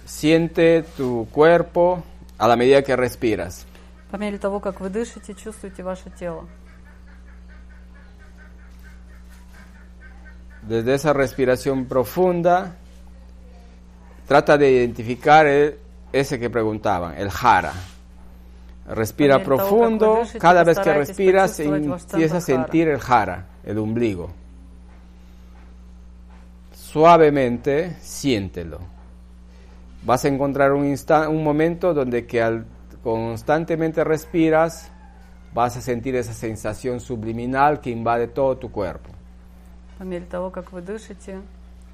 [0.07, 2.03] Siente tu cuerpo
[2.39, 3.68] a la medida que respiras.
[4.12, 6.48] По мере того, как вы дышите, чувствуйте ваше тело.
[10.62, 12.76] Desde esa respiración profunda,
[14.28, 15.78] trata de identificar el-
[16.14, 17.74] ese que preguntaban, el jara.
[18.88, 22.02] Respira По мере того, как profundo, вы дышите, cada vez que постарайтесь respiras почувствовать ваш
[22.14, 22.72] empieza a центр жара.
[22.72, 24.30] sentir el jara, el ombligo.
[26.74, 28.80] Suavemente, siéntelo.
[30.04, 32.66] Vas a encontrar un, insta- un momento donde que al
[33.04, 34.90] constantemente respiras,
[35.54, 39.10] vas a sentir esa sensación subliminal que invade todo tu cuerpo.
[39.98, 41.42] По мере того, как вы дышите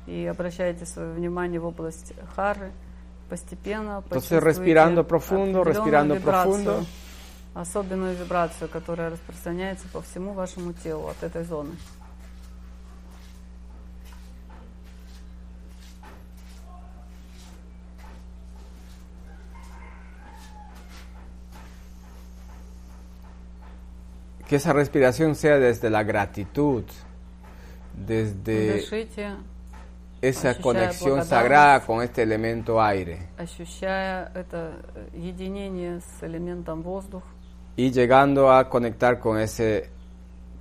[0.07, 2.71] и обращаете свое внимание в область хары,
[3.29, 6.85] постепенно Entonces, почувствуйте respirando profundo, определенную respirando вибрацию, profundo.
[7.53, 11.71] особенную вибрацию, которая распространяется по всему вашему телу от этой зоны.
[24.54, 26.84] que esa respiración sea desde la gratitud,
[27.92, 28.84] desde
[30.22, 33.30] esa conexión sagrada con este elemento aire.
[37.74, 39.90] Y llegando a conectar con ese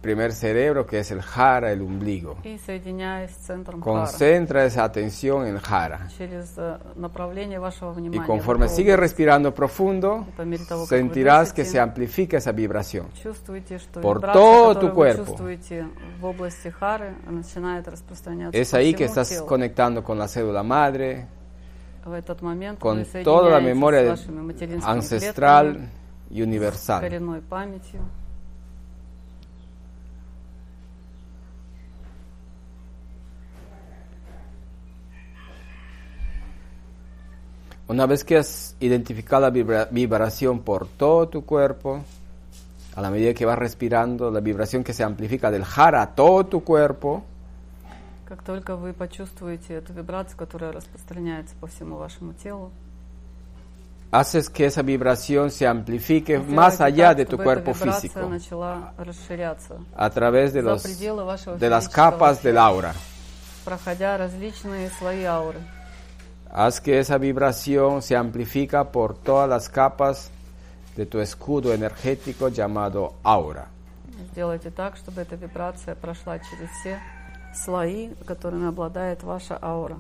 [0.02, 2.36] primer cerebro que es el jara, el ombligo.
[2.44, 6.08] и соединяясь с центром хара Concentra esa atención en el jara.
[6.16, 8.23] через э, направление вашего Y внимания.
[8.23, 9.00] в conforme эту sigues область.
[9.18, 13.78] respirando profundo, По мере того, как вы sentirás que дышите, se amplifica esa vibración Чувствуете,
[13.81, 15.24] что por вибрация, todo которую tu вы cuerpo.
[15.26, 15.86] чувствуете
[16.20, 19.47] в области хары, начинает распространяться Es по ahí всему que estás телу.
[19.47, 21.26] conectando con la célula madre,
[22.05, 25.89] В этот момент con вы toda la соединяетесь с memoria вашими материнскими ancestral клетками,
[26.31, 27.00] y с universal.
[37.89, 42.05] Una vez que has identificado la vibra- vibración por todo tu cuerpo,
[42.94, 46.44] a la medida que vas respirando, la vibración que se amplifica del jara a todo
[46.47, 47.24] tu cuerpo,
[48.26, 52.70] Как только вы почувствуете эту вибрацию, которая распространяется по всему вашему телу,
[54.10, 57.78] haces que esa vibración se amplifique сделайте más allá так, de tu чтобы cuerpo эта
[57.78, 62.42] вибрация físico, начала расширяться a través de, за los, пределы вашего de las физического capas
[62.42, 62.94] del тела, aura.
[63.65, 65.60] проходя различные слои ауры.
[66.52, 70.31] Haz que esa vibración se amplifica por todas las capas
[70.97, 73.68] de tu escudo energético llamado aura.
[74.32, 76.98] Сделайте так, чтобы эта вибрация прошла через все
[77.55, 79.98] слои, которыми обладает ваша аура.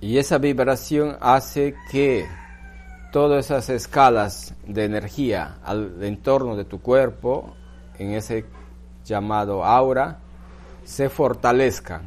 [0.00, 2.26] Y esa vibración hace que
[3.12, 7.54] todas esas escalas de energía al entorno de tu cuerpo,
[7.98, 8.44] en ese
[9.04, 10.18] llamado aura,
[10.84, 12.02] se fortalezcan.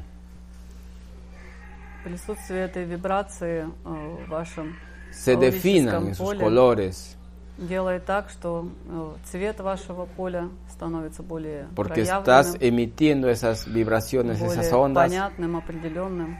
[2.03, 4.75] Присутствие этой вибрации э, в вашем
[5.11, 7.17] se definan en аурическом sus поле colores,
[7.57, 14.39] делает так, что э, цвет вашего поля становится более porque проявленным, estás emitiendo esas vibraciones,
[14.39, 16.37] более esas ondas понятным, определенным,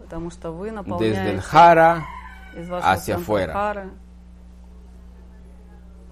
[0.00, 2.15] потому что вы desde el наполняете jara из вашего
[2.82, 3.52] hacia центра afuera.
[3.52, 3.90] хары,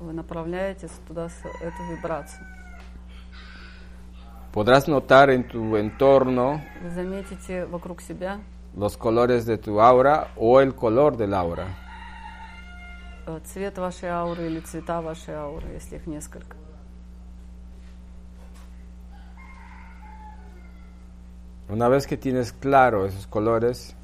[0.00, 2.46] вы направляете туда с- эту вибрацию.
[4.52, 8.40] Podrás notar en tu entorno Вы заметите вокруг себя
[8.74, 11.66] los colores de tu aura o el color del aura.
[13.26, 16.56] э, цвет вашей ауры или цвета вашей ауры, если их несколько.
[21.68, 23.94] Una vez que tienes claro esos colores,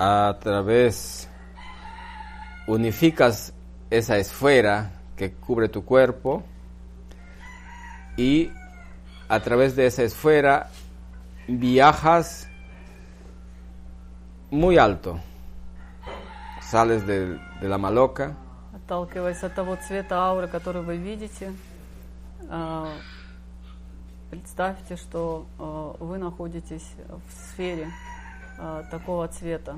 [0.00, 1.28] a través,
[2.66, 3.52] unificas
[3.90, 6.42] esa esfera que cubre tu cuerpo
[8.16, 8.50] y
[9.28, 10.68] a través de esa esfera
[11.48, 12.48] viajas
[14.50, 15.18] muy alto.
[16.60, 18.36] Sales del- de la maloca,
[18.74, 21.52] Отталкиваясь от того цвета ауры, который вы видите,
[22.48, 22.86] э,
[24.30, 27.88] представьте, что э, вы находитесь в сфере
[28.60, 29.76] э, такого цвета.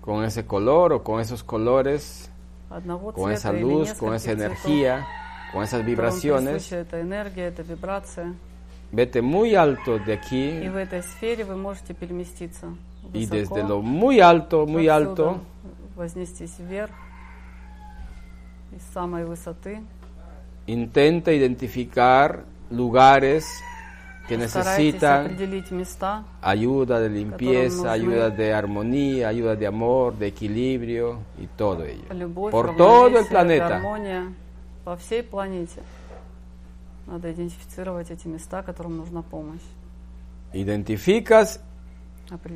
[0.00, 2.30] con ese color o con esos colores,
[2.68, 5.06] Одного con esa цвета или luz, con нескольких esa цветов, energía,
[5.52, 6.54] con esas которым vibraciones.
[6.54, 8.34] присуща эта энергия, эта вибрация.
[8.92, 12.66] Vete muy alto de И aquí в этой сфере вы можете переместиться
[13.12, 15.40] y высоко, desde lo muy alto, muy отсюда alto,
[15.96, 16.92] вознестись вверх
[18.76, 19.80] из самой высоты.
[20.66, 23.44] intenta identificar lugares
[24.28, 30.16] que Старайтесь necesitan определить места, ayuda de limpieza, нужны ayuda de armonía, ayuda de amor,
[30.16, 32.04] de equilibrio y todo ello.
[32.14, 33.68] любовь, Por todo el равновесие, planeta.
[33.68, 34.32] гармония
[34.84, 35.82] по всей планете.
[37.06, 39.60] Надо идентифицировать эти места, которым нужна помощь.
[40.54, 41.60] Identificas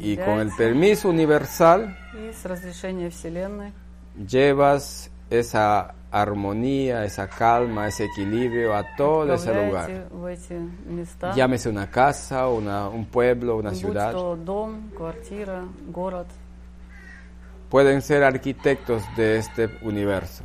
[0.00, 0.56] y con el Определяете.
[0.56, 3.72] permiso universal И с разрешения Вселенной
[4.16, 10.08] llevas esa armonía, esa calma, ese equilibrio a todo ese lugar.
[11.35, 14.14] Llámese una casa, una, un pueblo, una ciudad.
[17.69, 20.43] Pueden ser arquitectos de este universo.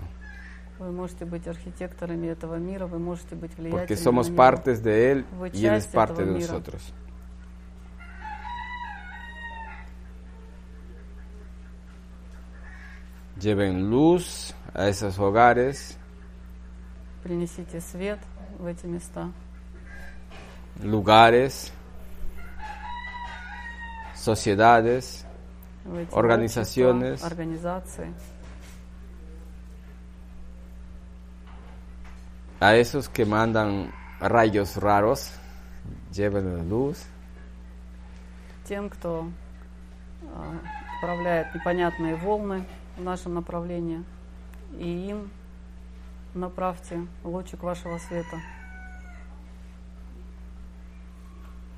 [3.71, 6.95] Porque somos partes de él y él es parte de nosotros.
[13.39, 15.97] Lleven luz a esos hogares,
[17.23, 18.21] Принесите свет
[18.59, 19.31] в эти места,
[20.81, 21.73] lugares,
[24.15, 25.25] sociedades,
[26.13, 28.15] organizaciones, организации.
[32.61, 35.31] a esos que mandan rayos raros,
[36.13, 37.05] lleven la luz.
[38.65, 39.31] Тем, кто
[40.35, 40.59] а,
[40.97, 42.65] отправляет непонятные волны
[42.97, 44.05] в нашем направлении,
[44.77, 45.31] и им
[46.35, 48.37] направьте лучик вашего света.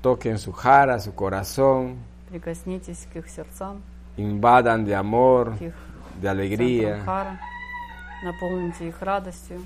[0.01, 3.83] Toquen su jara, su corazón, Прикоснитесь к их сердцам,
[4.17, 5.75] invadan de amor, к их
[6.19, 6.95] de alegría.
[6.97, 7.39] центрам хара,
[8.23, 9.61] наполните их радостью.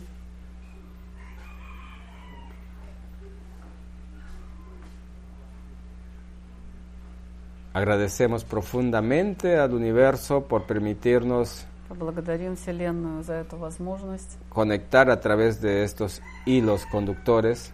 [7.72, 14.38] Agradecemos profundamente al universo por permitirnos Поблагодарим Вселенную за эту возможность.
[14.50, 17.72] Conectar a través de estos hilos conductores.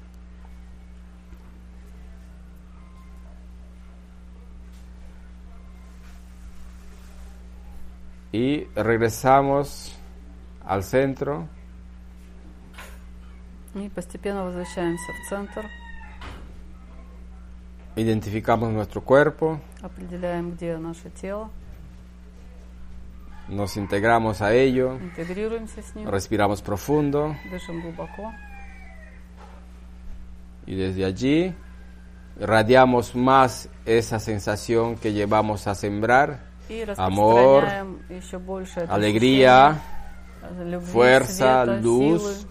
[8.33, 9.93] Y regresamos
[10.65, 11.48] al centro.
[13.75, 15.65] И постепенно возвращаемся в центр.
[17.95, 21.49] Identificamos nuestro cuerpo, определяем, где наше тело,
[23.48, 24.98] Nos integramos a ello.
[26.06, 27.36] Respiramos profundo.
[30.66, 31.56] Y desde allí
[32.40, 36.52] radiamos más esa sensación que llevamos a sembrar.
[36.98, 37.66] Amor,
[38.88, 39.82] alegría,
[40.92, 42.48] fuerza, luz,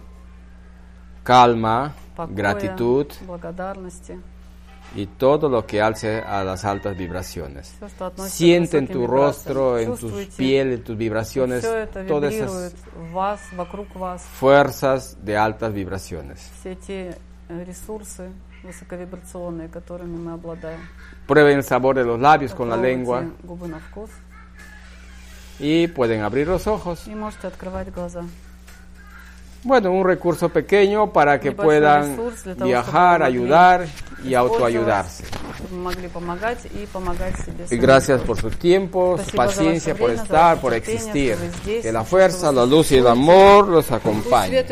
[1.23, 1.95] calma,
[2.29, 3.07] gratitud
[4.95, 7.73] y todo lo que alce a las altas vibraciones.
[8.27, 11.67] Siente en tu rostro, en tus piel, en tus vibraciones,
[12.07, 12.73] todas esas
[14.39, 16.51] fuerzas de altas vibraciones.
[21.25, 23.23] Prueben el sabor de los labios con la lengua.
[25.59, 27.07] Y pueden abrir los ojos.
[29.63, 32.17] Bueno, un recurso pequeño para que puedan
[32.63, 33.85] viajar, ayudar
[34.23, 35.23] y autoayudarse.
[37.69, 41.37] Y gracias por su tiempo, paciencia, por estar, por existir.
[41.63, 44.65] Que la fuerza, la luz y el amor los acompañen.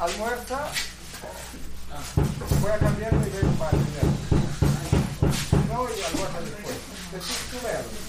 [0.00, 0.70] almuerza
[2.60, 4.08] voy a cambiar y veo para primero.
[5.68, 6.76] No, y almuerza después.
[7.12, 8.07] Tú, tú ve.